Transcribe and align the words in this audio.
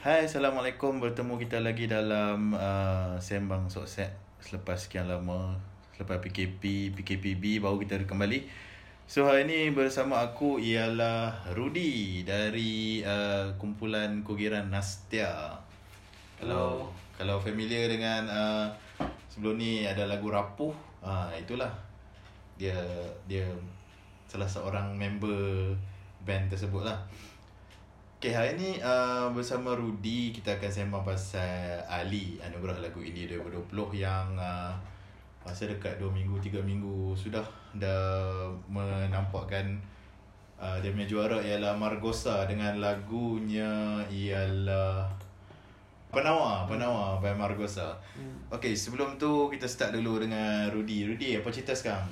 Hai, 0.00 0.24
Assalamualaikum. 0.24 0.96
Bertemu 0.96 1.36
kita 1.36 1.60
lagi 1.60 1.84
dalam 1.84 2.56
uh, 2.56 3.20
Sembang 3.20 3.68
Sokset 3.68 4.08
Selepas 4.40 4.88
sekian 4.88 5.04
lama 5.04 5.60
Selepas 5.92 6.24
PKP, 6.24 6.88
PKPB 6.96 7.60
baru 7.60 7.76
kita 7.76 8.00
kembali. 8.08 8.48
So 9.04 9.28
hari 9.28 9.44
ini 9.44 9.76
bersama 9.76 10.24
aku 10.24 10.56
ialah 10.56 11.52
Rudy 11.52 12.24
Dari 12.24 13.04
uh, 13.04 13.52
kumpulan 13.60 14.24
Kugiran 14.24 14.72
Nastia. 14.72 15.60
Kalau 16.40 16.88
kalau 17.20 17.36
familiar 17.36 17.84
dengan 17.92 18.24
uh, 18.24 18.72
Sebelum 19.28 19.60
ni 19.60 19.84
ada 19.84 20.08
lagu 20.08 20.32
Rapuh 20.32 20.72
uh, 21.04 21.28
Itulah. 21.36 21.76
Dia 22.56 22.80
dia 23.28 23.44
salah 24.24 24.48
seorang 24.48 24.96
member 24.96 25.76
band 26.24 26.48
tersebut 26.48 26.88
lah 26.88 26.96
Okay, 28.20 28.36
hari 28.36 28.52
ni 28.60 28.76
uh, 28.84 29.32
bersama 29.32 29.72
Rudy 29.72 30.28
kita 30.28 30.60
akan 30.60 30.68
sembang 30.68 31.00
pasal 31.08 31.80
Ali 31.88 32.36
Anugerah 32.44 32.76
Lagu 32.76 33.00
Indie 33.00 33.24
2020 33.24 33.72
yang 33.96 34.36
uh, 34.36 34.76
masa 35.40 35.64
dekat 35.64 35.96
2 35.96 36.04
minggu, 36.12 36.36
3 36.36 36.60
minggu 36.60 37.16
sudah 37.16 37.40
dah 37.80 38.44
menampakkan 38.68 39.72
uh, 40.60 40.76
dia 40.84 40.92
punya 40.92 41.08
juara 41.08 41.40
ialah 41.40 41.72
Margosa 41.80 42.44
dengan 42.44 42.76
lagunya 42.76 44.04
ialah 44.12 45.08
Penawa, 46.12 46.68
Penawa 46.68 47.16
by 47.24 47.32
Margosa. 47.32 47.96
Hmm. 48.12 48.52
Okay, 48.52 48.76
sebelum 48.76 49.16
tu 49.16 49.48
kita 49.48 49.64
start 49.64 49.96
dulu 49.96 50.20
dengan 50.20 50.68
Rudy. 50.68 51.08
Rudy, 51.08 51.40
apa 51.40 51.48
cerita 51.48 51.72
sekarang? 51.72 52.04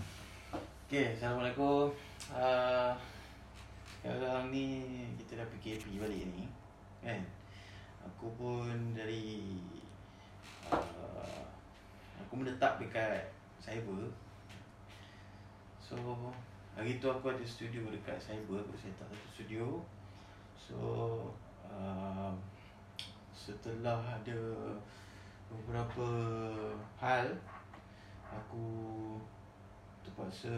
Okay, 0.88 1.12
Assalamualaikum. 1.12 1.92
Uh, 2.32 2.96
sekarang 3.98 4.54
ni 4.54 4.86
kita 5.18 5.42
dah 5.42 5.46
PKP 5.50 5.98
balik 5.98 6.30
ni 6.30 6.46
kan? 7.02 7.18
Aku 8.06 8.30
pun 8.38 8.94
dari 8.94 9.58
uh, 10.70 11.42
aku 12.22 12.32
menetap 12.38 12.78
dekat 12.78 13.26
cyber. 13.58 14.06
So 15.82 15.98
hari 16.78 17.02
tu 17.02 17.10
aku 17.10 17.34
ada 17.34 17.42
studio 17.42 17.90
dekat 17.90 18.22
cyber 18.22 18.62
aku 18.62 18.78
set 18.78 18.94
up 19.02 19.10
satu 19.10 19.28
studio. 19.34 19.82
So 20.54 20.78
uh, 21.66 22.30
setelah 23.34 23.98
ada 23.98 24.40
beberapa 25.50 26.08
hal 27.02 27.34
aku 28.30 28.66
terpaksa 30.06 30.54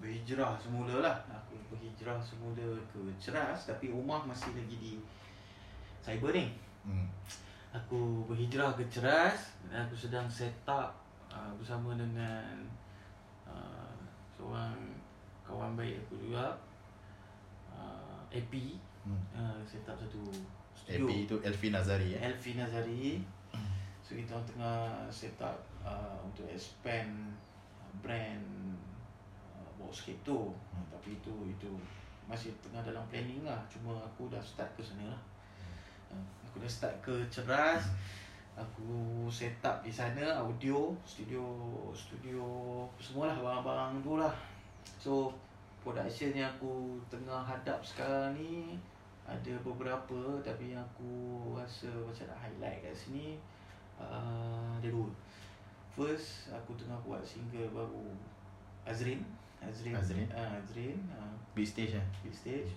berhijrah 0.00 0.54
semula 0.60 1.02
lah 1.02 1.16
aku 1.30 1.56
berhijrah 1.72 2.18
semula 2.20 2.76
ke 2.92 3.00
Ceras 3.18 3.68
tapi 3.68 3.90
rumah 3.90 4.22
masih 4.26 4.52
lagi 4.54 4.76
di 4.76 4.92
cyber 6.04 6.32
ni 6.36 6.46
hmm. 6.86 7.08
aku 7.74 8.24
berhijrah 8.30 8.76
ke 8.76 8.84
Ceras 8.92 9.56
dan 9.68 9.88
aku 9.88 9.96
sedang 9.96 10.28
set 10.30 10.54
up 10.68 10.94
uh, 11.32 11.50
bersama 11.58 11.96
dengan 11.98 12.64
uh, 13.48 13.96
seorang 14.36 14.76
kawan 15.42 15.74
baik 15.74 15.98
aku 16.06 16.20
juga 16.22 16.54
uh, 17.72 18.20
AP 18.30 18.78
hmm. 19.06 19.22
uh, 19.34 19.60
set 19.66 19.82
up 19.88 19.96
satu 19.98 20.22
studio 20.76 21.06
AP 21.06 21.10
itu 21.26 21.36
Elfi 21.42 21.68
Nazari 21.72 22.08
eh? 22.14 22.20
Elfi 22.22 22.52
Nazari 22.54 23.22
so 24.06 24.14
kita 24.14 24.38
tengah 24.46 25.02
set 25.10 25.34
up 25.42 25.58
uh, 25.82 26.14
untuk 26.22 26.46
expand 26.46 27.34
brand 27.98 28.46
uh, 29.86 29.88
Boxscape 29.88 30.18
tu 30.26 30.50
hmm. 30.50 30.86
tapi 30.90 31.14
itu 31.14 31.34
itu 31.46 31.70
masih 32.26 32.50
tengah 32.58 32.82
dalam 32.82 33.06
planning 33.06 33.46
lah 33.46 33.62
cuma 33.70 33.94
aku 34.02 34.26
dah 34.26 34.42
start 34.42 34.66
ke 34.74 34.82
sana 34.82 35.06
lah 35.06 35.22
hmm. 36.10 36.26
aku 36.42 36.58
dah 36.58 36.70
start 36.70 36.94
ke 36.98 37.14
Ceras 37.30 37.86
hmm. 37.86 38.66
aku 38.66 38.90
set 39.30 39.54
up 39.62 39.78
di 39.86 39.94
sana 39.94 40.42
audio 40.42 40.90
studio 41.06 41.46
studio 41.94 42.42
semua 42.98 43.30
lah 43.30 43.38
barang-barang 43.38 44.02
tu 44.02 44.18
lah 44.18 44.34
so 44.98 45.30
production 45.86 46.34
yang 46.34 46.50
aku 46.58 46.98
tengah 47.06 47.46
hadap 47.46 47.78
sekarang 47.78 48.34
ni 48.34 48.74
ada 49.22 49.54
beberapa 49.62 50.42
tapi 50.42 50.74
yang 50.74 50.82
aku 50.82 51.54
rasa 51.54 51.86
macam 52.02 52.26
nak 52.26 52.38
highlight 52.42 52.82
kat 52.82 52.94
sini 52.94 53.38
uh, 53.98 54.74
ada 54.74 54.90
dua 54.90 55.06
First 55.96 56.52
aku 56.52 56.76
tengah 56.76 57.00
buat 57.08 57.24
single 57.24 57.72
baru 57.72 58.12
Azrin 58.84 59.24
Azrin 59.66 59.94
Azrin. 59.94 60.28
uh, 60.30 60.56
Azrin 60.56 60.98
uh, 61.10 61.34
Big 61.52 61.66
stage 61.66 61.98
eh 61.98 62.06
Big 62.22 62.32
stage. 62.32 62.70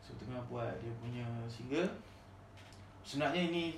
So 0.00 0.16
tengah 0.16 0.40
buat 0.48 0.72
dia 0.80 0.92
punya 0.98 1.24
single. 1.46 1.88
Sebenarnya 3.04 3.52
ini 3.52 3.76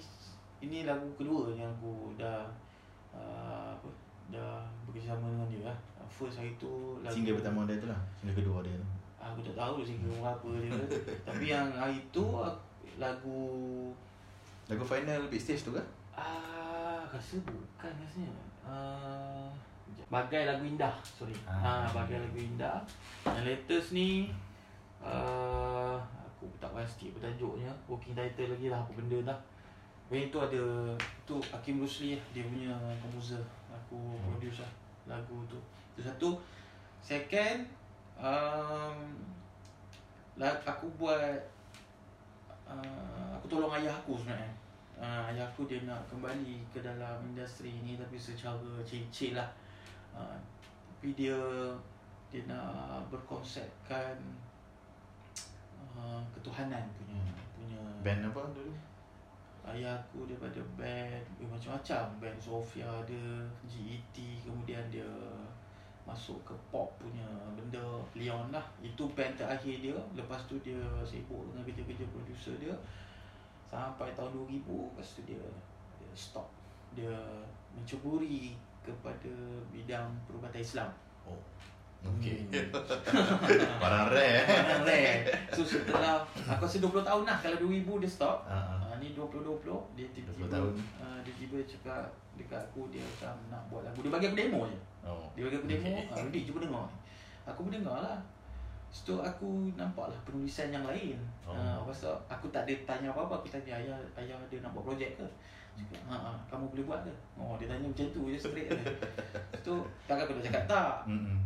Ini 0.60 0.84
lagu 0.84 1.08
kedua 1.16 1.50
yang 1.56 1.72
aku 1.72 2.12
dah 2.14 2.44
uh, 3.10 3.74
apa 3.74 3.88
Dah 4.30 4.62
bekerjasama 4.86 5.26
dengan 5.26 5.48
dia 5.50 5.62
lah. 5.66 5.78
First 6.06 6.38
hari 6.38 6.54
tu 6.54 7.02
lagu 7.02 7.14
Single 7.18 7.38
pertama 7.40 7.66
dia 7.66 7.82
tu 7.82 7.88
lah. 7.90 8.00
Single 8.18 8.36
kedua 8.38 8.58
dia 8.62 8.74
tu. 8.78 8.88
Aku 9.20 9.38
tak 9.44 9.56
tahu 9.58 9.84
single 9.84 10.22
apa 10.22 10.48
dia. 10.60 10.72
Tapi 11.28 11.44
yang 11.50 11.68
hari 11.74 11.98
tu 12.14 12.24
Lagu 12.98 13.40
Lagu 14.68 14.84
final 14.84 15.26
Big 15.26 15.40
stage 15.40 15.66
tu 15.66 15.72
ke? 15.72 15.82
Ah, 16.14 17.02
rasa 17.08 17.40
bukan 17.42 17.90
rasanya. 17.96 18.30
Uh, 18.60 19.48
Bagai 20.10 20.42
lagu 20.42 20.66
indah 20.66 20.90
Sorry. 21.06 21.32
Ah. 21.46 21.86
uh, 21.86 22.02
Bagai 22.02 22.18
lagu 22.18 22.34
indah. 22.34 22.82
Yang 23.22 23.46
latest 23.46 23.88
ni 23.94 24.26
uh, 24.98 25.94
Aku 26.26 26.50
tak 26.58 26.74
pasti 26.74 27.14
apa 27.14 27.30
tajuknya 27.30 27.70
Working 27.86 28.18
title 28.18 28.50
lagi 28.58 28.66
lah 28.66 28.82
Apa 28.82 28.90
benda 28.98 29.30
dah. 29.30 29.38
Yang 30.10 30.34
itu 30.34 30.38
ada 30.42 30.62
tu 31.22 31.38
Hakim 31.54 31.78
Rusli 31.78 32.18
Dia 32.34 32.42
punya 32.42 32.74
komposer 32.98 33.38
Aku 33.70 34.18
hmm. 34.18 34.34
produce 34.34 34.66
lah 34.66 34.72
Lagu 35.14 35.46
tu. 35.46 35.62
Itu 35.94 36.02
satu. 36.02 36.30
Second 36.98 37.62
um, 38.18 38.98
Aku 40.42 40.90
buat 40.98 41.38
uh, 42.66 43.30
Aku 43.38 43.46
tolong 43.46 43.70
ayah 43.78 43.94
aku 43.94 44.18
sebenarnya. 44.18 44.50
Uh, 45.00 45.22
ayah 45.32 45.46
aku 45.48 45.64
dia 45.64 45.80
nak 45.88 46.02
kembali 46.12 46.60
ke 46.76 46.84
dalam 46.84 47.24
industri 47.24 47.72
ni 47.80 47.96
tapi 47.96 48.20
secara 48.20 48.60
cicit 48.84 49.32
lah 49.32 49.48
uh, 50.16 50.38
tapi 51.00 51.16
dia 51.16 51.38
dia 52.30 52.46
nak 52.46 53.02
berkonsepkan 53.10 54.14
uh, 55.96 56.22
ketuhanan 56.36 56.84
punya 56.94 57.20
punya 57.56 57.80
band 58.04 58.30
apa 58.30 58.42
dulu 58.54 58.74
ayah 59.68 60.00
aku 60.00 60.26
daripada 60.26 60.60
band 60.74 61.24
eh, 61.38 61.48
macam-macam. 61.48 62.04
Band 62.18 62.38
Sofia 62.40 62.88
ada 62.88 63.22
GET 63.68 64.16
kemudian 64.42 64.82
dia 64.88 65.06
masuk 66.08 66.40
ke 66.42 66.54
pop 66.72 66.90
punya 66.98 67.26
benda 67.54 68.02
Leon 68.16 68.50
lah. 68.50 68.64
Itu 68.80 69.12
band 69.12 69.36
terakhir 69.36 69.84
dia. 69.84 69.96
Lepas 70.16 70.48
tu 70.48 70.56
dia 70.64 70.80
sibuk 71.06 71.52
dengan 71.52 71.62
kerja-kerja 71.62 72.04
producer 72.10 72.54
dia. 72.58 72.74
Sampai 73.70 74.10
tahun 74.18 74.34
2000 74.50 74.66
Lepas 74.66 75.08
tu 75.14 75.22
dia 75.22 75.42
Dia 76.00 76.10
stop. 76.16 76.48
Dia 76.96 77.14
Mencuburi 77.70 78.58
Kepada 78.80 79.32
Bidang 79.70 80.08
perubatan 80.26 80.60
Islam. 80.60 80.90
Oh. 81.28 81.38
Okay 82.00 82.48
hmm. 82.48 82.72
Barang 83.82 84.08
rare 84.08 84.40
Barang 84.48 84.82
rare. 84.88 85.28
So 85.52 85.60
setelah 85.60 86.24
Aku 86.48 86.64
rasa 86.64 86.80
20 86.80 87.04
tahun 87.04 87.22
lah 87.28 87.36
Kalau 87.44 87.58
2000 87.60 88.00
dia 88.00 88.08
stop. 88.08 88.48
Uh-huh. 88.48 88.88
uh, 88.88 88.96
Ni 88.96 89.12
2020 89.12 90.00
Dia 90.00 90.06
tiba-tiba 90.16 90.56
uh, 90.56 91.18
Dia 91.20 91.32
tiba 91.36 91.60
cakap 91.68 92.08
Dekat 92.40 92.60
aku 92.72 92.88
Dia 92.88 93.04
macam 93.04 93.36
nak 93.52 93.62
buat 93.68 93.84
lagu. 93.84 94.00
Dia 94.00 94.12
bagi 94.16 94.26
aku 94.32 94.36
demo 94.40 94.60
je. 94.64 94.78
Oh. 95.04 95.28
Dia 95.36 95.42
bagi 95.44 95.56
aku 95.60 95.68
demo. 95.68 95.92
Okay. 96.08 96.24
uh, 96.24 96.28
Dia 96.32 96.48
cuba 96.48 96.58
dengar 96.64 96.88
Aku 97.44 97.60
pun 97.68 97.72
dengar 97.72 97.98
lah. 98.00 98.18
Lepas 98.90 99.22
aku 99.22 99.70
nampak 99.78 100.10
lah 100.10 100.18
penulisan 100.26 100.74
yang 100.74 100.82
lain. 100.82 101.14
Oh. 101.46 101.54
uh, 101.54 101.84
Lepas 101.84 102.10
aku 102.26 102.50
tak 102.50 102.66
ada 102.66 102.74
tanya 102.88 103.12
apa-apa. 103.14 103.38
Aku 103.38 103.48
tanya 103.52 103.78
ayah, 103.78 103.96
ayah 104.18 104.38
dia 104.50 104.58
nak 104.64 104.74
buat 104.74 104.88
projek 104.88 105.14
ke 105.20 105.26
ha, 106.08 106.16
ha, 106.16 106.30
kamu 106.50 106.64
boleh 106.72 106.84
buat 106.86 107.00
ke? 107.06 107.12
Oh, 107.36 107.54
dia 107.56 107.66
tanya 107.70 107.86
macam 107.86 108.06
tu 108.12 108.22
je 108.28 108.38
straight 108.38 108.68
je 108.68 108.76
Lepas 108.76 109.60
tu, 109.64 109.74
takkan 110.08 110.24
aku 110.26 110.32
dah 110.38 110.44
cakap 110.50 110.64
tak 110.66 110.94
mm-hmm. 111.06 111.38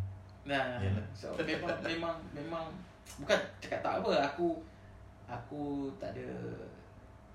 Nah, 0.45 0.81
so, 1.17 1.33
memang, 1.41 1.79
memang, 1.81 2.17
memang 2.37 2.65
Bukan 3.21 3.39
cakap 3.63 3.81
tak 3.81 3.95
apa 4.05 4.13
Aku 4.33 4.61
Aku 5.25 5.89
tak 5.97 6.13
ada 6.13 6.29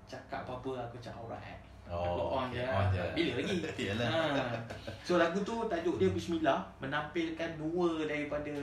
Cakap 0.06 0.46
apa-apa 0.46 0.86
Aku 0.90 0.96
cakap 1.02 1.26
alright 1.26 1.60
Oh, 1.90 2.38
on 2.38 2.46
okay. 2.54 2.62
je, 2.62 2.70
on 2.70 2.86
je. 2.94 3.02
Bila 3.18 3.32
lagi? 3.42 3.56
ha. 3.98 4.54
So 5.02 5.18
lagu 5.18 5.42
tu 5.42 5.66
tajuk 5.66 5.98
dia 5.98 6.14
Bismillah 6.14 6.62
Menampilkan 6.78 7.58
dua 7.58 8.06
daripada 8.06 8.54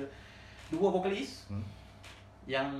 dua 0.71 0.87
vokalis 0.95 1.51
hmm. 1.51 1.67
yang 2.47 2.71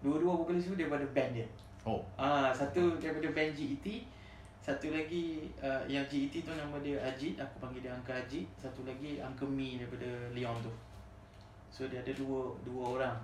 dua-dua 0.00 0.32
vokalis 0.44 0.64
tu 0.68 0.76
daripada 0.76 1.04
band 1.12 1.32
dia. 1.36 1.46
Oh. 1.84 2.00
Ah, 2.16 2.52
satu 2.52 2.96
daripada 3.00 3.28
band 3.32 3.52
GET, 3.56 4.04
satu 4.60 4.92
lagi 4.92 5.48
uh, 5.64 5.80
yang 5.88 6.04
GET 6.04 6.44
tu 6.44 6.52
nama 6.52 6.76
dia 6.84 7.00
Ajit, 7.00 7.40
aku 7.40 7.64
panggil 7.64 7.80
dia 7.80 7.92
Angka 7.96 8.12
Ajit, 8.12 8.44
satu 8.60 8.84
lagi 8.84 9.16
Angka 9.16 9.48
Mi 9.48 9.80
daripada 9.80 10.08
Leon 10.36 10.56
tu. 10.60 10.72
So 11.72 11.88
dia 11.88 12.04
ada 12.04 12.12
dua 12.12 12.52
dua 12.60 13.00
orang. 13.00 13.16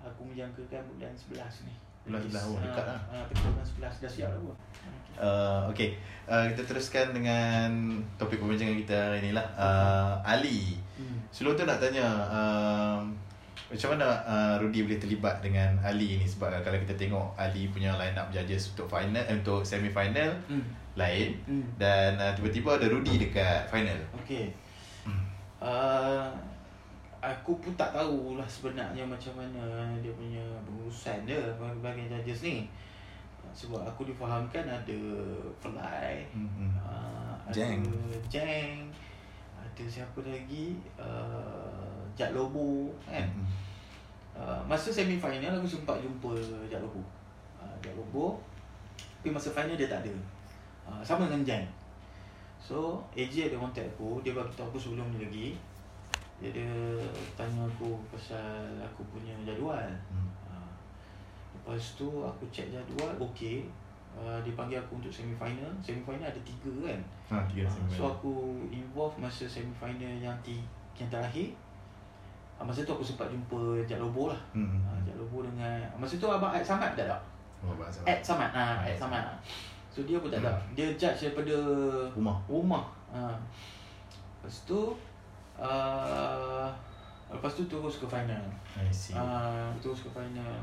Aku 0.00 0.24
menjangkakan 0.24 0.80
bulan 0.96 1.12
11 1.12 1.68
ni. 1.68 1.74
Bulan 2.08 2.24
sebelah 2.24 2.44
oh, 2.48 2.56
dekat 2.64 2.84
lah. 2.88 3.00
Uh, 3.12 3.24
betul 3.28 3.52
bulan 3.52 3.66
sebelah 3.68 3.92
dah 3.92 4.08
siap 4.08 4.30
lah. 4.32 4.56
Uh, 5.20 5.62
okay, 5.68 6.00
uh, 6.24 6.48
kita 6.48 6.64
teruskan 6.64 7.12
dengan 7.12 8.00
topik 8.16 8.40
perbincangan 8.40 8.80
kita 8.80 8.96
hari 8.96 9.20
ni 9.28 9.32
lah. 9.36 9.44
Uh, 9.52 10.16
Ali, 10.24 10.80
hmm. 10.96 11.28
sebelum 11.28 11.60
tu 11.60 11.68
nak 11.68 11.76
tanya, 11.76 12.08
uh, 12.32 13.04
macam 13.70 13.94
mana 13.94 14.18
uh, 14.26 14.54
Rudy 14.58 14.82
boleh 14.82 14.98
terlibat 14.98 15.38
dengan 15.38 15.78
Ali 15.78 16.18
ni 16.18 16.26
sebab 16.26 16.50
uh, 16.50 16.58
kalau 16.58 16.74
kita 16.82 16.98
tengok 16.98 17.38
Ali 17.38 17.70
punya 17.70 17.94
line 17.94 18.18
up 18.18 18.26
judges 18.34 18.74
untuk 18.74 18.90
final 18.90 19.22
eh, 19.22 19.38
untuk 19.38 19.62
semi 19.62 19.86
final 19.94 20.34
mm. 20.50 20.98
lain 20.98 21.38
mm. 21.46 21.78
dan 21.78 22.18
uh, 22.18 22.34
tiba-tiba 22.34 22.82
ada 22.82 22.90
Rudy 22.90 23.22
dekat 23.22 23.70
final. 23.70 23.94
Okey. 24.18 24.50
Mm. 25.06 25.22
Uh, 25.62 26.26
aku 27.22 27.62
pun 27.62 27.70
tak 27.78 27.94
tahulah 27.94 28.48
sebenarnya 28.50 29.06
macam 29.06 29.38
mana 29.38 29.94
dia 30.02 30.10
punya 30.18 30.42
pengurusan 30.66 31.22
dia 31.22 31.38
bagi 31.78 32.10
judges 32.10 32.42
ni. 32.42 32.66
Sebab 33.54 33.82
aku 33.86 34.06
difahamkan 34.06 34.62
ada 34.62 35.00
Fly, 35.58 36.22
mm-hmm. 36.34 36.70
uh, 36.78 37.34
ada 37.46 37.54
Jeng. 37.54 37.82
Jeng, 38.30 38.86
ada 39.58 39.84
siapa 39.90 40.22
lagi? 40.22 40.78
Uh, 40.94 41.69
Jack 42.20 42.36
Lobo 42.36 42.92
kan. 43.08 43.24
Uh, 44.36 44.60
masa 44.68 44.92
semi 44.92 45.16
final 45.16 45.56
aku 45.56 45.64
sempat 45.64 45.96
jumpa 46.04 46.36
Jack 46.68 46.84
Lobo. 46.84 47.00
Uh, 47.56 47.72
Jack 47.80 47.96
Lobo. 47.96 48.36
Tapi 49.24 49.32
masa 49.32 49.48
final 49.56 49.72
dia 49.72 49.88
tak 49.88 50.04
ada. 50.04 50.12
Uh, 50.84 51.00
sama 51.00 51.24
dengan 51.32 51.48
Jan. 51.48 51.64
So, 52.60 53.00
AJ 53.16 53.48
ada 53.48 53.56
contact 53.56 53.88
aku, 53.96 54.20
dia 54.20 54.36
bagi 54.36 54.52
tahu 54.52 54.68
aku 54.68 54.76
sebelum 54.76 55.08
ni 55.16 55.24
lagi. 55.24 55.48
Dia 56.40 56.52
ada 56.52 56.68
tanya 57.36 57.64
aku 57.64 57.96
pasal 58.12 58.76
aku 58.84 59.00
punya 59.08 59.32
jadual. 59.44 59.88
Hmm. 60.12 60.28
Uh, 60.44 60.72
lepas 61.56 61.80
tu 61.96 62.08
aku 62.20 62.44
check 62.52 62.68
jadual, 62.68 63.16
okey. 63.16 63.64
Uh, 64.12 64.36
dia 64.44 64.52
panggil 64.52 64.76
aku 64.76 65.00
untuk 65.00 65.12
semi 65.12 65.32
final. 65.40 65.72
Semi 65.80 66.04
final 66.04 66.28
ada 66.28 66.40
tiga 66.44 66.72
kan? 66.84 67.00
Ha, 67.32 67.36
tiga 67.48 67.64
uh, 67.64 67.88
So 67.88 68.12
aku 68.12 68.32
involve 68.68 69.16
masa 69.16 69.48
semi 69.48 69.72
final 69.80 70.16
yang 70.20 70.36
ti 70.44 70.60
yang 71.00 71.08
terakhir. 71.08 71.56
Ah, 72.60 72.64
masa 72.68 72.84
tu 72.84 72.92
aku 72.92 73.00
sempat 73.00 73.32
jumpa 73.32 73.80
Jack 73.88 73.96
Lobo 73.96 74.28
lah. 74.28 74.36
Hmm. 74.52 74.76
Uh, 74.84 75.00
Jack 75.00 75.16
Lobo 75.16 75.40
dengan 75.40 75.80
masa 75.96 76.20
tu 76.20 76.28
abang 76.28 76.52
Ed 76.52 76.60
Samad 76.60 76.92
tak 76.92 77.08
ada. 77.08 77.16
Oh, 77.64 77.72
abang. 77.72 77.88
Ed 78.04 78.20
Samad. 78.20 78.52
Ha, 78.52 78.84
Ed 78.84 79.00
Samad. 79.00 79.24
So 79.88 80.04
dia 80.04 80.20
pun 80.20 80.28
tak 80.28 80.44
ada. 80.44 80.52
Hmm. 80.52 80.76
Dia 80.76 80.92
judge 80.92 81.32
daripada 81.32 81.56
rumah. 82.12 82.36
Rumah. 82.44 82.84
Ha. 83.16 83.32
Lepas 84.44 84.68
tu 84.68 84.92
uh, 85.56 86.68
lepas 87.32 87.52
tu 87.56 87.64
terus 87.64 87.96
ke 87.96 88.04
final. 88.04 88.44
I 88.76 88.92
see. 88.92 89.16
Uh, 89.16 89.72
terus 89.80 90.04
ke 90.04 90.10
final. 90.12 90.60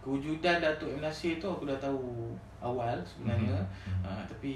Kewujudan 0.00 0.64
Datuk 0.64 0.96
M. 0.96 1.04
Nasir 1.04 1.36
tu 1.36 1.48
aku 1.48 1.68
dah 1.68 1.76
tahu 1.76 2.32
awal 2.64 2.96
sebenarnya. 3.04 3.60
Mm-hmm. 3.60 4.00
Uh, 4.00 4.24
tapi 4.24 4.54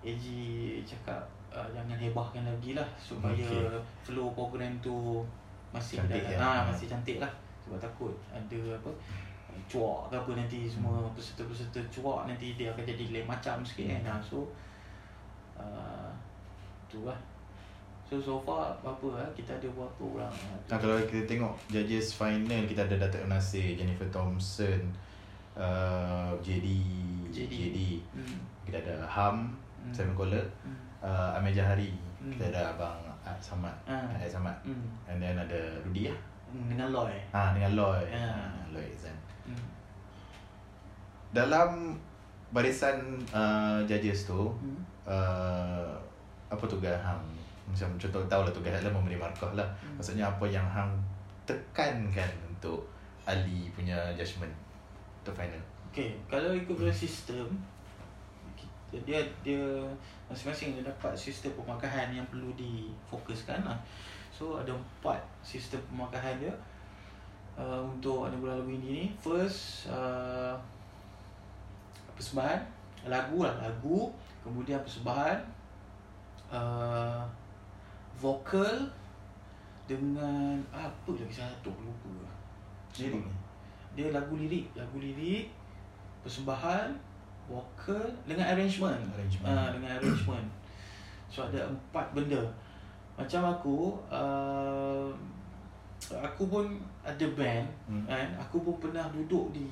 AG 0.00 0.24
cakap 0.88 1.20
uh, 1.52 1.68
jangan 1.76 1.96
hebahkan 2.00 2.40
lagi 2.40 2.72
lah 2.72 2.88
supaya 2.96 3.36
okay. 3.36 3.68
flow 4.00 4.32
program 4.32 4.72
tu 4.80 5.20
masih 5.70 6.02
cantik 6.02 6.22
dah, 6.26 6.34
ya. 6.34 6.38
ha, 6.38 6.66
masih 6.70 6.86
cantik 6.90 7.16
lah 7.22 7.32
sebab 7.62 7.78
takut 7.78 8.14
ada 8.34 8.58
apa 8.74 8.90
cuak 9.70 10.10
ke 10.10 10.14
apa 10.18 10.30
nanti 10.34 10.66
semua 10.66 10.98
hmm. 10.98 11.14
peserta-peserta 11.14 11.78
cuak 11.90 12.26
nanti 12.26 12.58
dia 12.58 12.70
akan 12.74 12.82
jadi 12.82 13.04
lain 13.14 13.26
macam 13.26 13.62
sikit 13.62 13.86
kan 14.02 14.18
hmm. 14.18 14.22
so 14.22 14.38
uh, 15.54 16.10
tu 16.90 17.06
lah 17.06 17.18
so 18.02 18.18
so 18.18 18.42
far 18.42 18.74
apa 18.82 19.06
lah 19.14 19.26
kita 19.38 19.54
ada 19.54 19.70
berapa 19.70 20.02
orang 20.02 20.34
nah, 20.66 20.78
kalau 20.78 20.98
kita 21.06 21.22
tengok 21.30 21.54
judges 21.70 22.10
final 22.18 22.66
kita 22.66 22.82
ada 22.90 23.06
Datuk 23.06 23.30
Nasir 23.30 23.78
Jennifer 23.78 24.06
Thompson 24.10 24.90
uh, 25.54 26.34
JD 26.42 26.66
JD, 27.30 27.52
JD. 27.54 27.78
Hmm. 28.10 28.38
kita 28.66 28.82
ada 28.82 29.06
Ham 29.06 29.54
hmm. 29.86 29.94
Simon 29.94 30.18
Collet 30.18 30.46
hmm. 30.66 30.74
uh, 30.98 31.38
Amir 31.38 31.54
Jahari 31.54 31.94
hmm. 32.18 32.34
kita 32.34 32.50
ada 32.50 32.74
Abang 32.74 33.09
Ah, 33.30 33.38
Samad. 33.38 33.76
Ah. 33.86 34.10
Uh. 34.10 34.26
Samad. 34.26 34.56
Mm. 34.66 34.86
And 35.06 35.18
then 35.22 35.38
ada 35.38 35.60
Rudy 35.86 36.10
lah. 36.10 36.18
Dengan 36.50 36.90
Loy. 36.90 37.14
Ah, 37.30 37.54
dengan 37.54 37.78
Loy. 37.78 38.02
Yeah. 38.10 38.34
Ah, 38.34 38.66
Loy 38.74 38.90
Zan. 38.98 39.14
Mm. 39.46 39.66
Dalam 41.30 41.94
barisan 42.50 42.98
uh, 43.30 43.78
judges 43.86 44.26
tu, 44.26 44.50
mm. 44.50 44.82
uh, 45.06 45.94
apa 46.50 46.64
tugas 46.66 46.98
hang? 46.98 47.22
Macam 47.70 47.94
contoh 47.94 48.18
tahu 48.26 48.42
lah 48.42 48.50
tugas 48.50 48.74
adalah 48.74 48.98
memberi 48.98 49.14
markah 49.14 49.54
lah. 49.54 49.70
Mm. 49.78 50.02
Maksudnya 50.02 50.26
apa 50.26 50.44
yang 50.50 50.66
hang 50.66 50.90
tekankan 51.46 52.30
untuk 52.50 52.82
Ali 53.22 53.70
punya 53.70 54.10
judgement 54.18 54.50
untuk 55.22 55.38
final? 55.38 55.62
Okay, 55.94 56.18
kalau 56.26 56.50
ikut 56.50 56.74
mm. 56.74 56.90
sistem, 56.90 57.46
dia 58.98 59.22
dia 59.46 59.62
masing-masing 60.26 60.74
dia 60.74 60.82
dapat 60.82 61.14
sistem 61.14 61.54
pemakahan 61.54 62.10
yang 62.10 62.26
perlu 62.26 62.50
difokuskan 62.58 63.62
lah. 63.62 63.78
So 64.34 64.58
ada 64.58 64.74
empat 64.74 65.22
sistem 65.46 65.78
pemakahan 65.94 66.42
dia 66.42 66.54
uh, 67.54 67.78
untuk 67.86 68.26
anugerah 68.26 68.58
lagu 68.58 68.70
ini 68.74 68.88
ni. 68.90 69.04
First 69.22 69.86
uh, 69.86 70.58
persembahan 72.18 72.60
lagu 73.06 73.46
lah 73.46 73.54
lagu, 73.62 74.10
kemudian 74.42 74.82
persembahan 74.82 75.38
uh, 76.50 77.24
vokal 78.20 78.90
dengan 79.88 80.60
apa 80.70 81.10
lagi 81.14 81.34
satu 81.34 81.72
lupa. 81.80 82.26
Lirik 82.94 83.26
Dia 83.94 84.14
lagu 84.14 84.38
lirik, 84.38 84.70
lagu 84.78 85.02
lirik, 85.02 85.50
persembahan, 86.22 86.94
vocal 87.50 88.06
dengan 88.22 88.46
arrangement. 88.54 89.02
arrangement. 89.18 89.50
Uh, 89.50 89.68
dengan 89.74 89.90
arrangement. 89.98 90.46
So 91.30 91.46
ada 91.46 91.62
empat 91.62 92.10
benda. 92.10 92.42
Macam 93.14 93.54
aku, 93.54 93.94
uh, 94.10 95.06
aku 96.10 96.42
pun 96.50 96.74
ada 97.06 97.26
band 97.38 97.70
hmm. 97.86 98.02
kan. 98.10 98.26
Aku 98.34 98.66
pun 98.66 98.82
pernah 98.82 99.06
duduk 99.14 99.54
di 99.54 99.70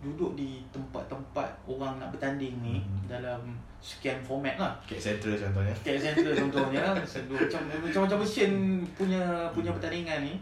duduk 0.00 0.32
di 0.32 0.64
tempat-tempat 0.72 1.52
orang 1.68 2.00
nak 2.00 2.08
bertanding 2.16 2.56
ni 2.64 2.80
hmm. 2.80 3.12
dalam 3.12 3.60
sekian 3.84 4.24
format 4.24 4.56
lah. 4.56 4.72
Kek 4.88 4.96
Central 4.96 5.36
contohnya. 5.36 5.76
Kek 5.84 6.00
Central 6.00 6.32
contohnya. 6.32 6.96
macam 7.28 7.62
macam 7.68 8.00
macam 8.08 8.18
mesin 8.24 8.80
punya 8.96 9.52
punya 9.52 9.76
pertandingan 9.76 10.24
ni. 10.24 10.40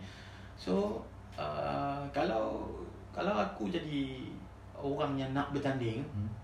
So 0.54 1.02
uh, 1.34 2.06
kalau 2.14 2.70
kalau 3.10 3.34
aku 3.34 3.66
jadi 3.66 4.30
orang 4.78 5.18
yang 5.18 5.34
nak 5.34 5.50
bertanding, 5.50 6.06
hmm 6.14 6.37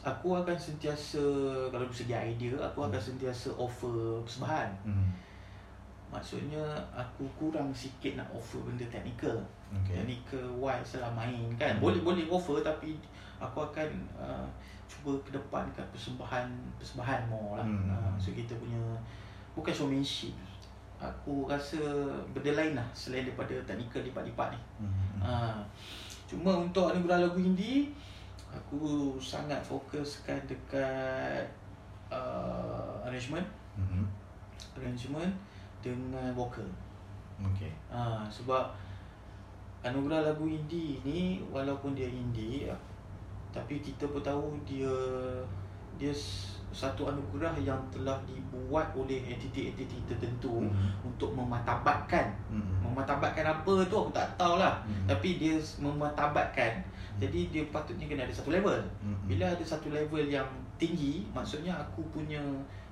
aku 0.00 0.36
akan 0.36 0.56
sentiasa 0.56 1.22
kalau 1.68 1.84
dari 1.84 1.96
segi 1.96 2.14
idea 2.14 2.54
aku 2.60 2.86
akan 2.86 3.00
hmm. 3.00 3.08
sentiasa 3.12 3.48
offer 3.56 4.20
persembahan. 4.24 4.70
Hmm. 4.86 5.10
Maksudnya 6.10 6.62
aku 6.90 7.22
kurang 7.38 7.70
sikit 7.70 8.18
nak 8.18 8.26
offer 8.34 8.58
benda 8.66 8.82
teknikal. 8.90 9.38
Okay. 9.70 10.02
Technical 10.02 10.58
wise 10.58 10.98
lah 10.98 11.10
main 11.14 11.46
kan. 11.54 11.78
Hmm. 11.78 11.82
Boleh 11.82 12.02
boleh 12.02 12.26
offer 12.26 12.60
tapi 12.60 12.98
aku 13.38 13.62
akan 13.62 13.88
uh, 14.18 14.46
cuba 14.90 15.14
ke 15.22 15.30
depan 15.30 15.64
kat 15.70 15.86
persembahan 15.94 16.50
persembahan 16.80 17.30
more 17.30 17.62
lah. 17.62 17.66
Hmm. 17.66 17.88
Uh, 17.88 18.14
so 18.18 18.34
kita 18.34 18.56
punya 18.58 18.80
bukan 19.54 19.70
showmanship. 19.70 20.34
Aku 21.00 21.48
rasa 21.48 21.80
benda 22.36 22.52
lain 22.52 22.76
lah 22.76 22.84
selain 22.92 23.24
daripada 23.24 23.56
teknikal 23.64 24.04
lipat-lipat 24.04 24.52
ni. 24.52 24.60
Hmm. 24.82 25.18
Uh, 25.22 25.60
cuma 26.26 26.52
untuk 26.58 26.90
anugerah 26.90 27.26
lagu 27.26 27.38
indie 27.40 27.90
aku 28.50 29.14
sangat 29.22 29.62
fokuskan 29.62 30.38
dekat 30.46 31.46
uh, 32.10 32.98
arrangement 33.06 33.46
mm-hmm. 33.78 34.04
arrangement 34.78 35.32
dengan 35.80 36.34
vocal 36.34 36.66
okay. 37.40 37.72
uh, 37.88 38.26
sebab 38.28 38.74
anugerah 39.80 40.28
lagu 40.28 40.44
indie 40.44 41.00
ni 41.06 41.40
walaupun 41.48 41.96
dia 41.96 42.10
indie 42.10 42.68
tapi 43.50 43.80
kita 43.82 44.06
pun 44.06 44.22
tahu 44.22 44.54
dia 44.68 44.92
dia 45.98 46.12
satu 46.70 47.10
anugerah 47.10 47.58
yang 47.58 47.82
telah 47.90 48.14
dibuat 48.22 48.94
oleh 48.94 49.26
entiti-entiti 49.26 49.98
tertentu 50.06 50.62
mm-hmm. 50.62 51.02
untuk 51.02 51.34
mematabatkan 51.34 52.30
mm-hmm. 52.46 52.86
mematabatkan 52.86 53.42
apa 53.42 53.74
tu 53.90 53.94
aku 53.98 54.10
tak 54.14 54.28
tahulah 54.38 54.78
mm-hmm. 54.86 55.06
tapi 55.10 55.40
dia 55.40 55.58
mematabatkan 55.82 56.78
jadi 57.20 57.40
dia 57.52 57.62
patutnya 57.68 58.08
kena 58.08 58.24
ada 58.24 58.32
satu 58.32 58.48
level. 58.48 58.80
Mm-hmm. 59.04 59.28
Bila 59.28 59.44
ada 59.52 59.64
satu 59.64 59.92
level 59.92 60.24
yang 60.24 60.48
tinggi, 60.80 61.28
maksudnya 61.36 61.76
aku 61.76 62.00
punya 62.08 62.40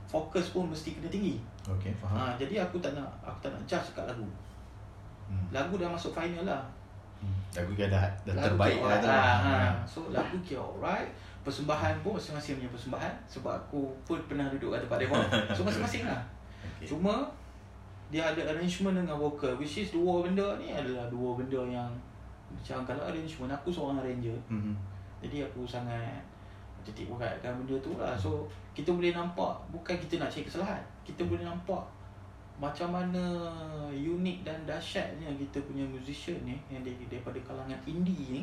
fokus 0.09 0.53
pun 0.53 0.69
mesti 0.69 0.97
kena 0.97 1.09
tinggi. 1.09 1.41
Okey, 1.65 1.93
faham. 2.01 2.17
Ha, 2.17 2.37
jadi 2.41 2.65
aku 2.65 2.81
tak 2.81 2.97
nak 2.97 3.09
aku 3.21 3.39
tak 3.45 3.53
nak 3.53 3.63
judge 3.69 3.93
kat 3.93 4.05
lagu. 4.09 4.25
Hmm. 5.29 5.45
Lagu 5.53 5.77
dah 5.77 5.89
masuk 5.93 6.17
final 6.17 6.49
lah. 6.49 6.65
Hmm. 7.21 7.37
Lagu 7.53 7.77
dah 7.77 7.89
dah, 7.93 8.05
dah 8.25 8.35
terbaik 8.41 8.81
lah 8.81 8.97
tu. 9.01 9.09
Ha, 9.09 9.21
ha. 9.37 9.57
So 9.85 10.09
lagu 10.09 10.41
kira 10.41 10.65
alright. 10.65 11.13
Persembahan 11.45 12.01
pun 12.01 12.17
masing-masing 12.17 12.61
punya 12.61 12.71
persembahan 12.73 13.13
sebab 13.29 13.53
aku 13.53 13.93
pun 14.09 14.17
pernah 14.25 14.49
duduk 14.49 14.73
kat 14.73 14.81
tempat 14.89 14.99
dewan. 15.05 15.25
So 15.57 15.65
masing-masing 15.65 16.09
lah. 16.09 16.21
Okay. 16.81 16.89
Cuma 16.89 17.29
dia 18.09 18.25
ada 18.25 18.41
arrangement 18.57 18.97
dengan 18.97 19.21
vocal 19.21 19.53
which 19.61 19.85
is 19.85 19.93
dua 19.93 20.25
benda 20.25 20.57
ni 20.57 20.73
adalah 20.73 21.05
dua 21.13 21.37
benda 21.37 21.61
yang 21.69 21.93
macam 22.53 22.85
kalau 22.89 23.03
arrangement 23.09 23.53
aku 23.53 23.69
seorang 23.69 24.01
arranger 24.01 24.39
mm-hmm. 24.49 24.75
jadi 25.25 25.49
aku 25.49 25.69
sangat 25.69 26.21
titik 26.87 27.11
beratkan 27.13 27.53
benda 27.61 27.77
tu 27.85 28.01
lah 28.01 28.17
so 28.17 28.49
kita 28.73 28.95
boleh 28.95 29.13
nampak 29.13 29.53
bukan 29.69 29.97
kita 30.01 30.17
nak 30.17 30.33
cari 30.33 30.47
kesalahan 30.49 30.83
kita 31.05 31.27
boleh 31.29 31.45
nampak 31.45 31.85
macam 32.59 32.91
mana 32.91 33.23
unik 33.95 34.43
dan 34.43 34.59
dahsyatnya 34.67 35.31
kita 35.39 35.63
punya 35.63 35.87
musician 35.87 36.35
ni 36.43 36.59
yang 36.67 36.83
daripada 36.83 37.39
kalangan 37.47 37.79
indie 37.87 38.43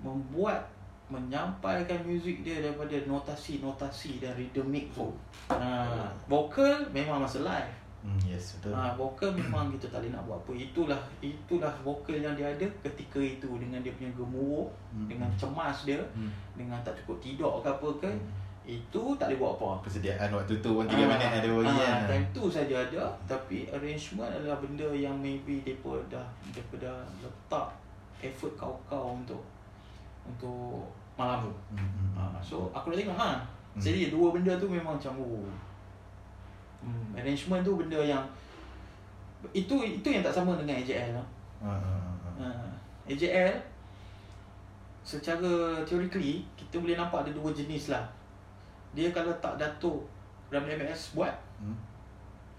membuat 0.00 0.64
menyampaikan 1.12 2.00
muzik 2.08 2.40
dia 2.40 2.64
daripada 2.64 2.96
notasi-notasi 3.04 4.24
dan 4.24 4.32
rhythmic 4.32 4.88
tu. 4.96 5.12
Ha, 5.52 6.08
vokal 6.24 6.88
memang 6.88 7.20
masa 7.20 7.44
live. 7.44 7.72
Hmm, 8.02 8.18
yes, 8.26 8.58
betul. 8.58 8.74
Ha, 8.74 8.98
vokal 8.98 9.30
memang 9.30 9.70
kita 9.78 9.86
tak 9.86 10.02
boleh 10.02 10.10
nak 10.10 10.26
buat 10.26 10.38
apa. 10.42 10.52
Itulah 10.58 11.00
itulah 11.22 11.70
vokal 11.86 12.18
yang 12.18 12.34
dia 12.34 12.50
ada 12.50 12.66
ketika 12.82 13.22
itu 13.22 13.46
dengan 13.62 13.78
dia 13.78 13.94
punya 13.94 14.10
gemuruh, 14.18 14.66
hmm. 14.90 15.06
dengan 15.06 15.30
cemas 15.38 15.86
dia, 15.86 16.02
hmm. 16.18 16.30
dengan 16.58 16.82
tak 16.82 16.98
cukup 17.02 17.22
tidur 17.22 17.62
ke 17.62 17.70
apa 17.70 17.88
ke. 18.02 18.10
Hmm. 18.10 18.26
Itu 18.62 19.14
tak 19.14 19.30
boleh 19.30 19.38
buat 19.38 19.52
apa. 19.54 19.68
Persediaan 19.86 20.30
waktu 20.34 20.54
tu 20.58 20.70
pun 20.74 20.86
3 20.86 20.98
ha, 20.98 21.06
minit 21.06 21.30
ada 21.30 21.48
bagi 21.54 21.70
ha, 21.70 21.78
kan. 21.78 22.02
Time 22.10 22.26
tu 22.34 22.42
saja 22.50 22.74
ada, 22.74 23.02
tapi 23.30 23.70
arrangement 23.70 24.30
adalah 24.34 24.58
benda 24.58 24.90
yang 24.90 25.14
maybe 25.22 25.62
depa 25.62 26.02
dah 26.10 26.26
depa 26.50 26.74
dah 26.82 26.98
letak 27.22 27.70
effort 28.18 28.54
kau-kau 28.58 29.14
untuk 29.14 29.42
untuk 30.26 30.90
malam 31.14 31.46
tu. 31.46 31.54
Hmm. 31.78 32.18
Ha, 32.18 32.22
so 32.42 32.66
aku 32.74 32.90
dah 32.90 32.98
tengok 32.98 33.14
ha. 33.14 33.30
Hmm. 33.78 33.78
Jadi 33.78 34.10
dua 34.10 34.34
benda 34.34 34.58
tu 34.58 34.66
memang 34.66 34.98
macam 34.98 35.14
oh. 35.22 35.46
Hmm, 36.82 37.14
arrangement 37.14 37.62
tu 37.62 37.78
benda 37.78 38.00
yang 38.02 38.22
itu 39.50 39.74
itu 39.82 40.08
yang 40.10 40.22
tak 40.22 40.34
sama 40.34 40.58
dengan 40.58 40.78
AJL 40.78 41.14
lah. 41.14 41.26
Ha, 41.62 41.70
ha, 41.70 41.94
ha. 42.38 42.46
ha. 42.46 42.68
AJL 43.06 43.54
secara 45.02 45.82
theoretically 45.82 46.46
kita 46.54 46.78
boleh 46.78 46.94
nampak 46.94 47.26
ada 47.26 47.30
dua 47.34 47.50
jenis 47.50 47.90
lah. 47.90 48.02
Dia 48.92 49.10
kalau 49.10 49.32
tak 49.38 49.56
datuk 49.56 50.04
Ram 50.52 50.68
MS 50.68 51.16
buat 51.16 51.32
hmm. 51.64 51.78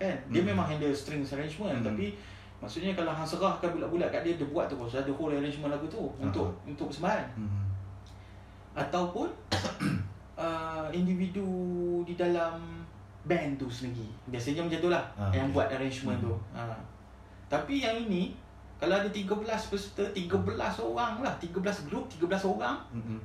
kan 0.02 0.18
dia 0.34 0.42
hmm. 0.42 0.50
memang 0.50 0.66
handle 0.66 0.96
strings 0.96 1.30
arrangement 1.30 1.78
hmm. 1.78 1.86
tapi 1.86 2.18
maksudnya 2.58 2.98
kalau 2.98 3.14
hang 3.14 3.28
serahkan 3.28 3.70
bulat-bulat 3.70 4.10
kat 4.10 4.26
dia 4.26 4.34
dia 4.34 4.50
buat 4.50 4.66
tu 4.66 4.76
pasal 4.82 5.06
ada 5.06 5.14
whole 5.14 5.30
arrangement 5.30 5.70
lagu 5.70 5.86
tu 5.86 6.02
uh-huh. 6.02 6.26
untuk 6.26 6.50
untuk 6.66 6.90
persembahan. 6.90 7.28
Hmm 7.38 7.64
ataupun 8.74 9.30
uh, 10.42 10.90
individu 10.90 11.46
di 12.06 12.18
dalam 12.18 12.83
band 13.24 13.56
tu 13.56 13.68
sendiri 13.72 14.08
biasanya 14.28 14.68
macam 14.68 14.80
tu 14.84 14.90
lah 14.92 15.04
ha, 15.16 15.32
yang 15.32 15.48
okay. 15.48 15.56
buat 15.56 15.68
arrangement 15.72 16.20
hmm. 16.20 16.26
tu 16.28 16.34
ha. 16.52 16.76
tapi 17.48 17.80
yang 17.80 17.96
ini 17.96 18.36
kalau 18.76 19.00
ada 19.00 19.08
13 19.08 19.24
peserta 19.72 20.04
13 20.12 20.28
orang 20.84 21.14
lah 21.24 21.34
13 21.40 21.88
grup 21.88 22.06
13 22.12 22.52
orang 22.52 22.76
hmm. 22.92 23.20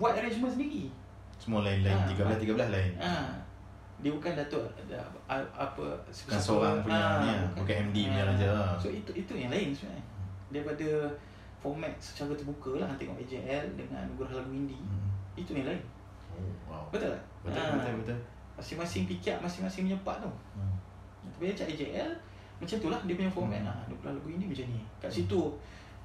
buat 0.00 0.16
arrangement 0.16 0.48
sendiri 0.48 0.88
semua 1.36 1.60
lain-lain 1.60 1.92
ha, 1.92 2.08
13 2.08 2.56
13 2.56 2.72
lain 2.72 2.92
ha. 2.96 3.12
dia 4.00 4.10
bukan 4.16 4.32
datuk 4.32 4.64
apa 5.28 5.86
bukan 6.08 6.40
seorang 6.40 6.80
punya 6.80 6.96
ha, 6.96 7.20
ni 7.20 7.28
lah. 7.28 7.40
bukan, 7.52 7.60
bukan 7.60 7.76
MD 7.92 7.96
ha. 8.00 8.08
punya 8.08 8.24
aja 8.32 8.50
so 8.80 8.88
itu 8.88 9.10
itu 9.12 9.32
yang 9.36 9.52
lain 9.52 9.76
sebenarnya 9.76 10.04
daripada 10.48 10.88
format 11.60 11.92
secara 12.00 12.32
terbuka 12.32 12.80
lah 12.80 12.88
tengok 12.96 13.20
AJL 13.20 13.64
dengan 13.76 14.04
Gurah 14.16 14.40
Lagu 14.40 14.52
Indie 14.56 14.80
hmm. 14.80 15.36
itu 15.36 15.52
yang 15.52 15.68
lain 15.68 15.82
oh, 16.32 16.48
wow. 16.72 16.84
betul 16.88 17.12
tak? 17.12 17.22
betul, 17.44 17.60
ha. 17.60 17.76
betul, 17.76 17.94
betul. 18.00 18.18
Masing-masing 18.54 19.04
pikiat 19.10 19.42
masing-masing 19.42 19.90
punya 19.90 19.98
part 20.06 20.18
tu 20.22 20.30
hmm. 20.30 20.76
tapi 21.34 21.50
macam 21.50 21.66
AJL 21.70 22.10
macam 22.62 22.76
tu 22.78 22.88
lah 22.88 23.00
dia 23.02 23.14
punya 23.18 23.30
format 23.30 23.60
hmm. 23.60 23.68
lah 23.68 23.76
Gurah 23.90 24.12
Lagu 24.14 24.28
Indie 24.30 24.48
macam 24.48 24.66
ni 24.70 24.80
kat 25.02 25.10
situ 25.10 25.42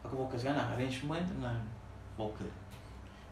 aku 0.01 0.13
fokuskan 0.25 0.57
lah 0.57 0.65
arrangement 0.73 1.23
dengan 1.23 1.57
vocal 2.17 2.49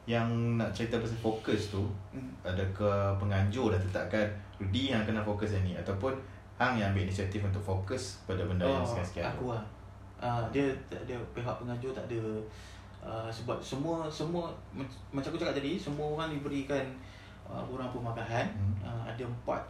yang 0.08 0.56
nak 0.56 0.72
cerita 0.72 1.04
pasal 1.04 1.20
fokus 1.20 1.74
tu 1.74 1.84
hmm. 2.16 2.48
adakah 2.48 3.20
penganjur 3.20 3.76
dah 3.76 3.82
tetapkan 3.82 4.28
Rudy 4.58 4.96
yang 4.96 5.04
kena 5.04 5.20
fokus 5.20 5.52
yang 5.52 5.68
ni 5.68 5.76
ataupun 5.76 6.16
Hang 6.58 6.74
yang 6.74 6.90
ambil 6.90 7.06
inisiatif 7.06 7.46
untuk 7.46 7.62
fokus 7.62 8.18
pada 8.26 8.42
benda 8.42 8.66
oh, 8.66 8.82
yang 8.82 8.82
sekian-sekian 8.82 9.30
aku 9.30 9.54
lah 9.54 9.62
uh, 10.18 10.42
dia 10.50 10.66
dia 10.90 11.14
pihak 11.38 11.54
pengajar 11.62 11.94
tak 11.94 12.10
ada 12.10 12.22
uh, 13.06 13.30
sebab 13.30 13.62
semua 13.62 14.10
semua 14.10 14.50
macam 15.14 15.30
aku 15.30 15.38
cakap 15.38 15.54
tadi 15.54 15.78
semua 15.78 16.18
orang 16.18 16.34
diberikan 16.34 16.82
uh, 17.46 17.62
orang 17.70 17.94
pemakahan 17.94 18.50
hmm. 18.58 18.82
uh, 18.82 19.06
ada 19.18 19.26
empat 19.26 19.66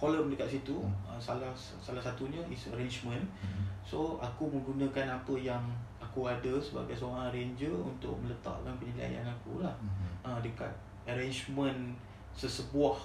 kolom 0.00 0.32
dekat 0.32 0.56
situ 0.56 0.80
hmm. 0.80 1.04
uh, 1.04 1.20
salah 1.20 1.52
salah 1.58 2.00
satunya 2.00 2.40
is 2.48 2.72
arrangement 2.72 3.20
hmm. 3.44 3.68
so 3.84 4.16
aku 4.16 4.48
menggunakan 4.48 5.20
apa 5.20 5.34
yang 5.36 5.60
aku 6.00 6.24
ada 6.24 6.56
sebagai 6.56 6.96
seorang 6.96 7.28
arranger 7.28 7.74
untuk 7.76 8.16
meletakkan 8.24 8.72
penilaian 8.80 9.28
aku 9.28 9.60
lah 9.60 9.76
hmm. 9.76 10.24
uh, 10.24 10.40
dekat 10.40 10.72
arrangement 11.04 11.92
sesebuah 12.32 12.96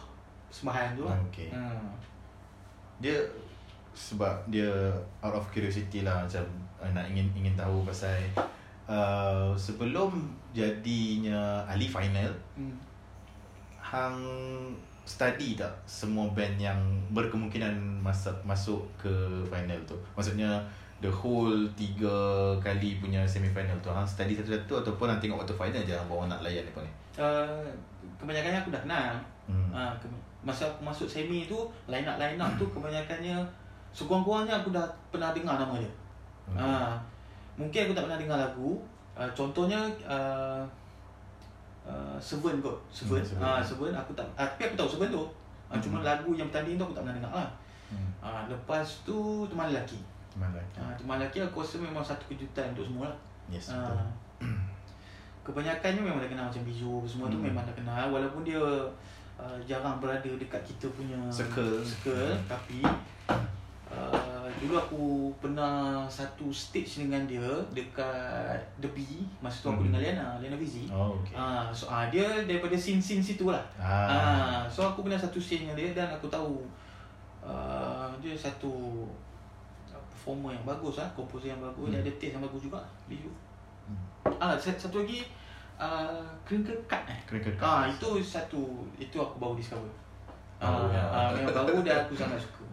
sembahan 0.48 0.96
tu 0.96 1.04
lah 1.04 1.20
okay. 1.28 1.52
uh. 1.52 1.92
dia 3.04 3.20
sebab 3.92 4.48
dia 4.48 4.72
out 5.20 5.36
of 5.36 5.44
curiosity 5.52 6.08
lah 6.08 6.24
macam 6.24 6.48
uh, 6.80 6.88
nak 6.96 7.12
ingin 7.12 7.28
ingin 7.36 7.60
tahu 7.60 7.84
pasal 7.84 8.16
uh, 8.88 9.52
sebelum 9.60 10.32
jadinya 10.56 11.68
ahli 11.68 11.92
final 11.92 12.32
hmm. 12.56 12.76
hang 13.84 14.16
study 15.06 15.54
tak 15.54 15.70
semua 15.86 16.26
band 16.34 16.58
yang 16.58 16.80
berkemungkinan 17.14 18.02
masuk 18.02 18.34
masuk 18.42 18.82
ke 18.98 19.14
final 19.48 19.78
tu 19.86 19.96
maksudnya 20.18 20.60
the 21.00 21.12
whole 21.12 21.62
tiga 21.78 22.52
kali 22.58 22.98
punya 22.98 23.22
semi 23.24 23.48
final 23.54 23.78
tu 23.80 23.94
hang 23.94 24.08
study 24.08 24.34
satu-satu 24.34 24.82
ataupun 24.82 25.06
hang 25.14 25.22
tengok 25.22 25.46
waktu 25.46 25.54
final 25.54 25.82
je 25.86 25.94
hang 25.94 26.10
bawa 26.10 26.26
nak 26.26 26.42
layan 26.42 26.66
apa 26.66 26.80
ni 26.82 26.92
uh, 27.22 27.64
kebanyakannya 28.18 28.60
aku 28.66 28.74
dah 28.74 28.82
kenal 28.82 29.14
hmm. 29.46 29.70
uh, 29.70 29.94
masa 30.46 30.66
aku 30.70 30.82
masuk 30.86 31.08
semi 31.10 31.46
tu 31.46 31.70
line 31.86 32.06
up 32.06 32.18
line 32.18 32.42
up 32.42 32.54
tu 32.58 32.66
kebanyakannya 32.74 33.38
sekurang-kurangnya 33.96 34.60
aku 34.60 34.76
dah 34.76 34.84
pernah 35.08 35.32
dengar 35.32 35.56
nama 35.56 35.80
dia. 35.80 35.92
Hmm. 36.52 36.60
Ha, 36.60 36.68
mungkin 37.56 37.88
aku 37.88 37.94
tak 37.96 38.04
pernah 38.12 38.20
dengar 38.20 38.38
lagu. 38.44 38.76
Uh, 39.16 39.32
contohnya 39.32 39.80
uh, 40.04 40.60
uh, 41.86 42.18
Seven 42.20 42.60
kot. 42.60 42.78
Seven. 42.92 43.22
Hmm, 43.22 43.26
Seven. 43.26 43.42
Ha, 43.42 43.62
Seven 43.62 43.92
aku 43.94 44.12
tak 44.18 44.28
uh, 44.36 44.46
tapi 44.46 44.62
aku 44.68 44.76
tahu 44.76 44.90
Seven 44.98 45.10
tu. 45.14 45.24
Hmm. 45.70 45.82
Cuma 45.82 45.98
lagu 46.02 46.30
yang 46.36 46.50
bertanding 46.52 46.76
tu 46.78 46.84
aku 46.86 46.94
tak 46.94 47.04
pernah 47.08 47.18
dengar 47.18 47.34
lah. 47.34 47.50
Hmm. 47.94 48.10
Uh, 48.20 48.44
lepas 48.52 48.86
tu 49.06 49.46
Teman 49.48 49.72
Lelaki. 49.72 50.00
Teman 50.34 50.50
Lelaki. 50.52 50.78
Uh, 50.82 50.94
teman 50.98 51.16
Lelaki 51.22 51.38
aku 51.46 51.62
rasa 51.62 51.76
memang 51.80 52.04
satu 52.04 52.24
kejutan 52.28 52.74
untuk 52.76 52.86
semua 52.90 53.06
lah. 53.10 53.20
Yes, 53.48 53.70
betul. 53.70 53.96
Uh, 53.96 54.10
kebanyakannya 55.46 56.02
memang 56.02 56.20
dah 56.26 56.30
kenal 56.34 56.46
macam 56.50 56.64
Bizu 56.66 57.06
semua 57.06 57.30
hmm. 57.30 57.34
tu 57.38 57.40
memang 57.46 57.62
dah 57.62 57.76
kenal 57.78 58.10
walaupun 58.10 58.42
dia 58.42 58.58
uh, 59.38 59.58
jarang 59.62 60.02
berada 60.02 60.26
dekat 60.26 60.62
kita 60.66 60.90
punya 60.98 61.18
circle, 61.30 61.86
circle 61.86 62.34
hmm. 62.34 62.50
tapi 62.50 62.82
Uh, 63.26 63.42
dulu 64.62 64.76
aku 64.80 65.04
pernah 65.44 66.08
satu 66.08 66.48
stage 66.50 67.04
dengan 67.04 67.28
dia 67.28 67.44
dekat 67.76 68.56
The 68.80 68.90
Bee 68.96 69.28
masa 69.44 69.66
tu 69.66 69.68
aku 69.70 69.84
hmm. 69.84 69.92
dengan 69.92 70.00
Liana 70.02 70.28
Liana 70.40 70.58
Vizi 70.58 70.88
oh, 70.88 71.20
okay. 71.20 71.36
uh, 71.36 71.68
so 71.76 71.92
uh, 71.92 72.08
dia 72.08 72.26
daripada 72.48 72.74
scene-scene 72.74 73.20
situ 73.20 73.52
lah 73.52 73.62
ah. 73.78 74.08
uh, 74.08 74.60
so 74.72 74.88
aku 74.88 75.04
pernah 75.04 75.20
satu 75.20 75.38
stage 75.38 75.68
dengan 75.68 75.76
dia 75.78 75.92
dan 75.92 76.08
aku 76.16 76.32
tahu 76.32 76.64
uh, 77.44 78.10
dia 78.24 78.34
satu 78.34 79.06
performer 80.26 80.58
yang 80.58 80.66
bagus 80.66 80.98
lah 80.98 81.08
komposer 81.14 81.54
yang 81.54 81.62
bagus 81.62 81.86
hmm. 81.86 81.94
dia 81.94 82.02
ada 82.02 82.12
taste 82.18 82.34
yang 82.34 82.44
bagus 82.44 82.62
juga 82.66 82.82
Biju 83.06 83.30
hmm. 83.30 84.02
uh, 84.42 84.58
satu 84.58 85.06
lagi 85.06 85.22
uh, 85.78 86.26
Crinkle 86.42 86.82
Cut 86.90 87.06
eh 87.06 87.20
Crinkle 87.30 87.54
Cut 87.54 87.70
uh, 87.70 87.84
itu 87.86 88.10
satu 88.26 88.90
itu 88.98 89.18
aku 89.22 89.38
baru 89.38 89.54
discover 89.54 89.92
oh, 90.58 90.66
uh, 90.66 90.90
ya. 90.90 91.04
uh, 91.14 91.30
yang 91.38 91.46
baru 91.46 91.86
dan 91.86 92.10
aku 92.10 92.18
sangat 92.18 92.42
suka 92.42 92.65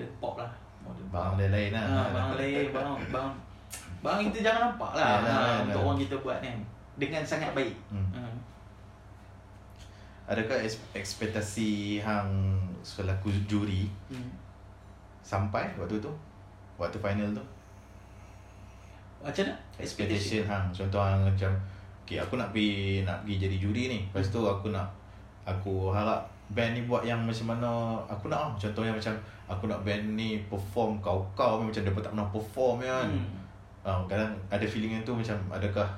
modern 0.00 0.12
pop 0.20 0.34
lah. 0.40 0.52
Modern 0.80 1.08
bang 1.12 1.32
dia 1.36 1.48
lain 1.52 1.70
lah. 1.76 1.84
Ha, 1.84 2.00
bang 2.08 2.30
lain 2.40 2.66
bang 2.72 2.92
bang. 3.12 3.30
Bang 4.00 4.18
kita 4.32 4.38
jangan 4.40 4.60
nampak 4.72 4.90
lah 4.96 5.20
ya, 5.20 5.28
ha, 5.28 5.60
untuk 5.68 5.84
orang 5.84 6.00
kita 6.00 6.14
buat 6.24 6.38
kan. 6.40 6.56
Dengan 6.96 7.22
sangat 7.24 7.52
baik. 7.52 7.76
Hmm. 7.92 8.08
Hmm. 8.16 8.36
adakah 10.30 10.62
ekspektasi 10.94 11.98
hang 11.98 12.54
selaku 12.86 13.34
juri 13.50 13.90
hmm. 14.08 14.30
sampai 15.26 15.74
waktu 15.74 15.98
tu? 15.98 16.12
Waktu 16.78 17.02
final 17.02 17.34
tu? 17.34 17.44
Macam 19.20 19.42
mana? 19.50 19.56
Expectation 19.76 20.46
hang. 20.46 20.70
Contoh 20.70 21.02
hang 21.02 21.26
macam 21.26 21.50
okay, 22.06 22.22
aku 22.22 22.38
nak 22.38 22.54
pergi 22.54 23.02
nak 23.02 23.26
pergi 23.26 23.36
jadi 23.42 23.56
juri 23.58 23.82
ni. 23.90 23.98
Lepas 24.06 24.30
tu 24.30 24.40
aku 24.40 24.70
nak 24.70 24.86
aku 25.42 25.90
harap 25.90 26.30
band 26.50 26.74
ni 26.74 26.82
buat 26.86 27.06
yang 27.06 27.22
macam 27.22 27.54
mana 27.54 27.70
aku 28.10 28.26
nak 28.26 28.38
ah 28.38 28.52
contohnya 28.58 28.90
macam 28.90 29.14
aku 29.50 29.66
nak 29.66 29.82
band 29.82 30.14
ni 30.14 30.38
perform 30.46 31.02
kau-kau 31.02 31.58
macam 31.58 31.82
dia 31.82 31.90
tak 31.90 32.14
pernah 32.14 32.28
perform 32.30 32.78
kan. 32.86 33.10
Hmm. 33.10 33.26
Uh, 33.82 34.00
kadang 34.06 34.30
ada 34.46 34.62
feeling 34.62 35.02
tu 35.02 35.10
macam 35.10 35.34
adakah 35.50 35.88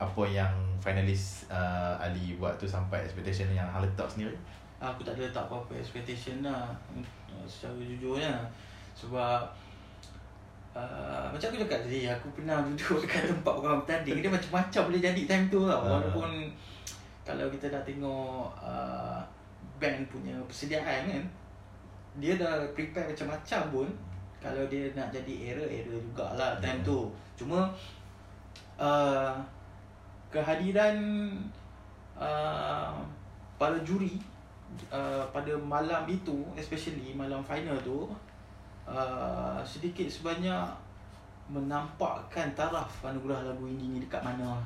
apa 0.00 0.22
yang 0.28 0.52
finalis 0.80 1.48
uh, 1.48 1.96
Ali 1.96 2.36
buat 2.36 2.56
tu 2.60 2.68
sampai 2.68 3.04
expectation 3.04 3.48
yang 3.56 3.64
hal 3.72 3.80
letak 3.80 4.04
sendiri? 4.04 4.36
Aku 4.80 5.00
tak 5.04 5.16
ada 5.16 5.28
letak 5.28 5.44
apa-apa 5.48 5.76
expectation 5.76 6.44
lah 6.44 6.68
uh, 7.32 7.44
secara 7.48 7.76
jujurnya 7.80 8.32
sebab 8.96 9.48
uh, 10.76 11.28
macam 11.32 11.46
aku 11.52 11.58
cakap 11.64 11.80
tadi 11.84 12.08
aku 12.08 12.26
pernah 12.36 12.60
duduk 12.68 13.04
dekat 13.04 13.28
tempat 13.28 13.54
orang 13.54 13.80
bertanding 13.84 14.20
dia 14.20 14.32
macam-macam 14.32 14.82
boleh 14.90 15.00
jadi 15.00 15.22
time 15.24 15.46
tu 15.48 15.64
uh. 15.64 15.80
walaupun 15.80 16.52
kalau 17.24 17.46
kita 17.52 17.70
dah 17.70 17.82
tengok 17.84 18.50
uh, 18.58 19.20
band 19.80 20.04
punya 20.08 20.36
persediaan 20.44 21.08
kan 21.08 21.24
dia 22.20 22.36
dah 22.36 22.68
prepare 22.76 23.10
macam-macam 23.10 23.62
pun 23.72 23.88
kalau 24.40 24.64
dia 24.72 24.88
nak 24.96 25.12
jadi 25.12 25.52
era 25.52 25.64
era 25.64 25.96
jugalah 25.96 26.56
time 26.60 26.80
yeah. 26.80 26.88
tu 26.88 26.98
cuma 27.36 27.68
uh, 28.80 29.32
kehadiran 30.32 30.96
uh, 32.16 32.92
para 33.60 33.76
juri 33.84 34.16
uh, 34.88 35.24
pada 35.28 35.52
malam 35.60 36.08
itu 36.08 36.40
especially 36.56 37.12
malam 37.12 37.44
final 37.44 37.76
tu 37.84 38.08
uh, 38.88 39.60
sedikit 39.60 40.08
sebanyak 40.08 40.64
menampakkan 41.50 42.54
taraf 42.54 43.02
anugerah 43.02 43.42
lagu 43.52 43.66
ini 43.66 43.96
ni 43.96 43.98
dekat 43.98 44.22
mana 44.22 44.56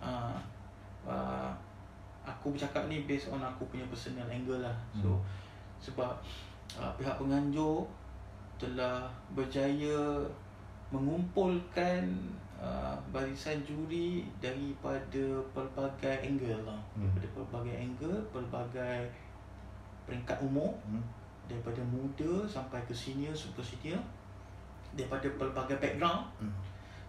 uh, 0.00 0.38
uh, 1.04 1.50
aku 2.22 2.54
bercakap 2.54 2.86
ni 2.86 3.04
based 3.04 3.28
on 3.28 3.42
aku 3.42 3.66
punya 3.68 3.84
personal 3.90 4.24
angle 4.30 4.62
lah 4.62 4.76
so 4.94 5.18
hmm. 5.18 5.22
sebab 5.82 6.14
uh, 6.78 6.92
pihak 7.00 7.16
penganjur 7.18 7.88
telah 8.60 9.08
berjaya 9.32 10.20
mengumpulkan 10.92 12.02
uh, 12.60 12.92
barisan 13.14 13.62
juri 13.64 14.26
daripada 14.42 15.40
pelbagai 15.56 16.20
angle 16.20 16.60
lah. 16.66 16.80
Hmm. 16.92 17.08
Daripada 17.16 17.28
pelbagai 17.34 17.74
angle, 17.78 18.18
pelbagai 18.34 18.98
peringkat 20.04 20.38
umur. 20.44 20.76
Hmm. 20.84 21.02
Daripada 21.48 21.82
muda 21.82 22.46
sampai 22.46 22.78
ke 22.86 22.94
senior, 22.94 23.34
super 23.34 23.64
senior. 23.64 23.98
Daripada 24.94 25.26
pelbagai 25.38 25.78
background. 25.78 26.26
Hmm. 26.42 26.52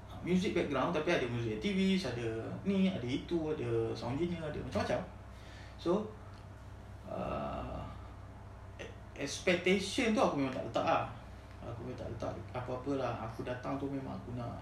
Uh, 0.08 0.20
music 0.22 0.53
background 0.53 0.94
tapi 0.94 1.10
ada 1.10 1.25
music 1.27 1.58
aktivis, 1.58 2.06
ada 2.08 2.30
ni, 2.63 2.88
ada 2.88 3.06
itu, 3.06 3.51
ada 3.51 3.91
sound 3.98 4.22
engineer, 4.22 4.46
ada 4.46 4.62
macam-macam. 4.62 5.01
So, 5.82 6.06
uh, 7.10 7.61
expectation 9.22 10.12
tu 10.12 10.22
aku 10.22 10.42
memang 10.42 10.54
tak 10.54 10.66
letak 10.66 10.86
lah 10.86 11.04
aku 11.62 11.94
tak 11.94 12.08
letak 12.10 12.32
apa-apa 12.51 12.92
lah 12.98 13.13
aku 13.22 13.46
datang 13.46 13.78
tu 13.78 13.86
memang 13.88 14.18
aku 14.18 14.34
nak 14.34 14.58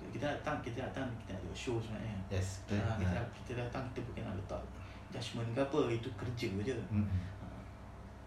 kita 0.00 0.24
datang 0.24 0.56
kita 0.64 0.80
datang 0.80 1.06
kita 1.20 1.36
nak 1.36 1.52
show 1.52 1.76
sebenarnya 1.76 2.16
yes 2.32 2.64
ha, 2.72 2.96
kita, 2.96 3.18
yeah. 3.20 3.26
kita 3.36 3.52
datang 3.60 3.84
kita 3.92 4.00
bukan 4.08 4.22
nak 4.24 4.36
letak 4.38 4.62
judgement 5.10 5.50
ke 5.52 5.60
apa 5.60 5.80
itu 5.90 6.08
kerja 6.16 6.48
je 6.62 6.76
mm-hmm. 6.88 7.20
ha. 7.42 7.46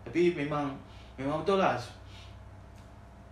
tapi 0.05 0.35
memang 0.35 0.69
memang 1.17 1.41
betul 1.41 1.57
lah 1.57 1.73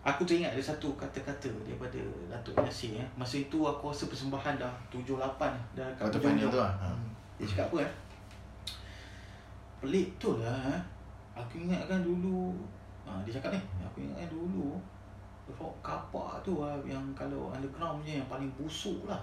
aku 0.02 0.26
teringat 0.26 0.58
ada 0.58 0.64
satu 0.64 0.98
kata-kata 0.98 1.54
daripada 1.62 2.02
Datuk 2.26 2.58
Nasir 2.58 2.98
ya. 2.98 3.06
masa 3.14 3.38
itu 3.38 3.62
aku 3.62 3.94
rasa 3.94 4.10
persembahan 4.10 4.58
dah 4.58 4.74
7-8 4.90 5.38
dah 5.78 5.86
kat 5.94 6.10
Waktu 6.10 6.18
final 6.18 6.50
tu 6.50 6.58
lah 6.58 6.74
ha. 6.82 6.90
Dia 7.38 7.46
cakap 7.46 7.70
apa 7.70 7.78
eh 7.86 7.94
pelik 9.82 10.14
tu 10.22 10.38
lah 10.38 10.78
eh. 10.78 10.82
Aku 11.42 11.66
ingatkan 11.66 12.06
dulu 12.06 12.54
ha, 13.06 13.20
dia 13.26 13.34
cakap 13.34 13.58
ni 13.58 13.62
aku 13.82 13.98
ingatkan 14.06 14.30
dulu 14.30 14.78
rock 15.52 15.76
kapak 15.84 16.40
tu 16.46 16.64
lah 16.64 16.78
yang 16.88 17.04
kalau 17.18 17.52
underground 17.52 18.00
punya 18.02 18.24
yang 18.24 18.30
paling 18.32 18.48
busuk 18.56 19.04
lah 19.10 19.20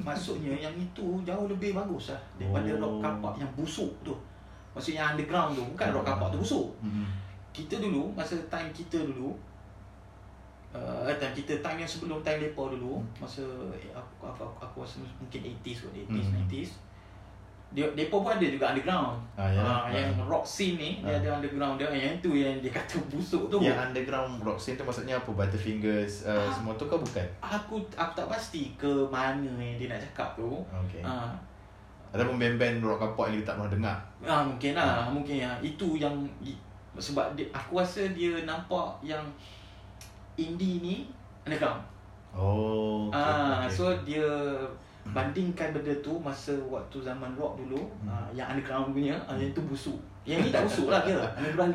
maksudnya 0.00 0.54
yang 0.64 0.72
itu 0.78 1.20
jauh 1.26 1.46
lebih 1.50 1.76
bagus 1.76 2.14
lah 2.14 2.20
daripada 2.40 2.70
oh. 2.74 2.80
rock 2.80 2.96
kapak 3.04 3.34
yang 3.42 3.50
busuk 3.52 3.90
tu 4.00 4.14
maksudnya 4.72 5.12
underground 5.12 5.52
tu 5.52 5.62
bukan 5.76 5.88
rock 5.92 6.06
kapak 6.06 6.28
tu 6.32 6.38
busuk 6.40 6.68
hmm. 6.80 7.06
kita 7.52 7.82
dulu 7.82 8.08
masa 8.16 8.38
time 8.48 8.72
kita 8.72 9.04
dulu 9.04 9.36
uh, 10.72 11.04
time 11.20 11.34
kita 11.36 11.60
time 11.60 11.84
yang 11.84 11.90
sebelum 11.90 12.24
time 12.24 12.40
lepa 12.40 12.62
dulu 12.72 13.02
hmm. 13.02 13.20
masa 13.20 13.44
aku, 13.92 14.12
aku, 14.24 14.40
aku, 14.48 14.58
aku 14.64 14.76
rasa 14.80 15.04
mungkin 15.20 15.40
80s 15.60 15.84
kot 15.84 15.92
80s 15.92 16.26
hmm. 16.32 16.48
90s 16.48 16.70
dia 17.72 17.88
depa 17.96 18.20
pun 18.20 18.28
ada 18.28 18.44
juga 18.44 18.68
underground. 18.76 19.16
Ah, 19.32 19.48
ya. 19.48 19.64
Ah, 19.64 19.88
yang 19.88 20.12
ah. 20.20 20.28
rock 20.28 20.44
scene 20.44 20.76
ni 20.76 20.90
ah. 21.00 21.08
dia 21.08 21.24
ada 21.24 21.40
underground 21.40 21.80
dia 21.80 21.88
yang 21.88 22.20
tu 22.20 22.36
yang 22.36 22.60
dia 22.60 22.68
kata 22.68 23.00
busuk 23.08 23.48
tu. 23.48 23.56
Yang 23.64 23.80
underground 23.90 24.44
rock 24.44 24.60
scene 24.60 24.76
tu 24.76 24.84
maksudnya 24.84 25.16
apa? 25.16 25.32
Butterfingers 25.32 26.28
uh, 26.28 26.36
ah, 26.36 26.52
semua 26.52 26.76
tu 26.76 26.84
ke 26.84 26.92
bukan? 26.92 27.26
Aku 27.40 27.80
aku 27.96 28.12
tak 28.12 28.28
pasti 28.28 28.76
ke 28.76 29.08
mana 29.08 29.48
yang 29.56 29.80
dia 29.80 29.88
nak 29.88 30.04
cakap 30.12 30.36
tu. 30.36 30.60
Okay. 30.84 31.00
Ah. 31.00 31.32
Ataupun 32.12 32.36
band-band 32.36 32.84
rock 32.84 33.00
kapak 33.00 33.32
yang 33.32 33.40
kita 33.40 33.48
tak 33.48 33.56
pernah 33.56 33.72
dengar. 33.72 33.98
Ah, 34.20 34.40
mungkin 34.44 34.72
lah, 34.76 34.90
ah. 35.00 35.04
mungkin 35.08 35.36
ya. 35.40 35.52
Itu 35.64 35.96
yang 35.96 36.12
sebab 37.00 37.32
dia, 37.32 37.48
aku 37.56 37.80
rasa 37.80 38.04
dia 38.12 38.44
nampak 38.44 39.00
yang 39.00 39.24
indie 40.36 40.84
ni 40.84 40.96
underground. 41.48 41.80
Oh. 42.36 43.08
Okay, 43.08 43.16
ah, 43.16 43.64
okay. 43.64 43.72
so 43.72 43.84
dia 44.04 44.24
bandingkan 45.10 45.74
benda 45.74 45.90
tu 45.98 46.14
masa 46.22 46.54
waktu 46.70 47.02
zaman 47.02 47.34
rock 47.34 47.58
dulu 47.58 47.82
hmm. 47.82 48.06
uh, 48.06 48.30
yang 48.30 48.54
underground 48.54 48.94
punya 48.94 49.18
uh, 49.26 49.34
yang 49.34 49.50
tu 49.50 49.62
busuk 49.66 49.98
yang 50.22 50.38
ni 50.38 50.54
tak 50.54 50.62
busuk 50.62 50.86
lah 50.86 51.02
kira 51.06 51.26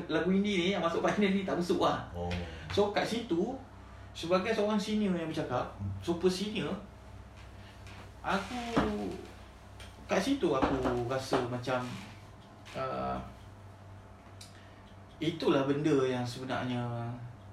lagu 0.07 0.29
indie 0.31 0.63
ni 0.63 0.69
yang 0.71 0.79
masuk 0.79 1.03
final 1.03 1.27
ni 1.27 1.43
tak 1.43 1.59
busuk 1.59 1.83
lah 1.83 1.99
oh. 2.15 2.31
so 2.71 2.95
kat 2.95 3.03
situ 3.03 3.51
sebagai 4.15 4.55
seorang 4.55 4.79
senior 4.79 5.11
yang 5.11 5.27
bercakap 5.27 5.67
hmm. 5.75 5.91
super 5.99 6.31
senior 6.31 6.71
aku 8.23 8.55
kat 10.07 10.23
situ 10.23 10.47
aku 10.47 11.03
rasa 11.11 11.35
macam 11.51 11.83
uh, 12.71 13.19
itulah 15.19 15.67
benda 15.67 16.07
yang 16.07 16.23
sebenarnya 16.23 16.79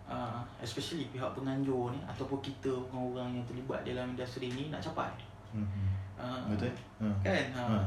uh, 0.06 0.38
especially 0.62 1.10
pihak 1.10 1.34
penganjur 1.34 1.90
ni 1.90 1.98
ataupun 2.06 2.38
kita 2.38 2.70
orang-orang 2.70 3.42
yang 3.42 3.44
terlibat 3.50 3.82
dalam 3.82 4.14
industri 4.14 4.54
ni 4.54 4.70
nak 4.70 4.78
capai 4.78 5.33
Uh, 5.54 6.42
Betul? 6.50 6.72
Uh. 6.98 7.14
Kan? 7.22 7.44
Ha. 7.54 7.62
Uh. 7.62 7.86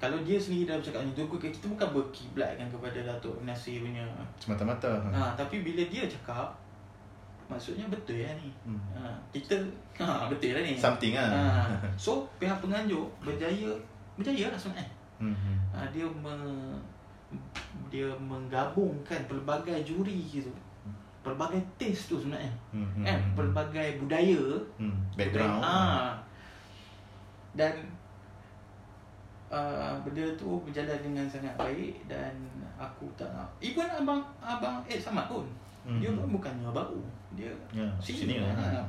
Kalau 0.00 0.16
dia 0.24 0.40
sendiri 0.40 0.64
dah 0.64 0.80
bercakap 0.80 1.04
ni 1.04 1.12
tu, 1.12 1.28
kita 1.28 1.68
bukan 1.68 1.88
berkiblatkan 1.92 2.66
kepada 2.72 2.98
Datuk 3.04 3.36
Nasir 3.44 3.84
punya. 3.84 4.00
Semata-mata. 4.40 4.88
Ha. 5.12 5.36
tapi 5.36 5.60
bila 5.60 5.84
dia 5.92 6.08
cakap, 6.08 6.56
maksudnya 7.52 7.84
betul 7.92 8.16
ya 8.16 8.32
ni. 8.40 8.48
Hmm. 8.64 8.80
Ha. 8.96 9.12
kita, 9.28 9.60
ha, 10.00 10.24
betul 10.32 10.56
lah 10.56 10.62
ni. 10.64 10.72
Something 10.80 11.12
lah. 11.12 11.28
Ha. 11.28 11.42
So, 12.00 12.24
pihak 12.40 12.64
penganjur 12.64 13.04
berjaya, 13.20 13.76
berjaya 14.16 14.48
lah 14.48 14.56
sebenarnya. 14.56 14.88
Hmm. 15.20 15.36
Ha, 15.76 15.84
dia 15.92 16.08
me, 16.08 16.32
dia 17.92 18.08
menggabungkan 18.16 19.20
pelbagai 19.28 19.84
juri 19.84 20.24
gitu 20.32 20.50
pelbagai 21.20 21.60
taste 21.76 22.08
tu 22.08 22.16
sebenarnya 22.16 22.52
hmm, 22.72 23.04
kan 23.04 23.20
pelbagai 23.36 24.00
budaya 24.00 24.40
hmm, 24.80 24.96
background 25.14 25.60
ah 25.60 26.16
dan 27.54 27.74
uh, 29.50 29.98
benda 30.06 30.24
tu 30.38 30.62
berjalan 30.62 30.98
dengan 31.02 31.26
sangat 31.26 31.54
baik 31.58 32.06
dan 32.06 32.32
aku 32.78 33.10
tak 33.18 33.28
nak. 33.34 33.50
Even 33.58 33.90
abang 33.90 34.22
abang 34.40 34.80
Ed 34.86 35.02
Samad 35.02 35.26
pun. 35.26 35.46
Mm-hmm. 35.80 35.96
dia 35.96 36.12
pun 36.12 36.28
bukannya 36.36 36.68
baru 36.76 37.00
dia 37.32 37.48
yeah, 37.72 37.88
sini, 37.96 38.28
sini 38.28 38.34
lah. 38.36 38.52
lah. 38.52 38.84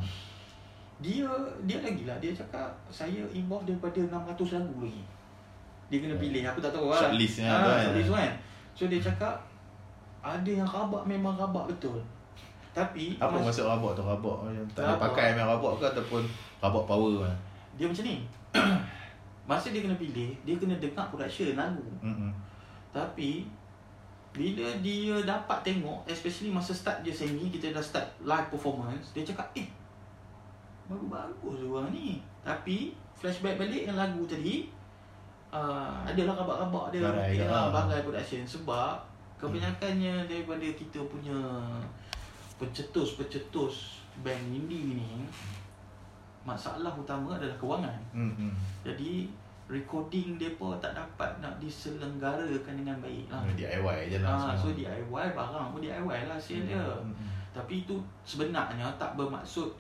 dia 1.00 1.24
dia 1.66 1.78
lagi 1.82 2.04
lah. 2.06 2.18
Dia 2.22 2.36
cakap 2.36 2.68
saya 2.92 3.24
involve 3.32 3.66
daripada 3.66 3.98
600 3.98 4.60
lagu 4.60 4.76
lagi. 4.84 5.04
Dia 5.88 5.98
kena 6.04 6.16
yeah. 6.16 6.22
pilih. 6.22 6.42
Aku 6.52 6.60
tak 6.62 6.72
tahu 6.76 6.92
lah. 6.92 7.00
Shortlist 7.00 7.36
ha, 7.42 7.52
kan? 7.64 7.80
shortlist 7.90 8.12
kan. 8.12 8.32
So 8.78 8.84
dia 8.92 9.00
cakap 9.02 9.36
ada 10.22 10.52
yang 10.52 10.68
rabak 10.68 11.04
memang 11.10 11.34
rabak 11.40 11.72
betul. 11.72 11.98
Tapi 12.72 13.20
apa 13.20 13.36
mas- 13.36 13.52
maksud 13.52 13.66
rabak 13.68 13.92
tu? 13.98 14.04
Rabak 14.06 14.38
yang 14.54 14.68
tak 14.72 14.84
ada 14.86 14.96
pakai 15.00 15.36
memang 15.36 15.58
rabak 15.58 15.72
ke 15.82 15.86
ataupun 15.96 16.24
rabak 16.62 16.84
power 16.86 17.26
kan 17.26 17.36
dia 17.82 17.90
macam 17.90 18.06
ni. 18.06 18.18
Masa 19.50 19.74
dia 19.74 19.82
kena 19.82 19.98
pilih 19.98 20.38
dia 20.46 20.54
kena 20.62 20.78
dengar 20.78 21.10
production 21.10 21.58
lagu. 21.58 21.82
Mm-hmm. 22.06 22.32
tapi 22.92 23.48
bila 24.32 24.68
dia 24.80 25.16
dapat 25.24 25.60
tengok 25.64 26.04
especially 26.08 26.52
masa 26.52 26.72
start 26.72 27.04
dia 27.04 27.12
semi 27.12 27.52
kita 27.52 27.72
dah 27.72 27.84
start 27.84 28.08
live 28.24 28.48
performance 28.48 29.12
dia 29.12 29.24
cakap 29.28 29.48
eh 29.56 29.68
bagus-bagus 30.92 31.58
orang 31.72 31.90
ni. 31.96 32.20
Tapi 32.44 32.92
flashback 33.16 33.56
balik 33.56 33.88
yang 33.88 33.96
lagu 33.96 34.28
tadi 34.28 34.68
uh, 35.50 36.04
adalah 36.04 36.44
rabak-rabak 36.44 36.86
dia. 36.92 37.02
Barai, 37.08 37.40
ya, 37.40 37.48
lah. 37.48 37.72
bagai 37.72 38.04
production. 38.04 38.44
Sebab 38.44 39.00
kebanyakannya 39.40 40.28
daripada 40.28 40.68
kita 40.76 41.00
punya 41.08 41.40
pencetus-pencetus 42.60 44.06
band 44.22 44.54
indie 44.54 45.00
ni 45.00 45.26
masalah 46.44 46.92
utama 46.98 47.38
adalah 47.38 47.56
kewangan. 47.62 48.00
Hmm. 48.14 48.54
Jadi 48.82 49.30
recording 49.72 50.36
depa 50.36 50.76
tak 50.84 50.92
dapat 50.92 51.32
nak 51.40 51.56
diselenggarakan 51.64 52.76
dengan 52.76 52.98
baik 53.00 53.32
lah. 53.32 53.46
DIY 53.56 54.12
je 54.12 54.18
lah. 54.20 54.52
Ha, 54.52 54.58
so 54.58 54.76
DIY 54.76 55.08
barang 55.32 55.68
pun 55.72 55.80
DIY 55.80 56.28
lah 56.28 56.36
sale 56.36 56.68
dia. 56.68 56.82
Hmm. 56.82 57.16
Tapi 57.56 57.88
itu 57.88 57.96
sebenarnya 58.28 58.92
tak 59.00 59.16
bermaksud 59.16 59.72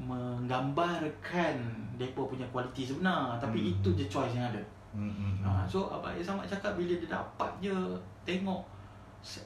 menggambarkan 0.00 1.54
depa 2.00 2.22
punya 2.24 2.46
kualiti 2.48 2.88
sebenar, 2.88 3.36
tapi 3.36 3.60
hmm. 3.60 3.70
itu 3.76 3.88
je 3.94 4.06
choice 4.10 4.34
yang 4.34 4.50
ada. 4.50 4.62
Hmm. 4.90 5.38
Ha, 5.46 5.62
so 5.70 5.86
abang 5.86 6.18
sama 6.18 6.42
cakap 6.42 6.74
bila 6.74 6.98
dia 6.98 7.06
dapat 7.06 7.50
je 7.62 7.74
tengok 8.26 8.66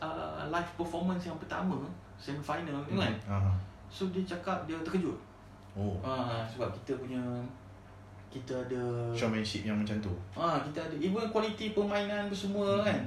uh, 0.00 0.48
live 0.48 0.70
performance 0.78 1.28
yang 1.28 1.36
pertama 1.36 1.76
semi 2.16 2.40
final 2.40 2.80
tu 2.86 2.96
kan. 2.96 3.12
Uh-huh. 3.26 3.54
So 3.90 4.08
dia 4.14 4.24
cakap 4.24 4.64
dia 4.64 4.78
terkejut. 4.80 5.18
Oh. 5.74 5.98
Ha, 6.02 6.46
sebab 6.46 6.70
kita 6.70 6.94
punya 7.02 7.18
kita 8.30 8.54
ada 8.66 8.82
showmanship 9.14 9.62
yang 9.62 9.78
macam 9.78 9.94
tu. 10.02 10.10
Ah, 10.34 10.58
ha, 10.58 10.66
kita 10.66 10.82
ada 10.82 10.94
even 10.98 11.30
kualiti 11.30 11.70
permainan 11.70 12.26
tu 12.26 12.34
semua 12.34 12.82
hmm. 12.82 12.86
kan. 12.86 12.98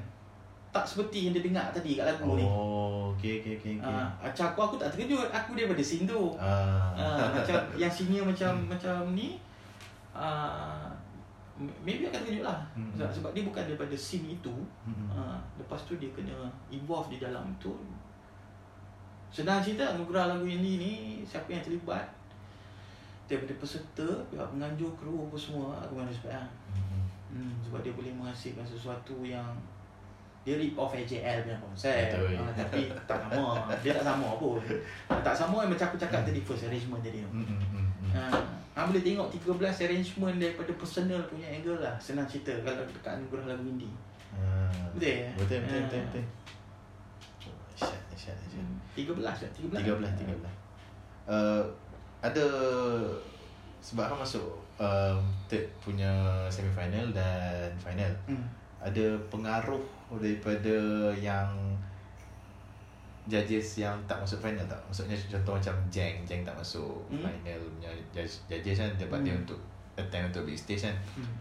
Tak 0.71 0.83
seperti 0.87 1.27
yang 1.27 1.33
dia 1.35 1.43
dengar 1.43 1.71
tadi 1.75 1.99
kat 1.99 2.07
lagu 2.07 2.27
oh, 2.27 2.35
ni. 2.35 2.45
Oh, 2.47 3.03
okey 3.15 3.43
okey 3.43 3.59
okey 3.59 3.71
okey. 3.79 3.91
Ah, 3.91 4.07
macam 4.19 4.51
aku 4.51 4.59
aku 4.71 4.75
tak 4.79 4.91
terkejut. 4.95 5.27
Aku 5.31 5.55
daripada 5.55 5.83
scene 5.83 6.07
tu. 6.07 6.35
Ah. 6.39 6.95
ah 6.95 7.27
macam 7.35 7.59
yang 7.81 7.91
senior 7.91 8.23
macam 8.23 8.51
hmm. 8.55 8.67
macam 8.71 8.95
ni 9.11 9.39
ah 10.15 10.87
maybe 11.83 12.07
akan 12.07 12.23
terkejut 12.23 12.43
lah. 12.47 12.59
Hmm. 12.75 12.95
Sebab, 12.95 13.11
sebab 13.11 13.29
dia 13.35 13.43
bukan 13.43 13.63
daripada 13.67 13.95
scene 13.95 14.31
itu. 14.31 14.55
Hmm. 14.87 15.11
Ah, 15.11 15.39
lepas 15.59 15.79
tu 15.83 15.99
dia 15.99 16.11
kena 16.15 16.47
involve 16.71 17.11
di 17.11 17.19
dalam 17.19 17.47
tu. 17.59 17.75
Senang 19.27 19.59
cerita 19.59 19.83
anugerah 19.91 20.31
lagu 20.31 20.47
ini 20.47 20.79
ni 20.79 20.91
siapa 21.27 21.51
yang 21.51 21.59
terlibat 21.59 22.16
daripada 23.27 23.53
peserta, 23.59 24.07
pihak 24.31 24.47
penganjur, 24.55 24.91
kru 24.95 25.27
apa 25.27 25.37
semua 25.37 25.75
aku 25.83 25.99
memang 25.99 26.09
respect 26.09 26.33
lah. 26.33 26.47
Mm-hmm. 26.71 27.03
Hmm, 27.27 27.53
sebab 27.59 27.79
dia 27.83 27.93
boleh 27.93 28.11
menghasilkan 28.15 28.63
sesuatu 28.63 29.19
yang 29.21 29.51
dia 30.47 30.55
rip 30.55 30.79
off 30.79 30.95
AJL 30.95 31.43
punya 31.43 31.59
konsep 31.59 32.07
uh, 32.15 32.47
tapi 32.55 32.87
tak 33.03 33.19
sama 33.19 33.67
dia 33.83 33.99
tak 33.99 34.15
sama 34.15 34.39
pun 34.39 34.55
tak 35.11 35.35
sama 35.35 35.67
yang 35.67 35.75
macam 35.75 35.91
aku 35.91 35.99
cakap 35.99 36.23
tadi 36.23 36.39
first 36.39 36.71
arrangement 36.71 37.03
tadi 37.03 37.19
tu 37.19 37.27
mm-hmm. 37.35 38.15
uh, 38.15 38.85
boleh 38.87 39.03
tengok 39.03 39.27
13 39.27 39.91
arrangement 39.91 40.39
daripada 40.39 40.71
personal 40.79 41.19
punya 41.27 41.51
angle 41.51 41.83
lah 41.83 41.99
senang 41.99 42.23
cerita 42.31 42.55
kalau 42.63 42.79
dekat 42.87 43.19
anugerah 43.19 43.59
lagu 43.59 43.67
indie 43.67 43.91
uh, 44.39 44.87
betul 44.95 45.11
ya? 45.19 45.29
betul 45.35 45.59
betul 45.67 45.79
betul, 45.83 46.01
betul. 46.07 46.25
Syat, 47.77 48.01
syat, 48.15 48.37
syat. 48.47 48.63
13 48.95 49.19
13 49.67 49.83
13 49.83 49.83
13 49.83 50.47
uh, 51.27 51.63
ada 52.21 52.45
sebab 53.77 54.09
kan 54.09 54.17
masuk 54.17 54.47
um, 54.81 55.19
third 55.45 55.65
punya 55.79 56.11
semi 56.49 56.69
final 56.73 57.07
dan 57.13 57.69
final 57.77 58.09
hmm. 58.25 58.45
ada 58.81 59.15
pengaruh 59.29 59.81
daripada 60.17 60.75
yang 61.13 61.47
judges 63.27 63.83
yang 63.83 63.95
tak 64.07 64.17
masuk 64.23 64.39
final 64.39 64.63
tak 64.65 64.79
maksudnya 64.87 65.15
contoh 65.27 65.59
macam 65.59 65.75
Jeng 65.91 66.23
Jeng 66.23 66.47
tak 66.47 66.55
masuk 66.55 66.95
hmm. 67.11 67.21
final 67.21 67.59
punya 67.77 67.91
judges 68.47 68.75
kan 68.79 68.89
dapat 68.95 69.19
hmm. 69.21 69.25
dia 69.27 69.35
untuk 69.35 69.59
attend 69.99 70.31
untuk 70.31 70.47
big 70.47 70.57
stage 70.57 70.87
kan 70.87 70.95
hmm. 71.19 71.35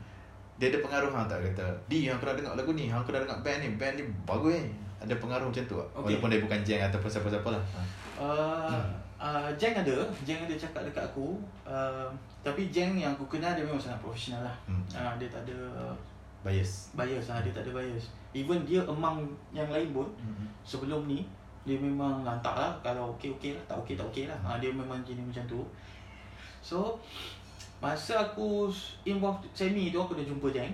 dia 0.59 0.69
ada 0.75 0.83
pengaruh 0.83 1.11
hang 1.15 1.31
tak 1.31 1.41
kata 1.53 1.67
di 1.87 2.11
yang 2.11 2.19
kena 2.19 2.35
dengar 2.35 2.59
lagu 2.59 2.75
ni 2.75 2.91
hang 2.91 3.07
kena 3.07 3.23
dengar 3.23 3.39
band 3.41 3.59
ni 3.63 3.69
band 3.79 3.95
ni 3.97 4.05
bagus 4.27 4.59
ni 4.59 4.67
ada 4.97 5.15
pengaruh 5.23 5.47
macam 5.47 5.65
tu 5.69 5.77
okay. 5.79 6.03
walaupun 6.03 6.29
dia 6.33 6.41
bukan 6.43 6.61
Jeng 6.67 6.83
ataupun 6.83 7.09
siapa-siapa 7.09 7.49
lah 7.55 7.63
uh, 8.19 8.67
hmm. 8.67 9.06
Uh, 9.17 9.49
Jeng 9.57 9.73
ada, 9.73 9.97
Jeng 10.29 10.45
ada 10.45 10.53
cakap 10.53 10.85
dekat 10.85 11.01
aku. 11.09 11.41
Uh, 11.65 12.05
Tapi 12.45 12.69
Jeng 12.69 13.01
yang 13.01 13.17
aku 13.17 13.25
kenal 13.33 13.57
dia 13.57 13.65
memang 13.65 13.81
sangat 13.81 13.97
profesional 14.05 14.45
lah. 14.45 14.57
Hmm. 14.69 14.85
uh, 14.93 15.17
Dia 15.17 15.29
tak 15.33 15.49
ada 15.49 15.57
Bias. 16.45 16.93
Bias 16.93 17.27
lah, 17.33 17.41
dia 17.41 17.51
tak 17.57 17.65
ada 17.65 17.73
bias. 17.81 18.13
Even 18.37 18.69
dia 18.69 18.85
among 18.85 19.25
yang 19.57 19.73
lain 19.73 19.97
pun 19.97 20.05
hmm. 20.21 20.45
Sebelum 20.61 21.09
ni 21.09 21.25
Dia 21.65 21.81
memang 21.81 22.29
lantak 22.29 22.53
lah. 22.53 22.77
Kalau 22.85 23.17
okey 23.17 23.33
okey 23.41 23.57
lah, 23.57 23.65
tak 23.65 23.77
okey 23.81 23.97
tak 23.97 24.07
okey 24.13 24.29
lah. 24.29 24.37
Uh, 24.45 24.61
Dia 24.61 24.69
memang 24.69 25.01
jenis 25.01 25.25
macam 25.25 25.45
tu. 25.49 25.61
So 26.61 27.01
Masa 27.81 28.21
aku 28.21 28.73
involved 29.05 29.45
semi 29.53 29.93
tu 29.93 30.01
aku 30.01 30.17
dah 30.17 30.25
jumpa 30.25 30.49
Jeng. 30.53 30.73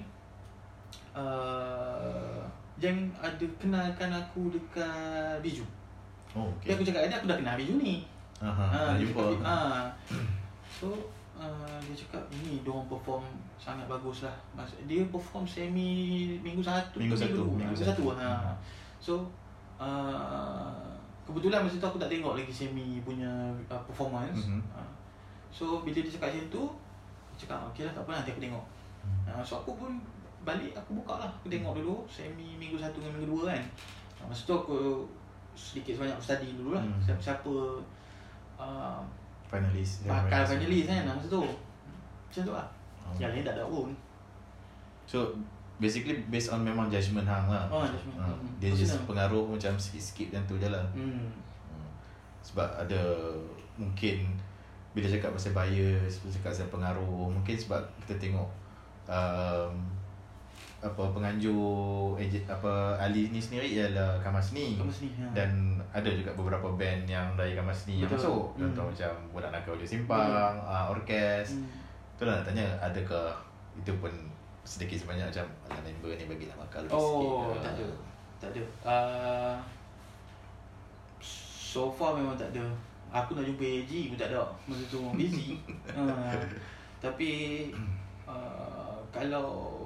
Uh, 1.15 2.43
Jeng 2.79 3.11
ada 3.23 3.47
kenalkan 3.59 4.11
aku 4.11 4.51
dekat 4.51 5.39
Biju. 5.43 5.63
Oh, 6.35 6.51
okay. 6.59 6.71
Dia 6.71 6.73
aku 6.79 6.83
cakap, 6.87 7.01
dia 7.07 7.19
aku 7.19 7.29
dah 7.31 7.39
kenal 7.39 7.55
Biju 7.59 7.79
ni 7.79 8.03
Aha, 8.43 8.67
ha, 8.67 8.81
dia 8.99 9.07
jumpa. 9.07 9.23
Cakap, 9.39 9.47
ha. 9.47 9.87
So 10.67 10.99
uh, 11.39 11.79
dia 11.87 11.95
cakap 11.95 12.27
ini 12.35 12.67
dia 12.67 12.71
orang 12.75 12.91
perform 12.91 13.23
sangat 13.55 13.87
bagus 13.87 14.27
lah. 14.27 14.35
Dia 14.91 15.07
perform 15.07 15.47
semi 15.47 16.35
minggu 16.43 16.59
satu 16.59 16.99
minggu 16.99 17.15
satu 17.15 17.39
minggu, 17.39 17.55
minggu, 17.55 17.71
minggu 17.71 17.77
satu. 17.79 18.03
satu. 18.11 18.19
Ha. 18.19 18.51
So 18.99 19.13
uh, 19.79 20.75
kebetulan 21.23 21.63
masa 21.63 21.79
tu 21.79 21.87
aku 21.87 22.03
tak 22.03 22.11
tengok 22.11 22.35
lagi 22.35 22.51
semi 22.51 22.99
punya 23.07 23.31
uh, 23.71 23.83
performance. 23.87 24.51
Mm-hmm. 24.51 24.63
Uh, 24.75 24.91
so 25.55 25.87
bila 25.87 26.03
dia 26.03 26.11
cakap 26.11 26.35
macam 26.35 26.51
tu, 26.51 26.65
dia 27.31 27.37
cakap 27.47 27.59
okey 27.71 27.83
lah 27.87 27.93
tak 27.95 28.03
apa 28.03 28.11
nanti 28.19 28.31
aku 28.35 28.43
tengok. 28.43 28.65
Uh, 29.31 29.43
so 29.47 29.63
aku 29.63 29.79
pun 29.79 30.03
balik 30.43 30.75
aku 30.75 30.99
buka 30.99 31.23
lah 31.23 31.31
aku 31.31 31.47
tengok 31.47 31.79
dulu 31.79 32.03
semi 32.11 32.59
minggu 32.59 32.75
satu 32.75 32.99
dengan 32.99 33.23
minggu 33.23 33.39
dua 33.39 33.55
kan. 33.55 33.63
Uh, 34.19 34.27
masa 34.27 34.43
tu 34.43 34.55
aku 34.59 35.07
sedikit 35.55 35.95
sebanyak 35.95 36.19
aku 36.19 36.27
study 36.27 36.59
dulu 36.59 36.75
lah. 36.75 36.83
Mm. 36.83 36.99
Siapa-siapa 36.99 37.55
uh, 38.63 39.01
finalis 39.51 40.07
bakal 40.07 40.43
finalis 40.47 40.87
kan 40.87 41.05
masa 41.05 41.27
tu 41.27 41.43
macam 41.43 42.43
tu 42.47 42.53
lah 42.55 42.69
oh. 43.03 43.15
yang 43.19 43.31
lain 43.35 43.45
tak 43.45 43.59
ada 43.59 43.65
pun 43.67 43.91
so 45.05 45.35
basically 45.83 46.15
based 46.31 46.55
on 46.55 46.63
memang 46.63 46.87
judgement 46.87 47.27
hang 47.27 47.51
lah 47.51 47.67
oh, 47.67 47.83
judgment. 47.83 48.17
Uh, 48.17 48.31
hmm. 48.31 48.49
dia 48.63 48.71
just 48.71 48.95
pengaruh 49.05 49.43
macam 49.43 49.75
sikit-sikit 49.75 50.33
macam 50.33 50.45
tu 50.47 50.55
je 50.63 50.69
lah 50.71 50.87
hmm. 50.95 51.11
hmm. 51.11 51.91
sebab 52.47 52.69
ada 52.79 53.03
mungkin 53.75 54.31
bila 54.93 55.09
cakap 55.09 55.33
pasal 55.35 55.53
bias 55.57 56.21
bila 56.23 56.31
cakap 56.31 56.51
pasal 56.55 56.69
pengaruh 56.71 57.29
mungkin 57.33 57.57
sebab 57.57 57.81
kita 58.05 58.15
tengok 58.21 58.49
um, 59.09 59.73
apa 60.83 61.15
penganjur 61.15 62.19
agent, 62.19 62.43
apa 62.51 62.99
Ali 62.99 63.31
ni 63.31 63.39
sendiri 63.39 63.71
ialah 63.79 64.19
Kamasni. 64.19 64.75
Kamasni 64.75 65.15
ya. 65.15 65.31
Dan 65.31 65.79
ada 65.95 66.11
juga 66.11 66.35
beberapa 66.35 66.75
band 66.75 67.07
yang 67.07 67.39
dari 67.39 67.55
Kamasni 67.55 68.03
yang 68.03 68.11
masuk. 68.11 68.59
Hmm. 68.59 68.67
Contoh 68.67 68.85
macam 68.91 69.11
Budak 69.31 69.51
Nakal 69.55 69.79
Oleh 69.79 69.87
Simpang, 69.87 70.59
hmm. 70.59 70.67
uh, 70.67 70.91
Orkes. 70.91 71.55
Hmm. 71.55 71.71
Itulah 72.19 72.43
nak 72.43 72.45
tanya 72.51 72.67
adakah 72.83 73.31
itu 73.79 73.95
pun 74.03 74.11
sedikit 74.67 75.07
sebanyak 75.07 75.31
macam 75.31 75.47
ala 75.71 75.81
member 75.87 76.13
ni 76.19 76.25
bagi 76.27 76.47
nama 76.51 76.67
kalau 76.67 76.91
oh, 76.91 76.99
sikit. 76.99 77.31
Oh, 77.31 77.55
tak 77.63 77.73
ada. 77.79 77.89
Tak 78.43 78.49
ada. 78.51 78.63
Uh, 78.83 79.55
so 81.23 81.95
far 81.95 82.19
memang 82.19 82.35
tak 82.35 82.51
ada. 82.51 82.67
Aku 83.15 83.39
nak 83.39 83.47
jumpa 83.47 83.63
AG 83.63 83.93
pun 84.11 84.19
tak 84.19 84.35
ada. 84.35 84.51
Masa 84.67 84.83
tu 84.91 84.99
busy. 85.15 85.63
uh, 85.95 86.43
tapi 87.05 87.31
uh, 88.27 88.99
kalau 89.15 89.79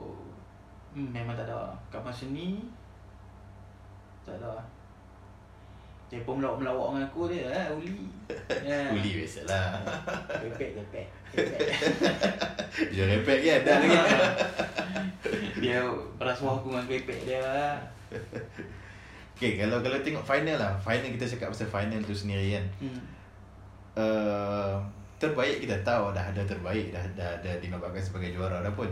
Hmm, 0.96 1.12
memang 1.12 1.36
tak 1.36 1.44
ada. 1.44 1.76
Kat 1.92 2.00
masa 2.00 2.24
ni 2.32 2.56
tak 4.24 4.40
ada. 4.40 4.56
Dia 6.08 6.24
pun 6.24 6.40
melawak-melawak 6.40 6.96
dengan 6.96 7.04
aku 7.04 7.20
dia 7.28 7.44
eh, 7.52 7.68
uli. 7.76 7.92
Yeah. 8.64 8.96
uli 8.96 9.20
biasalah. 9.20 9.84
Repek, 10.48 10.80
repek. 10.80 11.06
dia 12.96 13.04
repek 13.12 13.38
kan? 13.44 13.60
Dah 13.62 13.76
lagi. 13.78 13.98
dia 15.60 15.78
berasuah 16.16 16.56
aku 16.56 16.72
dengan 16.72 16.88
repek 16.88 17.18
dia. 17.28 17.76
Okay, 19.36 19.60
kalau 19.60 19.84
kalau 19.84 20.00
tengok 20.00 20.24
final 20.24 20.56
lah. 20.56 20.72
Final 20.80 21.12
kita 21.12 21.28
cakap 21.36 21.52
pasal 21.52 21.68
final 21.68 22.00
tu 22.00 22.16
sendiri 22.16 22.56
kan. 22.56 22.64
Hmm. 22.80 23.02
Uh, 23.96 24.74
terbaik 25.20 25.60
kita 25.60 25.76
tahu 25.84 26.12
dah 26.16 26.24
ada 26.24 26.42
terbaik 26.44 26.92
dah 26.92 27.04
dah 27.16 27.28
ada 27.40 27.52
dinobatkan 27.60 28.00
sebagai 28.00 28.36
juara 28.36 28.60
dah 28.60 28.72
pun 28.76 28.88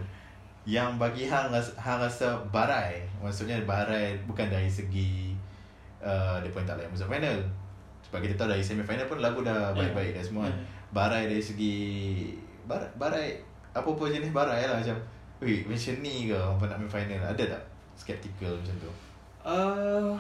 yang 0.65 0.97
bagi 0.97 1.29
hang 1.29 1.53
rasa, 1.53 1.77
hang 1.77 2.01
rasa 2.01 2.41
barai 2.49 3.05
maksudnya 3.21 3.61
barai 3.69 4.17
bukan 4.25 4.49
dari 4.49 4.69
segi 4.69 5.37
uh, 6.01 6.41
dia 6.41 6.49
pun 6.49 6.65
tak 6.65 6.81
layak 6.81 6.89
masuk 6.89 7.13
final 7.13 7.37
sebab 8.01 8.25
kita 8.25 8.35
tahu 8.41 8.49
dari 8.49 8.65
semi 8.65 8.81
final 8.81 9.05
pun 9.05 9.21
lagu 9.21 9.45
dah 9.45 9.73
ya. 9.73 9.77
baik-baik 9.77 10.17
dah 10.17 10.25
semua 10.25 10.49
yeah. 10.49 10.57
barai 10.97 11.29
dari 11.29 11.45
segi 11.45 11.77
barai, 12.65 12.89
barai 12.97 13.29
apa 13.77 13.91
pun 13.93 14.09
jenis 14.09 14.33
barai 14.33 14.65
lah 14.65 14.81
macam 14.81 14.97
weh 15.45 15.61
macam 15.69 15.95
ni 16.01 16.33
ke 16.33 16.37
orang 16.37 16.69
nak 16.71 16.79
main 16.81 16.89
final 16.89 17.21
ada 17.21 17.45
tak 17.45 17.63
skeptical 17.93 18.57
macam 18.57 18.75
tu 18.81 18.91
uh, 19.45 20.17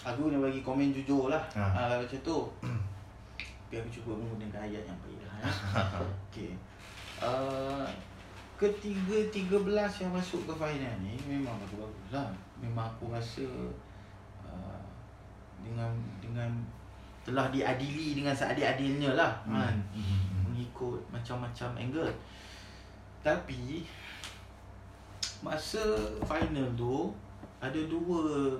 aku 0.00 0.32
nak 0.32 0.40
bagi 0.48 0.64
komen 0.64 0.96
jujur 0.96 1.28
lah 1.28 1.44
ha. 1.52 1.76
uh, 1.76 1.94
macam 2.00 2.18
tu 2.24 2.38
biar 3.68 3.82
aku 3.82 3.90
cuba 4.00 4.16
menggunakan 4.16 4.62
ayat 4.62 4.82
yang 4.86 4.98
baik 5.02 5.20
lah 5.26 5.36
ya. 5.42 5.50
okay. 6.30 6.50
uh, 7.18 7.82
ketiga 8.56 9.16
tiga 9.28 9.60
belas 9.60 10.00
yang 10.00 10.12
masuk 10.12 10.48
ke 10.48 10.52
final 10.56 10.94
ni 11.04 11.12
memang 11.28 11.56
bagus-bagus 11.60 12.08
lah. 12.12 12.28
Memang 12.56 12.88
aku 12.88 13.12
rasa 13.12 13.44
uh, 14.44 14.80
dengan 15.60 15.92
dengan 16.20 16.48
telah 17.20 17.52
diadili 17.52 18.16
dengan 18.16 18.32
seadil-adilnya 18.32 19.12
lah 19.12 19.32
hmm. 19.44 19.52
kan. 19.52 19.76
Hmm. 19.92 20.50
Mengikut 20.50 21.00
macam-macam 21.12 21.70
angle. 21.76 22.12
Tapi 23.20 23.84
masa 25.44 25.82
final 26.24 26.68
tu 26.72 27.12
ada 27.60 27.80
dua 27.84 28.56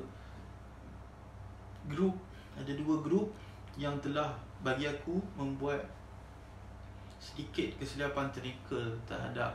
grup 1.88 2.16
ada 2.58 2.72
dua 2.76 3.00
grup 3.00 3.32
yang 3.80 3.96
telah 4.00 4.32
bagi 4.60 4.88
aku 4.88 5.20
membuat 5.36 5.80
sedikit 7.20 7.68
kesilapan 7.80 8.28
teknikal 8.32 8.92
terhadap 9.04 9.52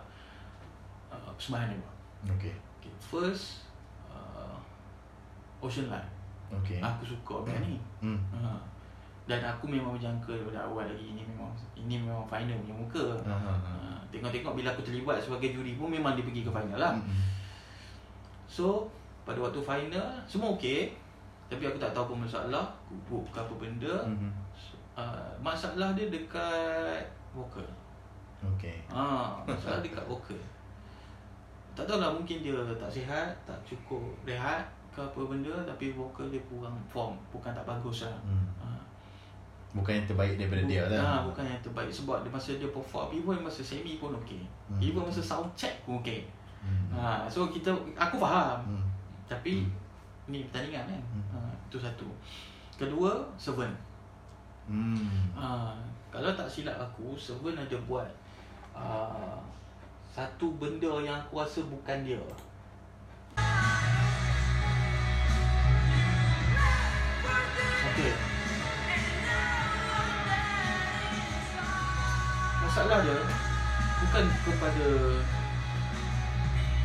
uh, 1.11 1.31
persembahan 1.35 1.75
ni 1.75 1.77
okay. 2.31 2.55
okay. 2.79 2.91
First 2.97 3.67
uh, 4.07 4.55
Ocean 5.59 5.91
Line 5.91 6.09
okay. 6.49 6.79
Aku 6.79 7.03
suka 7.03 7.43
band 7.43 7.63
hmm. 7.63 7.71
ni 7.75 7.79
hmm. 8.01 8.19
Uh, 8.33 8.59
dan 9.29 9.39
aku 9.47 9.69
memang 9.69 9.95
berjangka 9.95 10.33
daripada 10.33 10.65
awal 10.65 10.83
lagi 10.83 11.13
ini 11.13 11.23
memang 11.23 11.53
ini 11.77 12.01
memang 12.01 12.25
final 12.25 12.57
punya 12.65 12.75
muka. 12.75 13.05
Uh-huh. 13.21 13.95
tengok-tengok 14.11 14.53
bila 14.59 14.67
aku 14.75 14.83
terlibat 14.83 15.23
sebagai 15.23 15.55
juri 15.55 15.79
pun 15.79 15.87
memang 15.87 16.17
dia 16.17 16.25
pergi 16.25 16.43
ke 16.43 16.51
final 16.51 16.75
lah. 16.75 16.93
Uh-huh. 16.99 17.23
So 18.49 18.65
pada 19.23 19.39
waktu 19.39 19.61
final 19.61 20.07
semua 20.25 20.51
okey 20.57 20.91
tapi 21.47 21.63
aku 21.67 21.77
tak 21.79 21.95
tahu 21.95 22.11
apa 22.11 22.15
masalah 22.27 22.65
kubuk 22.89 23.23
ke 23.31 23.39
apa 23.39 23.53
benda. 23.55 23.95
Uh-huh. 24.03 24.33
Uh, 24.91 25.31
masalah 25.39 25.95
dia 25.95 26.11
dekat 26.11 27.05
vokal. 27.31 27.63
Okay. 28.57 28.81
Ha, 28.89 29.37
masalah 29.45 29.79
dekat 29.79 30.03
vokal. 30.09 30.35
Tak 31.71 31.87
tahu 31.87 32.03
lah 32.03 32.11
mungkin 32.11 32.43
dia 32.43 32.55
tak 32.75 32.91
sihat, 32.91 33.31
tak 33.47 33.55
cukup 33.63 34.03
rehat 34.27 34.67
ke 34.91 34.99
apa 34.99 35.21
benda 35.23 35.55
tapi 35.63 35.95
vokal 35.95 36.27
dia 36.27 36.43
kurang 36.51 36.75
form, 36.91 37.15
bukan 37.31 37.55
tak 37.55 37.63
bagus 37.63 38.03
lah. 38.03 38.17
Hmm. 38.27 38.47
Ha. 38.59 38.67
Bukan 39.71 40.03
yang 40.03 40.07
terbaik 40.07 40.35
daripada 40.35 40.63
dia 40.67 40.83
lah. 40.91 40.99
Ha, 40.99 41.11
bukan 41.23 41.47
yang 41.47 41.63
terbaik 41.63 41.87
sebab 41.87 42.27
dia 42.27 42.31
masa 42.31 42.51
dia 42.59 42.67
perform, 42.67 43.07
even 43.15 43.39
masa 43.39 43.63
semi 43.63 43.95
pun 43.95 44.11
okey. 44.19 44.43
Hmm. 44.67 44.83
Even 44.83 45.07
masa 45.07 45.23
sound 45.23 45.47
check 45.55 45.79
pun 45.87 46.03
okey. 46.03 46.27
Hmm. 46.59 46.91
Ha, 46.91 47.23
so 47.31 47.47
kita 47.47 47.71
aku 47.95 48.19
faham. 48.19 48.67
Hmm. 48.67 48.83
Tapi 49.31 49.63
hmm. 49.63 49.71
ni 50.27 50.43
pertandingan 50.51 50.91
kan. 50.91 51.01
Hmm. 51.07 51.25
Ha, 51.31 51.37
itu 51.71 51.79
satu. 51.79 52.07
Kedua, 52.75 53.23
Seven. 53.39 53.71
Hmm. 54.67 55.31
Ha, 55.39 55.71
kalau 56.11 56.35
tak 56.35 56.51
silap 56.51 56.75
aku, 56.75 57.15
Seven 57.15 57.55
ada 57.55 57.77
buat 57.87 58.11
uh, 58.75 59.39
satu 60.11 60.51
benda 60.59 60.99
yang 60.99 61.23
aku 61.23 61.39
rasa 61.39 61.63
bukan 61.63 61.97
dia. 62.03 62.19
Okay. 67.91 68.11
Masalah 72.59 72.99
dia 73.07 73.19
bukan 74.03 74.25
kepada 74.43 74.87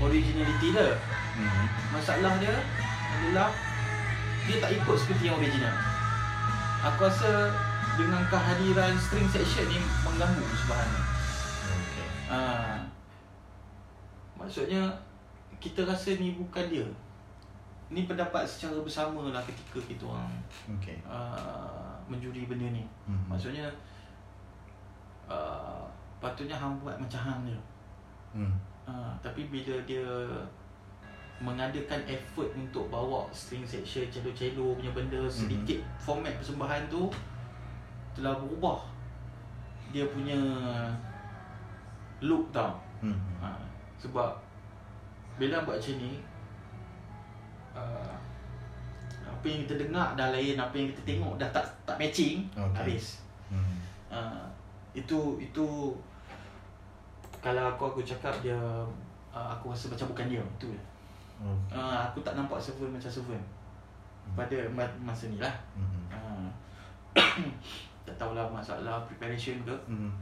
originality 0.06 0.68
dia. 0.70 0.94
Hmm. 1.34 1.66
Masalah 1.90 2.32
dia 2.38 2.54
adalah 3.10 3.50
dia 4.46 4.56
tak 4.62 4.70
ikut 4.70 4.96
seperti 5.02 5.26
yang 5.26 5.38
original. 5.42 5.74
Aku 6.94 7.10
rasa 7.10 7.50
dengan 7.98 8.22
kehadiran 8.30 8.94
string 9.02 9.26
section 9.34 9.66
ni 9.66 9.82
mengganggu 10.06 10.46
sebenarnya. 10.62 11.02
Okay. 11.66 12.08
Uh, 12.30 12.85
Maksudnya 14.46 14.86
kita 15.58 15.82
rasa 15.82 16.14
ni 16.14 16.38
bukan 16.38 16.70
dia. 16.70 16.86
Ni 17.90 18.06
pendapat 18.06 18.46
secara 18.46 18.78
bersama 18.78 19.34
lah 19.34 19.42
ketika 19.42 19.82
kita 19.82 20.06
orang 20.06 20.30
okay. 20.70 21.02
uh, 21.02 21.98
menjuri 22.06 22.46
benda 22.46 22.70
ni. 22.70 22.86
Mm-hmm. 23.10 23.26
Maksudnya 23.26 23.66
uh, 25.26 25.82
patutnya 26.22 26.54
hang 26.54 26.78
buat 26.78 26.94
macam 26.94 27.18
hang 27.18 27.40
dia. 27.50 27.60
Mm. 28.38 28.54
Uh, 28.86 29.10
tapi 29.18 29.50
bila 29.50 29.74
dia 29.82 30.06
mengadakan 31.42 32.00
effort 32.06 32.48
untuk 32.54 32.86
bawa 32.86 33.26
string 33.34 33.66
section 33.66 34.06
cello-cello 34.08 34.78
punya 34.78 34.94
benda 34.94 35.18
mm-hmm. 35.18 35.34
sedikit 35.42 35.82
format 35.98 36.38
persembahan 36.38 36.86
tu 36.86 37.10
telah 38.14 38.38
berubah 38.38 38.78
dia 39.90 40.06
punya 40.06 40.38
look 42.22 42.46
tau. 42.54 42.78
Mm-hmm. 43.02 43.42
Uh, 43.42 43.75
sebab 44.06 44.38
bila 45.36 45.66
buat 45.66 45.82
macam 45.82 45.94
ni 45.98 46.22
uh, 47.74 48.14
apa 49.26 49.44
yang 49.50 49.60
kita 49.66 49.74
dengar 49.82 50.14
dah 50.14 50.30
lain 50.30 50.54
apa 50.54 50.74
yang 50.78 50.88
kita 50.94 51.02
tengok 51.02 51.34
dah 51.36 51.50
tak 51.50 51.66
tak 51.82 51.98
matching 51.98 52.46
okay. 52.54 52.72
habis 52.78 53.18
hmm. 53.50 53.76
uh, 54.08 54.46
itu 54.94 55.42
itu 55.42 55.66
kalau 57.42 57.74
aku 57.74 57.82
aku 57.92 58.00
cakap 58.06 58.32
dia 58.40 58.56
uh, 59.34 59.48
aku 59.58 59.74
rasa 59.74 59.92
macam 59.92 60.14
bukan 60.14 60.26
dia 60.30 60.40
itu 60.40 60.70
okay. 61.42 61.74
uh, 61.76 62.06
aku 62.08 62.22
tak 62.22 62.38
nampak 62.38 62.62
server 62.62 62.88
macam 62.88 63.10
server 63.10 63.36
hmm. 63.36 64.34
pada 64.38 64.56
masa 65.02 65.28
ni 65.28 65.42
lah 65.42 65.52
hmm. 65.74 66.06
uh, 66.14 66.48
tak 68.06 68.14
tahulah 68.16 68.46
masalah 68.48 69.02
preparation 69.04 69.60
ke 69.66 69.74
hmm. 69.90 70.14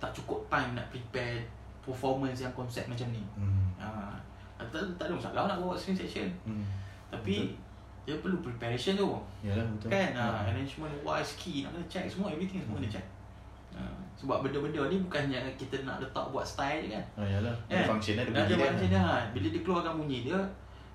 tak 0.00 0.10
cukup 0.16 0.42
time 0.48 0.72
nak 0.74 0.88
prepare 0.88 1.59
performance 1.90 2.38
yang 2.46 2.54
konsep 2.54 2.86
macam 2.86 3.10
ni. 3.10 3.22
Hmm. 3.34 3.74
Uh, 3.76 4.14
tak, 4.56 4.86
tak 4.94 5.10
ada 5.10 5.14
masalah 5.18 5.50
nak 5.50 5.58
bawa 5.58 5.74
string 5.74 5.98
section. 5.98 6.30
Hmm. 6.46 6.62
Tapi 7.10 7.50
betul. 7.50 8.06
dia 8.06 8.14
perlu 8.22 8.38
preparation 8.38 8.94
tu. 8.94 9.10
Yalah 9.42 9.66
betul. 9.66 9.88
Kan? 9.90 10.14
Uh, 10.14 10.46
arrangement 10.46 10.94
wise 11.02 11.34
key 11.34 11.66
nak 11.66 11.74
kena 11.74 11.86
check 11.90 12.04
semua 12.06 12.30
everything 12.30 12.62
semua 12.62 12.78
hmm. 12.78 12.86
kena 12.86 12.94
check. 12.94 13.06
Uh, 13.70 13.98
sebab 14.14 14.46
benda-benda 14.46 14.82
ni 14.90 14.98
bukannya 15.02 15.40
kita 15.58 15.82
nak 15.82 15.98
letak 15.98 16.24
buat 16.30 16.46
style 16.46 16.86
je 16.86 16.88
kan. 16.94 17.04
Oh 17.18 17.26
yalah. 17.26 17.54
Ada 17.66 17.74
kan? 17.82 17.86
function 17.96 18.14
dia. 18.14 18.24
Ada 18.30 18.54
function 18.54 18.88
dia. 18.92 19.00
Ha. 19.02 19.14
Bila 19.34 19.46
dia 19.50 19.60
keluarkan 19.64 19.92
bunyi 19.98 20.18
dia, 20.28 20.40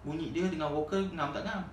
bunyi 0.06 0.28
dia 0.32 0.46
dengan 0.48 0.72
vokal 0.72 1.02
ngam 1.12 1.30
tak 1.36 1.44
ngam. 1.44 1.64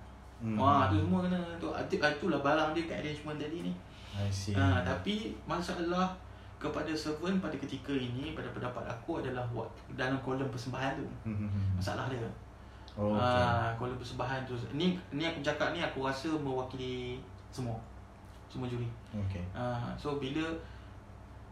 Hmm. 0.43 0.59
Wah, 0.59 0.91
tu 0.91 0.99
semua 0.99 1.23
kena 1.23 1.39
tu 1.55 1.71
itulah 1.71 2.39
barang 2.43 2.75
dia 2.75 2.83
kat 2.83 2.99
arrangement 2.99 3.39
tadi 3.39 3.63
ni. 3.63 3.73
I 4.13 4.29
see. 4.29 4.53
Ha, 4.53 4.85
tapi 4.85 5.33
masalah 5.49 6.11
kepada 6.63 6.95
servant 6.95 7.43
pada 7.43 7.59
ketika 7.59 7.91
ini 7.91 8.31
pada 8.31 8.47
pendapat 8.55 8.87
aku 8.87 9.19
adalah 9.19 9.43
dalam 9.99 10.15
kolom 10.23 10.47
persembahan 10.47 10.95
tu 10.95 11.07
hmm. 11.27 11.75
masalah 11.75 12.07
dia 12.07 12.23
oh, 12.95 13.11
okay. 13.11 13.43
uh, 13.43 13.75
kolom 13.75 13.99
persembahan 13.99 14.47
tu 14.47 14.55
ni 14.71 14.95
ni 15.11 15.27
aku 15.27 15.43
cakap 15.43 15.75
ni 15.75 15.83
aku 15.83 16.07
rasa 16.07 16.31
mewakili 16.39 17.19
semua 17.51 17.75
semua 18.47 18.69
juri 18.71 18.87
okay. 19.11 19.43
uh, 19.51 19.91
so 19.99 20.15
bila 20.15 20.47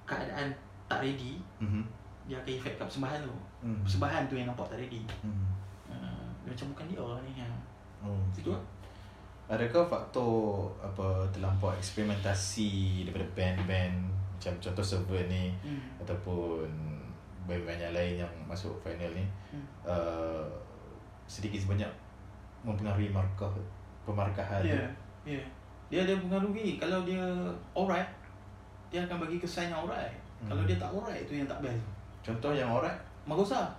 keadaan 0.07 0.47
tak 0.87 1.03
ready 1.03 1.41
mm-hmm. 1.59 1.83
dia 2.29 2.37
akan 2.39 2.51
efek 2.55 2.79
kat 2.79 2.85
persembahan 2.87 3.19
tu 3.25 3.35
mm-hmm. 3.65 3.81
persembahan 3.83 4.21
tu 4.31 4.35
yang 4.39 4.47
nampak 4.47 4.67
tak 4.71 4.79
ready 4.79 5.03
mm-hmm. 5.23 5.47
uh, 5.91 6.27
macam 6.47 6.65
bukan 6.71 6.85
dia 6.87 7.03
ni 7.27 7.31
yang 7.35 7.53
oh, 8.05 8.23
itu 8.31 8.53
okay. 8.53 8.79
Adakah 9.51 9.83
faktor 9.83 10.71
apa 10.79 11.27
terlampau 11.35 11.75
eksperimentasi 11.75 13.03
daripada 13.03 13.27
band-band 13.35 14.20
macam 14.41 14.57
contoh 14.57 14.81
server 14.81 15.29
ni 15.29 15.53
hmm. 15.61 16.01
ataupun 16.01 16.65
banyak 17.45 17.93
lain 17.93 18.25
yang 18.25 18.33
masuk 18.49 18.73
final 18.81 19.13
ni 19.13 19.21
hmm. 19.53 19.65
uh, 19.85 20.49
sedikit 21.29 21.61
sebanyak 21.61 21.89
mempengaruhi 22.65 23.13
markah 23.13 23.53
pemarkahan 24.01 24.65
yeah. 24.65 24.89
dia. 25.21 25.37
Yeah. 25.37 25.45
Dia 25.93 25.99
ada 26.09 26.13
pengaruhi 26.25 26.81
kalau 26.81 27.05
dia 27.05 27.21
alright 27.77 28.09
dia 28.89 29.05
akan 29.05 29.29
bagi 29.29 29.37
kesan 29.37 29.69
yang 29.69 29.85
alright. 29.85 30.17
Hmm. 30.41 30.49
Kalau 30.49 30.63
dia 30.65 30.81
tak 30.81 30.89
alright 30.89 31.21
itu 31.21 31.37
yang 31.37 31.45
tak 31.45 31.61
best. 31.61 31.85
Contoh 32.25 32.49
yang 32.49 32.73
alright? 32.73 32.97
Magosa. 33.29 33.69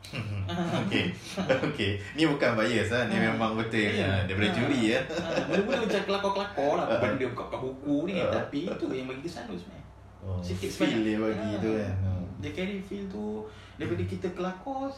okay. 0.86 1.12
okay. 1.38 1.92
Ni 2.16 2.24
bukan 2.26 2.56
bias 2.56 2.88
lah. 2.90 3.06
Ni 3.06 3.16
ha. 3.20 3.30
memang 3.30 3.54
betul 3.54 3.92
yeah. 3.94 4.24
daripada 4.26 4.48
ha. 4.50 4.56
juri 4.56 4.80
ya. 4.96 5.00
Ha. 5.06 5.46
Mula-mula 5.46 5.76
macam 5.86 6.00
kelakor-kelakor 6.08 6.72
lah. 6.80 6.86
Benda 7.02 7.26
buka-buka 7.30 7.58
buku 7.60 7.96
ni. 8.10 8.14
Uh. 8.18 8.32
Tapi 8.32 8.58
itu 8.66 8.84
yang 8.90 9.06
bagi 9.06 9.22
kesan 9.22 9.46
tu 9.46 9.54
sebenarnya. 9.54 9.79
Oh, 10.20 10.36
sikit 10.44 10.68
feel 10.68 11.00
dia 11.00 11.16
bagi 11.16 11.56
ha. 11.56 11.62
tu 11.64 11.70
kan 11.80 11.94
hmm. 12.04 12.24
dia 12.44 12.52
carry 12.52 12.76
feel 12.76 13.08
tu 13.08 13.40
daripada 13.80 14.04
kita 14.04 14.28
kelakor 14.36 14.92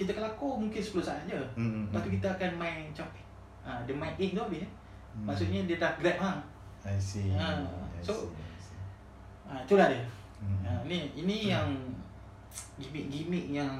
kita 0.00 0.16
kelakor 0.16 0.56
mungkin 0.56 0.80
10 0.80 0.96
saat 1.04 1.28
je 1.28 1.36
hmm. 1.36 1.92
lepas 1.92 2.00
tu 2.00 2.08
kita 2.08 2.26
akan 2.32 2.50
main 2.56 2.88
macam 2.88 3.04
ha, 3.68 3.84
dia 3.84 3.92
main 3.92 4.16
in 4.16 4.32
tu 4.32 4.40
habis 4.40 4.64
hmm. 4.64 5.28
maksudnya 5.28 5.60
dia 5.68 5.76
dah 5.76 5.92
grab 6.00 6.16
hang 6.16 6.40
I 6.88 6.96
see 6.96 7.36
ha. 7.36 7.60
so 8.00 8.32
see. 8.56 8.80
Ha, 9.44 9.60
itulah 9.60 9.92
dia 9.92 10.00
hmm. 10.40 10.64
ha, 10.64 10.80
ni 10.88 11.12
ini 11.20 11.36
hmm. 11.44 11.52
yang 11.52 11.68
gimmick-gimmick 12.80 13.52
yang 13.52 13.76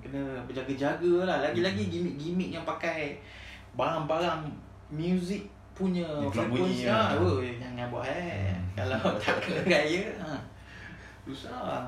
kena 0.00 0.40
berjaga-jaga 0.48 1.28
lah 1.28 1.44
lagi-lagi 1.44 1.92
gimmick-gimmick 1.92 2.56
yang 2.56 2.64
pakai 2.64 3.20
barang-barang 3.76 4.48
music 4.88 5.44
punya 5.76 6.08
frekuensi 6.32 6.88
ha, 6.88 7.12
lah. 7.12 7.20
Oh, 7.20 7.44
jangan 7.44 7.86
buat 7.92 8.08
eh. 8.08 8.56
Hmm. 8.56 8.64
Kalau 8.72 8.98
tak 9.20 9.36
kena 9.44 9.62
gaya, 9.68 10.02
ha. 10.24 10.40
Susah. 11.28 11.84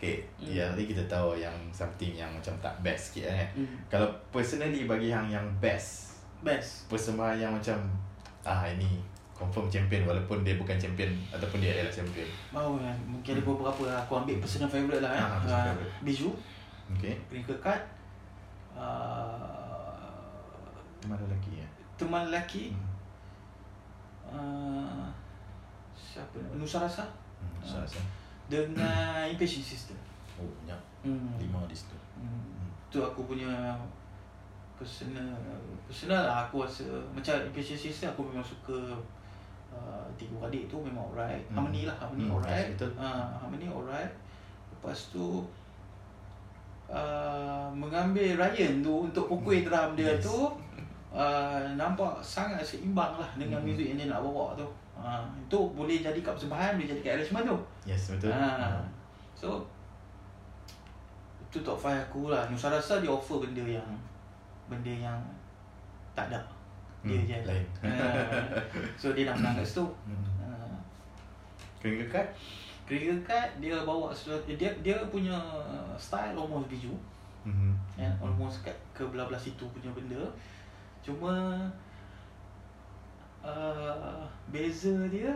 Okay, 0.00 0.24
hmm. 0.40 0.50
ya, 0.50 0.64
nanti 0.72 0.88
kita 0.88 1.04
tahu 1.06 1.36
yang 1.38 1.54
something 1.70 2.16
yang 2.16 2.32
macam 2.32 2.56
tak 2.58 2.74
best 2.80 3.12
sikit 3.12 3.30
eh. 3.30 3.46
Hmm. 3.52 3.76
Kalau 3.92 4.08
personally 4.32 4.88
bagi 4.88 5.12
yang 5.12 5.28
yang 5.28 5.44
best. 5.60 6.16
Best. 6.40 6.88
Persembahan 6.88 7.38
yang 7.38 7.52
macam 7.52 7.78
ah 8.42 8.66
ini 8.66 8.98
confirm 9.36 9.70
champion 9.70 10.02
walaupun 10.06 10.42
dia 10.42 10.58
bukan 10.58 10.74
champion 10.74 11.10
ataupun 11.30 11.60
dia 11.60 11.76
adalah 11.76 11.92
champion. 11.92 12.26
Mau 12.50 12.74
oh, 12.74 12.82
mungkin 13.06 13.30
ada 13.38 13.42
beberapa 13.44 13.82
lah. 13.86 13.96
Aku 14.08 14.24
ambil 14.24 14.40
personal 14.40 14.72
favorite 14.72 15.04
lah 15.04 15.12
eh. 15.14 15.22
Ha, 15.22 15.36
uh, 15.46 15.74
Biju. 16.00 16.32
Okay. 16.98 17.14
Peringkat 17.28 17.58
kad. 17.60 17.82
Uh, 18.72 19.92
teman 20.98 21.20
lelaki 21.20 21.60
ya. 21.60 21.68
Teman 22.00 22.22
lelaki. 22.32 22.72
Hmm. 22.72 22.91
Ah, 24.32 25.12
siapa 25.92 26.40
Nusa 26.56 26.80
Rasa 26.80 27.04
hmm, 27.04 27.60
Nusa 27.60 27.84
Rasa 27.84 28.00
uh, 28.00 28.06
dengan 28.48 29.28
Impatient 29.28 29.64
Sister 29.64 29.96
oh 30.40 30.48
banyak. 30.64 30.80
Hmm. 31.04 31.36
lima 31.36 31.68
di 31.68 31.76
situ. 31.76 31.96
Hmm. 32.16 32.72
tu 32.88 33.00
aku 33.04 33.28
punya 33.28 33.76
personal 34.80 35.36
personal 35.84 36.24
lah. 36.24 36.48
Aku 36.48 36.64
rasa 36.64 36.88
macam 37.12 37.36
Impatient 37.44 37.80
Sister 37.80 38.08
aku 38.08 38.24
memang 38.24 38.44
suka 38.44 38.96
uh, 39.68 40.08
tiga 40.16 40.48
adik 40.48 40.72
tu 40.72 40.80
memang 40.80 41.12
alright. 41.12 41.44
Hmm. 41.52 41.60
harmony 41.60 41.84
lah 41.84 41.96
harmony 42.00 42.24
hmm. 42.24 42.34
alright. 42.40 42.72
yes, 42.72 42.88
uh, 42.96 43.28
harmony 43.36 43.68
alright. 43.68 44.12
Lepas 44.72 45.12
tu 45.12 45.44
uh, 46.92 47.68
mengambil 47.72 48.36
Ryan 48.36 48.84
tu 48.84 49.08
untuk 49.08 49.28
pukul 49.28 49.64
drum 49.64 49.96
dia 49.96 50.12
yes. 50.12 50.24
tu 50.24 50.48
uh, 51.12 51.60
nampak 51.76 52.18
sangat 52.24 52.64
seimbang 52.64 53.20
lah 53.20 53.30
dengan 53.36 53.60
hmm. 53.60 53.68
muzik 53.68 53.86
yang 53.92 53.98
dia 54.00 54.08
nak 54.08 54.24
bawa 54.24 54.56
tu. 54.56 54.66
Uh, 54.92 55.24
itu 55.40 55.58
boleh 55.72 55.98
jadi 56.04 56.20
kat 56.20 56.36
persembahan 56.36 56.76
boleh 56.76 56.88
jadi 56.88 57.00
kat 57.04 57.12
arrangement 57.20 57.44
tu. 57.52 57.58
Yes 57.84 58.02
betul. 58.12 58.32
Uh, 58.32 58.80
so 59.36 59.48
itu 61.52 61.60
top 61.60 61.76
5 61.76 62.08
aku 62.08 62.32
lah. 62.32 62.48
Nusa 62.48 62.72
Rasa 62.72 63.04
dia 63.04 63.12
offer 63.12 63.44
benda 63.44 63.60
yang 63.60 63.88
benda 64.72 64.92
yang 64.92 65.20
tak 66.16 66.32
ada. 66.32 66.40
Dia 67.04 67.18
hmm, 67.18 67.28
je. 67.28 67.38
lain. 67.44 67.66
Uh, 67.84 68.56
so 69.00 69.12
dia 69.12 69.28
nak 69.28 69.36
menang 69.40 69.60
kat 69.60 69.66
situ. 69.68 69.84
Hmm. 70.08 70.24
uh, 70.40 70.76
Keringa 71.82 72.06
Cut 72.08 72.28
Keringa 72.88 73.16
Cut 73.26 73.48
dia 73.60 73.76
bawa 73.84 74.08
dia 74.48 74.70
dia 74.80 74.96
punya 75.12 75.36
style 76.00 76.36
almost 76.36 76.72
biju. 76.72 76.96
Mm-hmm. 77.42 77.74
yeah, 77.98 78.14
almost 78.22 78.62
kat 78.62 78.78
ke 78.94 79.02
belah-belah 79.02 79.42
situ 79.42 79.66
punya 79.74 79.90
benda 79.90 80.22
cuma 81.02 81.34
uh, 83.42 84.22
beza 84.48 85.10
dia 85.10 85.34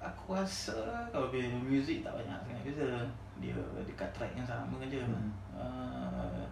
aku 0.00 0.32
rasa 0.32 1.06
kalau 1.12 1.28
beza 1.28 1.52
music 1.60 2.00
tak 2.00 2.16
banyak 2.16 2.38
sangat 2.48 2.62
beza 2.64 2.88
dia 3.40 3.56
dekat 3.84 4.08
track 4.16 4.32
yang 4.32 4.48
sama 4.48 4.80
je 4.88 5.00
mm. 5.04 5.30
uh, 5.56 6.44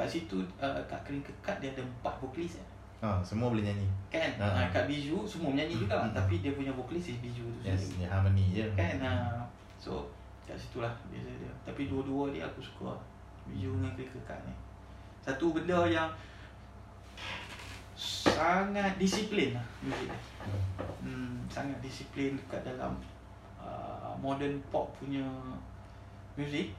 kat 0.00 0.08
situ 0.08 0.40
uh, 0.58 0.80
kat 0.88 1.00
kering 1.04 1.20
kekat 1.20 1.56
dia 1.60 1.70
ada 1.76 1.82
empat 1.84 2.16
vokalis 2.16 2.56
ya. 2.56 2.66
Ha, 3.00 3.16
semua 3.24 3.48
boleh 3.48 3.64
nyanyi. 3.64 3.88
Kan? 4.12 4.36
Ha. 4.36 4.44
Ha, 4.44 4.60
kat 4.68 4.84
Biju 4.84 5.24
semua 5.24 5.48
menyanyi 5.56 5.72
juga 5.80 6.04
hmm. 6.04 6.12
tapi 6.12 6.44
dia 6.44 6.52
punya 6.52 6.68
vokalis 6.68 7.16
is 7.16 7.18
Biju 7.24 7.48
tu 7.48 7.60
yes, 7.64 7.88
sendiri. 7.88 8.04
Yes, 8.04 8.12
harmony 8.12 8.44
je. 8.52 8.64
Kan? 8.76 9.00
Ha. 9.00 9.40
So, 9.80 10.04
kat 10.44 10.60
situ 10.60 10.84
lah 10.84 10.92
beza 11.08 11.32
dia. 11.32 11.52
Tapi 11.64 11.88
dua-dua 11.88 12.28
dia 12.28 12.44
aku 12.44 12.60
suka. 12.60 12.92
Biju 13.48 13.80
dengan 13.80 13.92
kering 13.96 14.12
kekat 14.20 14.40
ni. 14.44 14.54
Satu 15.24 15.56
benda 15.56 15.88
yang 15.88 16.12
sangat 18.40 18.96
disiplin 18.96 19.52
lah 19.52 19.66
muzik 19.84 20.08
Hmm, 21.00 21.44
sangat 21.52 21.76
disiplin 21.84 22.36
dekat 22.36 22.64
dalam 22.64 22.96
uh, 23.60 24.12
modern 24.16 24.56
pop 24.72 24.88
punya 24.96 25.24
muzik. 26.36 26.72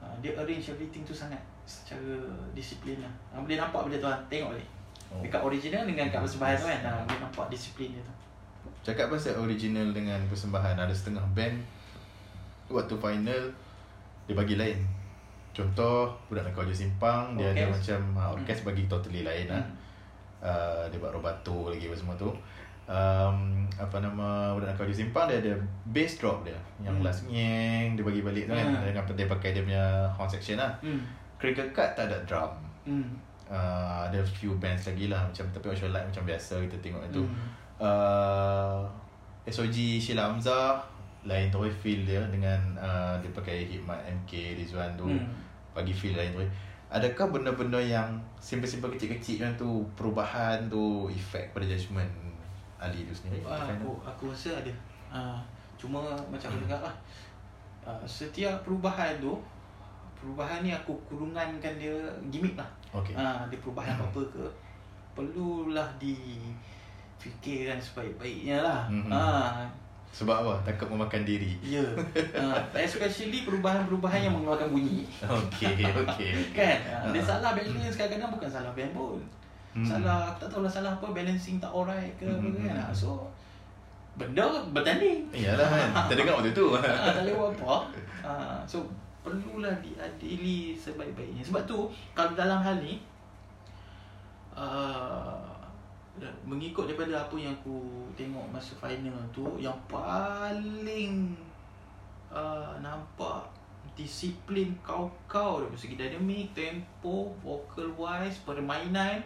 Uh, 0.00 0.12
dia 0.20 0.36
arrange 0.36 0.72
everything 0.72 1.04
tu 1.04 1.16
sangat 1.16 1.40
secara 1.64 2.20
disiplin 2.52 3.00
lah. 3.00 3.12
Uh, 3.32 3.40
boleh 3.40 3.56
nampak 3.56 3.88
benda 3.88 3.96
tu 4.00 4.08
lah. 4.08 4.20
Tengok 4.28 4.52
boleh. 4.56 4.68
Oh. 5.12 5.20
Dekat 5.24 5.40
original 5.44 5.84
dengan 5.88 6.08
kat 6.12 6.20
persembahan 6.20 6.56
tu 6.60 6.66
kan. 6.68 6.80
Uh, 6.84 7.02
boleh 7.08 7.20
nampak 7.24 7.46
disiplin 7.48 7.88
dia 7.96 8.02
tu. 8.04 8.14
Cakap 8.84 9.12
pasal 9.12 9.40
original 9.40 9.88
dengan 9.96 10.20
persembahan. 10.28 10.76
Ada 10.76 10.92
setengah 10.92 11.24
band 11.32 11.56
waktu 12.68 12.94
final 12.96 13.42
dia 14.28 14.34
bagi 14.36 14.56
lain. 14.60 14.78
Contoh 15.56 16.12
Budak 16.28 16.44
Nakau 16.44 16.68
Je 16.68 16.76
Simpang 16.76 17.32
Dia 17.32 17.48
ada 17.48 17.72
macam 17.72 18.00
uh, 18.12 18.36
Orkes 18.36 18.60
hmm. 18.60 18.68
bagi 18.68 18.84
totally 18.92 19.24
lain 19.24 19.48
lah. 19.48 19.64
hmm. 19.64 19.85
Uh, 20.36 20.84
dia 20.92 21.00
buat 21.00 21.16
robato 21.16 21.72
lagi 21.72 21.88
apa 21.88 21.96
semua 21.96 22.12
tu 22.12 22.28
um, 22.86 23.66
apa 23.76 23.96
nama 23.98 24.54
budak 24.54 24.72
nakal 24.72 24.86
dia 24.88 24.96
simpan 25.02 25.26
dia 25.28 25.38
ada 25.42 25.54
bass 25.90 26.18
drop 26.18 26.46
dia 26.46 26.56
yang 26.80 26.96
hmm. 26.96 27.04
last 27.04 27.26
nyeng 27.26 27.98
dia 27.98 28.04
bagi 28.06 28.22
balik 28.22 28.44
tu 28.48 28.54
kan 28.54 28.66
hmm. 28.72 28.84
dengan 28.86 29.04
dia 29.12 29.26
pakai 29.26 29.50
dia 29.52 29.62
punya 29.66 29.84
horn 30.14 30.30
section 30.30 30.58
lah 30.58 30.72
hmm. 30.80 31.02
Cricket 31.36 31.74
Cut 31.74 31.92
tak 31.98 32.08
ada 32.08 32.18
drum 32.24 32.50
hmm. 32.86 33.08
uh, 33.50 34.06
ada 34.08 34.22
few 34.22 34.56
bands 34.56 34.86
lagi 34.86 35.10
lah 35.10 35.26
macam 35.26 35.44
tapi 35.50 35.66
macam 35.74 35.88
like 35.92 36.06
macam 36.08 36.22
biasa 36.24 36.54
kita 36.64 36.76
tengok 36.80 37.02
itu 37.10 37.22
hmm. 37.22 37.46
uh, 37.82 38.80
SOG 39.46 40.02
Sheila 40.02 40.30
Hamzah 40.30 40.82
lain 41.26 41.50
tu 41.50 41.58
feel 41.82 42.06
dia 42.06 42.22
dengan 42.30 42.58
uh, 42.78 43.18
dia 43.18 43.30
pakai 43.34 43.66
Hikmat 43.66 43.98
MK 44.22 44.62
Rizwan 44.62 44.94
tu 44.94 45.10
hmm. 45.10 45.26
bagi 45.74 45.90
feel 45.90 46.14
lain 46.14 46.30
tu 46.30 46.42
Adakah 46.86 47.34
benda-benda 47.34 47.82
yang 47.82 48.14
simple-simple 48.38 48.94
kecil-kecil 48.94 49.42
macam 49.42 49.54
tu 49.58 49.70
perubahan 49.98 50.70
tu 50.70 51.10
efek 51.10 51.50
pada 51.50 51.66
judgement 51.66 52.06
Ali 52.78 53.02
tu 53.02 53.10
sendiri? 53.10 53.42
Uh, 53.42 53.58
aku 53.58 53.90
aku 54.06 54.30
rasa 54.30 54.54
ada. 54.62 54.72
Uh, 55.10 55.40
cuma 55.74 55.98
macam 56.30 56.46
aku 56.52 56.62
dengar 56.62 56.78
lah. 56.78 56.94
Uh, 57.82 58.06
setiap 58.06 58.62
perubahan 58.62 59.18
tu 59.18 59.34
perubahan 60.14 60.62
ni 60.62 60.70
aku 60.70 60.94
kurungankan 61.10 61.74
dia 61.74 61.94
gimmick 62.30 62.54
lah. 62.54 62.70
Okay. 62.94 63.18
Uh, 63.18 63.42
dia 63.50 63.58
perubahan 63.58 63.98
apa-apa 63.98 64.22
ke 64.30 64.44
perlulah 65.18 65.88
difikirkan 65.98 67.82
sebaik-baiknya 67.82 68.62
lah. 68.62 68.86
Mm-hmm. 68.86 69.10
Uh, 69.10 69.66
sebab 70.16 70.32
apa? 70.40 70.54
Takut 70.64 70.88
memakan 70.88 71.28
diri. 71.28 71.60
Ya. 71.60 71.84
Yeah. 71.84 71.92
Uh, 72.32 72.56
especially 72.72 73.44
perubahan-perubahan 73.44 74.24
yang 74.24 74.32
mengeluarkan 74.32 74.72
bunyi. 74.72 75.04
Okey, 75.20 75.84
okey. 75.84 76.32
kan? 76.56 76.80
Uh, 77.04 77.12
dia 77.12 77.20
salah 77.20 77.52
balance 77.52 78.00
kadang-kadang 78.00 78.32
bukan 78.32 78.48
salah 78.48 78.72
band 78.72 78.96
pun. 78.96 79.20
Hmm. 79.76 79.84
Salah, 79.84 80.32
tak 80.40 80.48
tahu 80.48 80.64
lah 80.64 80.72
salah 80.72 80.96
apa, 80.96 81.12
balancing 81.12 81.60
tak 81.60 81.68
alright 81.68 82.16
ke 82.16 82.24
hmm. 82.24 82.48
apa 82.48 82.48
kan. 82.64 82.76
So, 82.96 83.28
benda 84.16 84.64
bertanding. 84.72 85.28
Iyalah 85.36 85.68
kan. 85.68 85.88
Kita 86.08 86.24
dengar 86.24 86.34
waktu 86.40 86.56
tu. 86.56 86.72
uh, 86.72 86.80
tak 86.80 87.24
lewat 87.28 87.52
apa. 87.60 87.76
Uh, 88.24 88.58
so, 88.72 88.88
perlulah 89.20 89.76
diadili 89.84 90.72
sebaik-baiknya. 90.80 91.44
Sebab 91.44 91.68
tu, 91.68 91.92
kalau 92.16 92.32
dalam 92.32 92.64
hal 92.64 92.80
ni, 92.80 93.04
uh, 94.56 95.44
mengikut 96.48 96.88
daripada 96.88 97.28
apa 97.28 97.36
yang 97.36 97.52
aku 97.60 98.08
tengok 98.16 98.48
masa 98.48 98.72
final 98.80 99.20
tu 99.34 99.44
yang 99.60 99.76
paling 99.84 101.36
uh, 102.32 102.72
nampak 102.80 103.44
disiplin 103.96 104.76
kau-kau 104.84 105.64
dari 105.64 105.76
segi 105.76 105.96
dynamic, 105.96 106.52
tempo, 106.52 107.32
vocal 107.40 107.88
wise, 107.96 108.40
permainan 108.44 109.24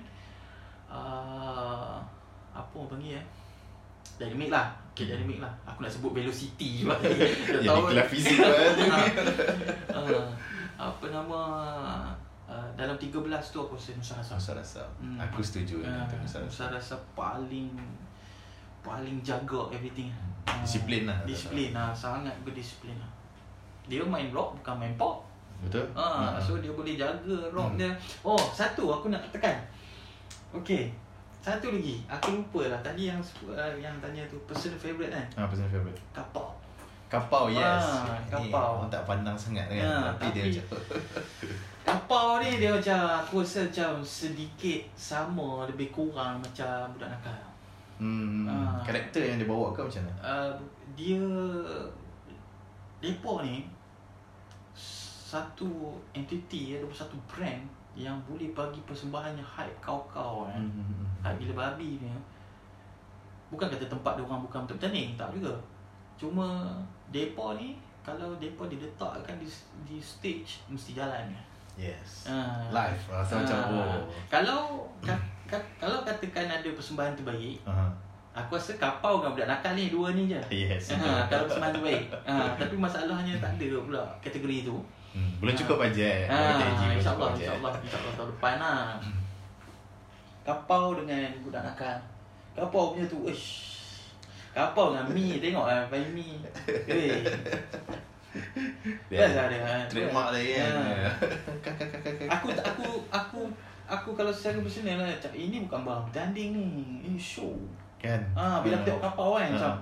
uh, 0.87 1.99
apa 2.55 2.73
orang 2.75 2.99
panggil 2.99 3.19
eh? 3.19 3.27
Dynamic 4.21 4.51
lah. 4.53 4.69
Okay, 4.93 5.09
hmm. 5.09 5.13
dynamic 5.17 5.39
lah. 5.41 5.53
Aku 5.65 5.79
nak 5.81 5.93
sebut 5.95 6.13
velocity 6.13 6.69
juga 6.85 6.99
ya, 7.03 7.67
tahu. 7.73 7.89
kelas 7.89 8.09
fizik 8.11 8.39
lah. 8.39 8.53
Uh, 9.91 10.27
apa 10.91 11.05
nama 11.13 11.41
Uh, 12.51 12.67
dalam 12.75 12.99
13 12.99 13.15
tu 13.55 13.59
aku 13.63 13.79
rasa 13.79 13.95
Nusa 13.95 14.19
Rasa. 14.19 14.35
Nusa 14.35 14.53
Rasa. 14.59 14.83
Hmm. 14.99 15.15
Aku 15.23 15.39
setuju 15.39 15.87
uh, 15.87 16.03
Nusa 16.19 16.43
Rasa. 16.43 16.67
Nusa 16.67 16.67
Rasa 16.75 16.95
paling 17.15 17.71
paling 18.83 19.23
jaga 19.23 19.71
everything. 19.71 20.11
Uh, 20.51 20.59
disiplin 20.67 21.07
lah. 21.07 21.15
Disiplin 21.23 21.71
lah. 21.71 21.95
Sangat 21.95 22.35
berdisiplin 22.43 22.99
lah. 22.99 23.07
Dia 23.87 24.03
main 24.03 24.35
rock 24.35 24.59
bukan 24.59 24.83
main 24.83 24.95
pop. 24.99 25.23
Betul. 25.63 25.87
Uh, 25.95 26.03
uh. 26.03 26.43
So 26.43 26.59
dia 26.59 26.75
boleh 26.75 26.99
jaga 26.99 27.39
rock 27.55 27.79
hmm. 27.79 27.79
dia. 27.79 27.95
Oh 28.27 28.43
satu 28.51 28.99
aku 28.99 29.15
nak 29.15 29.23
tekan. 29.31 29.55
Okay. 30.51 30.91
Satu 31.39 31.71
lagi. 31.71 32.03
Aku 32.11 32.43
lupa 32.43 32.67
lah. 32.67 32.83
Tadi 32.83 33.15
yang 33.15 33.23
uh, 33.47 33.71
yang 33.79 33.95
tanya 34.03 34.27
tu. 34.27 34.35
Personal 34.51 34.75
favourite 34.75 35.15
kan? 35.15 35.27
Ah, 35.39 35.47
personal 35.47 35.71
favourite. 35.71 36.03
Kapau. 36.11 36.51
Kapau, 37.07 37.47
yes. 37.47 37.63
Ah, 37.63 38.19
kapau. 38.27 38.83
Orang 38.83 38.91
tak 38.91 39.07
pandang 39.07 39.39
sangat 39.39 39.71
kan. 39.71 39.83
Ah, 39.87 40.15
tapi, 40.19 40.35
tapi 40.35 40.51
dia 40.51 40.63
macam 40.63 40.79
Kapau 41.91 42.39
ni 42.39 42.63
dia 42.63 42.71
macam 42.71 43.19
aku 43.19 43.43
rasa 43.43 43.67
macam 43.67 43.99
sedikit 44.07 44.79
sama 44.95 45.67
lebih 45.67 45.91
kurang 45.91 46.39
macam 46.39 46.87
budak 46.95 47.11
nakal. 47.11 47.43
Hmm. 47.99 48.47
Uh, 48.47 48.79
karakter 48.87 49.27
yang 49.27 49.43
dia 49.43 49.51
bawa 49.51 49.75
ke 49.75 49.83
macam 49.83 50.07
mana? 50.07 50.15
Uh, 50.23 50.55
dia 50.95 51.19
depa 53.03 53.43
ni 53.43 53.67
satu 54.79 55.99
entity 56.15 56.79
ada 56.79 56.87
satu 56.95 57.19
brand 57.27 57.67
yang 57.99 58.15
boleh 58.23 58.55
bagi 58.55 58.79
persembahan 58.87 59.35
yang 59.35 59.51
hype 59.51 59.83
kau-kau 59.83 60.47
kan. 60.47 60.63
Hmm. 60.63 61.11
Hype 61.27 61.43
gila 61.43 61.59
babi 61.59 61.99
ni. 61.99 62.07
Bukan 63.51 63.67
kata 63.67 63.91
tempat 63.91 64.15
dia 64.15 64.23
orang 64.23 64.47
bukan 64.47 64.63
betul-betul 64.63 64.95
ni, 64.95 65.19
tak 65.19 65.35
juga. 65.35 65.51
Cuma 66.15 66.71
depa 67.11 67.59
ni 67.59 67.75
kalau 68.07 68.39
depa 68.39 68.71
diletakkan 68.71 69.43
di 69.43 69.51
di 69.83 69.99
stage 69.99 70.63
mesti 70.71 70.95
jalan 70.95 71.35
kan. 71.35 71.50
Yes. 71.81 72.29
Uh, 72.29 72.69
Live 72.69 73.01
rasa 73.09 73.33
uh, 73.33 73.39
macam 73.41 73.57
oh. 73.73 74.05
Kalau 74.29 74.85
ka, 75.01 75.17
ka, 75.49 75.57
kalau 75.81 76.05
katakan 76.05 76.45
ada 76.45 76.69
persembahan 76.69 77.17
terbaik, 77.17 77.57
uh-huh. 77.65 77.89
aku 78.37 78.61
rasa 78.61 78.77
kapau 78.77 79.25
dengan 79.25 79.33
budak 79.33 79.49
nakal 79.49 79.73
ni 79.73 79.89
dua 79.89 80.13
ni 80.13 80.29
je. 80.29 80.41
Yes. 80.53 80.93
Uh, 80.93 81.25
kalau 81.33 81.49
persembahan 81.49 81.73
terbaik. 81.81 82.05
Uh, 82.29 82.53
tapi 82.61 82.77
masalahnya 82.77 83.41
tak 83.41 83.57
ada 83.57 83.81
pula 83.81 84.05
kategori 84.21 84.69
tu. 84.69 84.77
Hmm, 85.11 85.41
belum 85.41 85.57
cukup 85.57 85.89
bajet. 85.89 86.29
Uh, 86.29 86.61
InsyaAllah, 86.95 87.35
insyaAllah, 87.35 87.75
insyaAllah 87.83 88.13
tahun 88.15 88.31
depan 88.37 88.55
lah. 88.61 89.01
Hmm. 89.01 89.19
Kapau 90.45 90.95
dengan 90.95 91.33
budak 91.43 91.65
nakal. 91.65 91.97
Kapau 92.55 92.95
punya 92.95 93.09
tu, 93.09 93.25
ish. 93.25 93.81
Kapau 94.53 94.93
dengan 94.93 95.11
Mi, 95.11 95.41
tengok 95.41 95.65
lah, 95.65 95.89
main 95.91 96.13
Mi. 96.13 96.45
Best 99.11 99.35
lah 99.35 99.47
dia 99.51 99.87
Trademark 99.91 100.31
lagi 100.31 100.51
kan? 100.55 100.73
Ya. 100.87 101.11
Aku 102.39 102.47
tak 102.55 102.65
aku 102.75 102.89
aku 103.11 103.41
aku 103.91 104.09
kalau 104.15 104.31
secara 104.31 104.63
personal 104.63 105.03
lah 105.03 105.11
cak 105.19 105.35
ini 105.35 105.67
bukan 105.67 105.83
barang 105.83 106.05
bertanding 106.11 106.51
ni. 106.55 106.67
Ini 107.03 107.19
show. 107.19 107.51
Kan? 107.99 108.23
Ha, 108.33 108.63
Bila 108.63 108.79
uh, 108.79 108.83
tengok 108.87 109.03
kapal 109.03 109.31
kan 109.43 109.51
uh. 109.51 109.55
Macam 109.59 109.75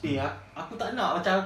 Eh 0.00 0.16
aku 0.56 0.72
tak 0.74 0.98
nak 0.98 1.20
macam 1.20 1.36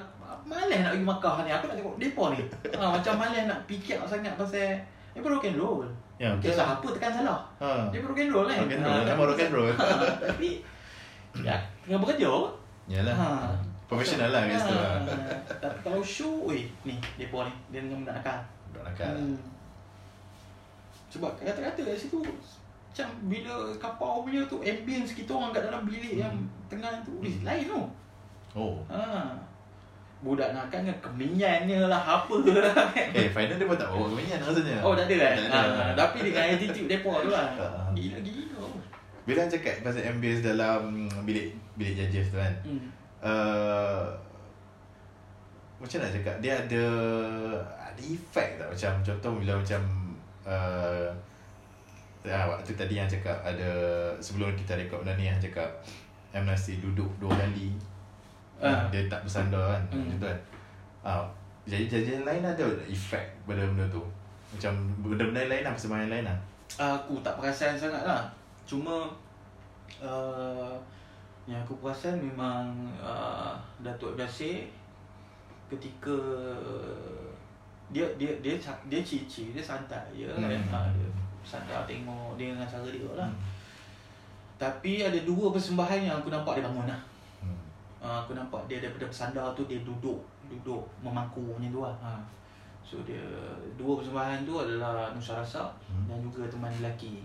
Malas 0.45 0.77
nak 0.81 0.93
pergi 0.93 1.07
Makkah 1.09 1.35
ni. 1.45 1.51
Aku 1.53 1.65
nak 1.69 1.77
tengok 1.79 1.97
depa 2.01 2.25
ni. 2.33 2.41
Ha, 2.75 2.85
Macam 2.97 3.13
malas 3.17 3.45
nak 3.49 3.61
fikir 3.69 3.97
sangat 4.05 4.35
pasal 4.37 4.77
Dia 5.15 5.21
pun 5.23 5.31
rock 5.31 5.47
and 5.47 5.57
roll? 5.61 5.85
Ya, 6.15 6.31
okay. 6.31 6.55
Kisah 6.55 6.79
apa 6.79 6.87
tekan 6.95 7.11
salah? 7.11 7.43
Ha. 7.59 7.91
Dia 7.91 7.99
rock 8.03 8.19
and 8.19 8.31
roll 8.31 8.47
kan? 8.47 8.63
Rock 8.63 8.75
and 8.75 8.83
roll, 8.87 8.99
ha, 8.99 9.07
nama 9.07 9.23
rock 9.27 9.43
and 9.43 9.53
roll. 9.55 9.73
Tapi 10.31 10.51
Ya, 11.43 11.59
tengah 11.83 11.99
bekerja. 11.99 12.31
Yalah. 12.87 13.15
Ha. 13.19 13.29
Profesional 13.85 14.31
lah 14.33 14.43
kat 14.49 14.59
situ 14.61 14.75
lah 14.75 14.95
Tapi 15.61 15.79
kalau 15.85 16.01
show 16.01 16.35
Ui, 16.49 16.69
ni 16.89 16.97
depa 17.21 17.45
ni 17.45 17.53
Dia 17.69 17.85
dengan 17.85 18.01
budak 18.05 18.17
nakal 18.21 18.39
Budak 18.73 18.85
nakal 18.89 19.13
hmm. 19.21 19.39
Sebab 21.13 21.31
kata-kata 21.37 21.81
kat 21.85 21.99
situ 22.01 22.21
Macam 22.25 23.09
bila 23.29 23.55
kapal 23.77 24.25
punya 24.25 24.43
tu 24.49 24.65
Ambience 24.65 25.13
kita 25.13 25.31
orang 25.37 25.53
kat 25.53 25.69
dalam 25.69 25.85
bilik 25.85 26.17
hmm. 26.17 26.23
yang 26.25 26.35
tengah 26.73 27.05
tu 27.05 27.21
hmm. 27.21 27.45
Lain 27.45 27.65
tu 27.69 27.83
Oh 28.55 28.81
ha 28.89 29.37
budak 30.25 30.57
nak 30.57 30.73
kan 30.73 30.89
kemenyannya 31.05 31.85
lah 31.85 32.01
apa 32.01 32.37
lah 32.49 32.73
kan. 32.73 33.13
Eh 33.13 33.29
final 33.29 33.61
dia 33.61 33.69
pun 33.69 33.77
tak 33.77 33.93
bawa 33.93 34.09
kemenyan 34.09 34.41
rasanya. 34.41 34.77
Oh 34.81 34.97
tak 34.97 35.05
ada 35.13 35.15
kan? 35.21 35.37
Tak 35.37 35.65
ada. 35.69 35.77
Ha, 35.77 35.93
tapi 35.93 36.19
dengan 36.25 36.45
attitude 36.57 36.89
depa 36.89 37.13
tu 37.21 37.29
lah. 37.29 37.47
Gila-gila. 37.93 38.65
Bila 39.29 39.41
cakap 39.45 39.85
pasal 39.85 40.09
ambience 40.09 40.41
dalam 40.41 40.81
bilik 41.29 41.53
bilik 41.77 41.95
judges 42.01 42.33
tu 42.33 42.41
kan. 42.41 42.57
Hmm. 42.65 42.89
Uh, 43.25 44.05
macam 45.81 45.99
nak 46.05 46.13
cakap? 46.13 46.37
Dia 46.45 46.61
ada 46.61 46.85
ada 47.81 48.03
efek 48.05 48.61
tak? 48.61 48.69
Macam 48.69 48.93
contoh 49.01 49.33
bila 49.41 49.53
macam 49.57 49.81
uh, 50.45 51.09
ya, 52.21 52.45
waktu 52.49 52.77
tadi 52.77 53.01
yang 53.01 53.09
cakap 53.09 53.41
ada 53.41 53.71
sebelum 54.21 54.53
kita 54.53 54.77
rekod 54.77 55.01
benda 55.05 55.17
ni 55.17 55.29
yang 55.33 55.41
cakap 55.41 55.69
M. 56.37 56.45
Nasir 56.45 56.81
duduk 56.85 57.09
dua 57.17 57.33
kali. 57.33 57.73
Uh. 58.61 58.87
dia 58.93 59.11
tak 59.11 59.25
bersandar 59.27 59.77
kan? 59.77 59.83
Hmm. 59.91 60.05
macam 60.07 60.19
tu 60.21 60.27
kan? 60.29 60.41
Uh, 61.05 61.25
jadi 61.65 61.85
jadi 61.89 62.11
lain 62.29 62.45
ada 62.45 62.65
efek 62.85 63.25
pada 63.49 63.65
benda 63.65 63.85
tu? 63.89 64.05
Macam 64.53 64.73
benda-benda 65.01 65.49
lain 65.49 65.65
lah 65.65 65.73
persembahan 65.73 66.13
lain 66.13 66.25
lah? 66.29 66.39
Aku 66.77 67.25
tak 67.25 67.41
perasan 67.41 67.77
sangat 67.77 68.05
lah. 68.05 68.29
Cuma 68.69 69.09
uh, 70.01 70.77
yang 71.45 71.61
aku 71.61 71.77
perasan 71.81 72.17
memang 72.21 72.73
uh, 72.97 73.53
Datuk 73.85 74.17
Basir 74.17 74.65
ketika 75.69 76.17
dia 77.93 78.09
dia 78.17 78.33
dia 78.41 78.57
dia 78.89 79.01
cici 79.05 79.53
dia 79.53 79.61
santai 79.61 80.09
ya 80.13 80.33
hmm. 80.33 80.41
kan 80.41 80.89
dia 80.93 81.09
santai 81.45 81.85
tengok 81.85 82.41
dia 82.41 82.57
dengan 82.57 82.65
cara 82.65 82.89
dia 82.89 83.11
lah 83.13 83.29
hmm. 83.29 83.41
tapi 84.57 85.05
ada 85.05 85.19
dua 85.21 85.53
persembahan 85.53 86.01
yang 86.01 86.17
aku 86.25 86.33
nampak 86.33 86.57
dia 86.57 86.65
bangun 86.65 86.89
lah 86.89 87.01
uh, 88.05 88.21
aku 88.21 88.37
nampak 88.37 88.69
dia 88.69 88.85
daripada 88.85 89.09
bersandar 89.09 89.57
tu 89.57 89.65
dia 89.65 89.81
duduk 89.81 90.21
duduk 90.53 90.85
memangku 91.01 91.57
macam 91.57 91.73
tu 91.73 91.81
lah. 91.81 91.97
Ha. 92.05 92.13
So 92.85 93.01
dia 93.01 93.25
dua 93.81 93.97
persembahan 93.97 94.45
tu 94.45 94.61
adalah 94.61 95.17
Nusa 95.17 95.41
Rasa 95.41 95.73
hmm. 95.89 96.05
dan 96.05 96.21
juga 96.21 96.45
teman 96.53 96.69
lelaki. 96.77 97.25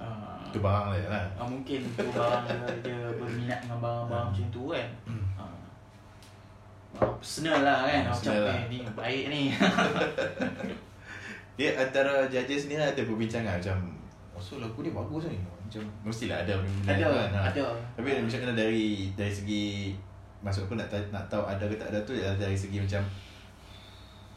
Uh, 0.00 0.40
itu 0.48 0.58
barang 0.64 0.96
dia 0.96 1.12
lah. 1.12 1.24
Uh, 1.36 1.48
mungkin 1.52 1.80
itu 1.84 2.08
barang 2.10 2.42
dia, 2.48 2.56
dia 2.80 2.98
berminat 3.20 3.60
dengan 3.68 3.78
barang-barang 3.84 4.26
hmm. 4.26 4.32
macam 4.32 4.46
tu 4.48 4.62
kan. 4.72 4.88
Hmm. 5.04 5.26
Uh, 5.36 7.12
personal 7.20 7.58
lah 7.60 7.78
kan. 7.84 8.02
Macam 8.08 8.34
lah. 8.40 8.56
Eh, 8.56 8.64
ni 8.72 8.78
baik 8.96 9.24
ni. 9.28 9.42
dia 11.60 11.76
antara 11.76 12.24
judges 12.32 12.72
ni 12.72 12.80
ada 12.80 13.04
perbincangan 13.04 13.60
macam 13.60 14.00
Oh, 14.30 14.40
so 14.40 14.56
lagu 14.56 14.80
dia 14.80 14.96
bagus 14.96 15.28
ni 15.28 15.36
macam 15.70 15.84
mestilah 16.00 16.40
ada 16.40 16.56
ada 16.88 17.06
kan, 17.12 17.30
ha. 17.36 17.40
ada 17.52 17.62
tapi 17.92 18.08
ha. 18.16 18.24
macam 18.24 18.38
kena 18.40 18.54
dari 18.56 19.12
dari 19.12 19.28
segi 19.28 19.92
masuk 20.40 20.64
aku 20.64 20.80
nak 20.80 20.88
nak 21.12 21.28
tahu 21.28 21.44
ada 21.44 21.60
ke 21.68 21.76
tak 21.76 21.92
ada 21.92 22.00
tu 22.08 22.16
dari 22.16 22.56
segi 22.56 22.80
macam 22.80 23.04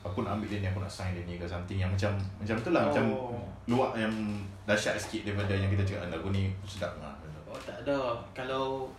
aku 0.04 0.22
nak 0.22 0.38
ambil 0.38 0.52
dia 0.52 0.60
ni 0.60 0.68
aku 0.68 0.84
nak 0.84 0.92
sign 0.92 1.16
dia 1.16 1.24
ni 1.24 1.40
ke 1.40 1.48
something 1.48 1.80
yang 1.80 1.90
macam 1.90 2.12
macam 2.38 2.56
tu 2.60 2.70
lah 2.76 2.84
oh. 2.84 2.88
macam 2.92 3.06
luar 3.72 3.90
yang 3.96 4.14
dahsyat 4.68 5.00
sikit 5.00 5.24
daripada 5.32 5.56
yang 5.56 5.72
kita 5.72 5.84
cakap 5.88 6.12
lagu 6.12 6.28
ni 6.30 6.52
sedap 6.68 6.94
lah 7.00 7.16
oh 7.48 7.60
tak 7.64 7.88
ada 7.88 8.20
kalau 8.36 8.92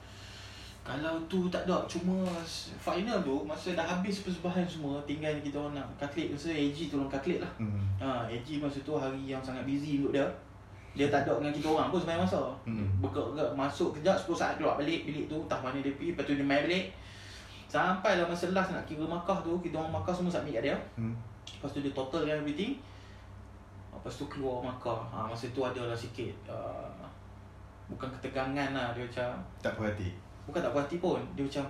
kalau 0.84 1.16
tu 1.32 1.48
tak 1.48 1.64
ada 1.64 1.80
cuma 1.88 2.28
final 2.60 3.24
tu 3.24 3.40
masa 3.48 3.72
dah 3.72 3.84
habis 3.84 4.20
persembahan 4.20 4.68
semua 4.68 5.00
tinggal 5.08 5.32
kita 5.40 5.56
orang 5.56 5.80
nak 5.80 5.88
kaklik 5.96 6.32
masa 6.36 6.52
AG 6.52 6.76
tu 6.92 7.00
orang 7.00 7.08
kaklik 7.08 7.40
lah 7.40 7.52
hmm. 7.56 7.80
ha, 8.00 8.28
AG 8.28 8.48
masa 8.60 8.80
tu 8.84 8.92
hari 8.92 9.24
yang 9.24 9.40
sangat 9.40 9.64
busy 9.64 10.04
untuk 10.04 10.12
dia 10.12 10.28
dia 10.94 11.10
tak 11.10 11.26
ada 11.26 11.42
dengan 11.42 11.50
kita 11.50 11.66
orang 11.74 11.90
pun 11.90 11.98
sebenarnya 11.98 12.22
masa. 12.22 12.42
Hmm. 12.62 12.86
Bergerak 13.02 13.50
masuk 13.58 13.98
kejap 13.98 14.14
10 14.14 14.30
saat 14.38 14.52
keluar 14.54 14.78
balik 14.78 15.02
bilik 15.02 15.26
tu 15.26 15.42
entah 15.42 15.58
mana 15.58 15.82
dia 15.82 15.90
pergi 15.98 16.14
lepas 16.14 16.22
tu 16.22 16.38
dia 16.38 16.46
main 16.46 16.62
balik. 16.62 16.94
Sampai 17.74 18.14
lah 18.14 18.30
masa 18.30 18.54
last 18.54 18.70
nak 18.70 18.86
kira 18.86 19.02
markah 19.02 19.42
tu 19.42 19.58
kita 19.58 19.74
orang 19.74 19.98
markah 19.98 20.14
semua 20.14 20.30
submit 20.30 20.62
kat 20.62 20.70
dia. 20.70 20.76
Hmm. 20.94 21.10
Lepas 21.42 21.74
tu 21.74 21.82
dia 21.82 21.90
total 21.90 22.22
kan 22.22 22.38
everything. 22.38 22.78
Lepas 23.90 24.14
tu 24.14 24.30
keluar 24.30 24.62
markah. 24.62 25.02
Ha, 25.10 25.26
masa 25.26 25.50
tu 25.50 25.58
ada 25.66 25.82
lah 25.82 25.98
sikit 25.98 26.30
uh, 26.46 26.86
bukan 27.90 28.06
ketegangan 28.14 28.70
lah 28.70 28.94
dia 28.94 29.02
macam 29.02 29.42
tak 29.58 29.74
puas 29.74 29.90
hati. 29.90 30.14
Bukan 30.46 30.62
tak 30.62 30.70
puas 30.70 30.86
hati 30.86 31.02
pun. 31.02 31.18
Dia 31.34 31.42
macam 31.42 31.66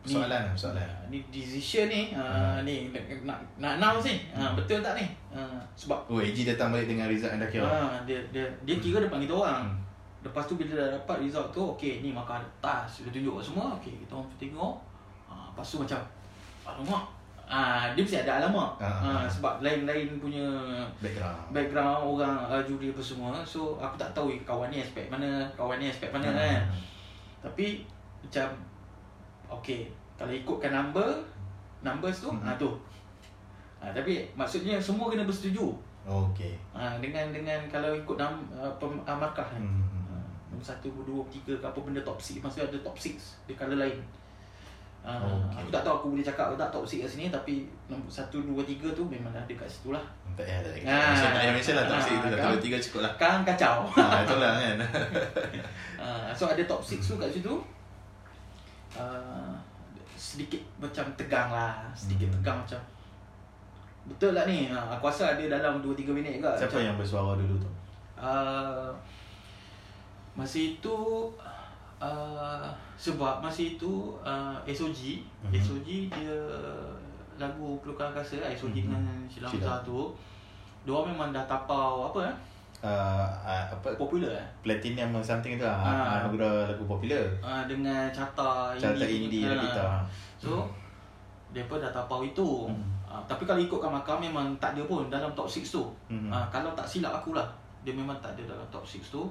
Soalan 0.00 0.48
lah, 0.48 0.56
soalan. 0.56 0.88
Ni 1.12 1.20
decision 1.28 1.84
ni, 1.92 2.16
uh, 2.16 2.56
hmm. 2.56 2.64
ni 2.64 2.88
nak 3.20 3.36
nak 3.60 3.76
announce 3.76 4.08
ni. 4.08 4.16
Uh, 4.32 4.48
hmm. 4.48 4.56
betul 4.56 4.80
tak 4.80 4.96
ni? 4.96 5.04
Uh, 5.28 5.60
sebab 5.76 6.08
Oh, 6.08 6.24
AG 6.24 6.38
datang 6.40 6.72
balik 6.72 6.88
dengan 6.88 7.04
result 7.04 7.36
yang 7.36 7.42
dah 7.44 7.50
kira. 7.52 7.68
Uh, 7.68 8.00
dia 8.08 8.16
dia 8.32 8.48
dia 8.64 8.80
kira 8.80 8.96
hmm. 9.02 9.04
depan 9.10 9.20
kita 9.20 9.34
orang. 9.36 9.60
Hmm. 9.68 9.76
Lepas 10.24 10.48
tu 10.48 10.56
bila 10.56 10.72
dah 10.72 10.88
dapat 10.96 11.16
result 11.28 11.52
tu, 11.52 11.60
okey, 11.76 12.00
ni 12.00 12.16
maka 12.16 12.40
ada 12.40 12.48
tas, 12.64 13.04
dia 13.04 13.12
tunjuk 13.12 13.44
semua. 13.44 13.76
Okey, 13.76 14.00
kita 14.00 14.16
orang 14.16 14.28
tengok. 14.40 14.89
Uh, 15.50 15.58
lepas 15.58 15.66
tu 15.66 15.76
macam 15.82 16.00
alamak. 16.62 17.04
Ah, 17.50 17.58
uh, 17.58 17.84
dia 17.98 18.06
mesti 18.06 18.22
ada 18.22 18.38
alamak. 18.38 18.78
Uh, 18.78 18.86
uh, 18.86 19.24
sebab 19.26 19.58
lain-lain 19.58 20.22
punya 20.22 20.46
background. 21.02 21.50
Background 21.50 21.98
orang 22.06 22.38
uh, 22.46 22.62
juri 22.62 22.94
apa 22.94 23.02
semua. 23.02 23.42
So 23.42 23.74
aku 23.82 23.98
tak 23.98 24.14
tahu 24.14 24.30
kawan 24.46 24.70
ni 24.70 24.78
aspek 24.78 25.10
mana, 25.10 25.50
kawan 25.58 25.82
ni 25.82 25.90
aspek 25.90 26.14
mana 26.14 26.30
uh, 26.30 26.34
kan. 26.38 26.62
Tapi 27.40 27.82
macam 28.20 28.48
Okay 29.50 29.88
Kalau 30.14 30.32
ikutkan 30.32 30.70
number 30.70 31.08
Numbers 31.80 32.22
tu 32.22 32.30
hmm. 32.30 32.44
ha, 32.44 32.54
tu 32.60 32.70
ha, 33.80 33.90
Tapi 33.90 34.28
maksudnya 34.36 34.76
semua 34.76 35.08
kena 35.08 35.24
bersetuju 35.24 35.72
Okay 36.04 36.54
ha, 36.76 37.00
Dengan 37.00 37.32
dengan 37.32 37.60
kalau 37.72 37.96
ikut 37.96 38.16
nam, 38.20 38.44
uh, 38.52 38.70
pem, 38.76 39.00
uh, 39.02 39.16
markah 39.16 39.48
kan 39.48 39.60
hmm. 39.60 40.12
ha, 40.12 40.14
Nombor 40.52 40.64
satu, 40.64 40.92
dua, 41.02 41.24
tiga 41.32 41.56
ke 41.56 41.66
apa 41.66 41.78
benda 41.80 42.00
top 42.04 42.20
6 42.20 42.44
Maksudnya 42.44 42.68
ada 42.68 42.78
top 42.84 42.96
6 42.96 43.48
Dia 43.48 43.54
colour 43.56 43.80
lain 43.80 43.98
Uh, 45.00 45.32
okay. 45.48 45.64
Aku 45.64 45.72
tak 45.72 45.80
tahu 45.80 45.94
aku 45.96 46.06
boleh 46.12 46.20
cakap 46.20 46.52
ke 46.52 46.60
tak 46.60 46.68
top 46.68 46.84
6 46.84 47.00
kat 47.00 47.08
sini 47.08 47.32
Tapi 47.32 47.64
nombor 47.88 48.04
1, 48.04 48.28
2, 48.28 48.52
3 48.52 48.92
tu 48.92 49.02
memang 49.08 49.32
dah 49.32 49.40
dekat 49.48 49.64
situ 49.64 49.96
lah. 49.96 50.04
Tak 50.36 50.44
payah 50.44 50.60
tak 50.60 50.76
payah 50.76 50.84
Tak 51.16 51.30
payah 51.40 51.52
mention 51.56 51.74
lah 51.80 51.84
top 51.88 52.00
6 52.04 52.20
tu 52.20 52.28
1, 52.36 52.60
2, 52.60 52.76
3 52.76 52.84
cukup 52.84 53.00
lah. 53.08 53.12
Kan 53.16 53.40
kacau. 53.40 53.88
Ha, 53.96 54.04
Itulah 54.28 54.52
kan. 54.60 54.76
Uh, 55.96 56.28
So 56.38 56.52
ada 56.52 56.60
6 56.60 57.00
tu 57.00 57.14
kat 57.16 57.32
situ. 57.32 57.54
Uh, 58.92 59.56
sedikit 60.20 60.60
macam 60.76 61.08
tegang 61.16 61.48
lah 61.48 61.88
sedikit 61.96 62.28
hmm. 62.28 62.36
tegang 62.44 62.60
macam. 62.60 62.80
Betul 64.04 64.36
lah 64.36 64.44
ni? 64.44 64.68
Ha, 64.68 65.00
aku 65.00 65.08
rasa 65.08 65.32
ada 65.32 65.44
dalam 65.48 65.80
2-3 65.80 66.12
minit 66.12 66.36
juga 66.36 66.52
siapa 66.60 66.76
macam, 66.76 66.84
yang 66.92 66.96
bersuara 67.00 67.32
dulu 67.40 67.56
tu? 67.56 67.70
Uh, 68.20 68.92
masa 70.36 70.60
itu 70.60 70.96
uh, 72.00 72.66
sebab 72.96 73.44
masa 73.44 73.62
itu 73.62 74.16
uh, 74.24 74.56
SOG 74.66 75.22
hmm. 75.44 75.52
SOG 75.54 75.88
dia 76.10 76.36
lagu 77.40 77.80
pelukan 77.80 78.12
angkasa 78.12 78.44
lah 78.44 78.52
SOG 78.52 78.84
hmm. 78.84 78.92
dengan 78.92 79.04
Silam 79.28 79.80
tu. 79.80 80.12
Dua 80.84 81.04
memang 81.04 81.32
dah 81.32 81.44
tapau 81.48 82.12
apa 82.12 82.28
eh? 82.28 82.36
Uh, 82.80 83.28
uh, 83.44 83.64
apa? 83.68 83.92
Popular 83.96 84.32
eh? 84.36 84.46
Platinum 84.64 85.16
something 85.20 85.60
tu 85.60 85.64
lah. 85.64 85.76
Uh, 85.80 85.88
uh, 85.88 86.08
anugerah 86.24 86.72
lagu 86.72 86.84
popular. 86.84 87.24
Uh, 87.44 87.64
dengan 87.68 88.08
carta 88.12 88.72
carta 88.76 89.04
indie, 89.04 89.44
indie 89.44 89.48
uh, 89.48 89.56
kita 89.60 89.84
so 90.40 90.64
hmm. 90.64 90.68
depa 91.52 91.76
dah 91.80 91.92
tapau 91.92 92.24
itu. 92.24 92.68
Hmm. 92.68 92.80
uh, 93.04 93.20
tapi 93.28 93.44
kalau 93.44 93.60
ikutkan 93.60 93.92
makam 93.92 94.20
memang 94.20 94.56
tak 94.56 94.76
ada 94.76 94.84
pun 94.88 95.08
dalam 95.12 95.32
top 95.36 95.48
6 95.48 95.64
tu. 95.68 95.84
Hmm. 96.08 96.32
uh, 96.32 96.48
kalau 96.48 96.72
tak 96.72 96.88
silap 96.88 97.24
aku 97.24 97.36
lah. 97.36 97.48
Dia 97.80 97.96
memang 97.96 98.16
tak 98.20 98.36
ada 98.36 98.56
dalam 98.56 98.64
top 98.68 98.84
6 98.84 99.08
tu 99.08 99.24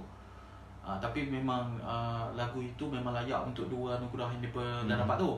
uh, 0.90 0.98
tapi 0.98 1.30
memang 1.30 1.78
uh, 1.78 2.26
lagu 2.34 2.58
itu 2.58 2.90
memang 2.90 3.14
layak 3.14 3.38
untuk 3.46 3.70
dua 3.70 4.02
anugerah 4.02 4.34
yang 4.34 4.42
depa 4.50 4.66
hmm. 4.82 4.90
dah 4.90 4.98
dapat 5.06 5.18
tu 5.22 5.32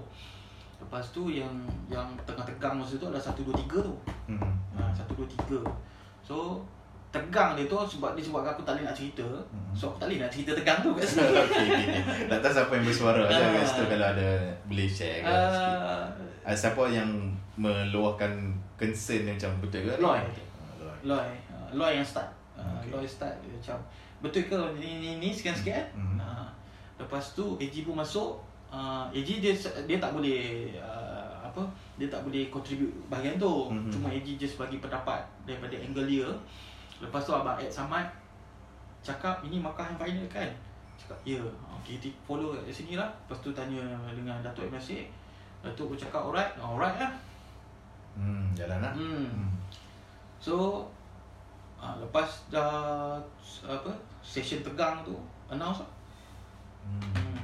lepas 0.80 1.04
tu 1.12 1.28
yang 1.28 1.52
yang 1.92 2.08
tengah 2.24 2.48
tegang 2.48 2.80
masa 2.80 2.96
tu 2.96 3.06
adalah 3.06 3.22
1 3.22 3.36
2 3.38 3.54
3 3.54 3.86
tu 3.86 3.94
hmm. 4.32 4.52
uh, 4.80 4.92
1 4.96 5.04
2 5.14 5.60
3 5.60 5.68
so 6.24 6.64
tegang 7.12 7.60
dia 7.60 7.68
tu 7.68 7.76
sebab 7.76 8.16
dia 8.16 8.24
sebab 8.24 8.48
aku 8.48 8.64
tak 8.64 8.80
boleh 8.80 8.88
nak 8.88 8.96
cerita. 8.96 9.28
Hmm. 9.28 9.76
So 9.76 9.92
aku 9.92 10.00
tak 10.00 10.08
boleh 10.08 10.24
nak 10.24 10.32
cerita 10.32 10.56
tegang 10.56 10.80
tu 10.80 10.96
kat 10.96 11.04
sini. 11.12 11.28
Okey. 11.28 11.68
Tak 12.32 12.40
tahu 12.40 12.52
siapa 12.56 12.72
yang 12.72 12.86
bersuara 12.88 13.22
aja 13.28 13.44
kat 13.52 13.66
situ 13.68 13.84
kalau 13.92 14.08
ada 14.16 14.30
boleh 14.64 14.88
share 14.88 15.20
ke 15.20 15.28
uh, 15.28 15.52
sikit. 15.52 15.78
Uh, 16.48 16.56
siapa 16.56 16.84
yang 16.88 17.10
meluahkan 17.60 18.32
concern 18.80 19.28
yang 19.28 19.36
macam 19.36 19.52
betul 19.60 19.92
ke? 19.92 19.94
Loy. 20.00 20.24
Loy. 21.04 21.30
Loy 21.76 21.92
yang 22.00 22.08
start. 22.08 22.32
Uh, 22.56 22.80
okay. 22.80 22.96
Loy 22.96 23.04
start 23.04 23.36
dia 23.44 23.52
macam 23.60 23.78
betul 24.22 24.48
ke? 24.48 24.60
Ni 24.78 25.02
ni, 25.02 25.10
ni 25.18 25.30
sekian-sekian? 25.34 25.86
Hmm. 25.98 26.18
Uh, 26.22 26.48
Lepas 27.02 27.34
tu 27.34 27.58
AG 27.58 27.74
pun 27.82 27.98
masuk. 27.98 28.38
Uh, 28.72 29.10
AG 29.12 29.28
dia 29.42 29.52
dia 29.58 29.98
tak 30.00 30.14
boleh 30.16 30.72
uh, 30.78 31.34
apa? 31.44 31.66
Dia 32.00 32.08
tak 32.08 32.24
boleh 32.24 32.48
contribute 32.54 32.94
bahagian 33.12 33.42
tu. 33.42 33.74
Mm-hmm. 33.74 33.92
cuma 33.92 34.08
AG 34.14 34.28
just 34.38 34.56
bagi 34.62 34.78
pendapat 34.80 35.26
daripada 35.44 35.76
angle 35.76 36.08
dia. 36.08 36.30
Lepas 37.02 37.26
tu 37.26 37.34
abang 37.34 37.58
Ed 37.58 37.74
Samad 37.74 38.06
cakap 39.02 39.42
ini 39.42 39.58
markah 39.58 39.90
yang 39.90 39.98
final 39.98 40.28
kan? 40.30 40.50
Cakap 40.96 41.18
ya. 41.26 41.42
Okay, 41.82 41.98
kita 41.98 42.14
follow 42.24 42.54
kat 42.54 42.70
sini 42.70 42.94
lah. 42.94 43.10
Lepas 43.26 43.42
tu 43.42 43.50
tanya 43.52 43.82
dengan 44.14 44.38
Datuk 44.46 44.70
MSC 44.70 45.10
Datuk 45.66 45.94
pun 45.94 45.98
cakap 45.98 46.22
alright 46.22 46.54
alright 46.62 46.96
lah. 47.02 47.12
Hmm 48.14 48.42
jalan 48.56 48.80
lah. 48.84 48.94
Hmm. 48.94 49.26
hmm. 49.26 49.50
so 50.38 50.86
uh, 51.82 51.96
lepas 51.98 52.28
dah 52.54 53.18
apa 53.66 53.92
session 54.24 54.64
tegang 54.64 55.02
tu 55.04 55.18
announce 55.52 55.84
lah 55.84 55.92
hmm. 56.88 57.12
hmm. 57.18 57.40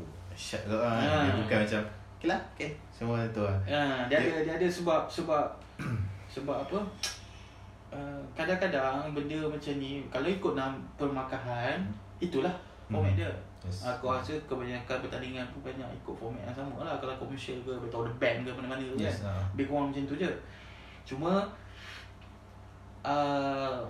Oh, 0.00 0.08
Syak 0.34 0.66
lah 0.66 0.98
ha. 0.98 1.30
Dia 1.30 1.38
bukan 1.38 1.58
macam 1.62 1.82
Okay 2.18 2.28
lah 2.28 2.40
Okay 2.56 2.70
Semua 2.90 3.22
tu 3.30 3.46
lah 3.46 3.56
ha, 3.68 4.08
dia, 4.10 4.18
dia, 4.18 4.18
ada, 4.18 4.36
dia 4.42 4.54
ada 4.58 4.68
sebab 4.68 5.06
Sebab 5.06 5.46
Sebab 6.34 6.56
apa 6.66 6.78
uh, 7.94 8.20
Kadang-kadang 8.34 9.14
Benda 9.14 9.38
macam 9.46 9.72
ni 9.78 10.02
Kalau 10.10 10.26
ikut 10.26 10.52
dalam 10.58 10.74
Permakahan 10.98 11.78
hmm. 11.78 12.26
Itulah 12.26 12.52
Format 12.90 13.14
hmm. 13.14 13.20
dia 13.22 13.30
yes. 13.62 13.86
Aku 13.86 14.10
rasa 14.10 14.34
kebanyakan 14.50 15.00
pertandingan 15.06 15.46
pun 15.54 15.60
Banyak 15.62 15.88
ikut 16.02 16.14
format 16.18 16.42
yang 16.42 16.56
sama 16.58 16.82
lah 16.82 16.98
Kalau 16.98 17.14
commercial 17.16 17.56
ke 17.62 17.70
Atau 17.70 18.04
the 18.04 18.12
band 18.18 18.42
ke 18.42 18.50
Mana-mana 18.50 18.82
yes, 18.98 19.22
kan 19.22 19.32
uh. 19.38 19.44
Lebih 19.54 19.70
kurang 19.70 19.94
macam 19.94 20.04
tu 20.04 20.16
je 20.18 20.30
Cuma 21.04 21.44
uh, 23.04 23.84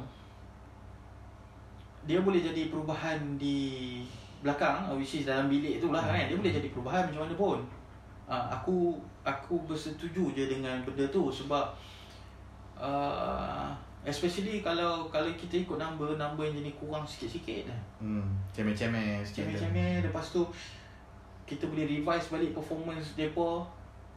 Dia 2.04 2.20
boleh 2.20 2.40
jadi 2.44 2.68
perubahan 2.68 3.40
Di 3.40 4.00
belakang 4.44 4.92
which 5.00 5.16
is 5.16 5.24
dalam 5.24 5.48
bilik 5.48 5.80
tu 5.80 5.88
lah 5.88 6.04
kan 6.04 6.28
dia 6.28 6.36
boleh 6.36 6.52
jadi 6.52 6.68
perubahan 6.68 7.08
macam 7.08 7.24
mana 7.24 7.32
pun 7.34 7.58
uh, 8.28 8.44
aku 8.52 9.00
aku 9.24 9.64
bersetuju 9.64 10.36
je 10.36 10.44
dengan 10.52 10.84
benda 10.84 11.08
tu 11.08 11.32
sebab 11.32 11.72
uh, 12.76 13.72
especially 14.04 14.60
kalau 14.60 15.08
kalau 15.08 15.32
kita 15.32 15.64
ikut 15.64 15.80
number 15.80 16.12
number 16.20 16.44
yang 16.44 16.60
jadi 16.60 16.72
kurang 16.76 17.08
sikit-sikit 17.08 17.72
lah. 17.72 17.80
Hmm, 18.04 18.36
cemeh-cemeh 18.52 19.24
sikit. 19.24 19.48
Cemeh-cemeh 19.48 20.04
lepas 20.04 20.28
tu 20.28 20.44
kita 21.48 21.64
boleh 21.64 21.88
revise 21.88 22.28
balik 22.28 22.52
performance 22.52 23.16
depa. 23.16 23.64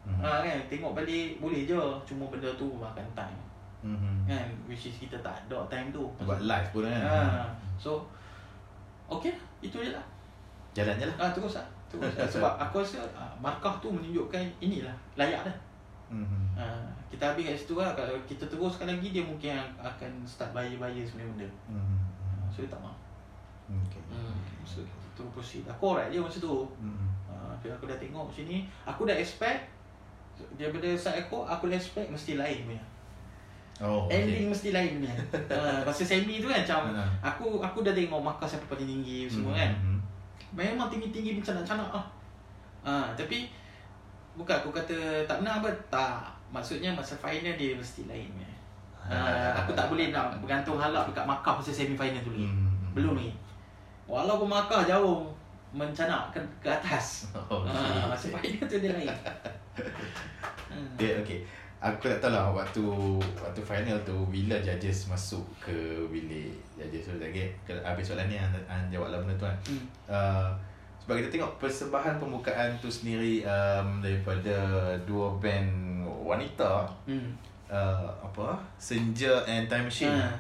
Hmm. 0.04 0.20
Ha, 0.24 0.44
kan 0.44 0.60
tengok 0.68 0.92
balik 0.92 1.40
boleh 1.40 1.64
je 1.64 1.80
cuma 2.04 2.28
benda 2.28 2.52
tu 2.60 2.68
makan 2.76 3.08
time. 3.16 3.40
Hmm. 3.96 4.28
Kan 4.28 4.48
which 4.68 4.92
is 4.92 5.00
kita 5.00 5.16
tak 5.24 5.36
ada 5.48 5.64
time 5.72 5.96
tu. 5.96 6.04
Buat 6.20 6.44
live 6.44 6.68
pun 6.76 6.84
kan. 6.84 7.00
Ha. 7.08 7.48
So 7.80 8.04
Okay, 9.08 9.34
itu 9.64 9.80
je 9.80 9.92
lah. 9.96 10.06
Jalan 10.76 11.00
je 11.00 11.08
lah. 11.08 11.16
Ah, 11.16 11.32
terus 11.32 11.56
lah. 11.56 11.68
Terus. 11.88 12.12
Sebab 12.36 12.60
aku 12.60 12.84
rasa 12.84 13.00
ah, 13.16 13.32
markah 13.40 13.80
tu 13.80 13.88
menunjukkan 13.88 14.44
inilah 14.60 14.94
layak 15.16 15.48
dah. 15.48 15.58
Mm-hmm. 16.12 16.44
Ah, 16.60 16.88
kita 17.08 17.24
habis 17.32 17.48
kat 17.48 17.56
situ 17.56 17.80
lah. 17.80 17.96
Kalau 17.96 18.16
kita 18.28 18.44
teruskan 18.52 18.88
lagi, 18.92 19.16
dia 19.16 19.24
mungkin 19.24 19.56
akan 19.80 20.12
start 20.28 20.52
bayar-bayar 20.52 21.08
sebenarnya 21.08 21.32
benda. 21.40 21.50
Mm-hmm. 21.72 21.98
Ah, 22.20 22.48
so, 22.52 22.58
dia 22.64 22.72
tak 22.72 22.82
mahu. 22.84 22.98
Okay. 23.88 24.04
Mm. 24.12 24.40
So, 24.68 24.84
kita 24.84 25.08
terus 25.16 25.32
proceed. 25.32 25.64
Aku 25.68 25.96
alright 25.96 26.12
je 26.12 26.20
masa 26.20 26.40
tu. 26.44 26.68
Mm-hmm. 26.84 27.08
Ah, 27.32 27.56
aku 27.56 27.88
dah 27.88 27.98
tengok 28.00 28.28
macam 28.28 28.44
ni. 28.44 28.68
Aku 28.84 29.08
dah 29.08 29.16
expect. 29.16 29.72
Daripada 30.60 30.94
side 30.94 31.26
aku, 31.26 31.48
aku 31.48 31.72
dah 31.72 31.80
expect 31.80 32.12
mesti 32.12 32.38
lain 32.38 32.68
punya. 32.68 32.84
Oh, 33.78 34.10
okay. 34.10 34.26
Ending 34.26 34.50
mesti 34.50 34.74
lain 34.74 34.98
punya. 34.98 35.14
uh, 35.54 35.80
masa 35.86 36.02
semi 36.02 36.42
tu 36.42 36.50
kan 36.50 36.66
macam, 36.66 36.98
aku 37.22 37.62
aku 37.62 37.86
dah 37.86 37.94
tengok 37.94 38.18
markah 38.26 38.50
siapa 38.50 38.66
paling 38.66 38.90
tinggi 38.90 39.30
semua 39.30 39.54
mm-hmm. 39.54 39.62
kan. 39.62 39.72
Hmm. 39.86 40.00
Memang 40.58 40.90
tinggi-tinggi 40.90 41.38
macam 41.38 41.62
nak 41.62 41.66
canak 41.70 41.90
lah. 41.94 42.06
Ha, 42.82 42.94
tapi 43.14 43.54
bukan 44.34 44.56
aku 44.64 44.74
kata 44.74 44.98
tak 45.30 45.46
benar 45.46 45.62
apa 45.62 45.70
tak. 45.94 46.26
Maksudnya 46.50 46.96
masa 46.98 47.14
final 47.22 47.54
dia 47.54 47.78
mesti 47.78 48.10
lain. 48.10 48.34
Ha, 49.06 49.54
aku 49.62 49.78
tak 49.78 49.94
boleh 49.94 50.10
nak 50.10 50.42
bergantung 50.42 50.82
halak 50.82 51.14
dekat 51.14 51.30
markah 51.30 51.62
masa 51.62 51.70
semi 51.70 51.94
final 51.94 52.22
tu 52.26 52.34
lagi. 52.34 52.50
Hmm. 52.50 52.98
Belum 52.98 53.14
ni. 53.14 53.30
Walaupun 54.10 54.50
markah 54.50 54.90
jauh 54.90 55.30
mencanak 55.70 56.34
ke, 56.34 56.42
ke 56.66 56.70
atas. 56.74 57.30
Okay. 57.38 57.70
Ha, 57.70 58.10
masa 58.10 58.34
final 58.34 58.66
tu 58.66 58.82
dia 58.82 58.90
lain. 58.98 59.14
Dia 60.98 61.06
yeah, 61.06 61.22
okey. 61.22 61.40
Aku 61.78 62.10
tak 62.10 62.18
tahu 62.18 62.34
lah 62.34 62.50
waktu 62.50 62.82
waktu 63.38 63.62
final 63.62 63.94
tu 64.02 64.18
bila 64.34 64.58
judges 64.66 65.06
masuk 65.06 65.46
ke 65.62 66.02
bilik 66.10 66.50
judges 66.74 67.06
tu 67.06 67.22
lagi 67.22 67.54
habis 67.70 68.02
soalan 68.02 68.26
ni 68.26 68.38
an 68.42 68.82
jawab 68.90 69.14
lah 69.14 69.22
benda 69.22 69.38
tu 69.38 69.46
kan. 69.46 69.58
Hmm. 69.70 69.84
Uh, 70.10 70.50
sebab 70.98 71.22
kita 71.22 71.38
tengok 71.38 71.62
persembahan 71.62 72.18
pembukaan 72.18 72.74
tu 72.82 72.90
sendiri 72.90 73.46
um, 73.46 74.02
daripada 74.02 74.58
dua 75.06 75.38
band 75.38 76.02
wanita 76.26 76.90
hmm. 77.06 77.38
uh, 77.70 78.10
apa 78.26 78.58
Senja 78.82 79.46
and 79.46 79.70
Time 79.70 79.86
Machine. 79.86 80.18
Hmm. 80.18 80.34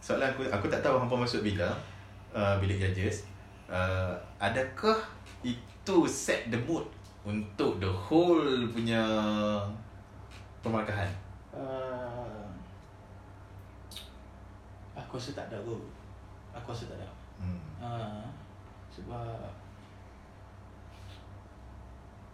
Soalan 0.00 0.32
aku 0.32 0.48
aku 0.48 0.72
tak 0.72 0.80
tahu 0.80 0.96
hampa 0.96 1.12
masuk 1.12 1.44
bila 1.44 1.68
uh, 2.32 2.56
bilik 2.56 2.80
judges. 2.80 3.28
Uh, 3.68 4.16
adakah 4.40 4.96
itu 5.44 5.96
set 6.08 6.48
the 6.48 6.56
mood 6.64 6.88
untuk 7.20 7.76
the 7.76 7.86
whole 7.86 8.64
punya 8.72 9.04
pemarkahan? 10.60 11.10
Uh, 11.50 12.44
aku 14.92 15.16
rasa 15.16 15.32
tak 15.32 15.48
ada 15.50 15.58
kot. 15.64 15.82
Aku 16.54 16.66
rasa 16.70 16.84
tak 16.92 16.96
ada. 17.00 17.08
Hmm. 17.40 17.60
Uh, 17.80 18.24
sebab 18.92 19.48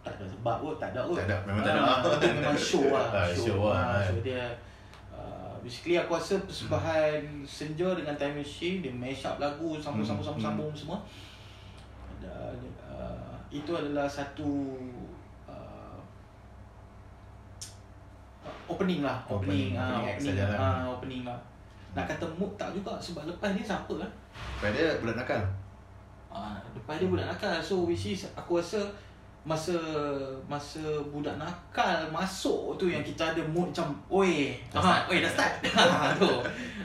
tak 0.03 0.13
ada 0.19 0.25
sebab 0.27 0.55
kot, 0.63 0.75
tak 0.79 0.89
ada 0.91 1.01
kot. 1.07 1.17
Tak 1.19 1.27
ada, 1.27 1.37
memang 1.47 1.63
tak 1.63 1.73
ada. 1.73 1.81
Uh, 2.03 2.19
memang 2.35 2.59
show 2.69 2.85
lah. 2.91 3.07
Uh, 3.11 3.27
show, 3.31 3.45
show 3.47 3.59
lah. 3.71 4.03
Uh, 4.03 4.03
so 4.03 4.15
dia 4.21 4.43
uh, 5.15 5.53
basically 5.63 5.95
aku 5.95 6.11
rasa 6.19 6.35
persembahan 6.43 7.23
hmm. 7.23 7.47
senja 7.47 7.87
dengan 7.95 8.15
time 8.19 8.43
machine 8.43 8.83
dia 8.83 8.91
mash 8.91 9.23
up 9.23 9.39
lagu 9.39 9.79
sambung-sambung-sambung 9.79 10.71
hmm. 10.75 10.79
semua. 10.79 10.99
Dan 12.19 12.59
uh, 12.83 13.39
itu 13.47 13.71
adalah 13.71 14.09
satu 14.11 14.75
opening 18.67 19.01
lah 19.01 19.17
opening 19.25 19.73
opening, 19.73 19.79
opening, 19.79 20.03
opening, 20.03 20.35
opening, 20.35 20.49
lah. 20.51 20.59
uh, 20.59 20.85
opening 20.93 21.23
lah. 21.23 21.39
Nak 21.97 22.05
kata 22.05 22.25
mood 22.37 22.53
tak 22.61 22.69
juga 22.77 22.93
sebab 23.01 23.25
lepas 23.25 23.57
ni 23.57 23.65
siapa 23.65 23.89
lah? 23.97 24.09
Lepas 24.61 24.69
dia 24.77 25.01
bulan 25.01 25.17
nakal. 25.17 25.41
Uh, 26.29 26.53
lepas 26.77 27.01
dia 27.01 27.09
bulan 27.09 27.25
nakal. 27.25 27.57
So 27.57 27.89
which 27.89 28.13
is 28.13 28.29
aku 28.37 28.61
rasa 28.61 28.85
masa 29.47 29.73
masa 30.45 30.83
budak 31.07 31.39
nakal 31.39 32.05
masuk 32.11 32.75
tu 32.75 32.91
yang 32.91 32.99
kita 32.99 33.31
ada 33.31 33.39
mood 33.47 33.71
macam 33.71 33.95
oi 34.11 34.53
ha 34.75 35.07
oi 35.09 35.23
dah 35.25 35.31
start. 35.31 35.63
Tu. 36.21 36.33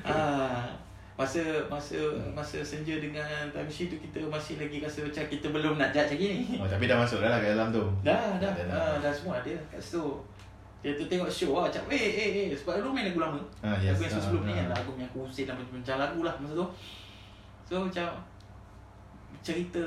Uh, 0.07 0.65
masa 1.13 1.43
masa 1.69 2.01
masa 2.33 2.65
senja 2.65 2.97
dengan 2.97 3.53
time 3.53 3.69
machine 3.69 3.93
tu 3.93 4.01
kita 4.01 4.25
masih 4.33 4.57
lagi 4.57 4.81
rasa 4.81 5.05
macam 5.05 5.25
kita 5.29 5.47
belum 5.53 5.77
nak 5.77 5.93
judge 5.93 6.17
lagi 6.17 6.27
ni. 6.41 6.41
Oh 6.57 6.65
tapi 6.65 6.89
dah 6.89 6.97
masuk 6.97 7.21
dah 7.21 7.29
lah 7.37 7.39
ke 7.43 7.53
dalam 7.53 7.69
tu? 7.69 7.85
Dah 8.01 8.41
dah. 8.41 8.49
Dah, 8.49 8.65
dah, 8.65 8.93
dah 9.03 9.13
semua 9.13 9.45
ada 9.45 9.53
kat 9.69 9.77
situ 9.77 10.09
dia 10.83 10.99
tu 10.99 11.07
tengok 11.07 11.31
show 11.31 11.55
lah 11.55 11.71
macam 11.71 11.87
eh 11.95 12.07
eh 12.11 12.29
eh 12.43 12.47
sebab 12.59 12.83
dulu 12.83 12.91
main 12.91 13.07
lagu 13.07 13.23
lama 13.23 13.39
ah, 13.63 13.79
yes. 13.79 13.95
lagu 13.95 14.03
yang 14.03 14.13
sebelum 14.19 14.43
uh, 14.43 14.49
ni 14.51 14.55
uh, 14.59 14.67
lagu 14.67 14.91
yang 14.99 15.09
aku 15.15 15.19
usir 15.31 15.47
dan 15.47 15.55
macam 15.55 15.97
lagu 16.03 16.21
lah 16.27 16.35
masa 16.43 16.55
tu 16.59 16.67
so 17.63 17.75
macam 17.79 18.09
cerita 19.43 19.83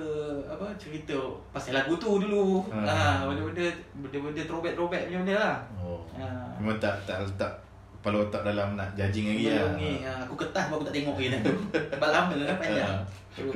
apa 0.48 0.68
cerita 0.80 1.16
pasal 1.52 1.76
lagu 1.76 2.00
tu 2.00 2.24
dulu 2.24 2.64
uh, 2.72 2.88
ah 2.88 3.28
benda-benda 3.28 3.68
benda-benda 4.00 4.42
throwback 4.48 4.74
throwback 4.80 5.04
macam 5.12 5.28
benda 5.28 5.36
lah 5.36 5.56
oh. 5.84 6.00
Uh. 6.16 6.48
memang 6.64 6.80
tak 6.80 6.96
tak 7.04 7.28
letak 7.28 7.66
kepala 8.06 8.22
otak 8.22 8.46
dalam 8.46 8.78
nak 8.78 8.94
judging 8.94 9.34
lagi 9.34 9.50
lah. 9.50 9.74
Ni, 9.74 10.06
aku 10.06 10.38
ketah 10.38 10.70
aku 10.70 10.86
tak 10.86 10.94
tengok 10.94 11.18
lagi 11.18 11.42
tu. 11.42 11.58
Sebab 11.90 12.10
lama 12.14 12.38
kan 12.38 12.58
panjang. 12.62 13.02
So, 13.34 13.50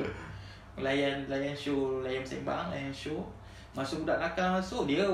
layan 0.74 1.22
layan 1.30 1.54
show, 1.54 2.02
layan 2.02 2.26
sembang, 2.26 2.74
layan 2.74 2.90
show. 2.90 3.22
Masuk 3.78 4.02
budak 4.02 4.18
nakal 4.18 4.58
masuk 4.58 4.90
dia 4.90 5.06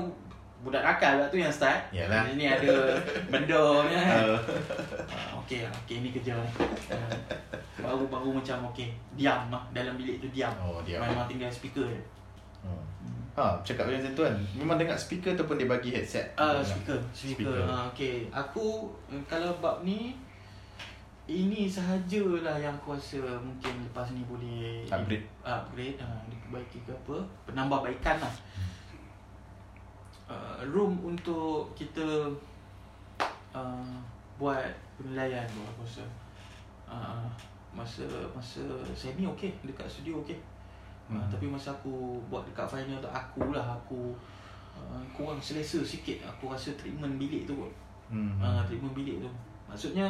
budak 0.65 0.81
nakal 0.81 1.21
lah 1.21 1.27
tu 1.29 1.37
yang 1.37 1.53
start. 1.53 1.93
Yalah. 1.93 2.25
Ini 2.33 2.57
ada 2.57 2.97
benda 3.29 3.61
ni 3.85 3.93
kan. 3.93 4.07
Uh. 4.27 4.39
okey, 5.45 5.63
okey 5.85 6.01
ni 6.01 6.09
kerja 6.11 6.33
ni. 6.33 6.51
Baru-baru 7.77 8.41
macam 8.41 8.67
okey, 8.73 8.91
diam 9.13 9.47
lah 9.53 9.63
dalam 9.71 9.95
bilik 9.95 10.19
tu 10.19 10.27
diam. 10.33 10.51
Oh, 10.57 10.81
diam. 10.81 10.99
Memang 10.99 11.29
tinggal 11.29 11.47
speaker 11.47 11.85
je. 11.85 12.01
Hmm. 12.65 12.83
Ha, 13.37 13.61
cakap 13.61 13.85
macam 13.85 14.11
tu 14.17 14.23
kan. 14.25 14.35
Memang 14.57 14.75
dengar 14.81 14.97
speaker 14.97 15.37
ataupun 15.37 15.61
dia 15.61 15.69
bagi 15.69 15.93
headset? 15.93 16.33
Ah, 16.33 16.57
uh, 16.57 16.61
speaker. 16.65 16.97
Speaker. 17.13 17.45
speaker. 17.45 17.61
Uh, 17.69 17.85
okey, 17.93 18.15
aku 18.33 18.89
kalau 19.29 19.53
bab 19.61 19.85
ni 19.85 20.17
ini 21.27 21.67
sahajalah 21.67 22.55
yang 22.55 22.71
aku 22.71 22.95
rasa 22.95 23.19
mungkin 23.43 23.83
lepas 23.83 24.15
ni 24.15 24.23
boleh 24.23 24.87
upgrade 24.87 25.27
upgrade 25.43 25.99
uh, 25.99 26.23
diperbaiki 26.31 26.79
ke 26.87 26.91
apa 26.95 27.19
penambahbaikan 27.43 28.15
lah 28.23 28.31
hmm 28.31 28.46
uh, 30.27 30.59
room 30.67 30.95
untuk 31.03 31.71
kita 31.73 32.27
uh, 33.51 33.95
buat 34.37 34.69
penilaian 34.99 35.47
tu 35.49 35.59
aku 35.63 35.81
rasa 35.83 36.03
uh, 36.85 37.25
masa 37.73 38.05
masa 38.35 38.61
semi 38.93 39.25
okey 39.25 39.51
dekat 39.65 39.87
studio 39.89 40.21
okey. 40.21 40.37
Hmm. 41.07 41.23
uh, 41.23 41.27
tapi 41.31 41.47
masa 41.47 41.71
aku 41.71 42.19
buat 42.27 42.43
dekat 42.43 42.67
final 42.67 42.99
tu 42.99 43.09
aku 43.09 43.55
lah 43.55 43.65
aku 43.79 44.13
uh, 44.75 45.01
kurang 45.15 45.39
selesa 45.39 45.81
sikit. 45.81 46.21
Aku 46.27 46.51
rasa 46.51 46.75
treatment 46.77 47.15
bilik 47.17 47.47
tu 47.47 47.55
hmm. 48.11 48.43
uh, 48.43 48.61
treatment 48.67 48.93
bilik 48.93 49.23
tu. 49.23 49.29
Maksudnya 49.67 50.07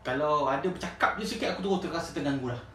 kalau 0.00 0.48
ada 0.48 0.64
bercakap 0.64 1.20
je 1.20 1.24
sikit 1.36 1.52
aku 1.52 1.60
terus 1.60 1.92
terasa 1.92 2.16
terganggu 2.16 2.48
lah 2.48 2.69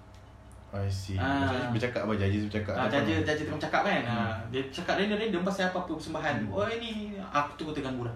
I 0.76 0.92
see. 0.92 1.16
Uh, 1.16 1.24
Maksudnya 1.24 1.70
bercakap 1.72 2.02
apa? 2.04 2.14
Judges 2.20 2.44
bercakap 2.52 2.74
uh, 2.76 2.88
Judges, 2.92 3.20
judges 3.24 3.46
tengah 3.48 3.58
bercakap 3.58 3.82
kan 3.88 4.02
hmm. 4.04 4.12
uh, 4.12 4.36
Dia 4.52 4.62
cakap 4.68 4.96
random-random 5.00 5.44
pasal 5.48 5.64
apa-apa 5.72 5.92
persembahan 5.96 6.36
hmm. 6.44 6.52
Oh 6.52 6.68
ini 6.68 7.16
Aku 7.32 7.50
terus 7.56 7.74
terganggu 7.78 8.04
lah 8.04 8.16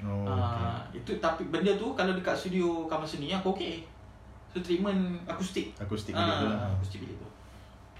oh, 0.00 0.24
okay. 0.24 0.98
Itu 1.02 1.10
tapi 1.20 1.42
benda 1.52 1.76
tu 1.76 1.92
Kalau 1.92 2.12
dekat 2.16 2.34
studio 2.34 2.88
kamar 2.88 3.04
seni 3.04 3.30
Aku 3.36 3.52
okay 3.52 3.84
So 4.48 4.64
treatment 4.64 5.20
akustik 5.28 5.76
Akustik 5.76 6.16
bilik 6.16 6.34
tu 6.40 6.46
lah 6.48 6.72
Akustik 6.80 6.98
bilik 7.04 7.16
tu 7.20 7.28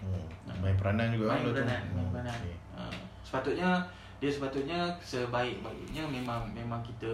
oh, 0.09 0.25
Main 0.65 0.77
peranan 0.81 1.13
juga 1.13 1.37
Main 1.37 1.45
peranan, 1.53 1.81
tu. 1.85 1.93
main 1.93 2.09
peranan. 2.09 2.35
Okay. 2.41 2.57
Uh, 2.73 2.95
Sepatutnya 3.21 3.69
Dia 4.23 4.31
sepatutnya 4.33 4.79
Sebaik-baiknya 5.05 6.09
Memang 6.09 6.49
Memang 6.57 6.81
kita 6.81 7.13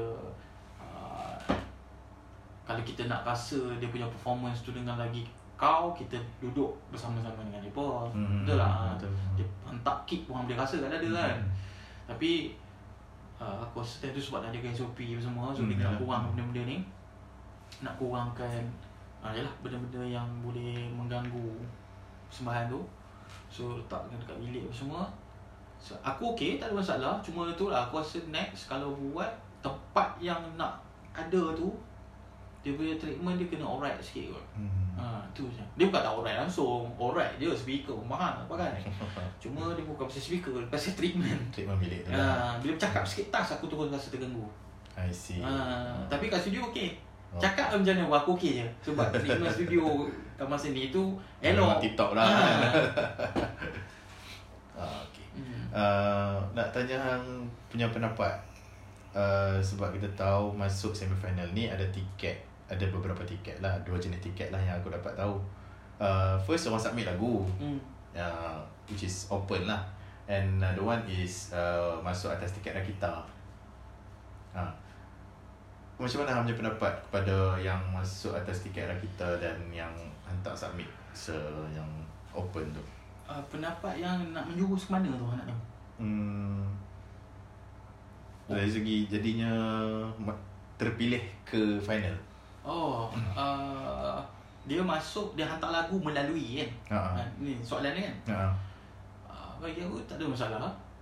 kalau 2.70 2.86
kita 2.86 3.10
nak 3.10 3.26
rasa 3.26 3.58
dia 3.82 3.90
punya 3.90 4.06
performance 4.06 4.62
tu 4.62 4.70
dengan 4.70 4.94
lagi 4.94 5.26
kau 5.60 5.92
kita 5.92 6.16
duduk 6.40 6.72
bersama-sama 6.88 7.36
dengan 7.44 7.60
dia 7.60 7.72
pun. 7.76 8.08
Hmm, 8.08 8.40
betul 8.40 8.56
lah 8.56 8.96
betul. 8.96 9.12
dia 9.36 9.44
hentak 9.68 9.98
kick 10.08 10.24
pun 10.24 10.48
boleh 10.48 10.56
rasa 10.56 10.80
kan 10.80 10.88
ada 10.88 11.04
hmm. 11.04 11.12
kan? 11.12 11.36
tapi 12.08 12.56
uh, 13.36 13.60
aku 13.60 13.84
rasa 13.84 14.08
tu 14.08 14.16
sebab 14.16 14.40
dah 14.40 14.50
jaga 14.50 14.72
SOP 14.72 15.04
semua 15.20 15.52
so 15.52 15.68
hmm, 15.68 15.76
dia 15.76 15.84
nak 15.84 16.00
kurang 16.00 16.32
benda-benda 16.32 16.64
ni. 16.64 16.78
Nak 17.84 17.92
kurangkan 18.00 18.64
uh, 19.20 19.28
yalah 19.36 19.52
benda-benda 19.60 20.00
yang 20.00 20.26
boleh 20.40 20.88
mengganggu 20.96 21.60
sembahan 22.32 22.72
tu. 22.72 22.80
So 23.52 23.76
letak 23.76 24.08
dekat 24.16 24.40
bilik 24.40 24.64
semua. 24.72 25.04
So, 25.80 25.96
aku 26.04 26.36
okey 26.36 26.60
tak 26.60 26.72
ada 26.72 26.76
masalah. 26.76 27.14
Cuma 27.24 27.48
tu 27.56 27.72
lah 27.72 27.88
aku 27.88 28.04
rasa 28.04 28.20
next 28.28 28.68
kalau 28.68 28.92
buat 28.92 29.32
tempat 29.64 30.16
yang 30.20 30.40
nak 30.60 30.76
ada 31.16 31.56
tu 31.56 31.72
dia 32.60 32.76
punya 32.76 32.92
treatment 33.00 33.40
dia 33.40 33.48
kena 33.48 33.64
alright 33.64 33.96
sikit 34.04 34.36
kot. 34.36 34.44
Hmm. 34.52 34.92
Ha, 35.00 35.24
tu 35.32 35.48
je. 35.48 35.64
Dia 35.80 35.88
bukan 35.88 36.04
tak 36.04 36.12
alright 36.12 36.36
langsung. 36.44 36.84
Alright 37.00 37.40
je 37.40 37.48
speaker 37.56 37.96
mahal 38.04 38.36
apa 38.44 38.52
kan. 38.52 38.72
Cuma 39.42 39.72
dia 39.72 39.84
bukan 39.88 40.04
pasal 40.04 40.20
speaker, 40.20 40.52
pasal 40.68 40.92
treatment. 40.92 41.40
Treatment 41.48 41.80
bilik 41.80 42.04
tu. 42.04 42.12
Ha, 42.12 42.20
lah. 42.20 42.52
bila 42.60 42.76
bercakap 42.76 43.00
sikit 43.08 43.32
tas 43.32 43.56
aku 43.56 43.64
terus 43.64 43.88
rasa 43.88 44.12
terganggu. 44.12 44.44
I 44.92 45.08
see. 45.08 45.40
Ha, 45.40 45.48
hmm. 45.48 46.12
tapi 46.12 46.28
kat 46.28 46.44
studio 46.44 46.68
okey. 46.68 47.00
Oh. 47.32 47.40
Cakap 47.40 47.72
macam 47.72 47.96
mana 47.96 48.20
aku 48.20 48.36
okey 48.36 48.60
je. 48.60 48.92
Sebab 48.92 49.08
treatment 49.24 49.48
studio 49.48 50.04
kamar 50.36 50.60
sini 50.60 50.92
tu 50.92 51.16
elok. 51.40 51.80
TikTok 51.80 52.12
lah. 52.12 52.28
Ha. 52.28 52.44
ha, 54.76 54.84
okay. 55.08 55.26
hmm. 55.32 55.72
uh, 55.72 56.36
nak 56.52 56.68
tanya 56.76 57.00
hang 57.00 57.24
punya 57.72 57.88
pendapat. 57.88 58.36
Uh, 59.16 59.58
sebab 59.58 59.96
kita 59.96 60.06
tahu 60.12 60.52
masuk 60.54 60.94
semi 60.94 61.16
final 61.18 61.48
ni 61.50 61.66
ada 61.66 61.82
tiket 61.90 62.49
ada 62.70 62.84
beberapa 62.86 63.26
tiket 63.26 63.58
lah 63.58 63.74
dua 63.82 63.98
jenis 63.98 64.22
tiket 64.22 64.54
lah 64.54 64.62
yang 64.62 64.78
aku 64.78 64.94
dapat 64.94 65.12
tahu. 65.18 65.36
Uh, 66.00 66.38
first 66.40 66.70
orang 66.70 66.80
submit 66.80 67.04
lagu 67.04 67.44
hmm. 67.60 67.76
uh, 68.14 68.62
which 68.86 69.04
is 69.04 69.26
open 69.28 69.66
lah. 69.66 69.82
And 70.30 70.62
the 70.62 70.78
one 70.78 71.02
is 71.10 71.50
uh, 71.50 71.98
masuk 71.98 72.30
atas 72.30 72.54
tiket 72.54 72.78
Rakita. 72.78 73.26
Uh. 74.54 74.70
macam 76.00 76.24
mana 76.24 76.42
punya 76.42 76.56
pendapat 76.56 76.94
kepada 77.06 77.60
yang 77.60 77.78
masuk 77.92 78.32
atas 78.32 78.64
tiket 78.64 78.88
Rakita 78.88 79.36
dan 79.36 79.58
yang 79.68 79.92
hantar 80.24 80.56
submit 80.56 80.88
se 81.12 81.34
yang 81.74 81.86
open 82.32 82.64
tu? 82.72 82.82
Uh, 83.28 83.42
pendapat 83.52 83.98
yang 84.00 84.32
nak 84.32 84.46
menjurus 84.48 84.88
ke 84.88 84.96
mana 84.96 85.06
tu 85.12 85.26
anak 85.28 85.46
tu 85.46 85.58
hmm, 86.00 86.64
dari 88.48 88.66
segi 88.66 89.06
jadinya 89.06 89.52
terpilih 90.80 91.20
ke 91.44 91.78
final 91.78 92.16
Oh, 92.60 93.08
uh, 93.32 94.20
dia 94.68 94.80
masuk 94.84 95.32
dia 95.32 95.48
hantar 95.48 95.72
lagu 95.72 95.96
melalui 95.96 96.60
kan. 96.60 96.70
Uh-huh. 97.00 97.24
Ni 97.40 97.56
soalan 97.64 97.96
ni 97.96 98.04
kan. 98.04 98.16
Uh-huh. 98.28 98.52
Uh, 99.32 99.50
bagi 99.58 99.80
aku 99.80 99.96
tak 100.04 100.20
ada 100.20 100.28
masalah 100.28 100.60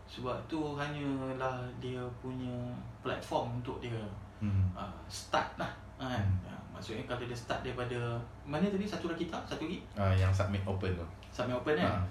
sebab 0.08 0.34
tu 0.48 0.72
hanyalah 0.72 1.68
dia 1.82 2.00
punya 2.24 2.56
platform 3.04 3.60
untuk 3.60 3.76
dia 3.84 4.00
hmm. 4.40 4.72
uh, 4.72 4.88
start 5.10 5.60
lah 5.60 5.68
kan. 6.00 6.24
Hmm. 6.24 6.48
Uh, 6.48 6.62
maksudnya 6.72 7.04
kalau 7.04 7.26
dia 7.26 7.36
start 7.36 7.60
daripada 7.60 8.16
mana 8.46 8.64
tadi 8.70 8.88
satu 8.88 9.12
lagi 9.12 9.28
kita 9.28 9.36
satu 9.44 9.68
lagi? 9.68 9.82
Uh, 9.98 10.14
yang 10.16 10.32
submit 10.32 10.64
open 10.64 10.96
tu. 10.96 11.06
Submit 11.28 11.58
open 11.58 11.76
kan. 11.76 11.92
Uh. 11.92 12.04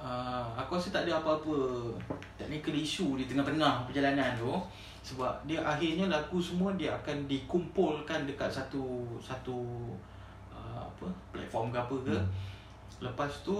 Uh, 0.00 0.46
aku 0.56 0.80
rasa 0.80 0.88
tak 0.88 1.04
ada 1.04 1.20
apa-apa 1.20 1.52
technical 2.40 2.72
issue 2.72 3.20
di 3.20 3.28
tengah-tengah 3.28 3.84
perjalanan 3.84 4.32
tu 4.32 4.48
sebab 5.00 5.32
dia 5.48 5.64
akhirnya 5.64 6.12
lagu 6.12 6.36
semua 6.36 6.76
dia 6.76 6.92
akan 6.92 7.24
dikumpulkan 7.24 8.28
dekat 8.28 8.52
satu 8.52 9.16
satu 9.16 9.64
uh, 10.52 10.84
apa 10.84 11.06
platform 11.32 11.72
ke 11.72 11.78
apa 11.80 11.96
ke. 12.04 12.16
Hmm. 12.16 12.28
lepas 13.00 13.32
tu 13.40 13.56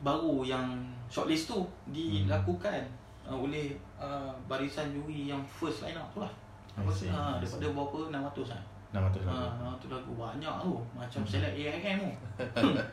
baru 0.00 0.46
yang 0.46 0.78
shortlist 1.10 1.52
tu 1.52 1.60
dilakukan 1.92 2.80
hmm. 3.26 3.28
uh, 3.28 3.36
oleh 3.36 3.76
uh, 4.00 4.32
barisan 4.48 4.88
juri 4.94 5.28
yang 5.28 5.42
first 5.44 5.84
line 5.84 5.98
up 5.98 6.08
tu 6.16 6.24
lah. 6.24 6.32
Apa 6.78 6.90
see, 6.94 7.10
uh, 7.10 7.36
daripada 7.42 7.66
berapa? 7.74 7.98
600 8.14 8.54
lah. 8.54 8.62
600 8.94 9.26
lagu. 9.26 9.36
Uh, 9.36 9.76
600 9.84 9.94
lagu. 9.98 10.12
Banyak 10.14 10.54
tu. 10.62 10.72
Macam 10.94 11.20
hmm. 11.26 11.28
select 11.28 11.54
AIM 11.58 11.98
tu. 12.00 12.10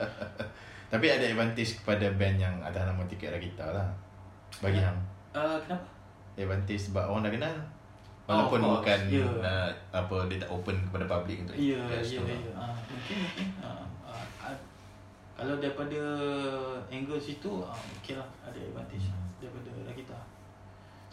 Tapi 0.91 1.05
ada 1.07 1.23
advantage 1.23 1.81
kepada 1.81 2.05
band 2.17 2.37
yang 2.41 2.55
ada 2.59 2.89
nama 2.89 3.01
tiket 3.05 3.37
kita 3.37 3.65
lah. 3.69 3.87
Bagi 4.59 4.81
yang 4.81 4.97
uh, 5.31 5.57
kenapa 5.63 5.94
advantage 6.35 6.91
sebab 6.91 7.07
orang 7.07 7.27
dah 7.27 7.33
kenal 7.33 7.55
walaupun 8.25 8.59
oh, 8.65 8.81
bukan 8.81 8.99
yeah. 9.07 9.29
uh, 9.41 9.69
apa 9.93 10.25
dia 10.25 10.41
tak 10.41 10.49
open 10.49 10.75
kepada 10.89 11.05
public 11.05 11.45
untuk 11.45 11.55
ya 11.55 11.77
ya 11.77 12.01
ya 12.01 12.19
mungkin 12.25 13.17
mungkin 13.21 13.47
uh, 13.61 13.85
uh, 14.01 14.55
kalau 15.37 15.61
daripada 15.61 16.01
angle 16.89 17.21
situ 17.21 17.61
uh, 17.61 17.77
okey 18.01 18.17
lah 18.17 18.25
ada 18.41 18.57
advantage 18.57 19.13
hmm. 19.13 19.29
daripada 19.37 19.93
kita 19.93 20.17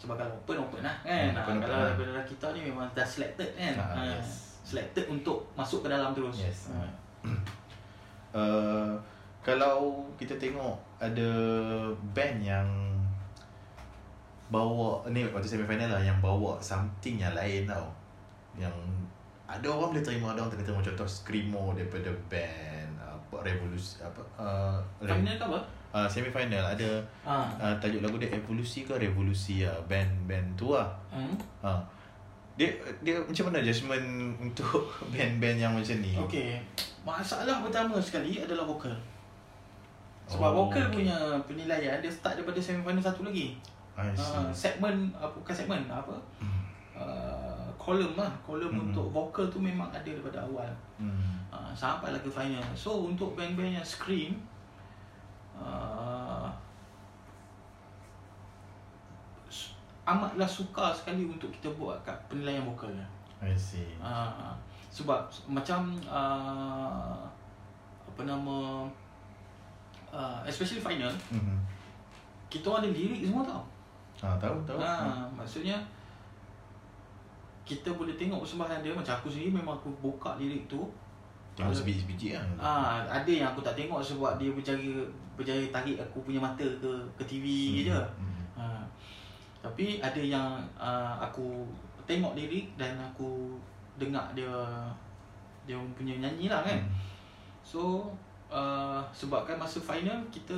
sebab 0.01 0.19
kalau 0.19 0.33
open 0.41 0.57
open 0.67 0.81
lah 0.81 0.95
kan 1.05 1.31
hmm, 1.31 1.37
open, 1.37 1.55
uh, 1.55 1.61
kalau 1.61 1.75
open. 1.77 1.87
daripada 1.93 2.11
kita 2.25 2.45
ni 2.57 2.59
memang 2.73 2.87
dah 2.97 3.05
selected 3.05 3.49
kan 3.53 3.75
uh, 3.77 3.85
uh, 3.93 4.05
yes. 4.17 4.57
selected 4.65 5.05
untuk 5.07 5.45
masuk 5.53 5.85
ke 5.85 5.87
dalam 5.93 6.17
terus 6.17 6.35
yes. 6.41 6.73
uh. 6.73 6.89
uh, 8.35 8.93
kalau 9.45 10.07
kita 10.17 10.33
tengok 10.41 10.81
ada 10.97 11.29
band 12.15 12.41
yang 12.41 12.67
bawa 14.53 15.01
ni 15.09 15.25
waktu 15.25 15.49
semi 15.49 15.65
final 15.65 15.89
lah 15.89 15.97
yang 15.97 16.21
bawa 16.21 16.61
something 16.61 17.17
yang 17.17 17.33
lain 17.33 17.65
tau. 17.65 17.89
Yang 18.53 18.77
ada 19.49 19.65
orang 19.65 19.97
boleh 19.97 20.05
terima 20.05 20.29
ada 20.29 20.45
orang 20.45 20.53
tak 20.53 20.61
terima. 20.61 20.85
Contoh 20.85 21.09
screamo 21.09 21.73
daripada 21.73 22.13
band 22.29 22.93
apa 23.01 23.35
revolusi 23.41 23.97
apa 24.05 24.21
uh, 24.37 24.77
final 25.01 25.33
ke 25.33 25.45
apa? 25.49 25.59
Uh, 25.89 26.05
semi 26.05 26.29
final 26.29 26.61
ada 26.61 27.01
uh. 27.25 27.49
Uh, 27.57 27.73
tajuk 27.81 28.05
lagu 28.05 28.21
dia 28.21 28.29
evolusi 28.29 28.85
ke 28.85 28.93
revolusi 28.93 29.65
lah 29.65 29.73
band 29.89 30.29
band 30.29 30.53
tu 30.53 30.77
lah. 30.77 30.93
Hmm? 31.09 31.33
uh. 31.65 31.81
dia 32.53 32.69
dia 33.01 33.17
macam 33.17 33.49
mana 33.49 33.65
adjustment 33.65 34.05
untuk 34.37 34.85
band-band 35.13 35.57
yang 35.57 35.73
macam 35.73 35.97
ni? 35.97 36.13
Okey. 36.13 36.61
Masalah 37.01 37.65
pertama 37.65 37.97
sekali 37.97 38.37
adalah 38.37 38.69
vokal. 38.69 38.93
Sebab 40.29 40.53
oh, 40.53 40.69
vokal 40.69 40.85
okay. 40.87 41.01
punya 41.01 41.17
penilaian 41.49 41.97
dia 41.97 42.13
start 42.13 42.37
daripada 42.37 42.61
semi 42.61 42.85
final 42.85 43.01
satu 43.01 43.25
lagi 43.25 43.57
uh, 43.97 44.49
segmen 44.53 45.13
uh, 45.13 45.29
bukan 45.29 45.53
segmen 45.53 45.85
apa 45.85 46.15
hmm. 46.41 46.61
uh, 46.97 47.67
column 47.77 48.17
lah 48.17 48.31
column 48.41 48.73
hmm. 48.73 48.85
untuk 48.89 49.07
vocal 49.13 49.45
tu 49.49 49.59
memang 49.61 49.89
ada 49.93 50.05
daripada 50.05 50.41
awal 50.41 50.69
hmm. 50.97 51.45
uh, 51.53 51.71
sampai 51.75 52.09
lagi 52.09 52.29
final 52.29 52.63
so 52.73 53.05
untuk 53.05 53.37
band-band 53.37 53.77
yang 53.77 53.85
scream 53.85 54.33
uh, 55.53 56.49
amatlah 60.03 60.49
suka 60.49 60.91
sekali 60.91 61.23
untuk 61.23 61.47
kita 61.53 61.71
buat 61.79 61.95
kat 62.03 62.17
penilaian 62.27 62.67
vokal 62.67 62.91
I 63.43 63.55
see. 63.59 63.99
Uh, 63.99 64.55
sebab 64.87 65.27
macam 65.49 65.95
uh, 66.05 67.23
apa 68.07 68.21
nama 68.23 68.85
uh, 70.13 70.39
especially 70.45 70.77
final 70.79 71.09
mm-hmm. 71.33 71.57
kita 72.45 72.69
ada 72.69 72.85
lirik 72.85 73.25
semua 73.25 73.41
tau 73.41 73.65
Ha, 74.23 74.39
tahu, 74.39 74.55
tahu. 74.63 74.79
Ha, 74.79 75.27
maksudnya 75.35 75.75
kita 77.67 77.91
boleh 77.91 78.15
tengok 78.15 78.43
persembahan 78.43 78.79
dia 78.79 78.95
macam 78.95 79.19
aku 79.19 79.27
sendiri 79.27 79.59
memang 79.59 79.75
aku 79.75 79.91
buka 79.99 80.39
lirik 80.39 80.63
tu. 80.71 80.87
Tengok 81.59 81.75
sebiji-sebiji 81.75 82.39
kan. 82.39 82.47
Ha, 82.55 83.03
ada 83.03 83.27
yang 83.27 83.51
aku 83.51 83.59
tak 83.59 83.75
tengok 83.75 83.99
sebab 83.99 84.39
dia 84.39 84.55
berjaya 84.55 85.03
berjaya 85.35 85.67
tarik 85.75 85.99
aku 85.99 86.23
punya 86.23 86.39
mata 86.39 86.63
ke 86.63 86.91
ke 87.19 87.23
TV 87.27 87.45
hmm. 87.83 87.83
je. 87.91 87.99
Hmm. 87.99 88.43
Ha. 88.55 88.65
Tapi 89.59 89.99
ada 89.99 90.21
yang 90.23 90.59
uh, 90.79 91.19
aku 91.19 91.67
tengok 92.07 92.35
lirik 92.39 92.71
dan 92.79 92.95
aku 92.99 93.59
dengar 93.99 94.31
dia 94.31 94.51
dia 95.67 95.75
punya 95.99 96.15
nyanyi 96.23 96.47
lah 96.47 96.63
kan. 96.63 96.79
Hmm. 96.79 96.91
So 97.63 97.81
uh, 98.47 99.03
sebab 99.11 99.43
kan 99.43 99.59
masa 99.59 99.83
final 99.83 100.19
kita 100.31 100.55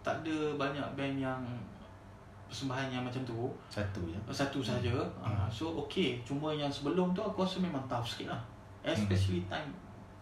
tak 0.00 0.24
ada 0.24 0.54
banyak 0.54 0.86
band 0.94 1.16
yang 1.18 1.42
persembahan 2.46 2.88
yang 2.90 3.02
macam 3.02 3.22
tu. 3.26 3.50
Satu 3.68 4.00
je 4.08 4.18
satu 4.30 4.58
saja. 4.62 4.94
Hmm. 5.20 5.34
uh, 5.34 5.48
so 5.50 5.74
okay. 5.76 6.18
Cuma 6.22 6.54
yang 6.54 6.70
sebelum 6.70 7.12
tu 7.12 7.20
aku 7.22 7.42
rasa 7.42 7.58
memang 7.58 7.82
tough 7.90 8.06
sikit 8.06 8.32
lah. 8.32 8.40
Especially 8.86 9.42
hmm. 9.44 9.50
time 9.50 9.70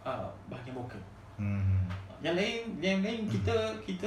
uh, 0.04 0.28
bahagian 0.48 0.74
vokal. 0.76 1.00
Hmm. 1.34 1.82
yang 2.22 2.38
lain 2.38 2.78
yang 2.78 3.02
lain 3.02 3.26
kita 3.26 3.52
kita 3.82 4.06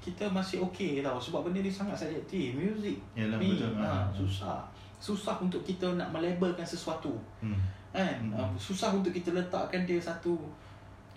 kita 0.00 0.24
masih 0.30 0.64
okay 0.64 1.04
tau. 1.04 1.20
Sebab 1.20 1.48
benda 1.48 1.60
ni 1.60 1.68
sangat 1.68 1.98
subjektif 1.98 2.56
music 2.56 2.96
Yalah, 3.12 3.36
ni 3.36 3.56
betul, 3.56 3.76
uh, 3.76 4.08
susah. 4.14 4.64
Susah 5.00 5.36
untuk 5.40 5.60
kita 5.64 5.96
nak 5.96 6.08
melabelkan 6.12 6.64
sesuatu. 6.64 7.12
Hmm. 7.44 7.60
kan? 7.92 8.16
Hmm. 8.32 8.36
Uh, 8.36 8.50
susah 8.56 8.96
untuk 8.96 9.12
kita 9.12 9.36
letakkan 9.36 9.84
dia 9.84 10.00
satu. 10.00 10.36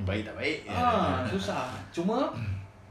Baik 0.01 0.25
tak 0.25 0.35
baik. 0.35 0.65
Ah, 0.67 1.21
ya. 1.21 1.29
susah. 1.29 1.69
Cuma 1.93 2.33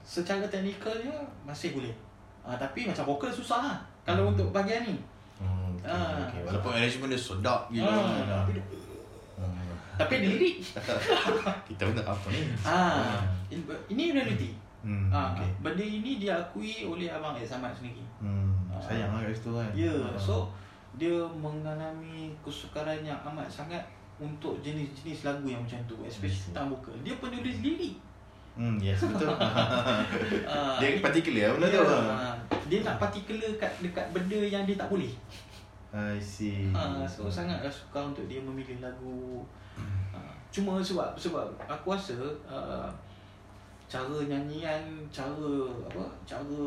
secara 0.03 0.46
teknikalnya 0.50 1.14
masih 1.46 1.74
boleh 1.78 1.94
Ah, 2.43 2.59
tapi 2.59 2.90
macam 2.90 3.05
vokal 3.07 3.30
susah 3.30 3.61
lah 3.62 3.78
kalau 4.03 4.28
hmm. 4.28 4.32
untuk 4.34 4.49
bahagian 4.51 4.82
ni. 4.90 4.97
Hmm, 5.38 5.78
okay, 5.78 5.90
ah. 5.90 6.26
okay. 6.26 6.43
Walaupun 6.43 6.70
arrangement 6.74 7.11
dia 7.14 7.20
sedap 7.22 7.61
gila. 7.70 7.86
Ah, 7.86 8.03
kan. 8.03 8.26
tapi, 8.43 8.53
hmm. 8.59 9.74
tapi 9.95 10.12
dia 10.18 10.28
lirik. 10.34 10.57
Kita 11.70 11.82
pun 11.86 11.95
tak 11.95 12.09
apa 12.11 12.26
ni. 12.34 12.43
Ah, 12.66 13.22
hmm. 13.51 13.90
ini 13.95 14.05
reality. 14.11 14.51
Hmm, 14.82 15.07
ah, 15.14 15.30
okay. 15.30 15.47
Benda 15.62 15.86
ini 15.86 16.18
diakui 16.18 16.82
oleh 16.82 17.07
Abang 17.07 17.38
Ed 17.38 17.47
Samad 17.47 17.70
sendiri. 17.70 18.03
Hmm, 18.18 18.66
ah. 18.66 18.82
sayang 18.82 19.14
lah 19.14 19.22
kat 19.22 19.38
situ 19.38 19.51
kan. 19.55 19.70
Ya, 19.70 19.95
yeah. 19.95 20.18
so 20.18 20.51
dia 20.99 21.22
mengalami 21.38 22.34
kesukaran 22.43 23.01
yang 23.07 23.16
amat 23.30 23.47
sangat 23.47 23.80
untuk 24.18 24.59
jenis-jenis 24.61 25.22
lagu 25.22 25.47
yang 25.47 25.62
macam 25.62 25.78
tu. 25.86 25.95
Especially 26.03 26.51
tentang 26.51 26.74
vokal. 26.74 26.99
Dia 27.07 27.14
penulis 27.22 27.62
lirik. 27.62 27.95
Hmm, 28.53 28.76
yes, 28.76 29.00
betul. 29.00 29.32
uh, 29.32 30.76
dia 30.76 31.00
particular 31.00 31.57
benda 31.57 31.68
yeah, 31.72 31.80
tu. 31.80 31.88
Uh, 31.88 32.36
dia 32.68 32.78
nak 32.84 33.00
particular 33.00 33.48
kat 33.57 33.72
dekat 33.80 34.07
benda 34.12 34.40
yang 34.44 34.68
dia 34.68 34.76
tak 34.76 34.92
boleh. 34.92 35.12
I 35.92 36.20
see. 36.20 36.68
Uh, 36.72 37.05
so 37.09 37.28
hmm. 37.28 37.32
sangatlah 37.32 37.72
suka 37.72 38.12
untuk 38.12 38.28
dia 38.28 38.44
memilih 38.44 38.84
lagu. 38.84 39.40
Uh, 40.12 40.36
cuma 40.53 40.84
sebab 40.84 41.16
sebab 41.16 41.48
aku 41.64 41.96
rasa 41.96 42.16
uh, 42.44 42.92
cara 43.88 44.16
nyanyian, 44.28 44.84
cara 45.09 45.48
apa? 45.88 46.05
Cara 46.28 46.61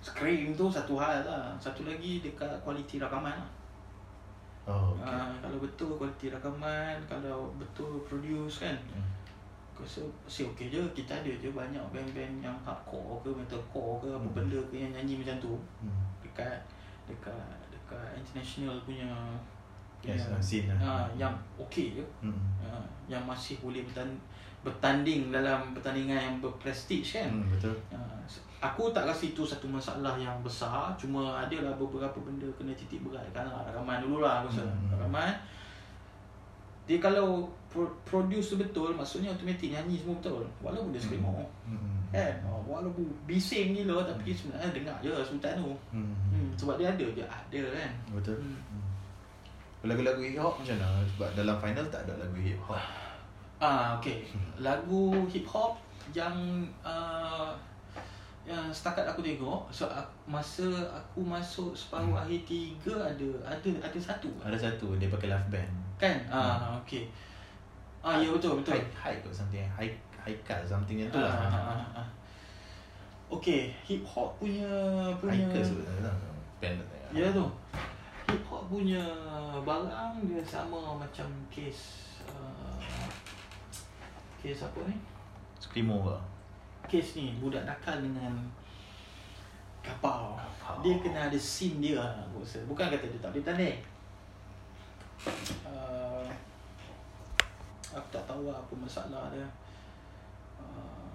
scream 0.00 0.56
tu 0.56 0.72
satu 0.72 0.96
hal 0.96 1.20
lah. 1.20 1.52
Satu 1.60 1.84
lagi 1.84 2.24
dekat 2.24 2.48
kualiti 2.64 2.96
rakaman 2.96 3.36
lah. 3.36 3.50
Oh, 4.68 4.92
okay. 4.96 5.04
uh, 5.04 5.32
kalau 5.44 5.60
betul 5.60 6.00
kualiti 6.00 6.32
rakaman, 6.32 6.96
kalau 7.04 7.52
betul 7.60 8.00
produce 8.08 8.64
kan. 8.64 8.76
Hmm 8.88 9.17
aku 9.78 9.86
rasa 9.86 10.02
masih 10.26 10.42
okey 10.50 10.74
je 10.74 10.82
kita 10.90 11.14
ada 11.14 11.30
je 11.38 11.54
banyak 11.54 11.78
band-band 11.94 12.42
yang 12.42 12.58
hardcore 12.66 13.22
ke 13.22 13.30
metalcore 13.30 14.02
ke 14.02 14.10
apa 14.10 14.26
hmm. 14.26 14.34
benda 14.34 14.58
ke 14.66 14.74
yang 14.74 14.90
nyanyi 14.90 15.22
macam 15.22 15.38
tu 15.38 15.54
hmm. 15.86 16.02
dekat 16.18 16.58
dekat 17.06 17.54
dekat 17.70 18.18
international 18.18 18.74
punya 18.82 19.06
yes, 20.02 20.26
punya, 20.26 20.42
scene 20.42 20.66
lah. 20.74 20.82
ha, 20.82 20.92
yang 21.14 21.30
okey 21.54 21.94
je 21.94 22.02
hmm. 22.26 22.58
ha, 22.58 22.82
yang 23.06 23.22
masih 23.22 23.62
boleh 23.62 23.86
bertanding, 23.86 24.18
bertanding 24.66 25.20
dalam 25.30 25.70
pertandingan 25.70 26.18
yang 26.18 26.36
berprestige 26.42 27.22
kan 27.22 27.30
hmm, 27.30 27.54
betul 27.54 27.78
ha, 27.94 28.18
aku 28.58 28.90
tak 28.90 29.06
rasa 29.06 29.30
itu 29.30 29.46
satu 29.46 29.70
masalah 29.70 30.18
yang 30.18 30.42
besar 30.42 30.90
cuma 30.98 31.38
adalah 31.38 31.78
beberapa 31.78 32.18
benda 32.18 32.50
kena 32.58 32.74
titik 32.74 33.06
berat 33.06 33.22
kan 33.30 33.46
rakaman 33.46 34.02
dulu 34.02 34.26
lah 34.26 34.42
aku 34.42 34.50
rasa 34.50 34.66
hmm. 34.66 34.90
rakaman 34.90 35.30
dia 36.90 36.98
kalau 36.98 37.46
produce 38.08 38.52
tu 38.52 38.56
betul 38.56 38.96
maksudnya 38.96 39.28
automatik 39.28 39.68
nyanyi 39.68 40.00
semua 40.00 40.16
betul 40.16 40.42
walaupun 40.64 40.88
dia 40.88 41.02
screamo 41.04 41.44
hmm. 41.68 41.76
hmm. 41.76 42.00
kan 42.16 42.34
oh, 42.48 42.64
walaupun 42.64 43.04
bising 43.28 43.76
gila 43.76 44.00
tapi 44.08 44.32
hmm. 44.32 44.38
sebenarnya 44.40 44.68
dengar 44.72 44.96
je 45.04 45.12
sebentar 45.20 45.52
tu 45.52 45.68
hmm. 45.92 46.14
Hmm. 46.32 46.50
sebab 46.56 46.74
dia 46.80 46.88
ada 46.88 47.06
je 47.12 47.24
ada 47.24 47.62
kan 47.76 47.90
betul 48.16 48.40
hmm. 48.40 48.56
Hmm. 48.56 48.84
lagu-lagu 49.84 50.20
hip 50.24 50.40
hop 50.40 50.54
macam 50.56 50.76
mana 50.80 50.88
sebab 51.12 51.28
dalam 51.36 51.56
final 51.60 51.86
tak 51.92 52.00
ada 52.08 52.12
lagu 52.16 52.38
hip 52.40 52.60
hop 52.64 52.80
ah 53.60 54.00
okey 54.00 54.24
hmm. 54.24 54.64
lagu 54.64 55.02
hip 55.28 55.44
hop 55.44 55.76
yang 56.16 56.64
uh, 56.80 57.52
yang 58.48 58.72
setakat 58.72 59.04
aku 59.04 59.20
tengok 59.20 59.68
so 59.68 59.84
masa 60.24 60.64
aku 60.88 61.20
masuk 61.20 61.76
separuh 61.76 62.16
hmm. 62.16 62.24
akhir 62.24 62.40
tiga 62.48 62.96
ada 62.96 63.28
ada 63.44 63.70
ada 63.84 63.98
satu 64.00 64.32
ada 64.40 64.56
satu 64.56 64.96
dia 64.96 65.12
pakai 65.12 65.28
live 65.28 65.48
band 65.52 65.70
kan 66.00 66.16
ah 66.32 66.80
hmm. 66.80 67.04
Ah 68.04 68.16
ya 68.18 68.28
betul 68.30 68.60
betul 68.60 68.74
high 68.74 68.86
high 68.94 69.18
ke 69.18 69.28
something 69.30 69.62
high 69.74 69.92
high 70.18 70.38
cut 70.46 70.62
something 70.64 70.98
yang 70.98 71.10
tu 71.10 71.18
lah 71.18 71.32
ah, 71.32 71.50
ah, 71.50 71.74
ah, 71.74 72.00
ah. 72.04 72.08
okey 73.34 73.74
hip 73.84 74.02
hop 74.06 74.38
punya 74.38 74.68
punya 75.18 75.44
high 75.50 75.64
sebenarnya 75.64 76.12
band 76.62 76.78
ya 77.10 77.28
tu 77.34 77.46
hip 78.30 78.42
hop 78.46 78.68
punya 78.70 79.02
barang 79.64 80.12
dia 80.28 80.42
sama 80.44 80.94
macam 80.94 81.26
case 81.50 82.20
uh, 82.28 82.78
case 84.38 84.62
apa 84.62 84.78
ni 84.86 84.96
screamo 85.58 86.04
ke 86.06 86.16
kes 86.88 87.20
ni 87.20 87.36
budak 87.36 87.68
nakal 87.68 88.00
dengan 88.00 88.32
kapal. 89.88 90.36
kapal. 90.36 90.74
Dia 90.84 90.94
kena 91.00 91.20
ada 91.28 91.38
scene 91.38 91.80
dia 91.80 92.00
aku 92.00 92.44
rasa. 92.44 92.60
Bukan 92.68 92.86
kata 92.92 93.06
dia 93.08 93.20
tak 93.20 93.30
boleh 93.32 93.44
tanding. 93.44 93.78
Uh, 95.64 95.97
aku 97.94 98.08
tak 98.12 98.24
tahu 98.28 98.50
apa 98.52 98.72
masalah 98.76 99.32
dia. 99.32 99.48
Uh, 100.58 101.08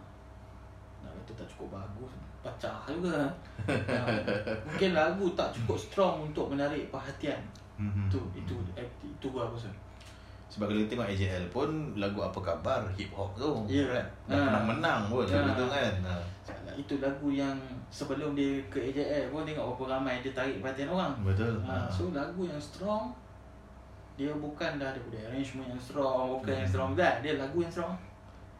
nak 1.05 1.11
kata 1.21 1.43
tak 1.43 1.47
cukup 1.53 1.77
bagus. 1.77 2.11
Pecah 2.43 2.83
juga. 2.89 3.29
uh, 3.69 4.17
mungkin 4.67 4.91
lagu 4.97 5.25
tak 5.37 5.53
cukup 5.55 5.77
strong 5.77 6.15
untuk 6.31 6.51
menarik 6.51 6.89
perhatian. 6.89 7.39
Mm-hmm. 7.77 8.09
Itu, 8.09 8.19
itu, 8.37 8.55
itu, 8.77 9.05
itu 9.09 9.27
aku 9.29 9.57
rasa. 9.57 9.69
Sebab 10.53 10.69
kalau 10.69 10.85
tengok 10.85 11.09
AJL 11.09 11.45
pun 11.49 11.69
lagu 11.97 12.21
apa 12.21 12.37
khabar 12.37 12.85
hip 12.93 13.09
hop 13.09 13.33
tu. 13.33 13.65
Ya 13.65 13.81
yeah. 13.81 13.87
kan. 13.89 14.05
Dah 14.29 14.37
ha. 14.37 14.45
pernah 14.45 14.63
menang 14.69 15.01
pun 15.09 15.25
ha. 15.25 15.57
tu 15.57 15.65
kan. 15.65 15.93
Ha. 16.05 16.13
Itu 16.77 17.01
lagu 17.01 17.33
yang 17.33 17.57
sebelum 17.89 18.37
dia 18.37 18.61
ke 18.69 18.77
AJL 18.93 19.33
pun 19.33 19.41
tengok 19.49 19.73
berapa 19.73 19.97
ramai 19.97 20.21
dia 20.21 20.29
tarik 20.29 20.61
perhatian 20.61 20.93
orang. 20.93 21.17
Betul. 21.25 21.57
Ha. 21.65 21.89
So 21.89 22.13
lagu 22.13 22.45
yang 22.45 22.61
strong 22.61 23.09
dia 24.13 24.29
bukan 24.29 24.77
dah 24.77 24.93
ada 24.93 24.99
arrangement 25.29 25.65
yang 25.65 25.81
strong, 25.81 26.37
vocal 26.37 26.53
hmm. 26.53 26.61
yang 26.61 26.69
strong 26.69 26.91
dah. 26.93 27.13
Dia 27.25 27.33
lagu 27.41 27.57
yang 27.61 27.73
strong. 27.73 27.93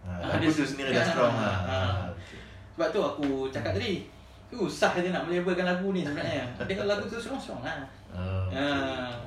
Ha. 0.03 0.11
Lagu 0.19 0.43
dia, 0.43 0.57
tu 0.57 0.65
sendiri 0.65 0.89
dah 0.91 1.05
strong 1.05 1.33
ha. 1.37 1.51
ha. 1.63 1.79
Sebab 2.73 2.87
tu 2.89 2.99
aku 2.99 3.27
cakap 3.53 3.77
tadi. 3.77 4.09
Susah 4.53 4.93
dia 5.01 5.09
nak 5.09 5.25
melabelkan 5.25 5.65
lagu 5.65 5.89
ni 5.93 6.05
sebenarnya. 6.05 6.45
Tapi 6.59 6.77
kalau 6.77 6.89
lagu 6.93 7.05
tu 7.05 7.17
strong 7.17 7.41
strong 7.41 7.61
lah. 7.61 7.85
Oh, 8.13 8.49
ha. 8.49 9.17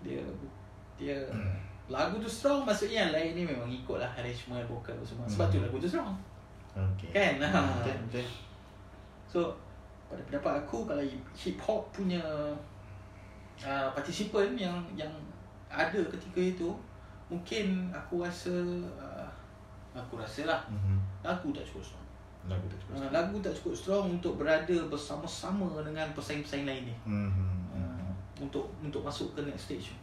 Dia 0.00 0.20
dia 1.00 1.16
hmm. 1.32 1.56
lagu 1.88 2.20
tu 2.20 2.28
strong 2.28 2.68
maksudnya 2.68 3.08
yang 3.08 3.12
lain 3.16 3.32
ni 3.32 3.42
memang 3.48 3.72
ikut 3.72 3.96
lah 3.96 4.12
arrangement 4.20 4.60
vocal 4.68 4.92
semua 5.00 5.24
sebab 5.24 5.48
hmm. 5.48 5.54
tu 5.56 5.58
lagu 5.64 5.76
tu 5.80 5.88
strong 5.88 6.12
okay. 6.76 7.08
kan 7.08 7.34
ha. 7.40 7.80
okay. 7.80 7.96
Okay. 8.12 8.26
so 9.24 9.56
pada 10.12 10.20
pendapat 10.28 10.52
aku 10.60 10.84
kalau 10.84 11.00
hip 11.32 11.56
hop 11.64 11.88
punya 11.88 12.20
uh, 13.64 13.88
participant 13.92 14.52
yang 14.56 14.76
yang 14.96 15.10
ada 15.70 16.00
ketika 16.10 16.40
itu 16.40 16.70
mungkin 17.30 17.88
aku 17.94 18.26
rasa 18.26 18.52
uh, 18.98 19.28
aku 19.94 20.18
rasa 20.18 20.46
lah 20.50 20.60
mm-hmm. 20.66 20.98
lagu 21.22 21.54
tak 21.54 21.62
cukup 21.66 21.94
strong 21.94 22.06
lagu 22.48 22.64
tak 22.66 22.78
cukup 22.82 22.96
strong. 22.96 23.06
Uh, 23.06 23.12
lagu 23.14 23.36
tak 23.38 23.54
cukup 23.54 23.74
strong 23.76 24.04
untuk 24.18 24.32
berada 24.40 24.76
bersama-sama 24.90 25.84
dengan 25.86 26.10
pesaing-pesaing 26.16 26.66
lain 26.66 26.82
ni 26.90 26.96
mm-hmm. 27.06 27.54
uh, 27.78 28.10
untuk 28.42 28.66
untuk 28.82 29.06
masuk 29.06 29.30
ke 29.38 29.46
next 29.46 29.70
stage 29.70 29.94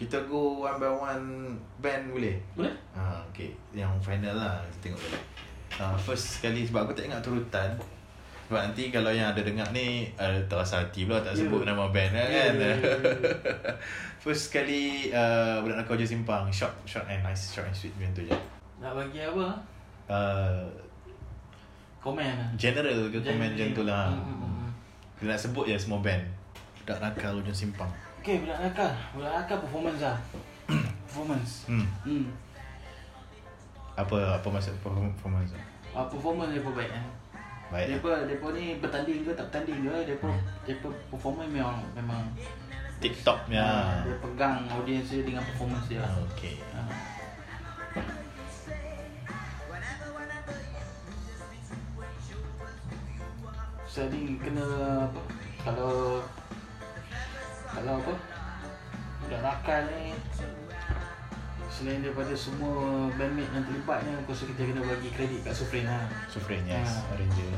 Kita 0.00 0.16
go 0.24 0.64
one 0.64 0.80
by 0.80 0.88
one 0.88 1.52
band 1.84 2.08
boleh? 2.08 2.40
Boleh. 2.56 2.72
Ha, 2.96 3.20
okay. 3.28 3.52
Yang 3.76 4.00
final 4.00 4.32
lah 4.32 4.56
kita 4.64 4.88
tengok 4.88 5.00
dulu. 5.04 5.20
Ha, 5.76 5.92
first 6.00 6.40
sekali 6.40 6.64
sebab 6.64 6.88
aku 6.88 6.96
tak 6.96 7.12
ingat 7.12 7.20
turutan. 7.20 7.68
Sebab 8.50 8.66
nanti 8.66 8.90
kalau 8.90 9.14
yang 9.14 9.30
ada 9.30 9.46
dengar 9.46 9.70
ni 9.70 10.10
uh, 10.18 10.34
terasa 10.50 10.82
hati 10.82 11.06
pula 11.06 11.22
tak 11.22 11.38
yeah. 11.38 11.46
sebut 11.46 11.62
nama 11.62 11.86
band 11.86 12.18
yeah, 12.18 12.26
kan. 12.26 12.34
Yeah, 12.34 12.50
yeah, 12.58 12.74
yeah. 12.82 13.74
first 14.26 14.50
sekali 14.50 15.06
uh, 15.14 15.62
budak 15.62 15.78
nak 15.78 15.86
kau 15.86 15.94
je 15.94 16.02
simpang. 16.02 16.50
Short, 16.50 16.74
short 16.82 17.06
and 17.06 17.22
nice, 17.22 17.54
short 17.54 17.70
and 17.70 17.76
sweet 17.78 17.94
macam 17.94 18.10
tu 18.10 18.26
je. 18.26 18.34
Nak 18.82 18.90
bagi 18.98 19.22
apa? 19.22 19.54
Uh, 20.10 20.66
komen 22.02 22.26
lah. 22.26 22.50
General 22.58 23.06
ke 23.06 23.22
komen 23.22 23.54
macam 23.54 23.70
tu 23.70 23.82
lah. 23.86 24.18
Mm, 24.18 24.18
mm, 24.18 24.38
mm. 24.42 24.70
Kita 25.14 25.30
nak 25.30 25.38
sebut 25.38 25.64
je 25.70 25.78
semua 25.78 26.02
band. 26.02 26.26
Budak 26.82 26.98
nakal 26.98 27.38
ujung 27.38 27.54
simpang. 27.54 27.94
Okay, 28.18 28.42
budak 28.42 28.58
nakal. 28.58 28.90
Budak 29.14 29.30
nakal 29.30 29.62
performance 29.62 30.02
lah. 30.02 30.18
performance. 31.06 31.70
Hmm. 31.70 31.86
hmm. 32.02 32.26
Apa 33.94 34.42
apa 34.42 34.46
maksud 34.50 34.74
performance? 34.82 35.54
Ah, 35.94 36.10
performance 36.10 36.50
dia 36.50 36.66
baik 36.66 36.90
kan. 36.90 37.19
Baik. 37.70 37.86
Depa 38.02 38.26
depa 38.26 38.46
ni 38.50 38.82
bertanding 38.82 39.22
ke 39.22 39.30
tak 39.30 39.46
bertanding 39.46 39.86
ke, 39.86 39.94
depa 40.02 40.26
hmm. 40.26 40.42
depa 40.66 40.88
performance 41.06 41.50
memang 41.54 41.78
memang 41.94 42.22
TikTok 42.98 43.46
ya. 43.46 44.02
Dia 44.02 44.18
pegang 44.18 44.66
audience 44.74 45.14
dia 45.14 45.22
dengan 45.22 45.46
performance 45.46 45.86
dia. 45.86 46.02
Okay. 46.34 46.58
Uh. 46.74 46.90
Sering 53.86 54.34
kena 54.42 54.66
apa? 55.06 55.20
Kalau 55.62 56.26
kalau 57.70 57.94
apa? 58.02 58.14
Budak 59.22 59.40
nakal 59.46 59.82
ni 59.94 60.10
Selain 61.80 62.04
daripada 62.04 62.36
semua 62.36 63.08
bandmate 63.16 63.48
yang 63.56 63.64
terlibat 63.64 64.04
ni 64.04 64.12
Aku 64.20 64.36
rasa 64.36 64.44
kita 64.52 64.68
kena 64.68 64.84
bagi 64.84 65.08
kredit 65.16 65.40
kat 65.48 65.56
Sufrin 65.56 65.88
lah. 65.88 66.04
Sufrin 66.28 66.60
yes, 66.68 67.00
ha. 67.00 67.16
arranger 67.16 67.48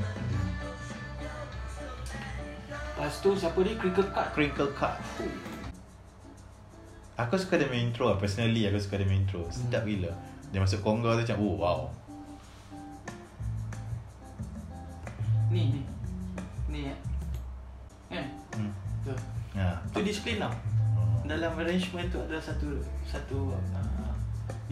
Lepas 2.71 3.19
tu 3.19 3.35
siapa 3.35 3.59
ni? 3.67 3.75
Crinkle 3.75 4.07
Cut? 4.15 4.31
Crinkle 4.31 4.71
Cut. 4.79 4.95
Aku 7.19 7.35
suka 7.35 7.59
dia 7.59 7.67
main 7.67 7.91
intro 7.91 8.07
lah. 8.07 8.15
Personally 8.15 8.63
aku 8.63 8.79
suka 8.79 8.95
dia 9.03 9.11
main 9.11 9.27
intro. 9.27 9.43
Sedap 9.51 9.83
hmm. 9.83 9.91
gila. 9.91 10.13
Dia 10.55 10.63
masuk 10.63 10.87
conga 10.87 11.19
tu 11.19 11.27
macam 11.27 11.39
Oh 11.43 11.55
wow. 11.59 11.81
Ni 15.51 15.75
ni. 15.75 15.83
Ni 16.71 16.81
ya 16.87 16.97
Eh. 18.23 18.27
Hmm. 18.55 18.71
Tu 19.03 19.11
ha. 19.59 19.83
Tu 19.91 19.99
disiplin 20.07 20.39
tau. 20.39 20.55
Oh. 20.95 21.27
Dalam 21.27 21.59
arrangement 21.59 22.07
tu 22.07 22.23
ada 22.23 22.39
satu 22.39 22.79
Satu 23.03 23.51
uh, 23.51 24.12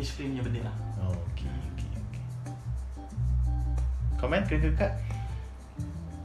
Disiplin 0.01 0.33
yang 0.33 0.45
penting 0.49 0.65
lah. 0.65 0.73
Oh, 1.05 1.13
Okay 1.37 1.45
okay 1.77 1.89
okay. 1.93 2.17
Comment 4.17 4.43
Crinkle 4.49 4.73
Cut 4.73 4.93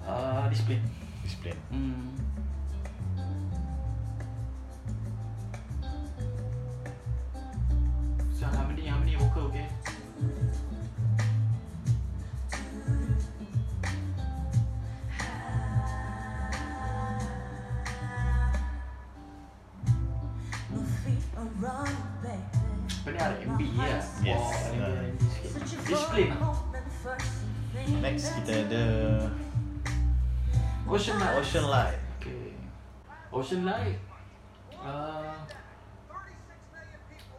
uh, 0.07 0.47
Disiplin 0.47 0.79
Disiplin 1.25 1.57
Hmm 1.67 2.14
Ocean 33.45 33.61
Light. 33.61 33.93
Uh, 34.73 35.37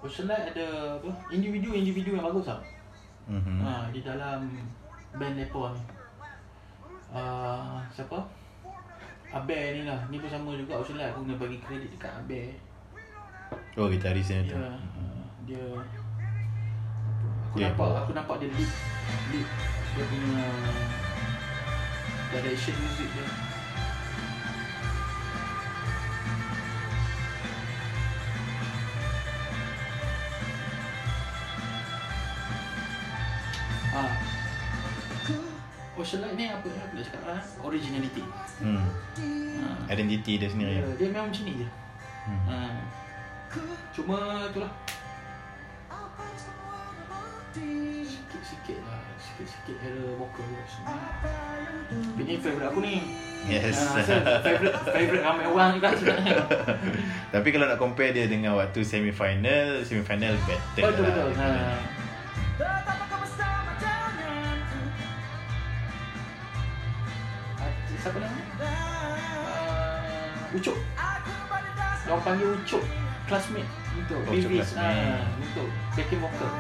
Ocean 0.07 0.31
Light 0.31 0.55
ada 0.55 0.95
apa? 1.03 1.11
Individu-individu 1.35 2.15
yang 2.15 2.23
bagus 2.31 2.47
tau. 2.47 2.63
Mm-hmm. 3.27 3.59
Ha, 3.59 3.91
di 3.91 4.07
dalam 4.07 4.47
band 5.19 5.35
Nepal 5.35 5.75
ni. 5.75 5.83
Uh, 7.11 7.83
siapa? 7.91 8.23
Abe 9.35 9.59
ni 9.75 9.83
lah. 9.83 9.99
Ni 10.07 10.23
pun 10.23 10.31
sama 10.31 10.55
juga 10.55 10.79
Ocean 10.79 10.95
Light. 10.95 11.11
Aku 11.11 11.27
kena 11.27 11.43
bagi 11.43 11.59
kredit 11.59 11.91
dekat 11.91 12.15
Abe. 12.23 12.55
Oh, 13.75 13.91
gitaris 13.91 14.31
yang 14.31 14.47
tu. 14.47 14.55
Ya. 14.55 14.63
Uh, 14.63 15.27
dia 15.43 15.67
aku 17.47 17.63
yeah. 17.63 17.71
nampak 17.71 17.89
aku 18.03 18.13
nampak 18.13 18.37
dia 18.43 18.51
lead 18.51 18.73
lead 19.31 19.49
dia 19.95 20.05
punya 20.11 20.47
direction 22.35 22.75
music 22.79 23.09
dia. 23.11 23.46
Cakap 37.07 37.23
lah 37.23 37.41
originality. 37.63 38.25
Hmm. 38.59 38.83
Ha. 39.63 39.67
Identity 39.95 40.33
dia 40.43 40.49
sendiri. 40.51 40.83
Ya, 40.83 40.87
dia 40.99 41.07
memang 41.15 41.31
macam 41.31 41.43
ni 41.47 41.53
je. 41.63 41.69
Hmm. 42.27 42.43
Ha. 42.51 42.57
Cuma 43.95 44.19
itulah. 44.51 44.73
Sikit-sikit 47.57 48.85
lah 48.85 49.01
Sikit-sikit 49.17 49.77
era 49.81 50.13
vocal 50.21 50.45
semua 50.69 51.09
Ini 52.21 52.37
favourite 52.37 52.69
aku 52.69 52.85
ni 52.85 53.17
Yes 53.49 53.81
uh, 53.81 53.97
Favourite 54.45 54.77
Favourite 54.85 55.25
ramai 55.25 55.49
orang 55.49 55.81
juga 55.81 55.97
sebenarnya 55.97 56.37
Tapi 57.33 57.49
kalau 57.49 57.65
nak 57.65 57.81
compare 57.81 58.13
dia 58.13 58.29
dengan 58.29 58.61
waktu 58.61 58.85
semi-final 58.85 59.81
Semi-final 59.89 60.37
better 60.45 60.85
oh, 60.85 60.89
betul, 60.93 61.05
lah 61.09 61.15
betul. 61.17 61.31
Ha. 61.41 61.96
Ucup. 70.57 70.77
Orang 72.09 72.23
panggil 72.25 72.49
Ucup. 72.57 72.81
Classmate 73.29 73.69
untuk 73.93 74.17
oh, 74.25 74.33
Babies. 74.33 74.73
Uh, 74.73 75.21
untuk 75.37 75.69
backing 75.93 76.23
vocal. 76.25 76.51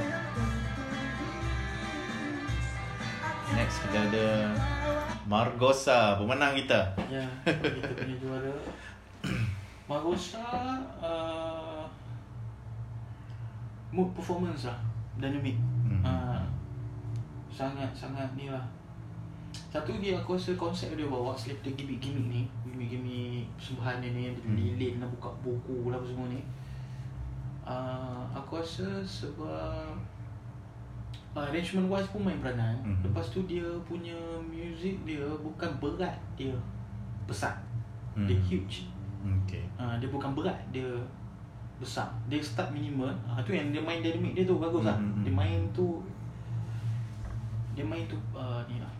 Next 3.57 3.76
kita 3.86 3.99
ada 4.12 4.26
Margosa, 5.24 6.20
pemenang 6.20 6.53
kita. 6.59 6.92
Ya, 7.09 7.24
kita 7.47 7.94
punya 7.97 8.16
juara. 8.20 8.53
Margosa 9.88 10.44
uh, 11.01 11.86
mood 13.94 14.12
performance 14.12 14.68
lah, 14.68 14.76
dynamic. 15.16 15.57
Hmm. 15.86 16.03
Uh, 16.03 16.42
sangat 17.49 17.88
sangat 17.97 18.28
ni 18.36 18.53
lah 18.53 18.66
satu 19.77 19.93
lagi 20.01 20.16
aku 20.16 20.41
rasa 20.41 20.57
konsep 20.57 20.97
dia 20.97 21.05
bawa 21.05 21.37
Slave 21.37 21.61
the 21.61 21.68
gimmick-gimmick 21.77 22.33
ni 22.33 22.43
Gimmick-gimmick 22.64 23.45
persembahan 23.61 24.01
ni 24.01 24.09
ni 24.16 24.24
hmm. 24.33 24.57
Lilin 24.57 24.95
nak 25.05 25.12
buka 25.12 25.29
buku 25.45 25.93
lah 25.93 26.01
apa 26.01 26.07
semua 26.09 26.33
ni 26.33 26.41
uh, 27.61 28.24
Aku 28.33 28.57
rasa 28.57 29.05
sebab 29.05 29.93
uh, 31.37 31.45
Arrangement 31.45 31.93
wise 31.93 32.09
pun 32.09 32.24
main 32.24 32.41
peranan 32.41 32.81
hmm. 32.81 33.05
Lepas 33.05 33.29
tu 33.29 33.45
dia 33.45 33.68
punya 33.85 34.16
music 34.49 34.97
dia 35.05 35.29
bukan 35.45 35.68
berat 35.77 36.16
dia 36.41 36.57
Besar 37.29 37.61
hmm. 38.16 38.24
Dia 38.24 38.39
huge 38.41 38.89
okay. 39.45 39.68
uh, 39.77 40.01
Dia 40.01 40.09
bukan 40.09 40.33
berat 40.33 40.57
dia 40.72 40.89
besar 41.77 42.09
Dia 42.33 42.41
start 42.41 42.72
minimal 42.72 43.12
uh, 43.29 43.37
Tu 43.45 43.53
yang 43.53 43.68
dia 43.77 43.85
main 43.85 44.01
dynamic 44.01 44.33
dia 44.33 44.49
tu 44.49 44.57
bagus 44.57 44.81
hmm. 44.81 44.89
lah 44.89 44.97
Dia 45.20 45.33
main 45.37 45.61
tu 45.77 46.01
Dia 47.77 47.85
main 47.85 48.09
tu 48.09 48.16
uh, 48.33 48.64
ni 48.64 48.81
lah 48.81 48.95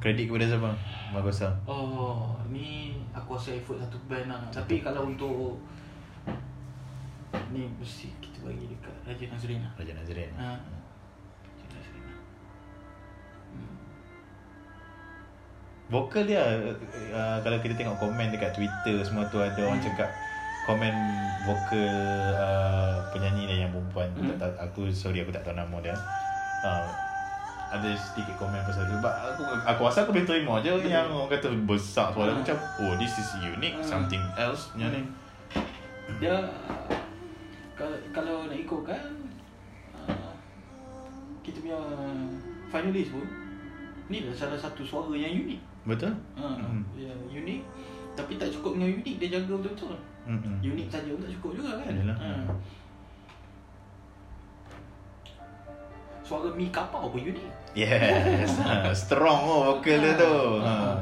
Kredit 0.00 0.32
kepada 0.32 0.48
siapa? 0.48 0.72
Magosa. 1.12 1.52
Oh, 1.68 2.32
ni 2.48 2.96
aku 3.12 3.36
rasa 3.36 3.52
effort 3.52 3.76
satu 3.76 4.00
band 4.08 4.32
lah. 4.32 4.40
Tapi 4.48 4.80
kalau 4.80 5.12
untuk 5.12 5.60
ni 7.52 7.68
mesti 7.76 8.08
kita 8.22 8.48
bagi 8.48 8.64
dekat 8.72 8.96
Raja 9.04 9.24
Nazrin 9.28 9.60
lah. 9.60 9.72
Raja 9.76 9.92
Nazrin. 9.92 10.30
Ha. 10.40 10.56
Raja 11.44 11.66
Nazrin. 11.68 12.02
Hmm. 13.52 13.76
Vokal 15.92 16.24
dia 16.24 16.42
uh, 17.12 17.38
kalau 17.44 17.60
kita 17.60 17.76
tengok 17.76 18.00
komen 18.00 18.32
dekat 18.32 18.56
Twitter 18.56 19.04
semua 19.04 19.28
tu 19.28 19.36
ada 19.36 19.52
hmm. 19.52 19.68
orang 19.68 19.82
cakap 19.84 20.08
komen 20.64 20.94
vokal 21.44 21.92
uh, 22.40 22.96
penyanyi 23.12 23.52
dia 23.52 23.68
yang 23.68 23.70
perempuan. 23.76 24.08
Hmm. 24.16 24.40
aku 24.56 24.88
sorry 24.88 25.20
aku 25.20 25.28
tak 25.28 25.44
tahu 25.44 25.52
nama 25.52 25.76
dia. 25.84 25.92
Uh, 26.64 27.09
ada 27.70 27.90
sedikit 27.94 28.34
komen 28.34 28.58
pasal 28.66 28.82
tu 28.90 28.94
sebab 28.98 29.14
aku 29.14 29.42
aku 29.62 29.80
rasa 29.86 30.02
aku 30.02 30.10
boleh 30.10 30.26
terima 30.26 30.58
je 30.58 30.74
yeah. 30.82 31.00
yang 31.00 31.06
orang 31.14 31.30
kata 31.30 31.54
besar 31.62 32.10
suara 32.10 32.34
uh. 32.34 32.36
macam 32.42 32.56
oh 32.82 32.92
this 32.98 33.14
is 33.22 33.30
unique 33.38 33.78
uh. 33.78 33.86
something 33.86 34.22
else 34.34 34.74
punya 34.74 34.90
ni 34.90 35.02
dia 36.18 36.34
kalau 37.78 37.96
kalau 38.10 38.36
nak 38.50 38.58
ikut 38.58 38.82
kan 38.82 39.02
uh, 39.94 40.34
kita 41.46 41.62
punya 41.62 41.78
finalist 42.68 43.14
pun 43.14 43.26
ni 44.10 44.26
dah 44.26 44.34
salah 44.34 44.58
satu 44.58 44.82
suara 44.82 45.14
yang 45.14 45.46
unik 45.46 45.60
betul 45.86 46.10
uh, 46.34 46.58
mm. 46.58 46.82
ya 46.98 47.14
unik 47.30 47.62
tapi 48.18 48.34
tak 48.36 48.50
cukup 48.50 48.76
dengan 48.76 48.98
unik 48.98 49.14
dia 49.22 49.28
jaga 49.38 49.54
betul-betul 49.54 49.94
mm-hmm. 50.26 50.54
unik 50.66 50.86
saja 50.90 51.08
pun 51.14 51.22
tak 51.22 51.32
cukup 51.38 51.50
juga 51.62 51.70
kan 51.78 51.94
Yalah. 51.94 52.18
Uh. 52.18 52.46
suara 56.30 56.46
mi 56.54 56.70
kapau 56.70 57.10
pun 57.10 57.26
unik. 57.26 57.50
Yes. 57.74 58.54
Ha, 58.70 58.94
strong 58.94 59.42
oh 59.50 59.60
vokal 59.74 59.98
dia 59.98 60.14
tu. 60.14 60.34
Ha. 60.62 60.70
ha. 60.70 60.94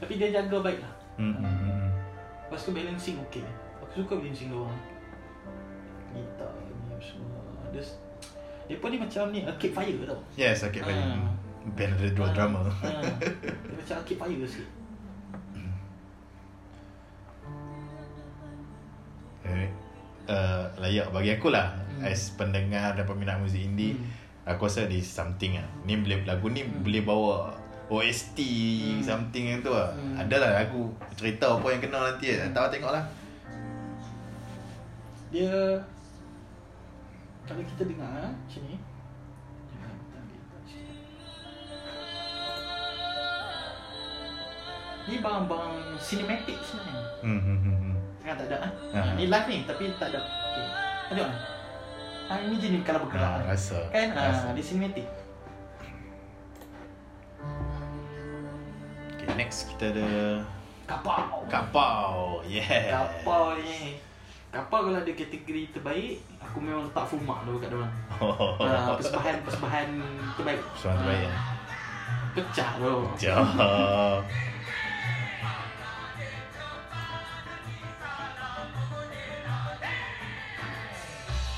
Tapi 0.00 0.16
dia 0.16 0.32
jaga 0.32 0.64
baik 0.64 0.80
lah. 0.80 0.92
Hmm. 1.20 1.36
hmm, 1.36 1.44
hmm, 1.44 1.60
hmm. 1.68 1.88
Lepas 2.48 2.64
tu 2.64 2.72
balancing 2.72 3.20
okey. 3.28 3.44
Aku 3.84 4.08
suka 4.08 4.16
balancing 4.16 4.48
dia 4.48 4.56
orang. 4.56 4.80
Gitar 6.16 6.52
ni 6.64 6.96
semua. 7.04 7.40
Dia 7.76 7.84
dia 8.72 8.80
pun 8.80 8.88
ni 8.88 8.96
macam 8.96 9.28
ni 9.34 9.44
Arcade 9.44 9.74
Fire 9.74 10.00
tau 10.06 10.20
Yes 10.38 10.64
Arcade 10.64 10.86
Fire 10.86 10.96
ha. 10.96 11.28
Band 11.76 11.92
ada 11.98 12.08
dua 12.14 12.28
ha. 12.30 12.32
drama 12.32 12.58
ha. 12.64 12.70
Dia 13.68 13.74
macam 13.76 13.94
Arcade 14.00 14.16
Fire 14.16 14.46
sikit 14.48 14.70
Uh, 20.22 20.70
layak 20.78 21.10
bagi 21.10 21.34
aku 21.34 21.50
lah 21.50 21.74
hmm. 21.98 22.06
as 22.06 22.30
pendengar 22.38 22.94
dan 22.94 23.02
peminat 23.02 23.42
muzik 23.42 23.58
indie 23.58 23.98
hmm 23.98 24.21
aku 24.42 24.66
rasa 24.66 24.90
this 24.90 25.06
something 25.06 25.54
lah 25.54 25.68
ni 25.86 25.94
boleh 25.98 26.26
lagu 26.26 26.50
ni 26.50 26.66
hmm. 26.66 26.82
boleh 26.82 27.02
bawa 27.06 27.54
OST 27.92 28.38
hmm. 28.40 29.02
something 29.04 29.44
yang 29.54 29.60
tu 29.62 29.70
lah 29.70 29.94
hmm. 29.94 30.18
adalah 30.18 30.58
lagu 30.58 30.90
cerita 31.14 31.54
apa 31.54 31.66
yang 31.70 31.80
kena 31.82 31.98
nanti 32.10 32.34
hmm. 32.34 32.50
tahu 32.50 32.66
tengok 32.72 32.90
lah 32.90 33.04
dia 35.30 35.78
kalau 37.46 37.62
kita 37.62 37.82
dengar 37.86 38.30
macam 38.34 38.62
ni 38.66 38.76
Ni 45.02 45.18
bang-bang 45.18 45.98
cinematic 45.98 46.62
sebenarnya. 46.62 47.02
Hmm, 47.26 47.40
hmm, 47.42 47.58
hmm. 47.58 47.74
hmm. 47.74 47.94
Kan 48.22 48.38
tak 48.38 48.46
ada 48.46 48.56
kan? 48.62 48.72
Uh-huh. 48.94 49.14
Ni 49.18 49.26
live 49.26 49.48
ni 49.50 49.58
tapi 49.66 49.90
tak 49.98 50.14
ada. 50.14 50.22
Okay. 50.22 50.66
Ada 51.10 51.22
kan? 51.26 51.51
Ha, 52.28 52.32
ini 52.44 52.56
jenis 52.60 52.82
kalau 52.86 53.06
bergerak. 53.06 53.42
Ha, 53.42 53.50
rasa. 53.50 53.78
Kan? 53.90 54.14
Ha, 54.14 54.54
di 54.54 54.62
cinematic. 54.62 55.06
Okay, 59.18 59.28
next 59.38 59.70
kita 59.74 59.94
ada... 59.94 60.08
Kapau. 60.82 61.46
Kapau. 61.48 62.42
Yeah. 62.44 62.90
Kapau 62.90 63.56
ni. 63.56 63.96
Kapau 64.52 64.84
kalau 64.84 65.00
ada 65.00 65.12
kategori 65.16 65.72
terbaik, 65.72 66.20
aku 66.36 66.60
memang 66.60 66.84
letak 66.84 67.08
full 67.08 67.24
mark 67.24 67.40
dulu 67.48 67.56
kat 67.56 67.72
dalam. 67.72 67.88
Oh. 68.20 68.60
Uh, 68.60 68.92
persembahan, 69.00 69.40
persembahan 69.48 69.88
terbaik. 70.36 70.60
Persembahan 70.76 70.98
terbaik, 71.00 71.22
uh, 71.24 71.24
ya. 71.24 71.32
Pecah 72.36 72.70
tu. 72.76 72.94
Pecah. 73.16 73.40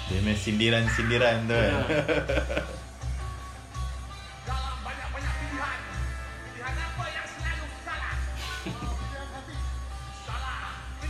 Dia 0.05 0.21
main 0.21 0.37
sindiran-sindiran 0.37 1.49
tu 1.49 1.57
kan. 1.57 1.75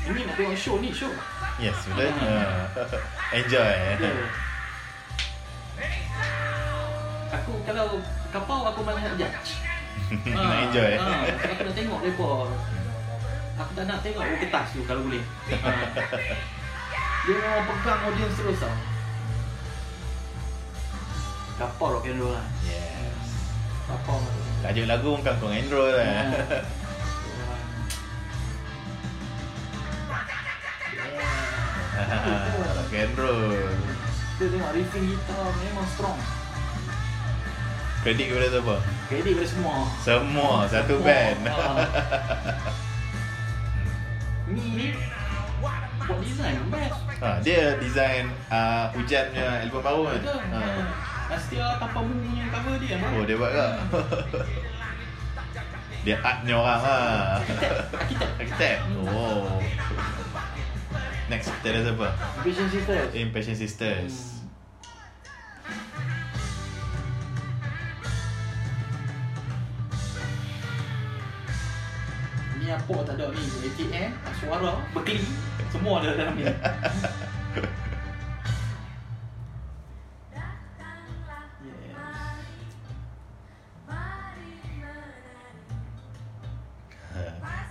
Ini 0.05 0.21
nak 0.29 0.37
tengok 0.37 0.53
show 0.55 0.77
ni, 0.85 0.93
show. 0.93 1.09
Yes, 1.57 1.81
betul. 1.89 2.13
Uh, 2.13 2.69
enjoy. 3.41 3.73
Yeah. 3.73 4.29
Aku 7.35 7.53
kalau 7.67 7.99
kapau 8.29 8.69
aku 8.69 8.85
malah 8.85 9.01
nak 9.01 9.17
judge. 9.17 9.59
nak 10.37 10.71
enjoy. 10.71 10.93
Ha, 11.01 11.35
aku 11.35 11.63
nak 11.67 11.75
tengok 11.75 12.01
lepa. 12.05 12.31
Aku 13.59 13.71
tak 13.75 13.85
nak 13.89 13.99
tengok 14.05 14.23
kertas 14.39 14.67
tu 14.77 14.85
kalau 14.87 15.03
boleh. 15.09 15.25
Ha. 15.51 15.71
Dia 17.25 17.41
memang 17.41 17.65
pegang 17.65 18.05
audience 18.05 18.37
terus 18.37 18.61
tau. 18.61 18.77
Kapal 21.57 21.89
rock 21.97 22.05
and 22.05 22.21
roll 22.21 22.37
lah. 22.37 22.45
Yes. 22.69 23.25
Kapal. 23.89 24.21
Tajuk 24.61 24.85
lagu 24.85 25.17
pun 25.17 25.25
kan 25.25 25.41
rock 25.41 25.57
and 25.57 25.73
roll 25.73 25.89
lah. 25.89 26.05
Yeah. 26.05 26.69
rock 32.77 32.93
and 32.93 33.17
roll. 33.17 33.73
Kita 34.37 34.45
tengok 34.53 34.71
riffing 34.77 35.05
gitar 35.09 35.49
memang 35.65 35.89
strong. 35.97 36.21
Kredit 38.05 38.29
kepada 38.29 38.53
siapa? 38.53 38.77
Kredit 39.09 39.33
kepada 39.33 39.49
semua. 39.49 39.89
Semua, 40.05 40.69
satu 40.69 41.01
band. 41.01 41.41
Ni 44.53 44.61
ni 44.77 44.93
buat 45.65 46.21
design 46.21 46.61
best. 46.69 46.84
Ha, 47.25 47.41
dia 47.41 47.81
design 47.81 48.29
uh, 48.53 48.93
hujan 48.93 49.33
punya 49.33 49.65
album 49.65 49.81
baru 49.81 50.03
kan. 50.13 50.21
Betul. 50.21 50.41
Ha. 50.53 50.61
Astia 51.33 51.67
tanpa 51.81 52.01
mumi 52.05 52.37
yang 52.37 52.53
cover 52.53 52.77
dia? 52.77 53.01
Oh 53.01 53.25
dia 53.25 53.37
buat 53.41 53.51
ke? 53.57 53.69
dia 56.05 56.21
artnya 56.21 56.55
orang 56.61 56.81
lah 56.85 57.41
Arkitek 57.41 58.29
Arkitek? 58.37 58.77
Oh 59.09 59.57
Next 61.33 61.49
kita 61.49 61.67
ada 61.73 61.81
siapa? 61.89 62.09
Impatient 62.45 62.69
Sisters 62.69 63.09
Impatient 63.17 63.59
Sisters 63.59 64.13
hmm. 64.13 64.34
Apa 72.75 73.07
tak 73.07 73.15
ada 73.23 73.31
ni 73.31 73.45
ATM 73.71 74.11
Suara 74.43 74.83
Berkeli 74.91 75.23
Semua 75.71 76.03
ada 76.03 76.11
dalam 76.19 76.35
ni. 76.35 76.43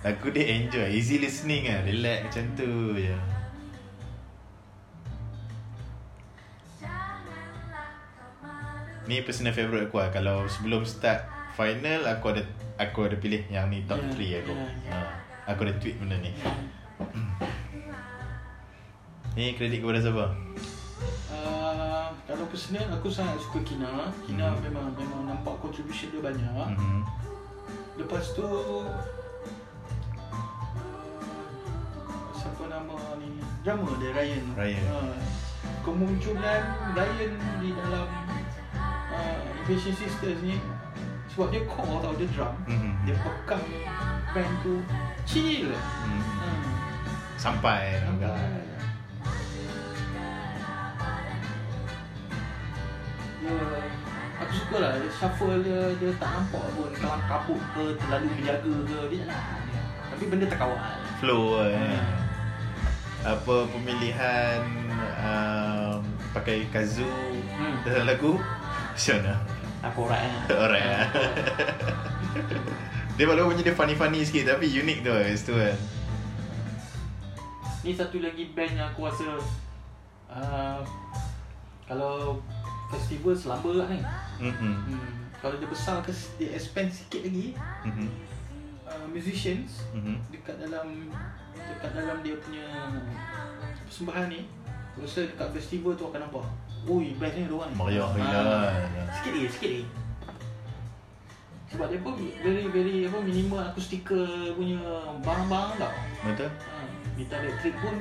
Lagu 0.04 0.28
dia 0.32 0.44
enjoy 0.56 0.88
Easy 0.88 1.20
listening 1.20 1.68
kan 1.68 1.84
Relax 1.84 2.18
macam 2.28 2.44
tu 2.56 2.96
je 2.96 3.16
Ni 9.04 9.20
personal 9.20 9.52
favourite 9.52 9.88
aku 9.88 10.00
lah 10.00 10.08
Kalau 10.08 10.48
sebelum 10.48 10.88
start 10.88 11.43
final 11.54 12.00
Aku 12.18 12.34
ada 12.34 12.42
Aku 12.78 13.06
ada 13.06 13.16
pilih 13.18 13.46
yang 13.48 13.70
ni 13.70 13.86
top 13.86 14.02
3 14.02 14.18
yeah, 14.18 14.42
aku 14.42 14.52
yeah, 14.52 14.70
yeah. 14.90 15.06
Ha, 15.46 15.54
Aku 15.54 15.66
ada 15.66 15.74
tweet 15.78 15.96
benda 16.02 16.18
ni 16.18 16.34
yeah. 16.34 16.56
Ni 19.34 19.58
kredit 19.58 19.82
kepada 19.82 19.98
siapa? 19.98 20.30
Uh, 21.26 22.06
kalau 22.22 22.46
personal 22.46 22.86
aku 22.94 23.10
sangat 23.10 23.34
suka 23.42 23.66
Kina 23.66 24.14
Kina 24.22 24.54
hmm. 24.54 24.62
memang 24.62 24.94
memang 24.94 25.22
nampak 25.26 25.58
contribution 25.58 26.14
dia 26.14 26.22
banyak 26.22 26.78
hmm. 26.78 27.02
Lepas 27.98 28.34
tu 28.34 28.46
drama 33.64 33.88
dia 33.96 34.12
Ryan. 34.12 34.44
Ryan. 34.60 34.84
Ha, 34.92 34.96
kemunculan 35.80 36.62
Ryan 36.92 37.32
di 37.64 37.72
dalam 37.72 38.08
uh, 38.76 39.40
Invasion 39.64 39.96
Sisters 39.96 40.40
ni 40.44 40.60
sebab 41.34 41.50
dia 41.50 41.66
core 41.66 41.98
tau 41.98 42.14
dia 42.14 42.28
drum. 42.30 42.54
Mm-hmm. 42.70 42.92
Dia 43.02 43.14
pegang 43.18 43.66
band 44.30 44.52
tu 44.62 44.74
chill. 45.26 45.74
Mm. 45.74 46.22
Ha. 46.22 46.46
Sampai. 47.34 47.98
Sampai. 48.06 48.38
Dia, 53.42 53.58
aku 54.38 54.52
suka 54.54 54.76
lah 54.78 54.90
dia 55.02 55.10
shuffle 55.10 55.58
dia, 55.66 55.80
dia 55.98 56.10
tak 56.22 56.30
nampak 56.38 56.64
pun 56.78 56.88
kelam 56.94 57.20
kabut 57.26 57.60
ke 57.74 57.84
terlalu 57.98 58.26
menjaga 58.38 58.74
ke 58.86 58.98
dia 59.10 59.22
lah. 59.26 59.42
Tapi 60.14 60.24
benda 60.30 60.46
terkawal. 60.46 60.78
Flow 61.18 61.58
lah. 61.58 61.74
Eh 61.74 62.24
apa 63.24 63.64
pemilihan 63.72 64.60
um, 65.24 66.04
pakai 66.36 66.68
kazoo 66.68 67.08
hmm. 67.56 67.80
dalam 67.80 68.04
lagu 68.04 68.36
macam 68.36 69.16
mana? 69.16 69.34
Aku 69.92 70.08
orang 70.08 70.24
eh. 70.24 70.36
Orang 70.64 70.80
eh. 70.80 71.04
dia 73.14 73.30
walaupun 73.30 73.54
punya 73.54 73.70
dia 73.70 73.76
funny-funny 73.76 74.24
sikit 74.24 74.56
tapi 74.56 74.66
unik 74.66 74.98
tu 75.04 75.10
guys 75.12 75.44
tu 75.44 75.52
kan. 75.54 75.76
Ni 77.84 77.92
satu 77.92 78.16
lagi 78.18 78.50
band 78.56 78.72
yang 78.74 78.88
aku 78.90 79.06
rasa 79.06 79.36
uh, 80.32 80.80
kalau 81.84 82.40
festival 82.88 83.36
selamba 83.36 83.84
lah 83.84 83.88
ni. 83.92 84.00
Mm-hmm. 84.40 84.74
Hmm. 84.88 85.12
Kalau 85.38 85.60
dia 85.60 85.68
besar 85.68 86.00
ke 86.00 86.10
dia 86.40 86.56
expand 86.56 86.88
sikit 86.88 87.20
lagi. 87.22 87.52
Mm-hmm. 87.84 88.08
Uh, 88.84 89.08
musicians 89.08 89.80
mm-hmm. 89.96 90.20
dekat 90.28 90.60
dalam 90.60 91.08
dekat 91.56 91.90
dalam 91.96 92.20
dia 92.20 92.36
punya 92.36 92.68
persembahan 93.88 94.28
ni 94.28 94.44
rasa 95.00 95.24
dekat 95.24 95.48
festival 95.56 95.96
tu 95.96 96.04
akan 96.06 96.28
nampak 96.28 96.44
ui 96.84 97.16
best 97.16 97.34
ni 97.36 97.48
diorang 97.48 97.68
ni 97.72 97.76
meriah 97.80 98.08
ha, 98.08 98.72
sikit 99.20 99.32
lagi 99.32 99.48
sikit 99.48 99.70
lagi. 99.72 99.86
Sebab 101.74 101.86
dia 101.90 101.98
pun 102.04 102.14
very 102.44 102.64
very 102.70 102.94
apa 103.08 103.18
minimal 103.18 103.58
akustiker 103.58 104.54
punya 104.54 104.78
barang-barang 105.24 105.72
tau. 105.80 105.94
Betul. 106.22 106.50
Ha, 106.50 106.74
gitar 107.18 107.38
elektrik 107.42 107.74
pun 107.82 107.94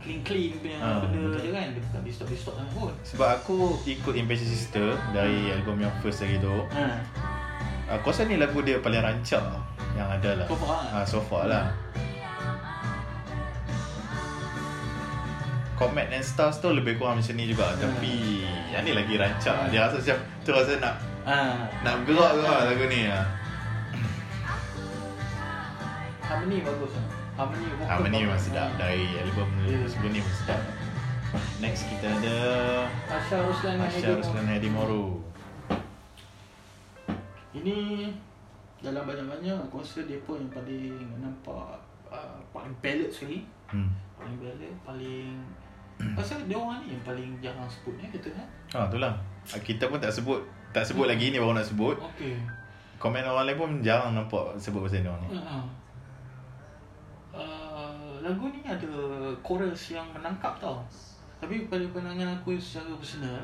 clean 0.00 0.20
clean 0.26 0.52
punya 0.60 0.78
ha, 0.80 1.00
benda 1.00 1.18
betul. 1.32 1.40
je 1.40 1.50
kan? 1.54 1.66
Dia 1.72 1.82
bukan 1.86 2.00
disturb 2.04 2.28
sangat 2.36 2.68
pun. 2.76 2.92
Sebab 3.06 3.28
aku 3.40 3.56
ikut 3.88 4.14
Impatient 4.16 4.50
Sister 4.52 4.86
dari 5.16 5.54
album 5.54 5.80
yang 5.80 5.92
first 6.04 6.20
lagi 6.24 6.36
tu. 6.40 6.54
Ha. 6.76 7.00
aku 7.90 8.14
rasa 8.14 8.22
ni 8.22 8.38
lagu 8.38 8.62
dia 8.62 8.78
paling 8.78 9.02
rancak 9.02 9.42
yang 9.98 10.08
ada 10.08 10.44
lah. 10.44 10.46
So 10.46 10.56
far 10.60 10.70
lah, 10.70 10.92
ha, 10.92 10.98
so 11.06 11.18
far 11.24 11.44
lah. 11.50 11.64
Comet 15.80 16.12
and 16.12 16.20
Stars 16.20 16.60
tu 16.60 16.68
lebih 16.68 17.00
kurang 17.00 17.24
macam 17.24 17.32
ni 17.32 17.48
juga 17.48 17.72
hmm. 17.72 17.80
Tapi 17.80 18.44
Yang 18.68 18.82
ni 18.84 18.92
lagi 18.92 19.14
rancak 19.16 19.56
hmm. 19.56 19.70
Dia 19.72 19.80
rasa 19.88 19.96
macam 19.96 20.18
Tu 20.44 20.50
rasa 20.52 20.72
nak 20.76 20.94
hmm. 21.24 21.56
Nak 21.80 21.94
gerak 22.04 22.32
ke 22.36 22.40
lah 22.44 22.60
lagu 22.68 22.84
ni 22.92 23.00
lah 23.08 23.24
Harmony 26.28 26.60
bagus 26.60 26.92
lah 26.92 27.06
Harmony, 27.40 27.66
Harmony 27.88 28.18
memang 28.28 28.36
sedap 28.36 28.68
Dari 28.76 29.08
album 29.24 29.48
yeah. 29.64 29.88
sebelum 29.88 30.12
ni 30.12 30.20
memang 30.20 30.36
sedap 30.36 30.60
Next 31.62 31.86
kita 31.86 32.10
ada 32.10 32.38
Asha 33.06 33.38
Ruslan 33.46 33.78
Asha 33.78 34.18
Ruslan 34.18 34.50
Hedi 34.50 34.66
Moro. 34.66 35.22
Ini 37.54 38.10
dalam 38.82 39.06
banyak-banyak 39.06 39.70
aku 39.70 39.78
rasa 39.78 40.08
depa 40.10 40.34
yang 40.34 40.50
paling 40.50 40.98
nampak 41.22 41.78
uh, 42.10 42.40
paling 42.50 42.74
ballad 42.82 43.14
sekali. 43.14 43.46
Hmm. 43.70 43.94
Paling 44.18 44.36
ballad, 44.42 44.74
paling 44.82 45.38
Pasal 46.16 46.44
dia 46.48 46.56
orang 46.56 46.80
ni 46.84 46.96
yang 46.96 47.02
paling 47.04 47.30
jarang 47.40 47.68
sebut 47.68 47.94
ni 48.00 48.08
kata 48.08 48.28
kan? 48.32 48.48
Ha, 48.74 48.78
itulah. 48.88 49.12
Kita 49.60 49.88
pun 49.90 49.98
tak 50.00 50.12
sebut. 50.14 50.40
Tak 50.70 50.86
sebut 50.86 51.04
hmm. 51.06 51.12
lagi 51.12 51.26
ni 51.32 51.36
baru 51.42 51.52
nak 51.56 51.66
sebut. 51.66 51.96
Okey. 51.98 52.34
Komen 53.00 53.24
orang 53.24 53.48
lain 53.48 53.56
pun 53.56 53.70
jarang 53.80 54.12
nampak 54.12 54.54
sebut 54.60 54.84
pasal 54.84 55.00
dia 55.00 55.10
orang 55.10 55.24
ni. 55.24 55.30
Uh-huh. 55.34 55.64
Uh, 57.30 58.20
lagu 58.20 58.44
ni 58.52 58.60
ada 58.66 58.92
chorus 59.40 59.96
yang 59.96 60.04
menangkap 60.12 60.58
tau. 60.60 60.84
Tapi 61.40 61.64
pada 61.72 61.82
pandangan 61.88 62.36
aku 62.36 62.60
secara 62.60 62.92
personal, 63.00 63.40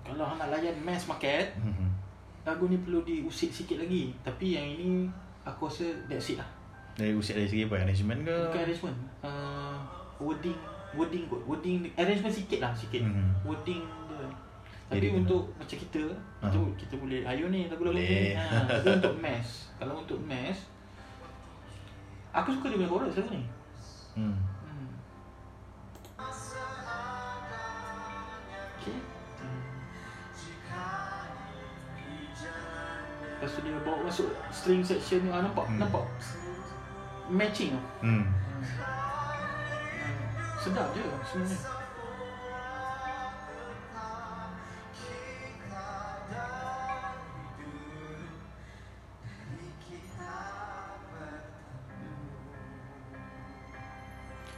kalau 0.00 0.32
nak 0.40 0.48
layan 0.48 0.72
mass 0.80 1.04
market, 1.04 1.52
mm-hmm. 1.60 1.88
lagu 2.48 2.64
ni 2.72 2.80
perlu 2.80 3.04
diusik 3.04 3.52
sikit 3.52 3.84
lagi. 3.84 4.16
Tapi 4.24 4.56
yang 4.56 4.64
ini 4.64 5.04
aku 5.44 5.68
rasa 5.68 5.84
that's 6.08 6.32
it 6.32 6.40
lah. 6.40 6.48
Dari 6.98 7.14
usik 7.14 7.38
dari 7.38 7.46
segi 7.46 7.62
apa? 7.62 7.78
Arrangement 7.78 8.20
ke? 8.26 8.36
Bukan 8.50 8.60
arrangement. 8.66 8.98
Uh, 9.22 9.78
wording, 10.18 10.58
wording 10.98 11.24
kot. 11.30 11.40
Wording, 11.46 11.86
arrangement 11.94 12.34
sikit 12.34 12.58
lah 12.58 12.74
sikit. 12.74 13.06
Mm-hmm. 13.06 13.46
Wording 13.46 13.82
dia. 13.86 14.26
Tapi 14.88 14.96
Jadi 14.98 15.08
untuk 15.14 15.42
kena. 15.52 15.58
macam 15.62 15.76
kita, 15.78 16.02
uh-huh. 16.10 16.48
kita, 16.50 16.58
kita 16.80 16.94
boleh, 16.98 17.20
ayo 17.22 17.44
ni 17.54 17.70
lagu-lagu 17.70 17.94
ni. 17.94 18.34
Ha, 18.34 18.64
tapi 18.82 18.88
untuk 18.98 19.14
mass. 19.22 19.70
Kalau 19.78 19.94
untuk 20.02 20.18
mass, 20.26 20.66
aku 22.34 22.48
suka 22.58 22.72
dia 22.72 22.82
punya 22.82 22.90
chorus 22.90 23.14
lagu 23.14 23.30
ni. 23.30 23.42
Hmm. 24.18 24.38
Lepas 33.38 33.54
tu 33.54 33.62
dia 33.62 33.78
bawa 33.86 34.02
masuk 34.02 34.34
string 34.50 34.82
section 34.82 35.22
ni 35.22 35.30
ah, 35.30 35.46
Nampak? 35.46 35.62
Hmm. 35.70 35.78
Nampak? 35.78 36.02
Matching 37.28 37.76
tu 37.76 37.80
hmm. 38.04 38.24
hmm. 38.24 38.24
Sedap 40.58 40.90
je 40.96 41.04
sebenarnya 41.28 41.60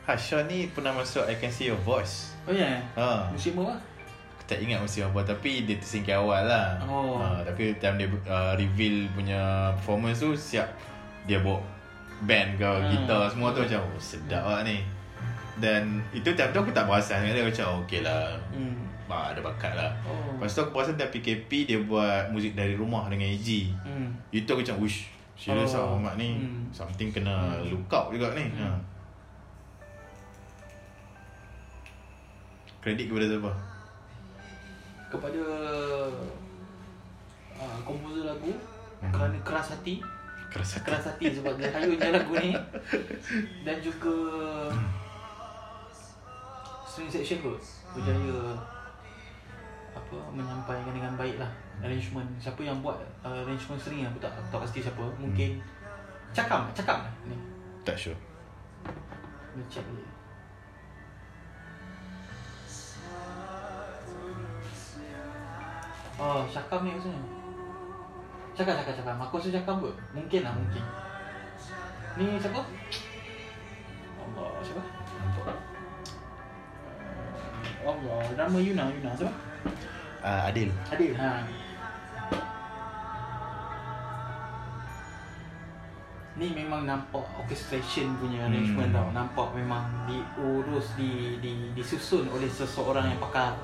Hasha 0.07 0.43
ni 0.51 0.67
pernah 0.67 0.91
masuk 0.91 1.23
I 1.31 1.39
Can 1.39 1.55
See 1.55 1.71
Your 1.71 1.79
Voice 1.87 2.35
Oh 2.49 2.51
ya? 2.51 2.67
Yeah. 2.67 2.79
Ha. 2.99 3.31
Musim 3.31 3.63
apa? 3.63 3.79
tak 4.51 4.59
ingat 4.67 4.83
mesti 4.83 5.07
apa 5.07 5.23
tapi 5.23 5.63
dia 5.63 5.79
tersingkir 5.79 6.19
awal 6.19 6.43
lah 6.43 6.83
oh. 6.83 7.23
uh, 7.23 7.39
tapi 7.47 7.79
time 7.79 8.03
dia 8.03 8.11
uh, 8.27 8.59
reveal 8.59 9.07
punya 9.15 9.71
performance 9.79 10.19
tu 10.19 10.35
siap 10.35 10.67
dia 11.31 11.39
bawa 11.39 11.63
band 12.25 12.61
ke 12.61 12.69
hmm. 12.69 12.89
gitar 12.93 13.29
semua 13.33 13.53
tu 13.53 13.65
macam 13.65 13.81
oh, 13.81 14.01
sedap 14.01 14.45
lah 14.45 14.61
ni 14.61 14.81
dan 15.61 16.01
itu 16.17 16.33
time 16.33 16.53
tu 16.53 16.61
aku 16.65 16.73
tak 16.73 16.89
perasan 16.89 17.25
dia 17.25 17.45
macam 17.45 17.85
okey 17.85 18.01
lah 18.01 18.37
hmm. 18.53 19.09
bah, 19.09 19.33
ada 19.33 19.41
bakat 19.45 19.73
lah 19.77 19.93
oh. 20.09 20.37
lepas 20.41 20.53
tu 20.53 20.61
aku 20.65 20.73
perasan 20.73 20.97
time 20.97 21.13
PKP 21.13 21.51
dia 21.69 21.79
buat 21.85 22.33
muzik 22.33 22.57
dari 22.57 22.77
rumah 22.77 23.09
dengan 23.13 23.29
AG 23.29 23.49
hmm. 23.85 24.33
itu 24.33 24.49
aku 24.49 24.65
macam 24.65 24.81
wish 24.81 25.13
serius 25.37 25.77
oh. 25.77 25.97
lah 25.97 25.97
Ahmad 25.97 26.15
ni 26.21 26.37
hmm. 26.37 26.73
something 26.73 27.13
kena 27.13 27.61
hmm. 27.61 27.73
look 27.73 27.93
out 27.93 28.13
juga 28.13 28.33
ni 28.37 28.49
hmm. 28.49 28.61
ha. 28.61 28.77
kredit 32.81 33.13
kepada 33.13 33.29
siapa? 33.29 33.53
kepada 35.11 35.43
uh, 37.59 37.79
komposer 37.85 38.25
lagu 38.25 38.53
hmm. 39.03 39.13
kerana 39.13 39.37
keras 39.45 39.77
hati 39.77 40.01
keras 40.51 40.77
hati, 40.77 40.87
keras 40.91 41.07
hati 41.07 41.27
sebab 41.31 41.55
dia 41.57 41.71
hayunnya 41.71 42.11
lagu 42.11 42.35
ni. 42.37 42.53
Dan 43.63 43.77
juga 43.79 44.15
string 46.85 47.11
section 47.11 47.39
tu 47.41 47.55
berjaya 47.95 48.59
apa 49.91 50.17
menyampaikan 50.35 50.93
dengan 50.95 51.15
baik 51.15 51.39
lah 51.39 51.51
arrangement. 51.81 52.27
Siapa 52.43 52.61
yang 52.67 52.83
buat 52.83 52.99
uh, 53.23 53.47
arrangement 53.47 53.79
string 53.79 54.03
aku 54.05 54.19
tak 54.19 54.35
tak 54.51 54.59
pasti 54.59 54.83
siapa. 54.83 55.07
Mungkin 55.17 55.57
hmm. 55.57 56.35
cakap 56.35 56.67
cakap 56.75 57.07
ni. 57.25 57.39
Tak 57.87 57.95
sure. 57.95 58.19
Ni 59.55 59.63
check 59.71 59.87
dia 59.95 60.11
Oh, 66.21 66.45
Syakam 66.53 66.85
ni 66.85 66.93
maksudnya. 66.93 67.40
Cakap, 68.55 68.75
cakap, 68.83 68.95
cakap. 68.99 69.15
Aku 69.17 69.39
rasa 69.39 69.49
Syakam 69.55 69.77
pun. 69.83 69.95
Mungkin 70.15 70.41
lah, 70.43 70.53
mungkin. 70.55 70.85
Ni 72.19 72.27
siapa? 72.43 72.61
Allah, 74.21 74.49
siapa? 74.67 74.83
Uh, 75.41 75.57
Allah, 77.87 78.19
nama 78.35 78.59
Yuna, 78.59 78.85
Yuna. 78.91 79.11
Siapa? 79.15 79.35
Uh, 80.21 80.49
Adil. 80.51 80.69
Adil, 80.91 81.13
ha. 81.17 81.47
Ni 86.41 86.57
memang 86.57 86.89
nampak 86.89 87.27
orchestration 87.37 88.17
punya 88.17 88.49
arrangement 88.49 88.91
hmm. 88.91 88.97
tau. 88.97 89.09
Nampak 89.13 89.49
memang 89.53 89.85
diurus, 90.09 90.97
di, 90.97 91.37
di, 91.39 91.71
disusun 91.77 92.27
oleh 92.33 92.49
seseorang 92.49 93.07
yang 93.13 93.21
pakar. 93.21 93.55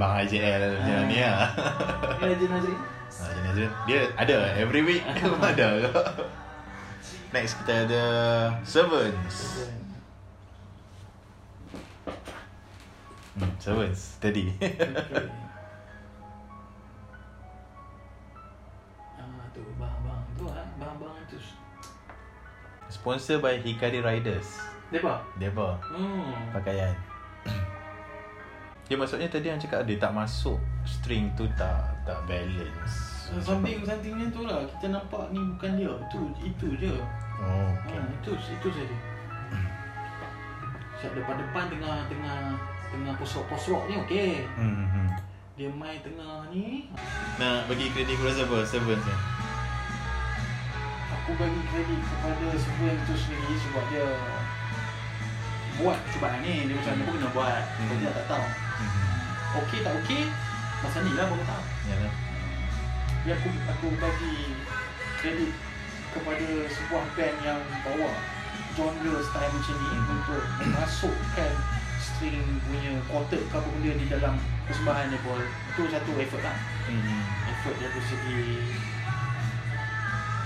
Bang 0.00 0.24
IJL 0.24 0.80
macam 0.80 1.12
ni 1.12 1.20
lah 1.20 1.52
Dia 2.24 2.48
Nazrin 2.48 2.99
Dia 3.86 4.00
ada 4.14 4.54
every 4.54 4.82
week 4.82 5.02
ada. 5.50 5.90
Next 7.30 7.58
kita 7.62 7.86
ada 7.86 8.04
Servants. 8.66 9.66
Hmm, 13.38 13.52
Servants 13.62 14.18
Tadi 14.18 14.50
Sponsor 22.90 23.40
by 23.40 23.56
Hikari 23.62 24.04
Riders. 24.04 24.60
Depa? 24.92 25.24
Depa. 25.40 25.80
Hmm. 25.88 26.52
Pakaian. 26.52 26.92
Dia 28.90 28.98
maksudnya 28.98 29.30
tadi 29.30 29.48
yang 29.48 29.56
cakap 29.56 29.86
dia 29.86 29.96
tak 29.96 30.10
masuk 30.12 30.58
string 30.82 31.30
tu 31.38 31.46
tak 31.56 31.94
tak 32.02 32.18
balance. 32.28 33.09
Something 33.38 33.86
somethingnya 33.86 34.26
tu 34.34 34.42
lah 34.42 34.66
kita 34.66 34.90
nampak 34.90 35.30
ni 35.30 35.38
bukan 35.54 35.70
dia. 35.78 35.92
Itu 36.10 36.18
itu 36.42 36.66
je. 36.82 36.94
Oh, 37.40 37.70
okay. 37.86 37.96
ha, 37.96 38.04
itu 38.10 38.30
itu 38.34 38.68
saja. 38.74 38.96
Siap 40.98 41.12
depan-depan 41.16 41.70
tengah 41.70 42.04
tengah 42.10 42.38
tengah 42.90 43.14
post 43.16 43.70
rock 43.70 43.86
ni 43.86 43.94
okey. 44.02 44.50
Hmm, 44.58 44.84
hmm. 44.90 45.08
Dia 45.54 45.70
main 45.70 46.02
tengah 46.02 46.50
ni. 46.50 46.90
Nak 47.38 47.70
bagi 47.70 47.86
kredit 47.94 48.18
kepada 48.18 48.34
siapa? 48.34 48.58
Seven 48.66 48.98
ni. 48.98 49.14
Aku 51.14 51.30
bagi 51.38 51.62
kredit 51.70 52.00
kepada 52.02 52.46
Seven 52.58 52.94
tu 53.06 53.14
sendiri 53.14 53.54
sebab 53.62 53.84
dia 53.94 54.06
buat 55.80 55.96
cubaan 56.12 56.44
ni 56.44 56.68
dia 56.68 56.76
macam 56.76 56.92
mana 56.92 57.02
pun 57.06 57.14
kena 57.14 57.28
buat. 57.32 57.62
Hmm. 57.78 57.98
Dia 58.02 58.10
tak 58.12 58.26
tahu. 58.26 58.46
Okey 59.50 59.82
tak 59.82 59.98
okey 60.02 60.30
Masa 60.78 61.02
ni 61.02 61.10
lah 61.18 61.26
baru 61.26 61.42
tahu 61.42 61.64
Yalah 61.90 62.29
Yang 63.28 63.36
aku, 63.44 63.48
aku 63.68 63.86
bagi 64.00 64.36
kredit 65.20 65.52
kepada 66.10 66.48
sebuah 66.66 67.04
band 67.14 67.36
yang 67.44 67.60
bawa 67.84 68.10
genre 68.74 69.20
style 69.22 69.52
macam 69.52 69.76
ni 69.76 69.88
hmm. 69.92 70.14
untuk 70.14 70.42
memasukkan 70.62 71.52
string 72.00 72.40
punya 72.64 72.92
quartet 73.12 73.42
ke 73.44 73.54
apa 73.54 73.68
benda 73.76 73.92
di 73.94 74.06
dalam 74.08 74.34
persembahan 74.64 75.12
dia 75.12 75.20
pun 75.20 75.42
itu 75.42 75.82
satu 75.90 76.10
effort 76.16 76.42
lah 76.42 76.56
hmm. 76.88 77.20
effort 77.52 77.76
dari 77.76 78.02
segi 78.08 78.42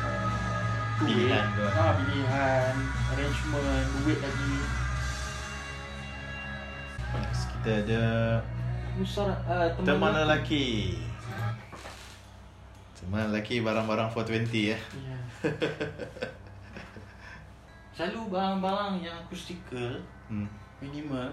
uh, 0.03 0.69
pilihan 0.99 1.47
ah, 1.79 1.95
pilihan 2.01 2.75
arrangement 3.15 3.87
duit 4.03 4.19
lagi 4.19 4.55
kita 7.65 7.81
ada 7.81 8.05
Musara, 9.01 9.41
uh, 9.49 9.73
teman, 9.73 9.89
teman 9.89 10.13
lelaki. 10.21 11.01
Teman 13.05 13.29
lelaki 13.29 13.61
barang-barang 13.61 14.09
420 14.17 14.73
ya. 14.73 14.79
Yeah. 14.97 15.21
Selalu 17.95 18.33
barang-barang 18.33 19.05
yang 19.05 19.13
akustikal 19.29 20.01
hmm. 20.33 20.49
minimal 20.81 21.29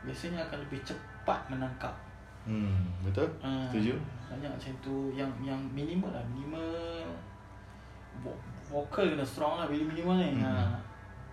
biasanya 0.00 0.48
akan 0.48 0.64
lebih 0.64 0.80
cepat 0.80 1.44
menangkap. 1.52 1.92
Hmm, 2.48 2.88
betul? 3.04 3.28
Uh, 3.44 3.68
Setuju? 3.68 4.00
Banyak 4.32 4.48
macam 4.48 4.72
tu 4.80 5.12
yang 5.12 5.28
yang 5.44 5.60
minimal 5.76 6.08
lah, 6.08 6.24
minimal 6.32 6.72
vokal 8.72 9.12
kena 9.12 9.22
strong 9.22 9.60
lah 9.60 9.68
bila 9.68 9.84
minimal 9.92 10.16
ni. 10.16 10.40
Hmm. 10.40 10.48
Ha. 10.48 10.80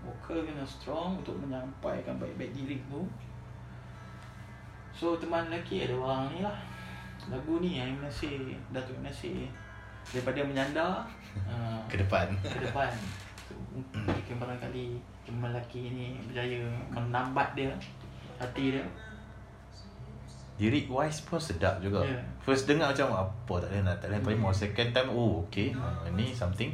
Vokal 0.03 0.45
kena 0.45 0.61
strong 0.61 1.17
Untuk 1.19 1.41
menyampaikan 1.41 2.21
baik-baik 2.21 2.53
diri 2.53 2.77
tu 2.85 3.01
So 4.93 5.17
teman 5.17 5.49
lelaki 5.49 5.89
ada 5.89 5.97
orang 5.97 6.29
ni 6.31 6.39
lah 6.45 6.53
Lagu 7.33 7.57
ni 7.57 7.81
yang 7.81 7.97
Nasir 7.97 8.37
Datuk 8.69 9.01
Nasir 9.01 9.49
Daripada 10.11 10.39
menyandar 10.43 11.03
uh, 11.51 11.81
Ke 11.91 11.99
depan. 11.99 12.31
Ke 12.39 12.59
depan. 12.63 12.91
Mungkin 13.93 14.35
barangkali 14.39 14.97
Teman 15.27 15.51
lelaki 15.51 15.91
ni 15.91 16.15
berjaya 16.27 16.63
Menambat 16.95 17.53
dia 17.53 17.73
Hati 18.39 18.77
dia. 18.77 18.85
Lirik 20.57 20.89
wise 20.89 21.21
pun 21.21 21.37
sedap 21.37 21.77
juga. 21.77 22.01
Yeah. 22.01 22.23
First 22.41 22.65
dengar 22.65 22.89
macam 22.89 23.13
Apa 23.13 23.61
tak 23.61 23.69
boleh 23.69 23.83
nak 23.85 23.97
Tak 24.01 24.09
boleh 24.09 24.37
mm. 24.41 24.53
Second 24.55 24.89
time 24.95 25.09
Oh 25.13 25.45
okay. 25.45 25.69
Mm. 25.75 25.81
uh, 25.83 26.09
Ni 26.15 26.33
something. 26.33 26.71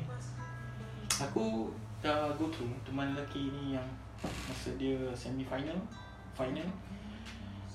Aku 1.20 1.72
Dah 2.04 2.32
go 2.36 2.48
through 2.52 2.72
Teman 2.86 3.16
lelaki 3.16 3.52
ni 3.52 3.76
yang 3.76 3.88
Masa 4.24 4.72
dia 4.80 4.96
semi 5.12 5.44
final 5.44 5.76
Final. 6.38 6.68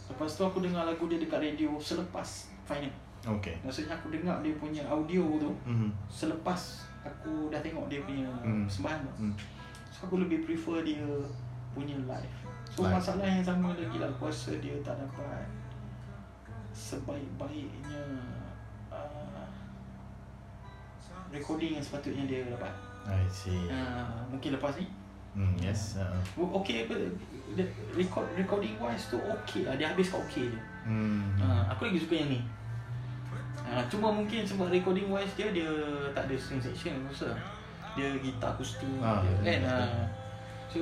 Lepas 0.08 0.40
tu 0.40 0.42
aku 0.46 0.64
dengar 0.64 0.88
lagu 0.88 1.04
dia 1.04 1.20
dekat 1.20 1.42
radio 1.42 1.76
Selepas 1.76 2.48
final 2.64 3.07
Okay 3.28 3.56
Maksudnya 3.60 3.92
aku 3.92 4.08
dengar 4.08 4.40
dia 4.40 4.54
punya 4.56 4.82
audio 4.88 5.24
tu 5.36 5.50
mm-hmm. 5.68 5.90
Selepas 6.08 6.88
Aku 7.04 7.52
dah 7.52 7.60
tengok 7.60 7.92
dia 7.92 8.00
punya 8.02 8.24
mm. 8.40 8.64
Sembahan 8.64 9.04
tu 9.04 9.12
mm. 9.28 9.34
So 9.92 10.08
aku 10.08 10.24
lebih 10.24 10.48
prefer 10.48 10.80
dia 10.80 11.04
Punya 11.76 11.94
live 12.08 12.34
So 12.72 12.88
live. 12.88 12.96
masalah 12.96 13.28
yang 13.28 13.44
sama 13.44 13.76
lagi 13.76 13.96
lah 14.00 14.08
Aku 14.16 14.32
rasa 14.32 14.56
dia 14.58 14.74
tak 14.80 14.96
dapat 14.96 15.44
sebaik-baiknya 16.78 18.04
uh, 18.92 19.46
recording 21.34 21.76
yang 21.76 21.84
sepatutnya 21.84 22.24
dia 22.30 22.40
dapat. 22.48 22.72
I 23.08 23.24
see. 23.28 23.66
Uh, 23.68 24.22
mungkin 24.30 24.54
lepas 24.56 24.76
ni. 24.76 24.86
Hmm, 25.36 25.54
yes. 25.60 25.98
Uh. 26.00 26.22
Okay 26.62 26.88
apa? 26.88 26.96
Record 27.96 28.26
recording 28.36 28.76
wise 28.80 29.10
tu 29.12 29.18
okay 29.20 29.64
lah. 29.64 29.74
Dia 29.76 29.92
habis 29.92 30.12
kat 30.12 30.20
okay 30.20 30.44
je. 30.48 30.60
Hmm. 30.88 31.36
Uh, 31.40 31.62
aku 31.68 31.88
lagi 31.88 31.98
suka 32.00 32.14
yang 32.16 32.30
ni. 32.32 32.40
Uh, 33.68 33.84
cuma 33.92 34.08
mungkin 34.08 34.40
sebab 34.48 34.72
recording 34.72 35.12
wise 35.12 35.36
dia 35.36 35.52
dia 35.52 35.68
tak 36.16 36.24
ada 36.24 36.34
string 36.40 36.62
section 36.62 36.96
rasa. 37.04 37.36
Dia 37.92 38.16
gitar 38.22 38.56
akustik 38.56 38.88
ah, 39.04 39.20
dia, 39.20 39.34
kan. 39.44 39.60
Uh, 39.68 40.04
so 40.72 40.80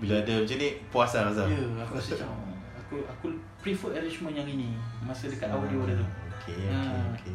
bila 0.00 0.16
ada 0.16 0.32
macam 0.40 0.56
ni 0.60 0.68
puas 0.92 1.12
lah 1.16 1.22
rasa. 1.32 1.42
Ya, 1.48 1.60
aku 1.80 1.92
rasa 1.96 2.10
macam 2.16 2.30
aku 2.76 2.96
aku 3.08 3.26
prefer 3.64 3.96
arrangement 3.96 4.34
yang 4.36 4.48
ini 4.48 4.76
masa 5.04 5.28
dekat 5.28 5.48
audio 5.48 5.88
dia 5.88 5.96
tu. 5.96 6.06
Okey, 6.40 6.56
okey, 6.56 6.72
ha. 6.72 7.12
okey. 7.16 7.34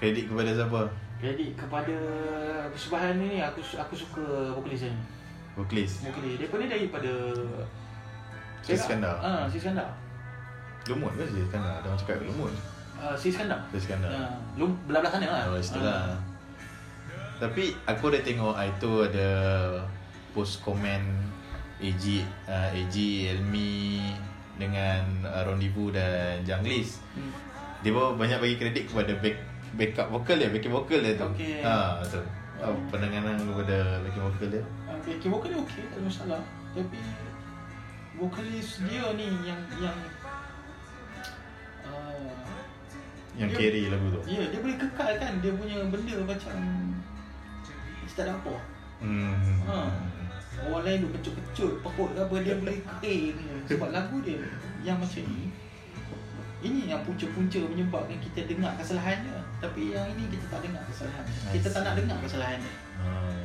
Kredit 0.00 0.24
kepada 0.28 0.50
siapa? 0.52 0.80
Kredit 1.20 1.50
kepada 1.56 1.96
persembahan 2.72 3.14
ni 3.16 3.40
aku 3.40 3.60
aku 3.64 3.94
suka 3.96 4.24
vokalis 4.52 4.88
ni. 4.88 5.00
Vokalis. 5.56 6.04
Vokalis. 6.04 6.36
Dia 6.36 6.48
pun 6.52 6.60
dia 6.60 6.70
daripada 6.76 7.12
Si 8.62 8.76
Skandar. 8.76 9.16
Ah, 9.22 9.46
ha, 9.46 9.48
si 9.48 9.56
Skandar. 9.56 9.88
Lumut 10.86 11.12
ke 11.18 11.24
si 11.26 11.40
Skandar? 11.50 11.82
Ada 11.82 11.86
orang 11.90 12.00
cakap 12.00 12.16
lumut. 12.22 12.52
Uh, 12.98 13.14
si 13.18 13.28
Skandar. 13.34 13.60
Si 13.74 13.78
Skandar. 13.82 14.10
Ha, 14.10 14.38
lum 14.54 14.70
belah-belah 14.86 15.12
sana 15.12 15.26
lah. 15.26 15.42
Oh, 15.50 15.58
situ 15.58 15.80
lah. 15.82 16.14
Ha. 16.14 16.16
Tapi 17.38 17.74
aku 17.86 18.10
dah 18.10 18.22
tengok 18.22 18.54
itu 18.58 18.90
ada 19.10 19.30
post 20.34 20.62
komen 20.62 21.02
AG 21.78 22.04
uh, 22.50 22.68
AG 22.74 22.96
Elmi 23.30 24.14
dengan 24.58 25.02
uh, 25.22 25.46
Rendezvous 25.46 25.94
dan 25.94 26.42
Janglis. 26.42 26.98
Hmm. 27.14 27.30
Dia 27.82 27.94
pun 27.94 28.18
banyak 28.18 28.38
bagi 28.42 28.56
kredit 28.58 28.90
kepada 28.90 29.14
back 29.22 29.38
backup 29.78 30.08
vokal 30.10 30.40
dia, 30.40 30.50
backing 30.50 30.74
vokal 30.74 30.98
dia 30.98 31.14
tu. 31.14 31.28
Okay. 31.38 31.62
Ha, 31.62 32.02
betul. 32.02 32.24
Oh. 32.58 32.74
Penanganan 32.90 33.38
kepada 33.38 34.02
backing 34.02 34.24
vokal 34.26 34.48
dia. 34.50 34.62
Uh, 34.90 34.98
backing 35.06 35.30
vokal 35.30 35.48
dia 35.54 35.60
okey, 35.62 35.82
tak 35.86 35.98
ada 35.98 36.02
masalah. 36.02 36.40
Tapi 36.74 36.98
vokalis 38.18 38.82
dia 38.82 39.14
ni 39.14 39.30
yang 39.46 39.62
yang 39.78 39.94
yang 43.38 43.50
dia, 43.54 43.58
carry 43.62 43.82
lagu 43.86 44.06
tu. 44.10 44.20
Ya, 44.26 44.42
dia 44.50 44.58
boleh 44.58 44.76
kekalkan 44.76 45.32
dia 45.38 45.52
punya 45.54 45.78
benda 45.86 46.16
macam 46.26 46.56
tak 48.18 48.26
ada 48.26 48.34
apa. 48.34 48.54
Hmm. 48.98 49.62
Ha. 49.70 49.78
Orang 50.66 50.82
lain 50.82 51.06
tu 51.06 51.08
kecut-kecut 51.14 51.86
Pekut 51.86 52.18
ke 52.18 52.20
apa 52.26 52.34
Dia 52.42 52.58
boleh 52.58 52.82
kering 52.82 53.38
Sebab 53.70 53.94
lagu 53.94 54.18
dia 54.26 54.42
Yang 54.82 55.06
macam 55.06 55.22
ni 55.30 55.54
Ini 56.66 56.80
yang 56.90 57.06
punca-punca 57.06 57.62
Menyebabkan 57.62 58.18
kita 58.18 58.42
dengar 58.50 58.74
kesalahannya 58.74 59.38
Tapi 59.62 59.94
yang 59.94 60.02
ini 60.18 60.26
kita 60.34 60.50
tak 60.50 60.66
dengar 60.66 60.82
kesalahannya 60.90 61.34
Kita 61.54 61.68
tak 61.70 61.82
nak 61.86 61.94
dengar 61.94 62.18
kesalahannya 62.26 62.72
hmm. 62.98 63.38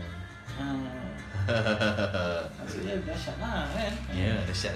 Ha. 0.54 0.66
Maksudnya 2.66 2.94
dahsyat 3.06 3.38
lah 3.38 3.70
kan 3.70 3.94
Ya 4.10 4.34
yeah, 4.34 4.38
dahsyat 4.50 4.74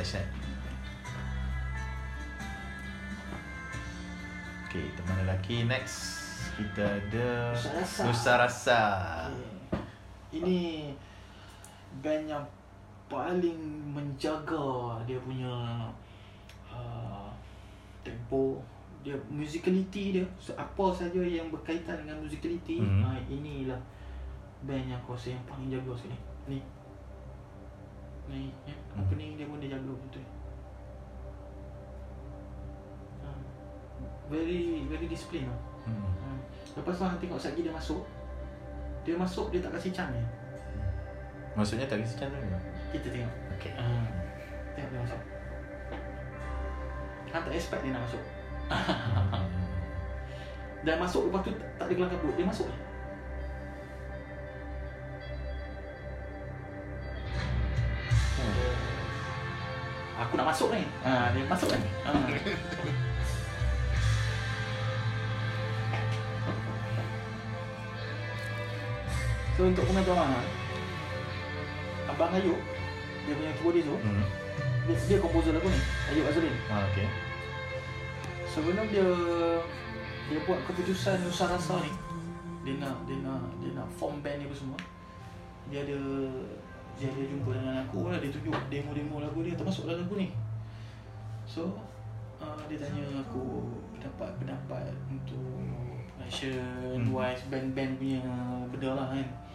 Okay 4.78 4.94
teman 4.94 5.26
lelaki 5.26 5.66
next 5.66 5.98
Kita 6.54 6.86
ada 6.86 7.49
Nusa 8.06 8.34
Rasa. 8.38 8.82
Okay. 10.30 10.38
Ini 10.38 10.94
band 11.98 12.30
yang 12.30 12.45
paling 13.10 13.58
menjaga 13.90 15.02
dia 15.10 15.18
punya 15.26 15.49
uh, 16.70 17.26
tempo 18.06 18.62
dia 19.02 19.18
musicality 19.34 20.22
dia 20.22 20.26
so, 20.38 20.54
apa 20.54 20.94
saja 20.94 21.26
yang 21.26 21.49
berkaitan 21.49 22.06
dengan 22.06 22.22
musicality 22.22 22.78
mm-hmm. 22.78 23.02
uh, 23.02 23.18
inilah 23.34 23.82
band 24.62 24.94
yang 24.94 25.02
aku 25.02 25.18
rasa 25.18 25.34
yang 25.34 25.45
paling 25.49 25.74
jaga 25.74 25.90
sekali 25.98 26.20
ni 26.45 26.60
ni 28.30 28.54
ya 28.70 28.78
mm. 28.78 29.02
opening 29.02 29.41
dia 29.41 29.49
pun 29.49 29.58
dia 29.58 29.74
jaga 29.74 29.90
betul 29.90 30.36
very 34.28 34.84
very 34.88 35.08
discipline 35.08 35.48
lah. 35.48 35.60
Mm. 35.88 36.04
Uh, 36.04 36.40
lepas 36.80 36.95
tu 36.95 37.04
hang 37.04 37.20
tengok 37.20 37.40
lagi 37.40 37.62
dia 37.64 37.74
masuk. 37.74 38.02
Dia 39.08 39.16
masuk 39.16 39.56
dia 39.56 39.64
tak 39.64 39.80
kasih 39.80 39.95
chance 39.95 40.12
ni 40.12 40.20
Maksudnya 41.58 41.90
tak 41.90 42.06
kisah 42.06 42.22
channel 42.22 42.38
ke? 42.38 42.60
Kita 42.94 43.10
tengok. 43.10 43.34
Okay 43.58 43.74
uh, 43.74 44.06
Tengok 44.78 44.90
dia 44.94 45.02
masuk. 45.02 45.22
Han 47.34 47.41
tak 47.41 47.54
expect 47.58 47.82
dia 47.82 47.98
nak 47.98 48.06
masuk. 48.06 48.22
Dan 50.86 51.02
masuk 51.02 51.22
lepas 51.32 51.41
tu 51.41 51.52
tak 51.82 51.90
ada 51.90 51.94
kelang 51.98 52.12
kabut. 52.14 52.34
Dia 52.38 52.45
masuk 52.45 52.70
hmm. 58.38 60.22
Aku 60.22 60.34
nak 60.38 60.48
masuk 60.54 60.70
ni. 60.78 60.86
Ha, 61.02 61.34
Dia 61.34 61.41
masuk 61.49 61.74
kan 61.74 61.82
ha. 62.06 62.12
So 69.57 69.65
untuk 69.65 69.89
pengetahuan 69.89 70.38
Abang 72.05 72.29
Ayub 72.38 72.61
Dia 73.25 73.34
punya 73.34 73.51
keyboardist 73.57 73.89
tu 73.89 73.97
hmm. 73.97 74.25
dia, 74.85 74.95
dia 75.09 75.17
komposer 75.17 75.57
lagu 75.57 75.65
ni 75.65 75.81
Ayub 76.13 76.29
Azulin 76.29 76.53
ah, 76.69 76.85
okay. 76.85 77.09
Sebelum 78.45 78.85
dia 78.93 79.09
Dia 80.29 80.39
buat 80.45 80.61
keputusan 80.69 81.25
Nusa 81.25 81.49
Rasa 81.49 81.81
ni 81.81 81.89
Dia 82.69 82.77
nak 82.77 83.01
Dia 83.09 83.17
nak 83.25 83.49
Dia 83.57 83.73
nak 83.73 83.89
form 83.97 84.21
band 84.21 84.38
ni 84.38 84.45
apa 84.45 84.53
semua 84.53 84.77
Dia 85.73 85.81
ada 85.81 85.97
Dia 87.01 87.09
ada 87.09 87.23
jumpa 87.25 87.49
dengan 87.57 87.81
aku 87.81 88.13
lah 88.13 88.21
Dia 88.21 88.29
tunjuk 88.29 88.53
demo-demo 88.69 89.25
lagu 89.25 89.41
dia 89.41 89.57
Termasuk 89.57 89.89
lagu 89.89 90.13
ni 90.13 90.38
So 91.49 91.73
uh, 92.38 92.61
Dia 92.69 92.77
tanya 92.77 93.25
aku 93.25 93.73
Pendapat-pendapat 93.97 94.93
Untuk 95.09 95.65
Action 96.21 97.09
hmm. 97.09 97.09
Wise 97.09 97.49
Band-band 97.49 97.97
punya 97.97 98.21
Benda 98.69 98.93
lah 98.93 99.09
kan 99.17 99.47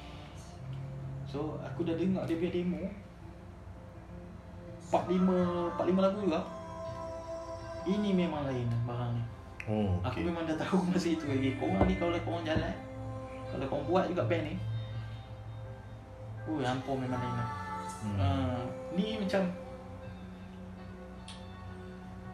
So 1.32 1.56
aku 1.64 1.88
dah 1.88 1.96
dengar 1.96 2.28
dia 2.28 2.36
punya 2.36 2.52
demo 2.52 2.84
45 4.92 5.80
45 5.80 6.04
lagu 6.04 6.18
juga 6.20 6.40
Ini 7.88 8.10
memang 8.12 8.44
lain 8.44 8.68
barang 8.84 9.12
ni 9.16 9.24
Oh, 9.62 9.94
okay. 10.02 10.26
Aku 10.26 10.28
memang 10.28 10.44
dah 10.44 10.58
tahu 10.60 10.84
masa 10.92 11.08
itu 11.08 11.24
lagi 11.24 11.56
Korang 11.56 11.88
ni 11.88 11.96
kalau 11.96 12.12
korang 12.20 12.44
jalan 12.44 12.76
Kalau 13.48 13.64
korang 13.64 13.84
buat 13.88 14.04
juga 14.12 14.28
band 14.28 14.44
ni 14.44 14.54
Oh, 16.44 16.60
ampun 16.60 17.00
memang 17.00 17.16
lain 17.16 17.34
lah 17.38 17.48
hmm. 18.04 18.16
uh, 18.20 18.62
Ni 18.92 19.16
macam 19.16 19.48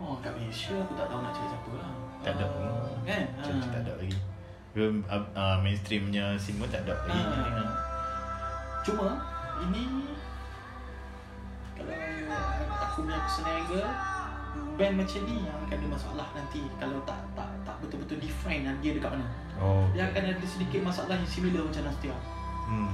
Oh, 0.02 0.18
kat 0.18 0.34
Malaysia 0.34 0.74
aku 0.74 0.92
tak 0.98 1.06
tahu 1.06 1.20
nak 1.22 1.32
cakap 1.36 1.50
siapa 1.54 1.70
lah 1.78 1.90
Tak 2.26 2.32
ada 2.34 2.44
pun 2.50 2.62
uh, 2.66 2.90
Kan? 3.06 3.24
Uh. 3.46 3.62
Tak 3.70 3.80
ada 3.86 3.92
lagi 3.94 4.18
uh, 4.74 5.56
Mainstreamnya 5.62 6.34
semua 6.34 6.66
tak 6.66 6.82
ada 6.82 6.98
lagi 7.06 7.22
uh. 7.22 7.88
Cuma 8.89 9.20
ini 9.69 9.85
kalau 11.77 11.93
aku 12.81 13.05
punya 13.05 13.20
personal 13.20 13.52
angle 13.60 13.85
band 14.81 14.94
macam 14.97 15.20
ni 15.28 15.44
yang 15.44 15.56
akan 15.60 15.77
ada 15.77 15.86
masalah 15.93 16.27
nanti 16.32 16.60
kalau 16.81 16.98
tak 17.05 17.20
tak 17.36 17.51
tak 17.69 17.77
betul-betul 17.85 18.16
define 18.16 18.65
dia 18.81 18.97
dekat 18.97 19.12
mana. 19.12 19.27
Oh. 19.60 19.85
Dia 19.93 20.09
akan 20.09 20.23
ada 20.32 20.47
sedikit 20.47 20.81
masalah 20.86 21.20
yang 21.20 21.28
similar 21.28 21.69
macam 21.69 21.82
Nastia. 21.85 22.16
Hmm. 22.65 22.89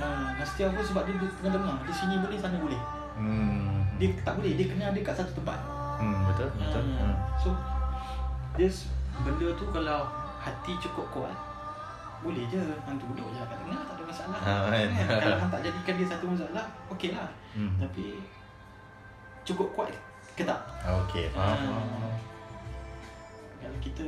Nah, 0.00 0.38
Nastia 0.38 0.72
pun 0.72 0.80
sebab 0.80 1.04
dia 1.04 1.14
tengah-tengah. 1.18 1.76
Di 1.84 1.92
sini 1.92 2.14
boleh, 2.22 2.38
sana 2.38 2.56
boleh. 2.56 2.80
Hmm. 3.20 3.84
Dia 4.00 4.16
tak 4.24 4.40
boleh, 4.40 4.56
dia 4.56 4.66
kena 4.72 4.88
ada 4.88 5.00
kat 5.04 5.14
satu 5.18 5.32
tempat. 5.36 5.60
Hmm, 6.00 6.24
betul, 6.30 6.48
betul. 6.56 6.82
Hmm. 6.96 7.14
So, 7.36 7.48
dia 8.56 8.70
benda 9.20 9.52
tu 9.58 9.64
kalau 9.68 10.08
hati 10.40 10.72
cukup 10.80 11.06
kuat, 11.12 11.36
boleh 12.20 12.44
je 12.52 12.60
hang 12.60 12.98
duduk 13.00 13.28
je 13.32 13.40
kat 13.40 13.58
tengah 13.64 13.80
tak 13.88 13.94
ada 13.96 14.04
masalah. 14.04 14.38
Ha, 14.44 14.52
kan? 14.68 14.88
Kalau 15.24 15.36
hang 15.40 15.52
tak 15.52 15.62
jadikan 15.64 15.94
dia 15.96 16.06
satu 16.12 16.24
masalah, 16.28 16.64
okey 16.92 17.10
lah. 17.16 17.30
Hmm. 17.56 17.72
Tapi 17.80 18.20
cukup 19.48 19.68
kuat 19.72 19.88
ke 20.36 20.44
tak? 20.44 20.60
Okey, 20.84 21.32
faham. 21.32 21.56
Ha. 21.56 22.08
Kalau 23.60 23.78
kita 23.80 24.04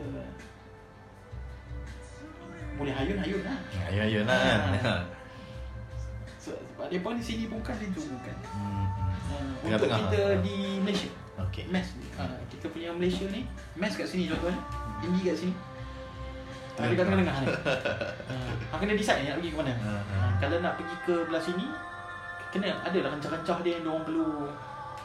boleh 2.76 2.92
hayun-hayun 2.92 3.42
lah. 3.44 3.58
Hayun-hayun 3.88 4.24
lah 4.28 4.38
kan. 4.40 4.60
Ha. 4.82 4.94
So, 6.42 6.50
sebab 6.74 6.90
dia 6.90 6.98
pun 6.98 7.14
di 7.14 7.22
sini 7.22 7.46
bukan 7.46 7.70
di 7.78 7.86
tu 7.94 8.02
bukan. 8.02 8.36
Hmm. 8.50 8.86
Ha. 9.30 9.34
Untuk 9.62 9.86
Tengah 9.86 10.00
kita 10.04 10.20
ha. 10.26 10.42
di 10.42 10.56
Malaysia. 10.82 11.10
Okay. 11.48 11.64
Mes. 11.70 11.86
Ha. 12.18 12.28
Kita 12.50 12.66
punya 12.68 12.90
Malaysia 12.92 13.24
ni, 13.30 13.46
mes 13.78 13.94
kat 13.94 14.04
sini 14.10 14.26
contohnya. 14.26 14.58
Tinggi 15.00 15.22
kat 15.22 15.36
sini. 15.38 15.54
Tapi 16.82 16.94
kat 16.98 17.04
tengah-tengah 17.06 17.36
ni. 17.38 17.46
Ha. 18.72 18.74
kena 18.82 18.92
decide 18.98 19.22
nak 19.30 19.36
pergi 19.38 19.50
ke 19.54 19.56
mana. 19.62 19.72
Ha. 19.72 19.92
Ha. 19.94 20.18
Kalau 20.42 20.56
nak 20.58 20.74
pergi 20.74 20.96
ke 21.06 21.14
belah 21.30 21.42
sini, 21.42 21.66
kena 22.50 22.68
ada 22.82 22.98
lah 22.98 23.10
rancah-rancah 23.14 23.56
dia 23.62 23.72
yang 23.78 23.82
diorang 23.86 24.04
perlu 24.04 24.50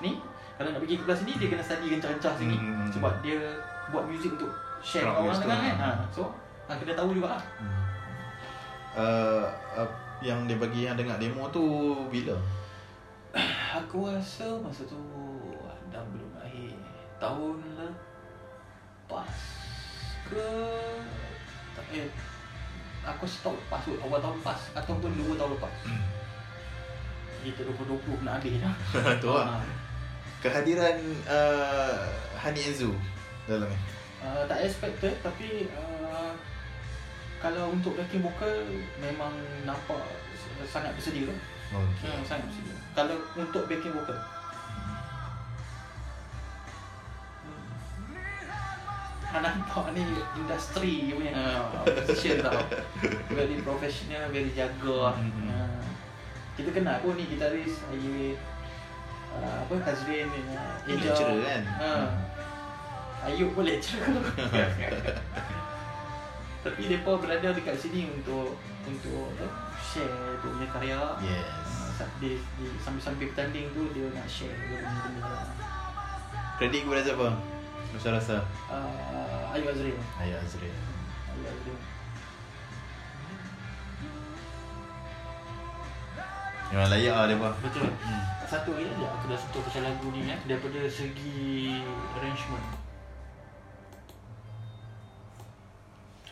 ni. 0.01 0.11
Kalau 0.57 0.69
nak 0.73 0.81
pergi 0.81 0.95
ke 0.97 1.03
belah 1.05 1.17
sini, 1.17 1.31
dia 1.37 1.47
kena 1.53 1.63
study 1.63 1.85
rancah-rancah 1.93 2.33
sini. 2.33 2.57
Hmm. 2.57 2.89
Sebab 2.89 3.13
dia 3.21 3.39
buat 3.93 4.03
muzik 4.09 4.33
untuk 4.35 4.51
share 4.81 5.05
orang 5.05 5.37
tengah 5.37 5.59
kan. 5.61 5.75
Ha. 5.77 5.89
So, 6.09 6.33
ha, 6.65 6.73
kena 6.73 6.93
tahu 6.97 7.13
juga 7.13 7.37
lah. 7.37 7.43
Hmm. 7.61 7.75
Uh, 8.97 9.45
uh, 9.77 9.89
yang 10.25 10.49
dia 10.49 10.57
bagi 10.57 10.89
yang 10.89 10.97
dengar 10.97 11.21
demo 11.21 11.45
tu 11.53 11.61
bila? 12.09 12.33
Aku 13.85 14.09
rasa 14.09 14.57
masa 14.57 14.81
tu 14.89 14.97
dah 15.93 16.01
belum 16.09 16.31
akhir 16.41 16.73
tahun 17.21 17.55
lepas 17.77 19.35
ke 20.27 20.49
eh, 21.93 22.07
aku 23.07 23.23
stop 23.23 23.55
lepas 23.55 23.79
tu 23.87 23.95
awal 24.03 24.19
tahun 24.19 24.35
lepas 24.43 24.59
ataupun 24.75 25.11
dua 25.15 25.33
tahun 25.39 25.51
lepas. 25.55 25.73
Hmm. 25.87 26.03
kita 27.47 27.63
2020 27.63 28.27
nak 28.27 28.43
habis 28.43 28.59
dah. 28.59 28.75
Tu 29.23 29.29
lah. 29.31 29.47
Ha. 29.55 29.63
kehadiran 30.43 30.99
uh, 31.31 32.11
Hani 32.35 32.59
Enzu 32.59 32.91
dalam 33.47 33.71
ni? 33.71 33.77
Uh, 34.19 34.43
tak 34.51 34.67
expected 34.67 35.15
tapi 35.23 35.71
uh, 35.71 36.35
kalau 37.39 37.71
untuk 37.71 37.95
backing 37.95 38.19
vocal 38.19 38.51
memang 38.99 39.31
nampak 39.63 40.01
sangat 40.67 40.91
bersedia. 40.97 41.31
Okay. 41.71 42.11
uh, 42.11 42.21
sangat 42.27 42.51
bersedia. 42.51 42.75
Kalau 42.91 43.15
untuk 43.39 43.63
backing 43.71 43.95
vocal 43.95 44.19
nampak 49.41 49.85
ni 49.95 50.01
industri 50.37 51.11
punya. 51.13 51.31
Uh, 51.33 51.83
position 52.03 52.41
tau. 52.41 52.61
Very 53.31 53.57
professional, 53.61 54.29
very 54.33 54.51
jaga 54.55 55.13
mm-hmm. 55.13 55.49
uh, 55.51 55.81
Kita 56.57 56.69
kenal 56.73 56.97
pun 57.05 57.13
ni 57.13 57.29
gitaris 57.29 57.85
Ayub 57.93 58.33
uh, 59.37 59.55
Apa, 59.61 59.73
Hazrin 59.85 60.25
uh, 60.25 60.75
Lecturer 60.89 61.37
kan? 61.45 61.61
Uh, 61.77 62.07
Ayub 63.29 63.53
pun 63.53 63.63
lecturer. 63.67 64.09
Tapi 66.65 66.83
mereka 66.83 67.11
berada 67.21 67.47
dekat 67.53 67.75
sini 67.79 68.09
untuk 68.11 68.57
Untuk 68.87 69.31
uh, 69.39 69.67
share 69.79 70.39
tu 70.43 70.51
punya 70.51 70.67
karya. 70.71 70.99
Yes. 71.23 71.99
Uh, 72.01 72.09
di, 72.21 72.37
di, 72.59 72.65
Sambil-sambil 72.81 73.31
bertanding 73.31 73.71
tu 73.71 73.87
dia 73.95 74.07
nak 74.11 74.27
share 74.27 74.53
dia 74.67 74.77
punya 74.83 75.01
benda. 75.05 75.35
Kredit 76.57 76.81
kepada 76.89 77.01
siapa? 77.05 77.27
Rasa 77.95 78.09
rasa. 78.19 78.37
Uh, 78.67 79.26
Ayu 79.57 79.73
Azri. 79.73 79.89
Ayu 80.21 80.35
Azri. 80.37 80.69
Ayu 80.69 81.45
Azri. 81.49 81.73
Memang 86.69 86.89
layak 86.93 87.15
lah 87.17 87.25
dia 87.25 87.41
pun. 87.41 87.53
Betul. 87.65 87.89
Hmm. 87.89 88.21
Satu 88.45 88.77
lagi 88.77 88.85
aja 88.85 89.07
aku 89.17 89.33
dah 89.33 89.39
suka 89.41 89.57
pasal 89.65 89.81
lagu 89.81 90.13
ni 90.13 90.29
eh 90.29 90.37
daripada 90.45 90.85
segi 90.85 91.81
arrangement. 92.13 92.65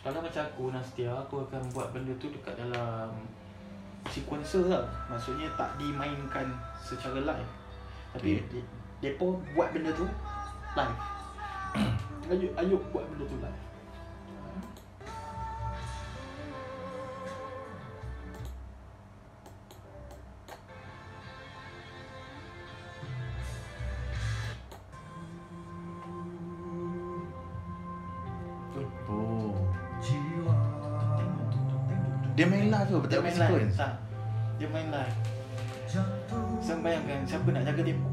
Kalau 0.06 0.22
macam 0.22 0.42
aku 0.46 0.70
Nastia, 0.70 1.10
aku 1.10 1.42
akan 1.50 1.66
buat 1.74 1.90
benda 1.90 2.14
tu 2.22 2.30
dekat 2.30 2.54
dalam 2.54 3.10
sequencer 4.06 4.70
lah. 4.70 4.86
Maksudnya 5.10 5.50
tak 5.58 5.74
dimainkan 5.82 6.46
secara 6.78 7.26
live. 7.26 7.50
Tapi 8.14 8.38
okay. 8.38 9.18
pun 9.18 9.42
buat 9.50 9.74
benda 9.74 9.90
tu 9.90 10.06
live. 10.78 10.98
Ayuk, 12.26 12.50
ayuk 12.58 12.82
buat 12.90 13.06
benda 13.06 13.22
tu. 13.22 13.38
Oh. 29.06 29.54
Dia 32.34 32.44
main 32.50 32.66
live 32.68 32.90
tu, 32.90 32.98
betul 32.98 33.22
main 33.22 33.38
live. 33.38 33.70
Dia 34.58 34.66
main 34.66 34.90
live. 34.90 35.14
Saya 36.58 36.76
bayangkan 36.82 37.22
siapa 37.22 37.54
nak 37.54 37.62
jaga 37.70 37.86
tempo. 37.86 38.10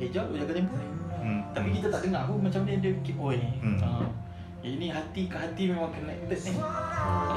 Eh 0.00 0.08
jauh 0.08 0.32
jaga 0.32 0.56
tempo 0.56 0.99
hmm. 1.20 1.40
Tapi 1.52 1.68
kita 1.76 1.88
tak 1.92 2.00
dengar 2.08 2.26
pun 2.26 2.40
macam 2.40 2.64
dia 2.64 2.76
dia 2.80 2.92
keep 3.04 3.16
oi. 3.20 3.40
Hmm. 3.60 3.78
Uh, 3.80 4.08
ini 4.60 4.92
hati 4.92 5.28
ke 5.28 5.36
hati 5.36 5.72
memang 5.72 5.92
connected 5.92 6.40
ni. 6.48 6.54
Oh. 6.56 7.36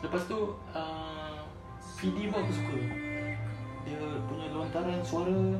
Lepas 0.00 0.22
tu 0.28 0.56
uh, 0.72 1.40
VD 2.00 2.32
pun 2.32 2.40
aku 2.44 2.52
suka. 2.52 2.76
Dia 3.84 4.00
punya 4.28 4.46
lontaran 4.52 5.00
suara 5.04 5.56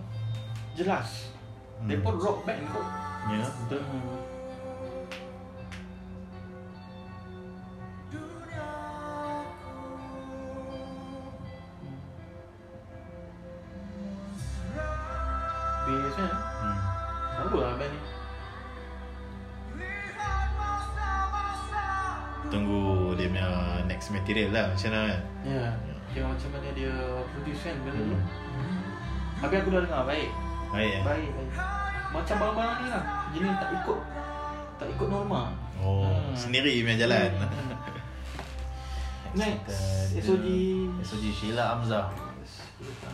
jelas. 0.73 1.33
Hmm. 1.81 1.89
Dia 1.89 1.99
pun 2.01 2.17
rock 2.17 2.45
band 2.49 2.65
kot. 2.73 2.89
Ya, 3.29 3.37
yeah, 3.37 3.49
betul. 3.65 3.81
Uh, 3.85 4.30
macam 24.81 24.97
mana 24.97 25.13
kan? 25.13 25.21
Ya 25.45 25.65
Dia 26.17 26.23
macam 26.25 26.49
mana 26.57 26.69
dia 26.73 26.93
produce 27.29 27.63
kan 27.69 27.77
benda 27.85 28.01
tu 28.01 28.17
Tapi 29.41 29.55
aku 29.61 29.69
dah 29.77 29.81
dengar 29.85 30.03
baik. 30.09 30.31
Baik 30.73 30.93
eh? 30.97 31.03
Baik, 31.05 31.29
baik. 31.37 31.53
Macam 32.11 32.35
barang-barang 32.41 32.79
ni 32.81 32.87
lah 32.89 33.05
Jadi 33.37 33.47
tak 33.61 33.71
ikut 33.77 34.01
Tak 34.81 34.89
ikut 34.89 35.09
norma. 35.13 35.43
Oh 35.85 36.09
ha. 36.09 36.33
Sendiri 36.33 36.81
punya 36.81 37.05
jalan. 37.05 37.29
Hmm. 37.37 37.77
Next 39.37 40.17
SOG 40.17 40.47
SOG 41.05 41.25
Sheila 41.31 41.77
Amzah 41.77 42.11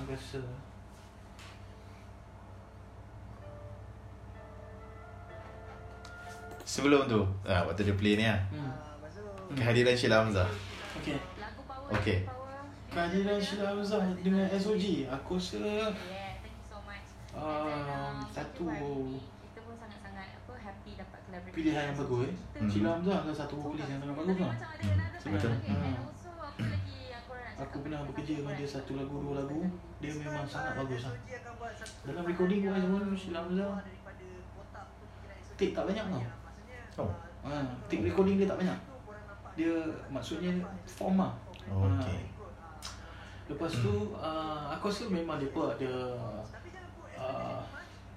biasa 0.07 0.41
Sebelum 6.65 7.05
tu 7.05 7.21
ah, 7.45 7.67
Waktu 7.69 7.91
dia 7.91 7.97
play 7.99 8.15
ni 8.17 8.25
lah 8.25 8.41
hmm. 8.55 8.73
Kehadiran 9.59 9.95
Sheila 9.99 10.23
Hamzah. 10.23 10.49
Okay. 11.03 11.36
Okay. 11.87 12.27
Kehadiran 12.91 13.39
Sheila 13.39 13.71
Hamzah 13.71 14.03
dengan 14.25 14.49
SOG, 14.51 15.07
aku 15.07 15.37
rasa 15.37 15.93
um, 17.37 18.15
satu 18.33 18.65
pilihan 21.53 21.93
yang 21.93 21.99
bagus 21.99 22.33
eh. 22.33 22.35
Hmm. 22.57 22.69
Sheila 22.71 22.89
Hamzah 22.97 23.17
adalah 23.23 23.37
satu 23.37 23.55
vokalis 23.61 23.87
yang 23.87 24.01
sangat 24.03 24.17
bagus 24.17 24.39
lah. 24.41 24.55
Hmm. 24.57 25.31
Betul. 25.31 25.53
Hmm. 25.67 26.75
Aku 27.57 27.77
pernah 27.85 28.01
bekerja 28.09 28.33
dengan 28.43 28.55
dia 28.59 28.69
satu 28.69 28.93
lagu, 28.99 29.15
dua 29.23 29.45
lagu. 29.45 29.61
Dia 30.01 30.13
memang 30.17 30.49
sangat 30.49 30.73
bagus 30.81 31.07
lah. 31.07 31.15
Dalam 32.03 32.25
recording 32.27 32.67
pun 32.67 32.81
semua 32.81 33.01
Sheila 33.15 33.39
Hamzah. 33.45 33.79
Take 35.55 35.73
tak 35.77 35.85
banyak 35.87 36.05
tau. 36.97 37.07
Oh. 37.07 37.13
Ha, 37.47 37.63
take 37.87 38.03
recording 38.03 38.41
dia 38.41 38.49
tak 38.49 38.59
banyak 38.59 38.97
dia 39.57 39.73
maksudnya 40.13 40.53
form 40.85 41.17
lah. 41.17 41.33
Okay. 41.67 42.21
Ha. 42.23 42.27
Lepas 43.47 43.73
tu 43.79 44.15
uh, 44.15 44.71
aku 44.75 44.91
rasa 44.91 45.07
memang 45.07 45.39
depa 45.39 45.75
ada 45.79 45.93
uh, 47.15 47.63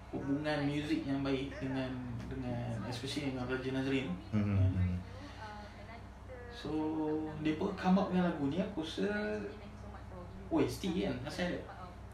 hubungan 0.09 0.65
muzik 0.65 1.05
yang 1.05 1.21
baik 1.21 1.53
dengan 1.61 1.89
dengan 2.25 2.81
especially 2.89 3.33
dengan 3.33 3.45
Raja 3.45 3.69
Nazrin 3.73 4.09
hmm. 4.33 4.57
kan? 4.57 4.73
so 6.53 6.69
dia 7.45 7.55
pun 7.55 7.71
come 7.77 7.97
up 7.97 8.09
dengan 8.09 8.33
lagu 8.33 8.49
ni 8.49 8.57
aku 8.57 8.81
rasa 8.81 9.37
OST 10.49 10.83
kan 11.05 11.15
masih 11.21 11.43
ada 11.45 11.57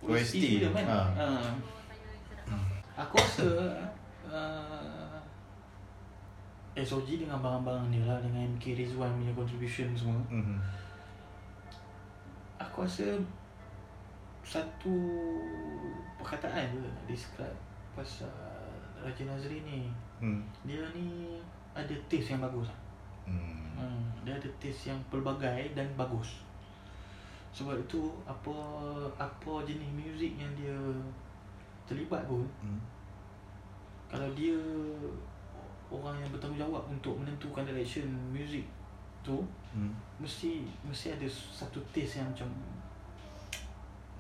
OST, 0.03 0.11
OST 0.11 0.35
film 0.59 0.73
kan 0.75 0.85
ha. 0.85 1.01
uh. 1.15 1.49
aku 2.99 3.15
rasa 3.15 3.47
uh, 4.27 5.17
SOG 6.75 7.23
dengan 7.23 7.39
barang-barang 7.39 7.87
dia 7.87 8.03
lah 8.03 8.19
dengan 8.19 8.51
MK 8.59 8.75
Rizwan 8.75 9.15
punya 9.15 9.31
contribution 9.31 9.95
semua 9.95 10.19
mm-hmm. 10.27 10.59
Aku 12.75 12.83
rasa 12.83 13.07
satu 14.43 14.91
perkataan 16.19 16.75
je 16.75 16.83
nak 16.83 16.95
describe 17.07 17.55
pasal 17.95 18.27
Raja 18.99 19.23
Nazri 19.23 19.63
ni 19.63 19.87
hmm. 20.19 20.43
dia 20.67 20.83
ni 20.91 21.39
ada 21.71 21.95
taste 22.11 22.35
yang 22.35 22.43
bagus 22.43 22.67
hmm. 23.23 23.79
Hmm, 23.79 24.03
dia 24.27 24.35
ada 24.35 24.49
taste 24.59 24.91
yang 24.91 24.99
pelbagai 25.07 25.71
dan 25.71 25.87
bagus 25.95 26.43
sebab 27.55 27.79
itu 27.79 28.11
apa 28.27 28.51
apa 29.15 29.63
jenis 29.63 29.95
muzik 29.95 30.35
yang 30.35 30.51
dia 30.59 30.75
terlibat 31.87 32.27
pun 32.27 32.43
hmm. 32.59 32.83
kalau 34.11 34.27
dia 34.35 34.59
orang 35.87 36.19
yang 36.19 36.27
bertanggungjawab 36.27 36.83
untuk 36.91 37.23
menentukan 37.23 37.63
direction 37.63 38.11
muzik 38.35 38.67
tu 39.25 39.41
hmm. 39.73 39.91
mesti 40.21 40.69
mesti 40.85 41.17
ada 41.17 41.27
satu 41.29 41.81
taste 41.89 42.21
yang 42.21 42.29
macam 42.29 42.47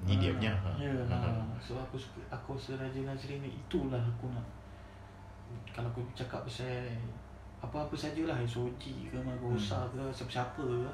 ni 0.03 0.17
dia 0.17 0.33
punya 0.33 0.51
ha. 0.51 0.73
Ya, 0.75 0.91
ha. 1.07 1.15
ha. 1.15 1.29
So 1.61 1.77
aku 1.77 1.95
aku 2.33 2.57
seraja 2.57 2.99
Nazrin 3.05 3.45
ni 3.45 3.53
itulah 3.53 4.01
aku 4.01 4.27
nak 4.33 4.45
kalau 5.71 5.87
aku 5.93 6.01
cakap 6.17 6.41
pasal 6.43 6.89
apa-apa 7.61 7.93
sajalah 7.93 8.41
SOG 8.43 9.09
ke 9.13 9.17
Magosa 9.21 9.85
hmm. 9.85 9.93
ke 9.93 10.01
siapa-siapa 10.09 10.61
ke 10.61 10.89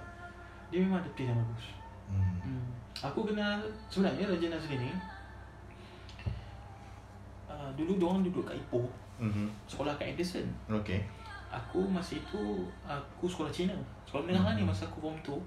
dia 0.71 0.79
memang 0.83 1.03
ada 1.03 1.11
taste 1.15 1.31
yang 1.31 1.39
bagus. 1.39 1.67
Hmm. 2.07 2.35
hmm. 2.43 2.65
Aku 3.01 3.23
kenal 3.23 3.59
sebenarnya 3.87 4.27
Raja 4.27 4.47
Nazrin 4.51 4.79
ni 4.83 4.93
uh, 7.61 7.69
dulu 7.77 7.99
dia 7.99 8.07
orang 8.07 8.23
duduk 8.25 8.43
kat 8.47 8.55
Ipoh. 8.57 8.87
Mm-hmm. 9.21 9.47
Sekolah 9.69 9.93
kat 10.01 10.15
Anderson. 10.15 10.47
Okay. 10.81 11.05
Aku 11.51 11.85
masa 11.85 12.17
itu 12.17 12.65
aku 12.81 13.29
sekolah 13.29 13.51
Cina. 13.53 13.75
Sekolah 14.11 14.27
menengah 14.27 14.59
mm-hmm. 14.59 14.67
ni 14.67 14.71
masa 14.75 14.83
aku 14.91 14.99
form 14.99 15.15
2. 15.23 15.39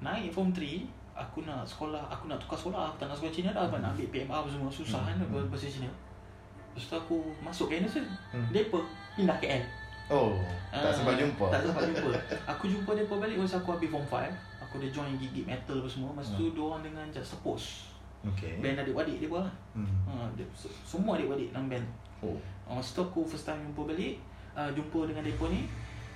Naik 0.00 0.32
form 0.32 0.48
3 0.56 0.88
aku 1.12 1.44
nak 1.44 1.60
sekolah 1.68 2.00
aku 2.08 2.24
nak 2.24 2.40
tukar 2.40 2.56
sekolah 2.56 2.88
aku 2.88 2.96
tak 2.96 3.06
nak 3.12 3.16
sekolah 3.20 3.34
Cina 3.36 3.52
dah 3.52 3.68
nak 3.68 3.92
ambil 3.92 4.08
PMA 4.08 4.36
semua 4.48 4.72
susah 4.72 5.04
kan 5.04 5.12
mm-hmm. 5.20 5.52
bahasa 5.52 5.68
Cina 5.68 5.92
lepas 6.72 6.88
tu 6.88 6.96
aku 6.96 7.16
masuk 7.44 7.68
ke 7.68 7.84
Anderson 7.84 8.04
mm. 8.32 8.48
Depa 8.48 8.80
pindah 9.12 9.36
ke 9.36 9.46
L 9.60 9.64
oh 10.08 10.40
tak 10.72 10.88
uh, 10.88 10.92
sempat 10.96 11.20
jumpa 11.20 11.44
tak 11.52 11.60
sempat 11.68 11.84
jumpa 11.84 12.10
aku 12.48 12.64
jumpa 12.64 12.90
Depa 12.96 13.14
balik 13.20 13.36
masa 13.44 13.60
aku 13.60 13.76
habis 13.76 13.92
form 13.92 14.06
5 14.08 14.64
aku 14.64 14.74
dah 14.80 14.88
join 14.88 15.12
gigit 15.20 15.44
metal 15.44 15.84
apa 15.84 15.88
semua 15.92 16.16
masa 16.16 16.32
tu 16.32 16.48
dia 16.48 16.64
orang 16.64 16.80
dengan 16.80 17.04
Just 17.12 17.36
Suppose 17.36 17.92
okay. 18.24 18.56
band 18.64 18.80
adik-adik 18.80 19.20
dia 19.20 19.28
pun 19.28 19.44
lah 19.44 19.52
mm. 19.76 19.96
uh, 20.08 20.26
dia, 20.32 20.48
semua 20.88 21.20
adik-adik 21.20 21.52
dalam 21.52 21.68
band 21.68 21.84
oh. 22.24 22.40
uh, 22.64 22.80
masa 22.80 22.96
tu 22.96 23.04
aku 23.04 23.20
first 23.28 23.44
time 23.44 23.60
jumpa 23.68 23.92
balik 23.92 24.16
uh, 24.56 24.72
jumpa 24.72 25.12
dengan 25.12 25.28
Depa 25.28 25.52
ni 25.52 25.68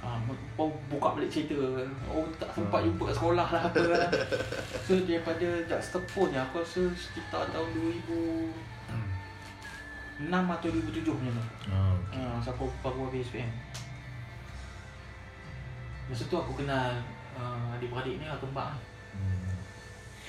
Ah, 0.07 0.23
uh, 0.23 0.71
buka 0.87 1.19
balik 1.19 1.27
cerita 1.27 1.59
Oh 2.07 2.23
tak 2.39 2.47
sempat 2.55 2.79
hmm. 2.79 2.95
jumpa 2.95 3.11
kat 3.11 3.17
sekolah 3.19 3.47
lah 3.51 3.63
apa 3.67 3.83
lah 3.91 4.07
So 4.87 5.03
daripada 5.03 5.67
Jackster 5.67 5.99
pun 6.07 6.31
ya 6.31 6.47
Aku 6.47 6.63
rasa 6.63 6.87
sekitar 6.95 7.51
tahun 7.51 7.67
2006 7.75 10.31
atau 10.31 10.69
2007 10.71 11.11
macam 11.11 11.35
tu 11.35 11.43
oh, 11.75 11.99
okay. 12.07 12.23
uh, 12.23 12.39
Masa 12.39 12.55
aku 12.55 12.71
baru 12.87 13.11
habis 13.11 13.27
SPM 13.27 13.51
Masa 16.07 16.23
tu 16.31 16.39
aku 16.39 16.55
kenal 16.55 17.03
uh, 17.35 17.75
adik-beradik 17.75 18.23
ni 18.23 18.31
lah 18.31 18.39
kembang 18.39 18.79
hmm. 19.11 19.59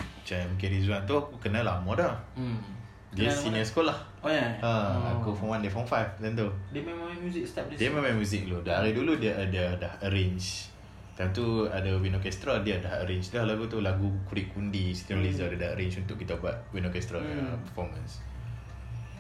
Macam 0.01 0.57
MK 0.57 0.73
Rizwan 0.73 1.05
tu 1.05 1.21
aku 1.21 1.37
kenal 1.37 1.61
lama 1.61 1.93
dah 1.93 2.17
hmm. 2.33 2.76
Dia 3.17 3.33
senior 3.33 3.65
mana? 3.65 3.69
sekolah. 3.73 3.97
Oh 4.21 4.29
ya. 4.29 4.45
Yeah. 4.45 4.51
Ha, 4.61 4.69
oh. 4.69 5.17
aku 5.17 5.29
form 5.33 5.57
1 5.57 5.65
dia 5.65 5.71
form 5.73 5.87
5 5.89 6.21
macam 6.21 6.31
tu. 6.37 6.47
Dia 6.69 6.81
memang 6.85 7.05
main 7.09 7.21
music 7.25 7.43
step 7.49 7.65
dia. 7.73 7.77
Dia 7.81 7.87
memang 7.89 8.05
main 8.05 8.17
music 8.21 8.45
dulu. 8.45 8.61
Dari 8.61 8.91
dulu 8.93 9.17
dia 9.17 9.33
ada 9.33 9.63
dah 9.81 9.93
arrange. 10.05 10.69
Time 11.17 11.33
tu 11.33 11.65
ada 11.65 11.89
Win 11.97 12.13
Orchestra 12.13 12.61
dia 12.61 12.77
dah 12.77 13.01
arrange 13.01 13.33
dah 13.33 13.41
lagu 13.41 13.65
tu 13.65 13.81
lagu 13.81 14.05
Kurik 14.29 14.53
Kundi 14.53 14.93
Siti 14.93 15.17
hmm. 15.17 15.33
dia 15.33 15.49
dah 15.49 15.73
arrange 15.73 16.05
untuk 16.05 16.21
kita 16.21 16.37
buat 16.37 16.53
Win 16.69 16.85
Orchestra 16.85 17.17
hmm. 17.17 17.57
uh, 17.57 17.57
performance. 17.65 18.21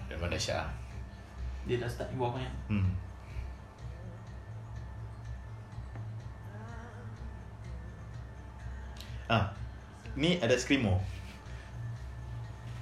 Dan 0.05 0.21
mana 0.21 0.37
Syah. 0.37 0.69
Dia 1.65 1.81
dah 1.81 1.89
start 1.89 2.13
buat 2.13 2.37
banyak. 2.37 2.53
Hmm. 2.69 2.93
Ah. 9.27 9.51
Ni 10.13 10.39
ada 10.39 10.55
Screamo. 10.55 11.01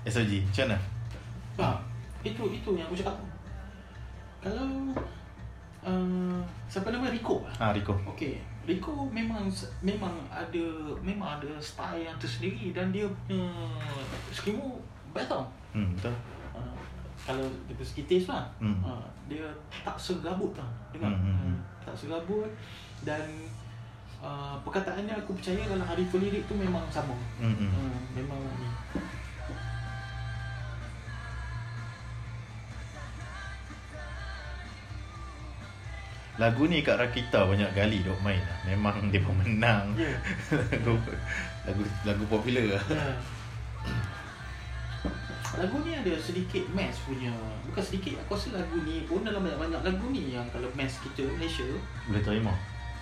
SOG. 0.05 0.45
Macam 0.45 0.69
mana? 0.69 0.94
Ha, 1.59 1.79
itu 2.23 2.43
itu 2.51 2.69
yang 2.75 2.87
aku 2.89 2.97
cakap. 2.99 3.15
Kalau 4.43 4.93
uh, 5.85 6.39
siapa 6.67 6.91
nama 6.91 7.07
Rico? 7.09 7.45
Ah 7.57 7.71
Rico. 7.71 7.95
Okey. 8.15 8.41
Rico 8.65 9.05
memang 9.13 9.45
memang 9.85 10.13
ada 10.27 10.65
memang 11.05 11.37
ada 11.39 11.53
style 11.61 12.03
yang 12.03 12.17
tersendiri 12.17 12.73
dan 12.73 12.89
dia 12.89 13.05
punya 13.25 13.45
skimu 14.33 14.81
betul. 15.13 15.45
Hmm, 15.71 15.93
betul. 15.95 16.13
Uh, 16.55 16.75
kalau 17.25 17.47
dari 17.65 17.81
segi 17.81 18.05
taste 18.05 18.29
lah 18.29 18.45
hmm. 18.61 18.85
uh, 18.85 19.01
Dia 19.25 19.49
tak 19.81 19.97
segabut 19.97 20.53
lah 20.53 20.69
Dengar 20.93 21.09
hmm, 21.09 21.25
hmm, 21.25 21.37
hmm. 21.41 21.57
Tak 21.81 21.95
segabut 21.97 22.45
Dan 23.01 23.25
uh, 24.21 24.53
Perkataannya 24.61 25.17
aku 25.17 25.33
percaya 25.33 25.65
Kalau 25.65 25.81
hari 25.81 26.05
lirik 26.05 26.45
tu 26.45 26.53
memang 26.53 26.85
sama 26.93 27.17
hmm, 27.41 27.55
hmm. 27.57 27.69
Uh, 27.73 27.97
Memang 28.13 28.39
ni 28.61 28.69
Lagu 36.35 36.67
ni 36.67 36.83
kat 36.83 36.99
Rakita 36.99 37.47
banyak 37.47 37.71
kali 37.71 38.03
dok 38.03 38.19
main 38.19 38.43
lah. 38.43 38.59
Memang 38.67 39.07
dia 39.07 39.23
pemenang. 39.23 39.95
Yeah. 39.95 40.19
lagu 40.75 40.99
lagu 41.63 41.81
lagu 42.03 42.23
popular 42.27 42.75
lah. 42.75 42.83
Yeah. 42.91 43.15
Lagu 45.55 45.79
ni 45.87 45.95
ada 45.95 46.11
sedikit 46.19 46.67
mass 46.75 46.99
punya. 47.07 47.31
Bukan 47.71 47.79
sedikit. 47.79 48.19
Aku 48.27 48.35
rasa 48.35 48.59
lagu 48.59 48.75
ni 48.83 49.07
pun 49.07 49.23
dalam 49.23 49.39
banyak-banyak 49.39 49.81
lagu 49.87 50.05
ni 50.11 50.35
yang 50.35 50.43
kalau 50.51 50.67
mass 50.75 50.99
kita 50.99 51.23
Malaysia 51.39 51.63
boleh 52.11 52.19
terima. 52.19 52.51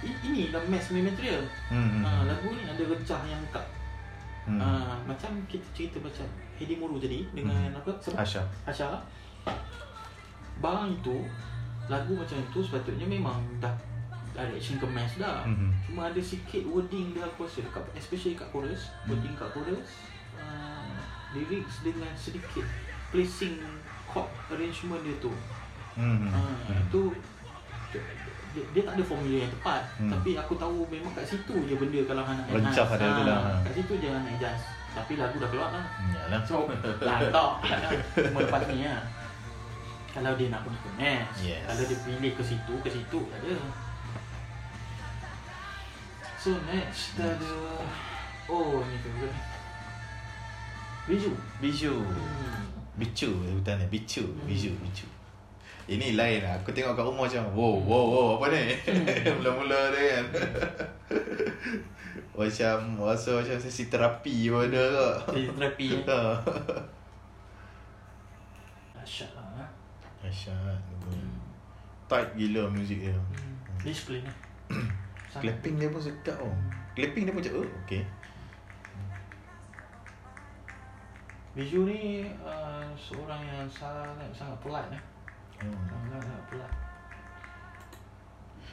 Ini 0.05 0.53
dalam 0.53 0.69
mass 0.69 0.93
punya 0.93 1.09
material. 1.09 1.41
Hmm, 1.73 1.89
hmm, 1.89 2.03
ha, 2.05 2.09
lagu 2.29 2.47
ni 2.53 2.61
ada 2.69 2.83
recah 2.85 3.21
yang 3.25 3.41
kat 3.49 3.65
hmm. 4.45 4.59
ha, 4.59 4.99
macam 5.07 5.31
kita 5.47 5.65
cerita 5.73 5.97
macam 6.03 6.27
Hedi 6.59 6.75
Muru 6.77 7.01
tadi 7.01 7.25
dengan 7.33 7.73
hmm. 7.73 7.79
apa? 7.81 7.91
Asha. 8.19 8.43
Asha. 8.69 9.01
Barang 10.61 10.93
itu 10.93 11.25
lagu 11.91 12.13
macam 12.15 12.37
itu 12.39 12.59
sepatutnya 12.63 13.07
memang 13.07 13.43
dah 13.59 13.73
direction 14.33 14.81
ke 14.81 14.87
mass 14.89 15.13
dah 15.19 15.45
mm-hmm. 15.45 15.71
cuma 15.87 16.09
ada 16.09 16.21
sikit 16.21 16.63
wording 16.65 17.13
dia 17.13 17.23
aku 17.23 17.45
rasa 17.45 17.61
dekat, 17.61 17.83
especially 17.93 18.33
kat 18.33 18.49
chorus 18.49 18.89
mm-hmm. 18.89 19.09
wording 19.13 19.33
kat 19.37 19.49
chorus 19.53 19.89
uh, 20.41 20.97
lyrics 21.37 21.85
dengan 21.85 22.11
sedikit 22.17 22.65
placing 23.13 23.61
chord 24.09 24.27
arrangement 24.49 25.01
dia 25.05 25.15
tu 25.21 25.33
mm-hmm. 25.99 26.29
uh, 26.33 26.37
mm-hmm. 26.41 26.83
itu 26.89 27.01
dia, 28.53 28.63
dia 28.73 28.81
tak 28.85 28.93
ada 28.97 29.03
formula 29.05 29.37
yang 29.37 29.53
tepat 29.53 29.81
mm. 29.97 30.09
tapi 30.13 30.31
aku 30.37 30.53
tahu 30.57 30.85
memang 30.89 31.13
kat 31.13 31.25
situ 31.25 31.55
je 31.65 31.73
benda 31.77 32.01
kalau 32.05 32.21
nak 32.25 32.45
rencah 32.49 32.85
ada 32.85 33.05
tu 33.05 33.23
lah 33.25 33.37
ah, 33.37 33.57
kat 33.65 33.73
situ 33.81 33.93
je 33.97 34.07
nak 34.09 34.29
adjust 34.33 34.65
tapi 34.93 35.13
lagu 35.17 35.35
dah 35.41 35.49
keluar 35.49 35.69
lah 35.73 35.85
Yalah. 36.13 36.41
so 36.45 36.69
lantak 37.01 37.51
cuma 38.29 38.39
lepas 38.45 38.61
ni 38.69 38.85
lah 38.85 39.01
kalau 40.13 40.37
dia 40.37 40.53
nak 40.53 40.61
match 40.69 41.41
yes. 41.41 41.65
Kalau 41.65 41.83
dia 41.89 41.97
pilih 42.05 42.31
ke 42.37 42.43
situ 42.45 42.73
Ke 42.85 42.89
situ 42.93 43.19
tak 43.33 43.39
ada 43.41 43.57
So 46.37 46.53
next 46.69 47.17
Kita 47.17 47.33
ada 47.33 47.53
Oh 48.45 48.85
ni 48.85 48.95
tu 49.01 49.09
Biju 51.09 51.33
Biju 51.57 51.93
hmm. 51.97 52.61
Bicu 52.93 53.29
Hutan 53.57 53.81
ni 53.81 53.89
Bicu 53.89 54.21
hmm. 54.21 54.45
Biju 54.45 54.71
Bicu 54.85 55.09
ini 55.83 56.15
lain 56.15 56.39
lah. 56.39 56.55
Aku 56.63 56.71
tengok 56.71 56.95
kat 56.95 57.03
rumah 57.03 57.27
macam 57.27 57.43
Wow, 57.51 57.75
wow, 57.83 58.05
wow 58.07 58.27
Apa 58.39 58.55
ni? 58.55 58.71
Hmm. 58.87 59.35
Mula-mula 59.43 59.91
tu 59.91 59.99
kan 59.99 60.25
Macam 62.39 63.03
Rasa 63.03 63.43
macam 63.43 63.57
sesi 63.59 63.91
terapi 63.91 64.47
pun 64.47 64.71
ada 64.71 64.79
kak 64.79 65.35
Sesi 65.35 65.51
terapi 65.51 65.87
ya 65.91 66.23
Asyik 69.03 69.35
lah 69.35 69.42
Dahsyat 70.23 70.79
hmm. 71.11 71.35
Tight 72.07 72.29
gila 72.39 72.71
muzik 72.71 73.03
dia 73.03 73.13
hmm. 73.13 73.83
Discipline 73.83 74.23
lah 74.23 74.37
Clapping 75.43 75.75
dia 75.75 75.91
pun 75.91 75.99
sedap 75.99 76.39
oh. 76.39 76.55
Clapping 76.95 77.27
dia 77.27 77.33
pun 77.35 77.43
macam 77.43 77.53
oh, 77.59 77.69
okay 77.83 78.03
Biju 81.53 81.85
ni 81.85 82.25
uh, 82.41 82.81
seorang 82.97 83.37
yang 83.45 83.69
sangat 83.69 84.25
sangat 84.33 84.57
pelat 84.65 84.89
eh. 84.89 85.01
Hmm. 85.61 85.85
Sangat, 85.85 86.25
sangat 86.25 86.43
pelat. 86.49 86.71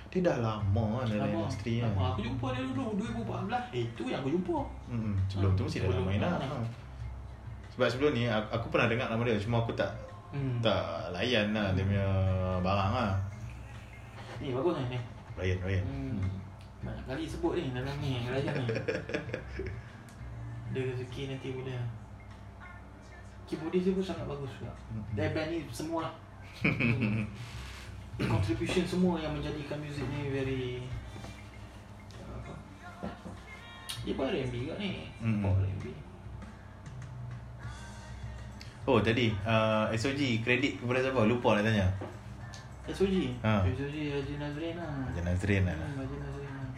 Dia 0.09 0.21
dah 0.25 0.37
lama 0.41 1.05
dalam 1.05 1.29
lama. 1.29 1.39
industri 1.45 1.85
kan. 1.85 1.93
Lama. 1.93 2.17
Aku 2.17 2.21
jumpa 2.25 2.47
dia 2.57 2.65
dulu 2.65 2.97
2014. 2.97 3.77
Eh, 3.77 3.85
itu 3.85 4.03
yang 4.09 4.25
aku 4.25 4.33
jumpa. 4.33 4.59
Hmm. 4.89 5.13
Sebelum 5.29 5.53
ha. 5.53 5.59
tu 5.61 5.63
mesti 5.69 5.79
dah 5.85 5.89
lama 5.93 6.13
lah. 6.17 6.33
Ha. 6.41 6.57
Sebab 7.77 7.87
sebelum 7.93 8.11
ni 8.17 8.25
aku, 8.33 8.49
aku 8.49 8.67
pernah 8.73 8.87
dengar 8.89 9.07
nama 9.13 9.23
dia 9.29 9.45
cuma 9.45 9.61
aku 9.61 9.77
tak 9.77 9.93
hmm. 10.35 10.59
tak 10.63 11.15
layan 11.15 11.53
lah 11.55 11.71
hmm. 11.71 11.77
dia 11.77 11.85
punya 11.87 12.09
barang 12.61 12.91
lah. 12.95 13.13
Ni 14.41 14.55
bagus 14.55 14.75
ni. 14.89 14.99
Ryan, 15.37 15.59
Ryan. 15.65 15.85
Hmm. 15.85 16.13
hmm. 16.17 16.39
Banyak 16.81 17.05
kali 17.05 17.25
sebut 17.29 17.53
ni 17.61 17.77
dalam 17.77 17.97
ni, 18.01 18.25
Ryan 18.25 18.55
ni. 18.57 18.67
dia 20.71 20.87
rezeki 20.87 21.35
nanti 21.35 21.51
boleh 21.51 21.83
keyboard 23.51 23.75
dia 23.75 23.91
pun 23.91 24.05
sangat 24.07 24.27
bagus 24.31 24.51
juga. 24.55 24.73
Hmm. 24.95 25.05
Dan 25.19 25.35
band 25.35 25.49
ni 25.51 25.59
semua 25.75 26.15
hmm. 26.63 27.27
contribution 28.31 28.87
semua 28.87 29.19
yang 29.19 29.35
menjadikan 29.35 29.83
muzik 29.83 30.07
ni 30.07 30.31
very 30.31 30.87
apa? 32.23 32.55
Dia 34.07 34.15
pun 34.15 34.31
R&B 34.31 34.55
juga 34.55 34.79
ni. 34.79 35.11
Hmm. 35.19 35.43
Pop 35.43 35.59
R&B. 35.59 36.10
Oh 38.91 38.99
tadi 38.99 39.31
uh, 39.47 39.87
SOG 39.95 40.43
kredit 40.43 40.83
kepada 40.83 40.99
siapa? 40.99 41.23
Lupa 41.23 41.55
nak 41.55 41.63
tanya. 41.63 41.87
SOG? 42.91 43.39
Ha. 43.39 43.63
SOG 43.63 43.97
Haji 44.19 44.35
Nazrin 44.43 44.75
lah. 44.75 44.91
Haji 45.07 45.23
Nazrin 45.23 45.63
lah. 45.63 45.77
Hmm, 45.79 45.95
Haji 45.95 46.17
Nazrin 46.19 46.51
lah. 46.51 46.69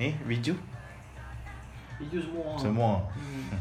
Ni, 0.00 0.08
Biju? 0.24 0.56
Biju 2.00 2.18
semua. 2.24 2.56
Semua. 2.56 2.92
Hmm. 3.12 3.60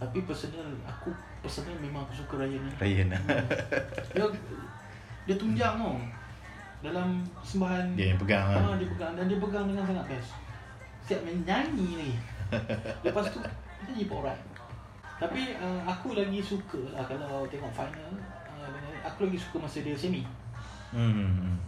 Tapi 0.00 0.24
personal 0.24 0.64
aku 0.88 1.12
personal 1.44 1.76
memang 1.76 2.08
aku 2.08 2.16
suka 2.16 2.40
Ryan 2.40 2.60
ni. 2.64 2.72
Ryan. 2.80 3.20
Hmm. 3.20 3.44
dia 4.16 4.24
dia 5.28 5.36
tunjang 5.36 5.76
tau. 5.76 6.00
Dalam 6.80 7.20
sembahan 7.44 7.92
dia 7.92 8.16
yang 8.16 8.20
pegang 8.24 8.48
lah. 8.48 8.64
Ha, 8.64 8.80
dia 8.80 8.88
pegang 8.88 9.12
dan 9.12 9.28
dia 9.28 9.36
pegang 9.36 9.68
dengan 9.68 9.84
sangat 9.84 10.08
best. 10.08 10.32
Siap 11.04 11.20
menyanyi 11.20 11.88
ni. 12.00 12.10
Lepas 13.04 13.28
tu 13.28 13.44
nyanyi 13.86 14.04
pop 14.10 14.26
right. 14.26 14.42
Tapi 15.16 15.56
uh, 15.56 15.80
aku 15.88 16.12
lagi 16.12 16.44
suka 16.44 16.92
lah 16.92 17.06
kalau 17.08 17.48
tengok 17.48 17.72
final 17.72 18.12
uh, 18.52 18.92
aku 19.00 19.30
lagi 19.30 19.38
suka 19.40 19.56
masa 19.62 19.80
dia 19.80 19.96
semi. 19.96 20.26
Hmm. 20.92 21.12
hmm, 21.12 21.32
hmm. 21.40 21.58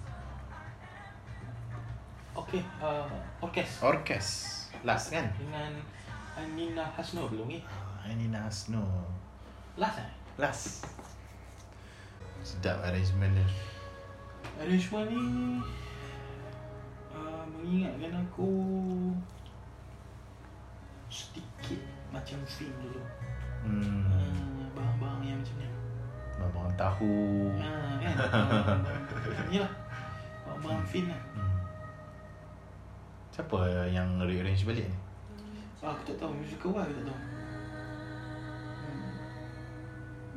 Okay, 2.39 2.63
uh, 2.81 3.09
orkes. 3.43 3.83
Orkes. 3.83 4.29
Last 4.87 5.11
kan? 5.11 5.27
Dengan 5.35 5.75
Nina 6.55 6.87
Hasno 6.95 7.27
belum 7.27 7.51
ni? 7.51 7.59
Ini 8.07 8.31
Nasno 8.31 8.87
Last 9.75 9.99
eh? 9.99 10.11
Last 10.39 10.87
Sedap 12.47 12.79
arrangement 12.87 13.35
dia 13.35 13.49
Arrangement 14.63 15.11
ni 15.11 15.25
uh, 17.11 17.43
Mengingatkan 17.51 18.23
aku 18.23 18.51
Sedikit 21.11 21.98
Macam 22.09 22.39
film 22.49 22.75
dulu. 22.81 23.03
Hmm. 23.65 24.07
uh, 24.09 24.69
Bahan-bahan 24.73 25.21
yang 25.27 25.39
macam 25.43 25.57
ni. 25.61 25.69
Bahan-bahan 26.39 26.75
tahu. 26.79 27.15
Uh, 27.59 27.95
kan? 28.01 28.15
Bahan-bahan 30.49 30.85
film 30.89 31.13
lah. 31.13 31.23
Hmm. 31.37 31.57
Siapa 33.35 33.59
yang 33.93 34.19
rearrange 34.19 34.65
balik 34.65 34.89
ni? 34.89 34.99
Ah, 35.79 35.95
aku 35.95 36.11
tak 36.11 36.19
tahu, 36.19 36.35
musical 36.35 36.75
why 36.75 36.83
aku 36.83 36.95
tak 36.99 37.07
tahu. 37.07 37.21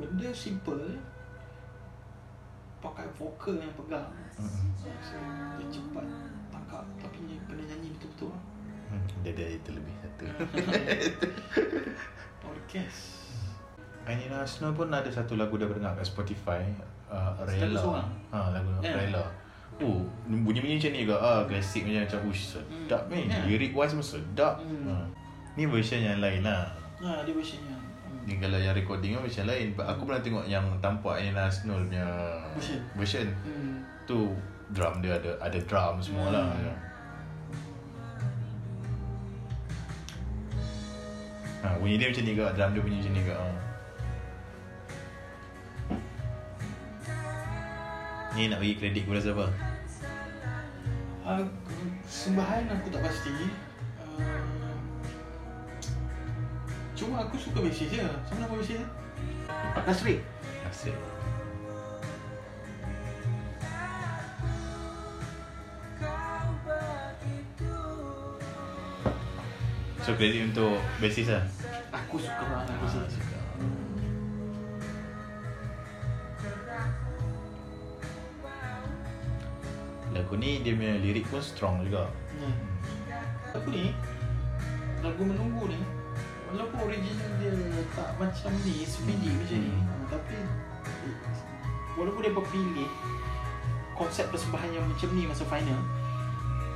Benda 0.01 0.29
simple. 0.33 0.85
Pakai 2.81 3.05
vokal 3.13 3.61
yang 3.61 3.73
pegang. 3.77 4.09
Hmm. 4.37 4.73
so, 4.77 5.17
dia 5.61 5.67
cepat 5.69 6.05
tangkap. 6.49 6.85
Tapi 6.97 7.17
dia 7.29 7.37
kena 7.45 7.61
nyanyi 7.61 7.89
betul-betul. 7.97 8.33
Hmm. 8.91 9.07
dia 9.23 9.31
ada 9.31 9.45
itu 9.55 9.69
lebih 9.71 9.95
satu 10.29 10.55
orkes 12.45 12.97
Aini 14.01 14.27
Nasno 14.33 14.73
pun 14.73 14.89
ada 14.89 15.09
satu 15.09 15.37
lagu 15.37 15.57
dia 15.61 15.69
dengar 15.69 15.93
kat 15.93 16.05
Spotify 16.05 16.61
uh, 17.09 17.37
Rela 17.45 18.01
ha, 18.33 18.49
lagu 18.53 18.69
yeah. 18.81 18.97
Rela 18.97 19.25
Oh, 19.81 20.05
bunyi-bunyi 20.29 20.77
macam 20.77 20.93
ni 20.93 21.09
juga 21.09 21.17
ah, 21.17 21.41
Klasik 21.49 21.89
macam 21.89 22.05
macam 22.05 22.19
Ush, 22.29 22.53
sedap 22.53 23.09
hmm. 23.09 23.13
ni 23.17 23.21
yeah. 23.25 23.45
Lirik 23.49 23.73
wise 23.73 23.97
pun 23.97 24.05
sedap 24.05 24.61
hmm. 24.61 24.85
ha. 24.85 25.05
Ni 25.57 25.65
version 25.65 26.01
yang 26.01 26.21
lain 26.21 26.45
lah 26.45 26.69
Ha, 27.01 27.25
dia 27.25 27.33
version 27.33 27.57
yang 27.65 27.81
ni 28.25 28.37
kalau 28.37 28.57
yang 28.61 28.77
recording 28.77 29.17
kan 29.17 29.21
macam 29.25 29.45
lain 29.49 29.67
aku 29.73 30.01
pernah 30.05 30.21
tengok 30.21 30.45
yang 30.45 30.65
tampak 30.77 31.17
Aina 31.17 31.49
Asnul 31.49 31.89
punya 31.89 32.05
version, 32.53 32.79
version. 32.93 33.27
Hmm. 33.41 33.81
tu 34.05 34.29
drum 34.71 35.01
dia 35.01 35.17
ada 35.17 35.31
ada 35.41 35.59
drum 35.65 35.97
semua 35.97 36.29
lah 36.29 36.47
hmm. 36.53 36.61
ya. 36.61 36.73
Ha, 41.61 41.77
bunyi 41.77 41.95
dia 42.01 42.09
macam 42.09 42.23
ni 42.25 42.33
ke 42.33 42.43
drum 42.57 42.71
dia 42.73 42.81
bunyi 42.81 42.97
macam 43.01 43.13
ni 43.13 43.21
ke 43.23 43.33
ha. 43.33 43.47
ni 48.31 48.47
nak 48.47 48.59
bagi 48.63 48.75
kredit 48.79 49.03
kepada 49.05 49.21
siapa 49.21 49.45
uh, 51.27 51.43
sembahan 52.07 52.67
aku 52.69 52.87
tak 52.89 53.01
pasti 53.05 53.33
Cuma 57.01 57.25
aku 57.25 57.33
suka 57.33 57.65
basis 57.65 57.89
je. 57.89 58.05
Sama 58.29 58.45
nama 58.45 58.61
dia? 58.61 58.85
Nasri. 59.89 60.21
Nasri. 60.61 60.93
So 70.01 70.17
credit 70.17 70.49
untuk 70.49 70.81
basis 70.97 71.29
lah? 71.29 71.45
Aku 71.93 72.17
suka 72.17 72.41
banget 72.41 72.73
ah, 72.73 72.77
basis. 72.81 73.13
Lagu 80.09 80.33
ni 80.41 80.65
dia 80.65 80.73
punya 80.73 80.97
lirik 80.97 81.29
pun 81.29 81.37
strong 81.37 81.85
juga. 81.85 82.09
Hmm. 82.41 82.57
Lagu 83.53 83.69
ni, 83.69 83.93
lagu 85.05 85.21
menunggu 85.21 85.69
ni, 85.69 85.77
Walaupun 86.51 86.77
original 86.83 87.31
dia 87.39 87.53
tak 87.95 88.09
macam 88.19 88.51
ni 88.67 88.83
Speedy 88.83 89.31
hmm. 89.31 89.37
macam 89.39 89.57
ni 89.61 89.71
hmm. 89.71 90.03
Tapi 90.11 90.35
Walaupun 91.95 92.21
dia 92.27 92.33
berpilih 92.35 92.89
Konsep 93.95 94.27
persembahan 94.27 94.75
yang 94.75 94.83
macam 94.83 95.09
ni 95.15 95.23
masa 95.31 95.47
final 95.47 95.79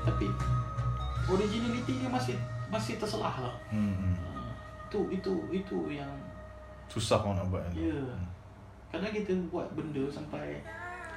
Tapi 0.07 0.31
Originality 1.27 1.93
dia 1.99 2.07
masih 2.07 2.39
Masih 2.69 2.97
terselah 2.97 3.35
lah 3.45 3.55
hmm. 3.69 4.15
Uh, 4.21 4.51
itu, 4.89 4.99
itu 5.21 5.33
itu 5.51 5.77
yang 5.89 6.11
Susah 6.89 7.21
orang 7.21 7.41
nak 7.41 7.47
buat 7.49 7.63
Ya 7.73 7.89
yeah. 7.91 8.05
hmm. 8.05 8.27
Kadang 8.93 9.11
kita 9.13 9.33
buat 9.49 9.67
benda 9.73 10.03
sampai 10.07 10.61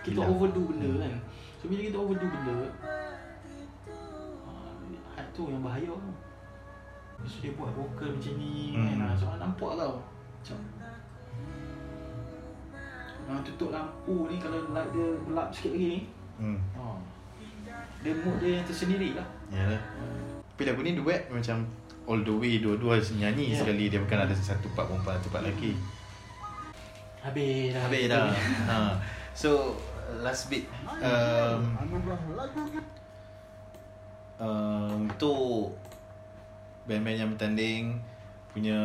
Kita 0.03 0.21
Hilang. 0.21 0.31
overdo 0.35 0.61
benda 0.67 0.91
hmm. 0.91 1.01
kan 1.05 1.15
So 1.61 1.69
bila 1.69 1.81
kita 1.85 1.99
overdo 2.01 2.27
benda 2.27 2.57
uh, 3.89 4.73
Itu 5.21 5.43
yang 5.53 5.63
bahaya 5.63 5.93
tu 5.93 6.13
Lepas 7.19 7.35
dia 7.43 7.51
buat 7.59 7.71
vokal 7.75 8.15
macam 8.15 8.35
ni 8.39 8.75
hmm. 8.75 8.99
kan 8.99 9.15
So 9.19 9.27
nampak 9.37 9.73
tau 9.77 9.95
Macam 10.41 10.59
uh, 13.29 13.41
Tutup 13.45 13.71
lampu 13.71 14.27
ni 14.33 14.37
Kalau 14.41 14.73
light 14.73 14.89
dia 14.91 15.09
gelap 15.29 15.49
sikit 15.53 15.73
lagi 15.77 15.87
ni 15.87 16.01
hmm. 16.41 16.59
uh, 16.77 16.99
Dia 18.01 18.13
mood 18.25 18.37
dia 18.41 18.61
yang 18.61 18.67
tersendiri 18.67 19.13
lah 19.15 19.29
Ya 19.53 19.77
yeah. 19.77 20.38
Tapi 20.59 20.75
lagu 20.75 20.83
ni 20.83 20.99
duet 20.99 21.31
macam 21.31 21.63
All 22.11 22.27
the 22.27 22.35
way 22.35 22.59
dua-dua 22.59 22.99
nyanyi 23.15 23.55
yeah. 23.55 23.63
sekali 23.63 23.87
Dia 23.87 24.03
bukan 24.03 24.27
ada 24.27 24.35
satu 24.35 24.67
part 24.75 24.91
perempuan 24.91 25.15
satu 25.23 25.31
part 25.31 25.47
lelaki 25.47 25.79
Habis 27.23 27.79
dah 27.79 27.83
Habis 27.87 28.03
dah 28.11 28.27
ha. 28.75 28.99
So 29.39 29.79
last 30.19 30.51
bit 30.51 30.67
um, 30.99 31.63
uh, 34.43 34.91
Untuk 34.99 35.79
band-band 36.91 37.19
yang 37.23 37.31
bertanding 37.39 38.03
punya 38.51 38.81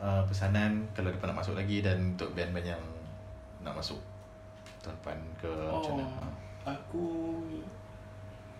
uh, 0.00 0.24
pesanan 0.24 0.80
kalau 0.96 1.12
mereka 1.12 1.28
nak 1.28 1.44
masuk 1.44 1.52
lagi 1.60 1.84
dan 1.84 2.16
untuk 2.16 2.32
band-band 2.32 2.72
yang 2.72 2.84
nak 3.60 3.76
masuk 3.76 4.00
tahun 4.80 4.96
depan 5.04 5.18
ke 5.36 5.52
oh, 5.52 5.84
macam 5.84 5.92
mana? 6.00 6.08
Ha. 6.08 6.26
Aku 6.72 7.04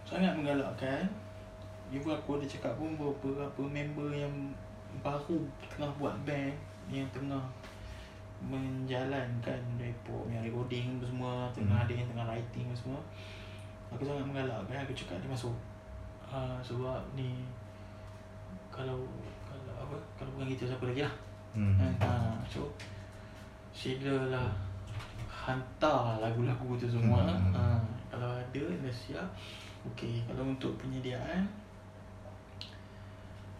sangat 0.04 0.36
menggalakkan 0.36 1.08
Ibu 1.92 2.08
aku 2.10 2.40
ada 2.40 2.46
cakap 2.48 2.72
pun 2.80 2.96
beberapa 2.96 3.62
member 3.62 4.08
yang 4.12 4.32
baru 5.02 5.42
tengah 5.68 5.90
buat 5.98 6.14
band 6.22 6.54
yang 6.92 7.08
tengah 7.10 7.42
menjalankan 8.44 9.60
report 9.80 10.28
yang 10.28 10.44
recording 10.44 11.00
semua 11.00 11.48
tengah 11.56 11.80
hmm. 11.80 11.84
ada 11.88 11.92
yang 11.96 12.08
tengah 12.12 12.26
writing 12.28 12.68
semua 12.76 13.00
aku 13.88 14.04
sangat 14.04 14.24
menggalakkan 14.26 14.84
aku 14.84 14.92
cakap 14.92 15.16
dia 15.22 15.30
masuk 15.32 15.54
uh, 16.28 16.60
sebab 16.60 17.00
ni 17.16 17.40
kalau 18.68 19.06
apa 19.70 19.96
kalau 20.18 20.30
bukan 20.34 20.50
kita 20.52 20.68
siapa 20.68 20.84
lagi 20.90 21.00
lah 21.06 21.14
hmm. 21.56 21.94
uh, 22.02 22.36
so 22.44 22.68
silalah 23.72 24.52
hantar 25.30 26.20
lagu-lagu 26.20 26.76
tu 26.76 26.86
semua 26.90 27.24
hmm. 27.24 27.54
uh, 27.54 27.80
kalau 28.12 28.28
ada 28.28 28.60
dah 28.60 28.94
siap 28.94 29.28
okey 29.94 30.20
kalau 30.28 30.52
untuk 30.52 30.76
penyediaan 30.76 31.48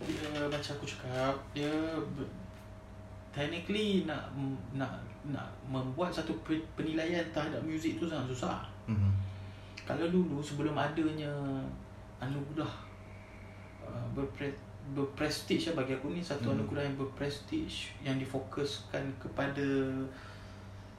dia 0.04 0.46
macam 0.46 0.72
aku 0.76 0.86
cakap 0.86 1.34
dia 1.56 1.72
technically 3.34 4.06
nak 4.06 4.30
nak 4.76 4.94
nak 5.26 5.48
membuat 5.66 6.12
satu 6.12 6.36
penilaian 6.76 7.24
terhadap 7.32 7.58
muzik 7.64 7.96
tu 7.96 8.04
sangat 8.04 8.30
susah. 8.30 8.60
Mm-hmm. 8.86 9.12
Kalau 9.84 10.06
dulu 10.08 10.38
sebelum 10.44 10.76
adanya 10.76 11.32
anugerah 12.20 12.72
uh, 13.84 14.06
berpre, 14.12 14.48
berprestige 14.92 15.72
ya, 15.72 15.72
bagi 15.72 15.96
aku 15.96 16.12
ni 16.12 16.20
satu 16.20 16.52
mm-hmm. 16.52 16.56
anugerah 16.60 16.82
yang 16.84 16.96
berprestige 17.00 17.76
yang 18.04 18.16
difokuskan 18.20 19.04
kepada 19.16 19.64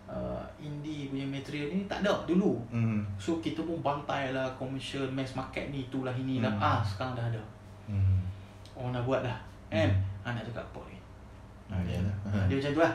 uh, 0.10 0.41
indie 0.57 1.14
punya 1.14 1.30
material 1.30 1.69
ni 1.69 1.86
tak 1.86 2.02
ada 2.02 2.26
dulu. 2.26 2.57
Mm-hmm. 2.73 3.22
So 3.22 3.38
kita 3.38 3.61
pun 3.61 3.86
bantai 3.86 4.34
lah 4.34 4.49
commercial 4.57 5.06
mass 5.14 5.38
market 5.38 5.69
ni 5.69 5.86
itulah 5.86 6.14
inilah. 6.18 6.49
Mm-hmm. 6.49 6.65
Ah 6.73 6.82
sekarang 6.82 7.14
dah 7.14 7.26
ada. 7.30 7.44
Mm-hmm. 7.86 8.24
Orang 8.76 8.91
nak 8.91 9.07
buat 9.07 9.23
dah. 9.23 9.38
Kan? 9.72 9.89
Mm-hmm. 9.89 10.23
Ah 10.27 10.31
nak 10.35 10.43
cakap 10.45 10.65
apa 10.69 10.81
ni? 10.91 10.99
Ha, 11.65 11.81
dia, 11.81 11.97
ha. 11.97 12.45
dia 12.45 12.61
macam 12.61 12.72
tu 12.77 12.81
lah 12.85 12.93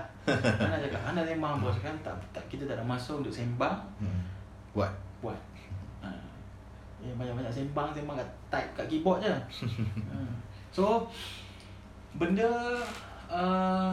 Ana 0.62 0.78
cakap 0.78 1.02
Ana 1.02 1.26
sembang 1.26 1.58
bos 1.58 1.74
kan 1.82 1.90
tak, 2.06 2.14
tak, 2.30 2.44
Kita 2.46 2.70
tak 2.70 2.78
ada 2.78 2.86
masa 2.86 3.18
untuk 3.18 3.34
sembang 3.34 3.82
hmm. 3.98 4.22
Buat 4.78 4.94
Buat 5.18 5.38
ha. 6.06 6.10
ya, 7.02 7.10
Banyak-banyak 7.18 7.50
sembang 7.50 7.90
Sembang 7.90 8.14
kat 8.14 8.30
type 8.46 8.70
kat 8.78 8.86
keyboard 8.86 9.26
je 9.26 9.30
ha. 9.34 9.42
So 10.76 11.02
Benda 12.14 12.78
uh, 13.26 13.90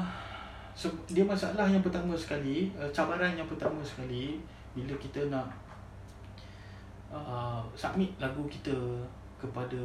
so, 0.77 0.93
Dia 1.09 1.26
masalah 1.26 1.65
yang 1.65 1.81
pertama 1.81 2.14
sekali 2.14 2.69
uh, 2.77 2.85
Cabaran 2.93 3.34
yang 3.34 3.49
pertama 3.49 3.81
sekali 3.81 4.38
Bila 4.77 4.93
kita 5.01 5.26
nak 5.34 5.49
uh, 7.09 7.65
Submit 7.73 8.14
lagu 8.22 8.45
kita 8.45 8.77
Kepada 9.41 9.81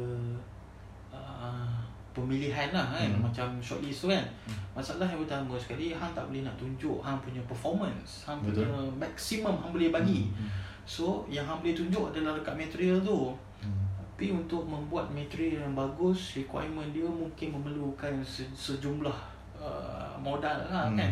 uh, 1.09 1.81
pemilihan 2.13 2.69
lah 2.69 2.93
kan 2.93 3.09
hmm. 3.09 3.25
macam 3.25 3.57
shortlist 3.57 4.05
tu 4.05 4.07
kan 4.13 4.23
hmm. 4.45 4.77
masalah 4.77 5.09
yang 5.09 5.19
pertama 5.25 5.57
sekali 5.57 5.91
hang 5.91 6.13
tak 6.13 6.23
boleh 6.29 6.45
nak 6.45 6.53
tunjuk 6.55 7.01
hang 7.01 7.17
punya 7.19 7.41
performance 7.49 8.29
hang 8.29 8.37
Betul. 8.45 8.69
punya 8.69 9.09
maksimum 9.09 9.57
hang 9.57 9.73
boleh 9.73 9.89
bagi 9.89 10.29
hmm. 10.29 10.49
so 10.85 11.25
yang 11.27 11.43
hang 11.43 11.59
boleh 11.59 11.73
tunjuk 11.73 12.13
adalah 12.13 12.37
dekat 12.37 12.55
material 12.55 13.01
tu 13.01 13.33
hmm. 13.65 13.83
tapi 13.97 14.29
untuk 14.29 14.61
membuat 14.63 15.09
material 15.09 15.65
yang 15.65 15.73
bagus 15.73 16.37
requirement 16.37 16.93
dia 16.93 17.09
mungkin 17.09 17.57
memerlukan 17.57 18.21
se- 18.21 18.53
sejumlah 18.53 19.17
uh, 19.57 20.13
modal 20.21 20.69
lah 20.69 20.87
hmm. 20.93 20.97
kan 21.01 21.11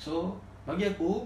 so 0.00 0.32
bagi 0.64 0.88
aku 0.88 1.20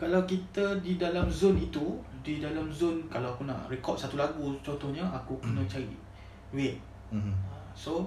kalau 0.00 0.24
kita 0.24 0.80
di 0.80 0.96
dalam 0.96 1.28
zone 1.28 1.60
itu 1.60 2.00
di 2.24 2.40
dalam 2.40 2.72
zone 2.72 3.04
kalau 3.12 3.36
aku 3.36 3.44
nak 3.44 3.68
record 3.68 4.00
satu 4.00 4.16
lagu 4.16 4.56
contohnya 4.64 5.04
aku 5.12 5.36
kena 5.44 5.60
hmm. 5.60 5.68
cari 5.68 5.92
duit 6.52 6.76
hmm. 7.12 7.49
So 7.80 8.04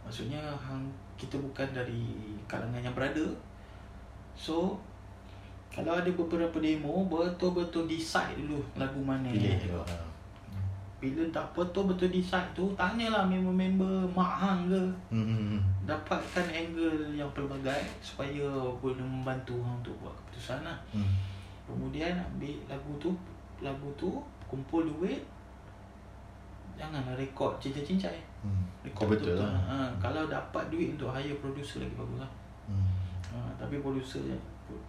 Maksudnya 0.00 0.40
hang 0.56 0.88
Kita 1.20 1.36
bukan 1.36 1.68
dari 1.76 2.08
Kalangan 2.48 2.80
yang 2.80 2.96
berada 2.96 3.28
So 4.32 4.80
Kalau 5.68 5.92
ada 6.00 6.08
beberapa 6.08 6.56
demo 6.56 7.04
Betul-betul 7.04 7.84
decide 7.84 8.40
dulu 8.40 8.64
Lagu 8.80 9.04
mana 9.04 9.28
Pilih 9.28 9.60
ya. 9.60 9.84
Bila 11.00 11.24
dah 11.28 11.44
betul-betul 11.52 12.08
decide 12.08 12.48
tu 12.56 12.72
Tanyalah 12.72 13.28
member-member 13.28 14.08
Mak 14.16 14.32
hang 14.40 14.60
ke 14.72 14.84
hmm. 15.12 15.60
Dapatkan 15.84 16.48
angle 16.48 17.12
yang 17.12 17.28
pelbagai 17.36 17.84
Supaya 18.00 18.48
boleh 18.80 19.04
membantu 19.04 19.60
hang 19.60 19.76
Untuk 19.84 19.96
buat 20.00 20.16
keputusan 20.24 20.64
lah 20.64 20.80
hmm. 20.96 21.12
Kemudian 21.68 22.16
ambil 22.16 22.56
lagu 22.72 22.92
tu 22.96 23.12
Lagu 23.60 23.92
tu 24.00 24.16
Kumpul 24.48 24.88
duit 24.88 25.20
Janganlah 26.80 27.12
rekod 27.20 27.60
cincai-cincai 27.60 28.29
hmm. 28.44 28.62
Rekod 28.86 29.12
betul, 29.12 29.36
betul 29.36 29.44
lah. 29.44 29.52
ha, 29.68 29.76
Kalau 30.00 30.24
dapat 30.28 30.72
duit 30.72 30.96
untuk 30.96 31.12
hire 31.12 31.36
producer 31.40 31.84
lagi 31.84 31.94
bagus 31.96 32.18
lah 32.20 32.30
hmm. 32.68 32.86
ha, 33.32 33.36
Tapi 33.60 33.80
producer 33.80 34.20
je 34.24 34.36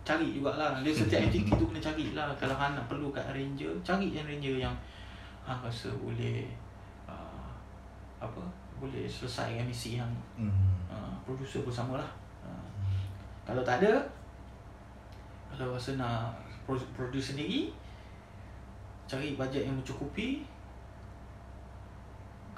Cari 0.05 0.37
jugalah 0.37 0.79
Dia 0.85 0.93
setiap 0.93 1.21
aktiviti 1.27 1.51
tu 1.57 1.65
kena 1.67 1.81
cari 1.81 2.05
lah 2.13 2.31
Kalau 2.37 2.55
Han 2.55 2.77
nak 2.77 2.85
perlu 2.85 3.09
kat 3.09 3.25
arranger 3.33 3.73
Cari 3.81 4.13
yang 4.13 4.25
arranger 4.27 4.55
yang 4.61 4.75
Han 5.45 5.57
rasa 5.59 5.89
boleh 5.97 6.45
uh, 7.09 7.51
Apa 8.21 8.41
Boleh 8.77 9.09
selesaikan 9.09 9.65
misi 9.65 9.97
yang 9.97 10.11
hmm. 10.37 10.87
uh, 10.87 11.13
Producer 11.25 11.65
bersama 11.65 11.97
lah 11.97 12.09
uh, 12.45 12.65
Kalau 13.43 13.65
tak 13.65 13.81
ada 13.81 13.97
Kalau 15.51 15.73
rasa 15.75 15.97
nak 15.97 16.31
Produce 16.69 17.33
sendiri 17.33 17.73
Cari 19.09 19.35
bajet 19.35 19.67
yang 19.67 19.75
mencukupi 19.75 20.47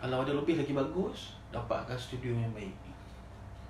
kalau 0.03 0.27
ada 0.27 0.35
lebih 0.35 0.59
lagi 0.59 0.75
bagus 0.75 1.39
dapatkan 1.47 1.95
studio 1.95 2.35
yang 2.35 2.51
baik 2.51 2.75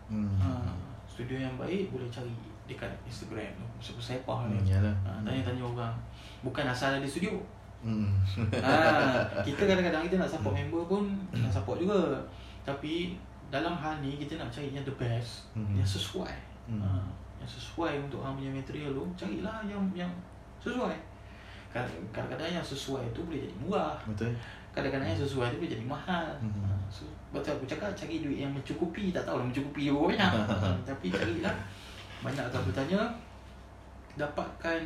hmm. 0.09 0.33
ha, 0.41 0.73
studio 1.05 1.37
yang 1.37 1.53
baik 1.61 1.93
boleh 1.93 2.09
cari 2.09 2.33
dekat 2.65 2.89
Instagram 3.05 3.53
tu 3.53 3.93
sebab 3.93 4.01
saya 4.01 4.19
faham 4.25 4.49
hmm, 4.49 4.65
ni 4.65 4.73
ha, 4.73 5.21
tanya-tanya 5.21 5.61
orang 5.61 5.93
bukan 6.41 6.65
asal 6.65 6.97
ada 6.97 7.05
studio 7.05 7.37
hmm. 7.85 8.17
ha, 8.65 8.73
kita 9.45 9.61
kadang-kadang 9.69 10.09
kita 10.09 10.17
nak 10.17 10.25
support 10.33 10.57
hmm. 10.57 10.73
member 10.73 10.81
pun 10.89 11.05
nak 11.29 11.53
support 11.53 11.77
juga 11.77 12.17
tapi 12.65 13.13
dalam 13.53 13.77
hal 13.77 14.01
ni 14.01 14.17
kita 14.17 14.41
nak 14.41 14.49
cari 14.49 14.73
yang 14.73 14.81
the 14.81 14.95
best 14.97 15.53
hmm. 15.53 15.77
yang 15.77 15.85
sesuai 15.85 16.33
hmm. 16.65 16.81
ha, 16.81 17.05
yang 17.37 17.45
sesuai 17.45 18.09
untuk 18.09 18.25
hang 18.25 18.33
punya 18.33 18.49
material 18.49 18.89
tu 18.89 19.05
carilah 19.13 19.61
yang 19.69 19.85
yang 19.93 20.09
sesuai 20.57 20.97
kadang-kadang 22.09 22.57
yang 22.57 22.65
sesuai 22.65 23.05
tu 23.13 23.21
boleh 23.29 23.45
jadi 23.45 23.55
murah 23.61 23.97
betul 24.09 24.33
kadang-kadang 24.73 25.13
sesuai 25.13 25.53
tu 25.53 25.69
jadi 25.69 25.85
mahal. 25.85 26.33
Mm-hmm. 26.41 26.89
So, 26.89 27.05
betul 27.29 27.55
aku 27.55 27.65
cakap 27.69 27.93
cari 27.93 28.25
duit 28.25 28.41
yang 28.41 28.51
mencukupi, 28.53 29.13
tak 29.13 29.23
tahu 29.23 29.39
lah 29.41 29.45
mencukupi 29.45 29.93
berapa 29.93 30.17
banyak. 30.17 30.31
Tapi 30.89 31.07
carilah 31.13 31.55
banyak 32.25 32.45
atau 32.49 32.61
bertanya 32.65 33.01
dapatkan 34.17 34.81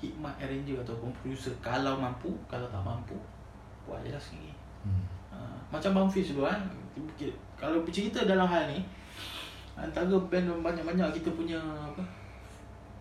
hikmat 0.00 0.34
arranger 0.36 0.76
ataupun 0.84 1.08
producer 1.16 1.52
kalau 1.64 1.96
mampu, 1.96 2.32
kalau 2.44 2.68
tak 2.68 2.84
mampu 2.84 3.16
buat 3.88 4.00
je 4.04 4.12
lah 4.12 4.20
sendiri. 4.20 4.52
Mm. 4.84 5.04
Uh, 5.32 5.58
macam 5.72 5.90
Bang 5.96 6.08
Fiz 6.08 6.32
dulu 6.32 6.44
kan. 6.44 6.60
Kalau 7.56 7.82
bercerita 7.82 8.28
dalam 8.28 8.46
hal 8.46 8.70
ni 8.70 8.84
antara 9.74 10.06
band 10.06 10.62
banyak-banyak 10.62 11.18
kita 11.18 11.34
punya 11.34 11.58
apa 11.58 12.02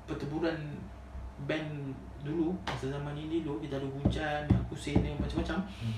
pertempuran 0.10 0.58
band 1.46 1.94
dulu 2.24 2.56
masa 2.64 2.88
zaman 2.88 3.12
ini 3.20 3.44
dulu 3.44 3.60
kita 3.60 3.76
ada 3.76 3.88
hujan 3.88 4.42
aku 4.48 4.74
sen 4.80 5.04
macam-macam 5.20 5.60
hmm. 5.60 5.96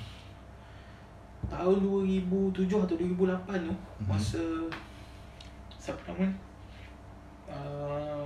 tahun 1.45 1.77
2007 1.85 2.65
atau 2.65 2.95
2008 2.97 3.61
tu 3.61 3.73
hmm. 3.73 4.06
masa 4.10 4.41
siapa 5.77 6.02
nama 6.10 6.26
uh, 7.45 8.26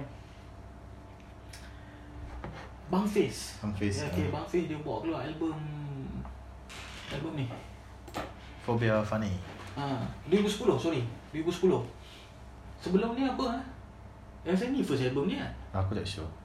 Bang 2.87 3.05
Face 3.05 3.59
Bang 3.59 3.75
Face 3.75 3.99
ya, 3.99 4.07
okay, 4.07 4.31
uh. 4.31 4.31
Bang 4.31 4.47
Face 4.47 4.71
dia 4.71 4.79
bawa 4.79 5.03
keluar 5.03 5.21
album 5.27 5.59
album 7.11 7.33
ni 7.35 7.45
Phobia 8.63 9.03
Funny 9.03 9.35
ha, 9.75 10.07
2010 10.31 10.79
sorry 10.79 11.03
2010 11.35 11.67
sebelum 12.79 13.11
ni 13.11 13.27
apa 13.27 13.45
ha? 13.45 13.59
Yang 14.47 14.71
ni 14.71 14.79
first 14.79 15.03
album 15.03 15.27
ni 15.27 15.35
kan? 15.35 15.51
Aku 15.75 15.91
tak 15.91 16.07
sure 16.07 16.38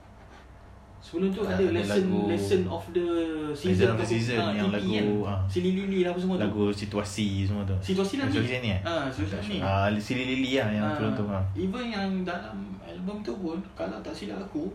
Sebelum 1.04 1.28
tu 1.36 1.44
ada, 1.44 1.60
ada 1.60 1.68
lesson 1.68 2.08
lagu, 2.08 2.20
lesson 2.32 2.62
of 2.64 2.84
the 2.96 3.06
season 3.52 3.92
of 3.92 4.00
the 4.00 4.08
season 4.08 4.40
ha, 4.40 4.56
yang 4.56 4.72
lagu 4.72 4.88
kan? 4.88 5.04
ha. 5.28 5.34
Sili 5.44 5.76
Lili 5.76 6.00
lah 6.00 6.16
apa 6.16 6.20
semua 6.24 6.40
tu. 6.40 6.48
Lagu 6.48 6.64
situasi 6.72 7.44
semua 7.44 7.60
tu. 7.68 7.76
Situasi 7.76 8.16
lah 8.16 8.24
ni. 8.24 8.32
Situasi 8.32 8.56
ni 8.64 8.70
eh? 8.72 8.80
Ha, 8.80 9.12
situasi 9.12 9.48
ni. 9.52 9.58
Ah, 9.60 9.84
ha, 9.84 10.00
Sili 10.00 10.24
Lili 10.24 10.56
lah 10.56 10.72
yang 10.72 10.88
ha. 10.88 11.12
tu 11.12 11.28
ha. 11.28 11.44
Even 11.52 11.92
yang 11.92 12.08
dalam 12.24 12.56
album 12.80 13.20
tu 13.20 13.36
pun 13.36 13.60
kalau 13.76 14.00
tak 14.00 14.16
silap 14.16 14.40
aku 14.40 14.72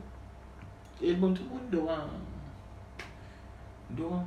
album 1.01 1.34
tu 1.34 1.49
pun 1.49 1.57
dia 1.73 1.81
orang 1.81 2.06
dia 3.97 4.06
orang 4.06 4.22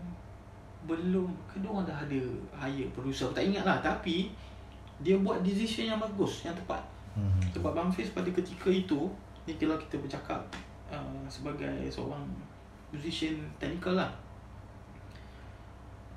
belum 0.82 1.30
ke 1.46 1.62
dia 1.62 1.70
orang 1.70 1.86
dah 1.86 1.98
ada 2.02 2.18
hire 2.66 2.90
producer 2.90 3.30
aku 3.30 3.38
tak 3.38 3.46
ingat 3.46 3.62
lah 3.62 3.78
tapi 3.78 4.34
dia 4.98 5.14
buat 5.22 5.38
decision 5.46 5.94
yang 5.94 6.02
bagus 6.02 6.42
yang 6.42 6.58
tepat. 6.58 6.82
Hmm. 7.14 7.38
Sebab 7.54 7.78
Bang 7.78 7.94
Fiz 7.94 8.10
pada 8.10 8.26
ketika 8.26 8.74
itu 8.74 9.06
ni 9.46 9.54
kalau 9.54 9.78
kita 9.78 10.02
bercakap 10.02 10.42
Uh, 10.92 11.24
sebagai 11.24 11.88
seorang 11.88 12.20
musician 12.92 13.40
technical 13.56 13.96
lah 13.96 14.12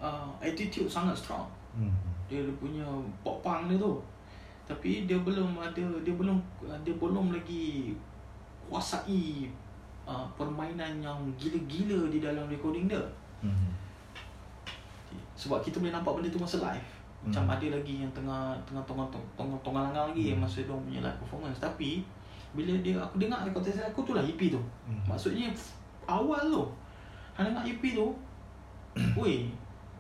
uh, 0.03 0.27
attitude 0.43 0.91
sangat 0.91 1.15
strong 1.15 1.47
hmm. 1.72 1.95
dia 2.27 2.43
punya 2.60 2.84
pop 3.23 3.39
punk 3.39 3.72
dia 3.72 3.80
tu 3.80 3.95
tapi 4.68 5.07
dia 5.07 5.15
belum 5.15 5.56
ada 5.64 5.80
dia 6.03 6.11
belum 6.11 6.35
dia 6.84 6.91
belum 6.91 7.31
lagi 7.31 7.95
kuasai 8.68 9.47
uh, 10.03 10.27
permainan 10.35 10.99
yang 10.99 11.23
gila-gila 11.39 12.11
di 12.11 12.19
dalam 12.19 12.52
recording 12.52 12.91
dia 12.91 12.99
hmm. 13.39 13.72
sebab 15.39 15.64
kita 15.64 15.80
boleh 15.80 15.95
nampak 15.95 16.19
benda 16.19 16.27
tu 16.27 16.43
masa 16.43 16.60
live 16.60 16.89
Macam 17.23 17.47
hmm. 17.47 17.56
ada 17.56 17.68
lagi 17.80 18.03
yang 18.03 18.11
tengah 18.11 18.52
tengah 18.68 18.84
tengah 18.84 19.07
tengah 19.39 19.56
tengah 19.64 19.81
langgar 19.88 20.11
lagi 20.11 20.27
hmm. 20.27 20.31
yang 20.35 20.39
masa 20.43 20.68
dia 20.68 20.76
punya 20.76 20.99
live 20.99 21.19
performance 21.23 21.64
tapi 21.64 22.03
bila 22.56 22.73
dia 22.80 22.95
aku 23.03 23.19
dengar 23.19 23.44
rekod 23.44 23.61
test 23.61 23.84
aku 23.84 24.02
tu 24.07 24.15
lah 24.15 24.23
EP 24.23 24.40
tu. 24.48 24.61
Hmm. 24.88 25.03
Maksudnya 25.11 25.52
awal 26.07 26.40
tu. 26.48 26.64
Hang 27.36 27.52
dengar 27.52 27.68
EP 27.68 27.84
tu. 27.91 28.15
Woi, 29.19 29.52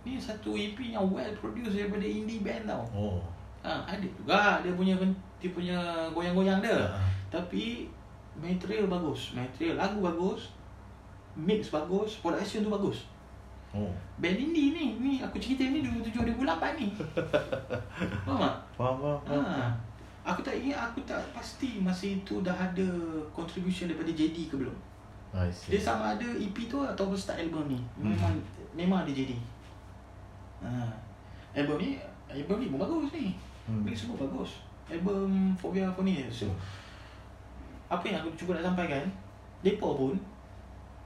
ni 0.07 0.15
satu 0.15 0.55
EP 0.55 0.79
yang 0.79 1.03
well 1.11 1.33
produced 1.35 1.75
daripada 1.75 2.07
indie 2.07 2.39
band 2.39 2.71
tau. 2.71 2.83
Oh. 2.95 3.19
Ha, 3.59 3.83
ada 3.83 4.05
juga 4.07 4.63
dia 4.63 4.71
punya 4.71 4.95
dia 5.43 5.51
punya 5.51 5.77
goyang-goyang 6.15 6.63
dia. 6.63 6.87
Uh-huh. 6.87 7.03
Tapi 7.27 7.91
material 8.39 8.87
bagus, 8.87 9.35
material 9.35 9.75
lagu 9.75 9.99
bagus, 9.99 10.55
mix 11.35 11.67
bagus, 11.67 12.23
production 12.23 12.63
tu 12.63 12.71
bagus. 12.71 13.03
Oh. 13.75 13.91
Band 14.23 14.39
indie 14.39 14.71
ni, 14.71 14.85
ni 15.03 15.13
aku 15.19 15.35
cerita 15.35 15.67
ni 15.67 15.83
2007 15.83 16.39
2008 16.39 16.79
ni. 16.79 16.87
Faham 18.23 18.39
tak? 18.39 18.55
Faham, 18.79 18.95
faham. 19.03 19.19
Ha. 19.27 19.67
Aku 20.25 20.41
tak 20.41 20.57
ingat, 20.57 20.89
aku 20.89 21.05
tak 21.05 21.21
pasti 21.37 21.77
masa 21.77 22.09
itu 22.09 22.41
dah 22.41 22.57
ada 22.57 22.87
contribution 23.29 23.85
daripada 23.85 24.09
JD 24.09 24.49
ke 24.49 24.57
belum. 24.57 24.73
Dia 25.69 25.77
sama 25.77 26.17
ada 26.17 26.25
EP 26.25 26.57
tu 26.65 26.81
atau 26.81 27.13
start 27.13 27.37
album 27.45 27.69
ni. 27.69 27.79
Memang 28.01 28.33
hmm. 28.33 28.73
memang 28.73 29.05
ada 29.05 29.11
JD. 29.13 29.37
Ha. 30.65 30.89
Album 31.53 31.77
ni, 31.77 32.01
album 32.25 32.57
ni 32.57 32.73
pun 32.73 32.81
bagus 32.81 33.13
ni. 33.13 33.37
Hmm. 33.69 33.85
Ni 33.85 33.93
semua 33.93 34.17
bagus. 34.17 34.65
Album 34.89 35.53
Phobia 35.53 35.93
for 35.93 36.01
ni. 36.01 36.25
So, 36.33 36.49
apa 37.85 38.01
yang 38.09 38.25
aku 38.25 38.33
cuba 38.33 38.57
nak 38.57 38.73
sampaikan, 38.73 39.05
Depa 39.61 39.93
pun 39.93 40.17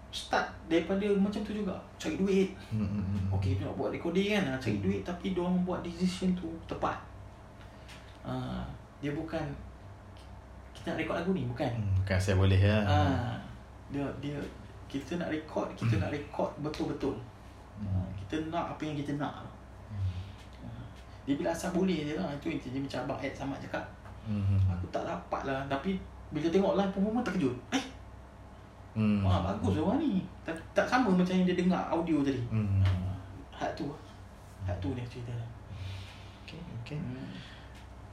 start 0.10 0.50
daripada 0.66 1.06
macam 1.14 1.42
tu 1.46 1.54
juga 1.54 1.78
cari 2.02 2.18
duit 2.18 2.50
hmm, 2.74 2.82
hmm, 2.82 3.04
hmm. 3.06 3.26
okay 3.30 3.62
nak 3.62 3.78
buat 3.78 3.94
recording 3.94 4.34
kan 4.34 4.58
cari 4.58 4.82
duit 4.82 5.06
tapi 5.06 5.38
dia 5.38 5.42
orang 5.46 5.62
buat 5.62 5.86
decision 5.86 6.34
tu 6.34 6.50
tepat 6.66 6.98
uh, 8.26 8.66
dia 9.00 9.12
bukan 9.16 9.46
kita 10.76 10.96
nak 10.96 11.00
record 11.00 11.16
lagu 11.20 11.32
ni 11.36 11.44
bukan 11.48 11.72
bukan 12.04 12.18
saya 12.20 12.36
boleh 12.36 12.60
ya 12.60 12.78
uh, 12.84 13.36
dia 13.92 14.06
dia 14.20 14.38
kita 14.90 15.20
nak 15.20 15.30
record 15.32 15.72
kita 15.76 16.00
nak 16.00 16.12
record 16.12 16.52
betul-betul 16.60 17.16
uh, 17.84 18.08
kita 18.24 18.48
nak 18.52 18.76
apa 18.76 18.82
yang 18.84 18.96
kita 19.00 19.16
nak 19.20 19.44
uh, 20.64 20.84
dia 21.28 21.36
bila 21.40 21.52
asal 21.52 21.72
boleh 21.72 22.08
je 22.08 22.14
lah 22.20 22.32
itu 22.36 22.56
dia 22.56 22.80
macam 22.80 23.00
Abang 23.08 23.20
Ed 23.24 23.34
sama 23.36 23.56
cakap 23.60 23.84
aku 24.70 24.86
tak 24.94 25.10
dapat 25.10 25.42
lah 25.50 25.66
tapi 25.66 25.98
bila 26.30 26.46
tengok 26.54 26.78
live 26.78 26.92
performance 26.94 27.26
terkejut 27.26 27.56
eh 27.74 27.86
Hmm. 28.98 29.22
Wah, 29.22 29.40
bagus 29.46 29.78
orang 29.80 30.02
ni. 30.02 30.26
Tak, 30.44 30.52
tak 30.74 30.84
sama 30.90 31.14
macam 31.14 31.32
yang 31.32 31.46
dia 31.46 31.56
dengar 31.56 31.88
audio 31.88 32.26
tadi. 32.26 32.42
Hmm. 32.50 32.82
Uh, 32.82 33.16
hak 33.54 33.72
tu. 33.78 33.88
Hak 34.66 34.76
tu 34.82 34.92
dia 34.98 35.06
cerita. 35.06 35.32
Okay, 36.44 36.60
okay. 36.82 36.98
Hmm. 36.98 37.32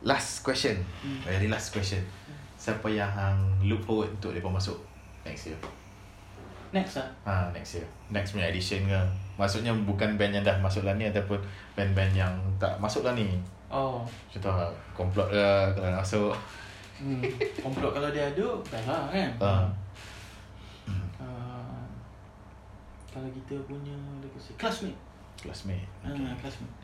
Last 0.06 0.46
question. 0.46 0.78
Hmm. 1.02 1.18
Very 1.26 1.50
last 1.50 1.74
question. 1.74 1.98
Hmm. 2.00 2.38
Siapa 2.54 2.86
yang 2.86 3.10
hang 3.10 3.38
look 3.66 3.82
forward 3.82 4.14
untuk 4.14 4.30
dia 4.30 4.40
masuk 4.40 4.78
next 5.26 5.50
year? 5.50 5.58
Next 6.70 6.98
lah? 6.98 7.08
Ha, 7.26 7.50
next 7.50 7.82
year. 7.82 7.86
Next 8.14 8.30
punya 8.30 8.46
edition 8.46 8.86
ke? 8.86 9.00
Maksudnya 9.34 9.74
bukan 9.74 10.14
band 10.14 10.38
yang 10.38 10.44
dah 10.46 10.56
masuk 10.62 10.86
lah 10.86 10.94
ni 10.94 11.10
ataupun 11.10 11.38
band-band 11.74 12.14
yang 12.14 12.32
tak 12.62 12.78
masuk 12.78 13.02
lah 13.02 13.12
ni. 13.18 13.26
Oh. 13.66 14.06
Contoh 14.30 14.70
komplot 14.94 15.28
ke 15.34 15.44
kalau 15.74 15.88
nak 15.90 16.00
masuk. 16.00 16.32
Hmm. 16.96 17.20
Komplot 17.60 17.92
kalau 17.92 18.08
dia 18.14 18.30
ada, 18.30 18.46
dah 18.70 18.82
lah 18.86 19.02
kan? 19.10 19.30
Uh 19.42 19.66
kalau 23.16 23.32
kita 23.32 23.56
punya 23.64 23.96
legacy 24.20 24.52
classmate 24.60 25.00
classmate 25.40 25.88
ah, 26.04 26.12
okay. 26.12 26.20
ha, 26.20 26.36
classmate 26.36 26.74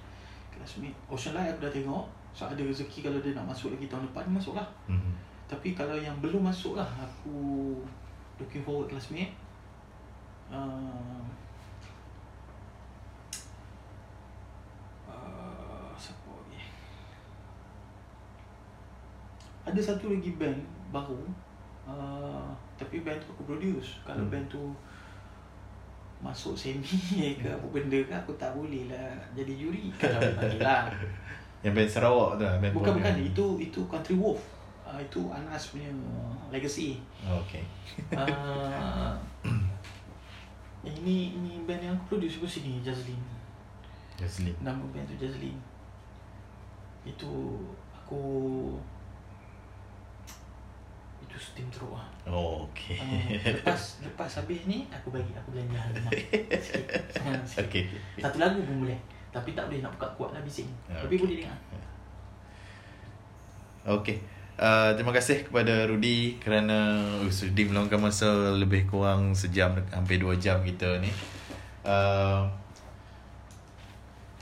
classmate 0.49 0.97
Ocean 1.13 1.37
Light 1.37 1.53
aku 1.53 1.69
dah 1.69 1.73
tengok 1.77 2.05
so 2.33 2.49
ada 2.49 2.61
rezeki 2.61 3.05
kalau 3.05 3.21
dia 3.21 3.37
nak 3.37 3.49
masuk 3.49 3.77
lagi 3.77 3.87
tahun 3.87 4.09
depan 4.09 4.25
masuk 4.33 4.57
lah 4.57 4.69
mm-hmm. 4.89 5.15
tapi 5.49 5.77
kalau 5.77 5.97
yang 5.97 6.17
belum 6.21 6.45
masuk 6.45 6.77
lah 6.81 6.89
aku 6.99 7.77
looking 8.41 8.65
forward 8.65 8.89
classmate 8.89 9.37
uh, 10.49 11.21
uh, 15.09 15.93
ada 19.73 19.81
satu 19.81 20.13
lagi 20.13 20.37
band 20.37 20.59
baru. 20.93 21.25
Uh, 21.83 22.53
tapi 22.77 23.03
band 23.03 23.19
tu 23.23 23.33
aku 23.33 23.49
produce. 23.49 24.03
Kalau 24.05 24.27
hmm. 24.27 24.33
band 24.33 24.47
tu 24.51 24.63
masuk 26.23 26.55
semi 26.55 27.35
ke 27.41 27.51
apa 27.51 27.67
benda 27.67 27.99
ke 27.99 28.13
aku 28.13 28.37
tak 28.37 28.55
boleh 28.55 28.91
lah. 28.93 29.17
Jadi 29.35 29.53
juri 29.59 29.91
kalau 30.01 30.21
lah 30.61 30.93
yang 31.63 31.73
band 31.73 31.91
Sarawak 31.91 32.39
tu 32.39 32.45
band 32.45 32.75
bukan 32.75 32.93
bukan 32.99 33.15
yang... 33.19 33.31
itu 33.31 33.47
itu 33.63 33.81
Country 33.87 34.19
Wolf 34.19 34.43
uh, 34.83 34.99
itu 34.99 35.31
Anas 35.31 35.71
punya 35.71 35.89
legacy 36.51 36.99
oh, 37.27 37.39
okay 37.43 37.63
uh, 38.15 39.15
ini 40.83 41.39
ini 41.39 41.63
band 41.63 41.83
yang 41.83 41.95
aku 41.95 42.19
produce 42.19 42.43
pun 42.43 42.51
sini 42.51 42.83
Jazlin 42.83 43.19
Jazlin 44.19 44.55
nama 44.61 44.83
band 44.91 45.07
tu 45.07 45.17
Jazlin 45.17 45.57
itu 47.03 47.33
aku 47.95 48.23
itu 51.23 51.39
steam 51.39 51.69
throw 51.73 51.97
lah. 51.97 52.05
Oh, 52.29 52.69
okay. 52.69 53.01
Uh, 53.01 53.57
lepas 53.57 54.05
lepas 54.05 54.31
habis 54.37 54.69
ni 54.69 54.85
aku 54.93 55.09
bagi 55.09 55.33
aku 55.33 55.55
belanja 55.55 55.81
rumah. 55.97 56.13
Sikit. 57.49 57.65
okay. 57.65 57.85
Satu 58.21 58.37
lagu 58.37 58.61
pun 58.61 58.85
boleh. 58.85 58.99
Tapi 59.33 59.57
tak 59.57 59.73
boleh 59.73 59.81
nak 59.81 59.93
buka 59.97 60.09
kuat 60.15 60.31
lah 60.37 60.41
bising. 60.45 60.69
Okay. 60.87 61.09
Tapi 61.09 61.15
boleh 61.17 61.37
dengar. 61.41 61.59
Okay. 63.83 64.17
Uh, 64.61 64.93
terima 64.95 65.11
kasih 65.11 65.49
kepada 65.49 65.89
Rudy 65.89 66.37
kerana 66.39 67.03
uh, 67.19 67.33
sudi 67.33 67.67
meluangkan 67.67 67.99
masa 67.99 68.53
lebih 68.55 68.85
kurang 68.87 69.33
sejam 69.33 69.75
hampir 69.91 70.21
dua 70.21 70.37
jam 70.37 70.61
kita 70.61 71.01
ni. 71.01 71.09
Uh, 71.83 72.47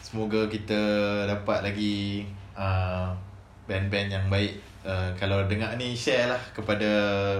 semoga 0.02 0.50
kita 0.50 0.76
dapat 1.24 1.64
lagi 1.64 2.26
uh, 2.58 3.14
band-band 3.70 4.10
yang 4.12 4.26
baik 4.28 4.60
Uh, 4.80 5.12
kalau 5.12 5.44
dengar 5.44 5.76
ni 5.76 5.92
share 5.92 6.24
lah 6.24 6.40
kepada 6.56 6.88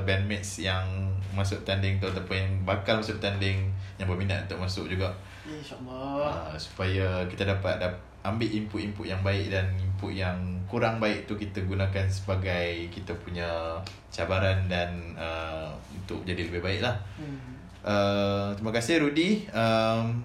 bandmates 0.05 0.61
yang 0.61 0.85
masuk 1.33 1.65
tanding 1.65 1.97
tu 1.97 2.05
ataupun 2.05 2.37
yang 2.37 2.53
bakal 2.69 3.01
masuk 3.01 3.17
tanding 3.17 3.65
yang 3.97 4.05
berminat 4.05 4.45
untuk 4.45 4.61
masuk 4.61 4.93
juga. 4.93 5.09
InsyaAllah. 5.49 6.53
Uh, 6.53 6.57
supaya 6.61 7.25
kita 7.31 7.49
dapat 7.49 7.81
dap- 7.81 8.03
ambil 8.21 8.49
input-input 8.53 9.09
yang 9.09 9.25
baik 9.25 9.49
dan 9.49 9.73
input 9.81 10.13
yang 10.13 10.37
kurang 10.69 11.01
baik 11.01 11.25
tu 11.25 11.41
kita 11.41 11.65
gunakan 11.65 12.05
sebagai 12.05 12.93
kita 12.93 13.17
punya 13.25 13.81
cabaran 14.13 14.69
dan 14.69 15.17
uh, 15.17 15.73
untuk 15.97 16.21
jadi 16.29 16.45
lebih 16.45 16.61
baik 16.61 16.85
lah. 16.85 17.01
Hmm. 17.17 17.41
Uh, 17.81 18.53
terima 18.61 18.73
kasih 18.77 19.01
Rudy. 19.01 19.49
Um, 19.57 20.21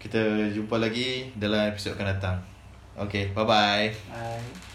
kita 0.00 0.48
jumpa 0.56 0.80
lagi 0.80 1.28
dalam 1.36 1.68
episod 1.68 1.92
akan 1.92 2.08
datang. 2.16 2.36
Okay, 2.96 3.28
bye-bye. 3.36 3.92
Bye. 4.08 4.69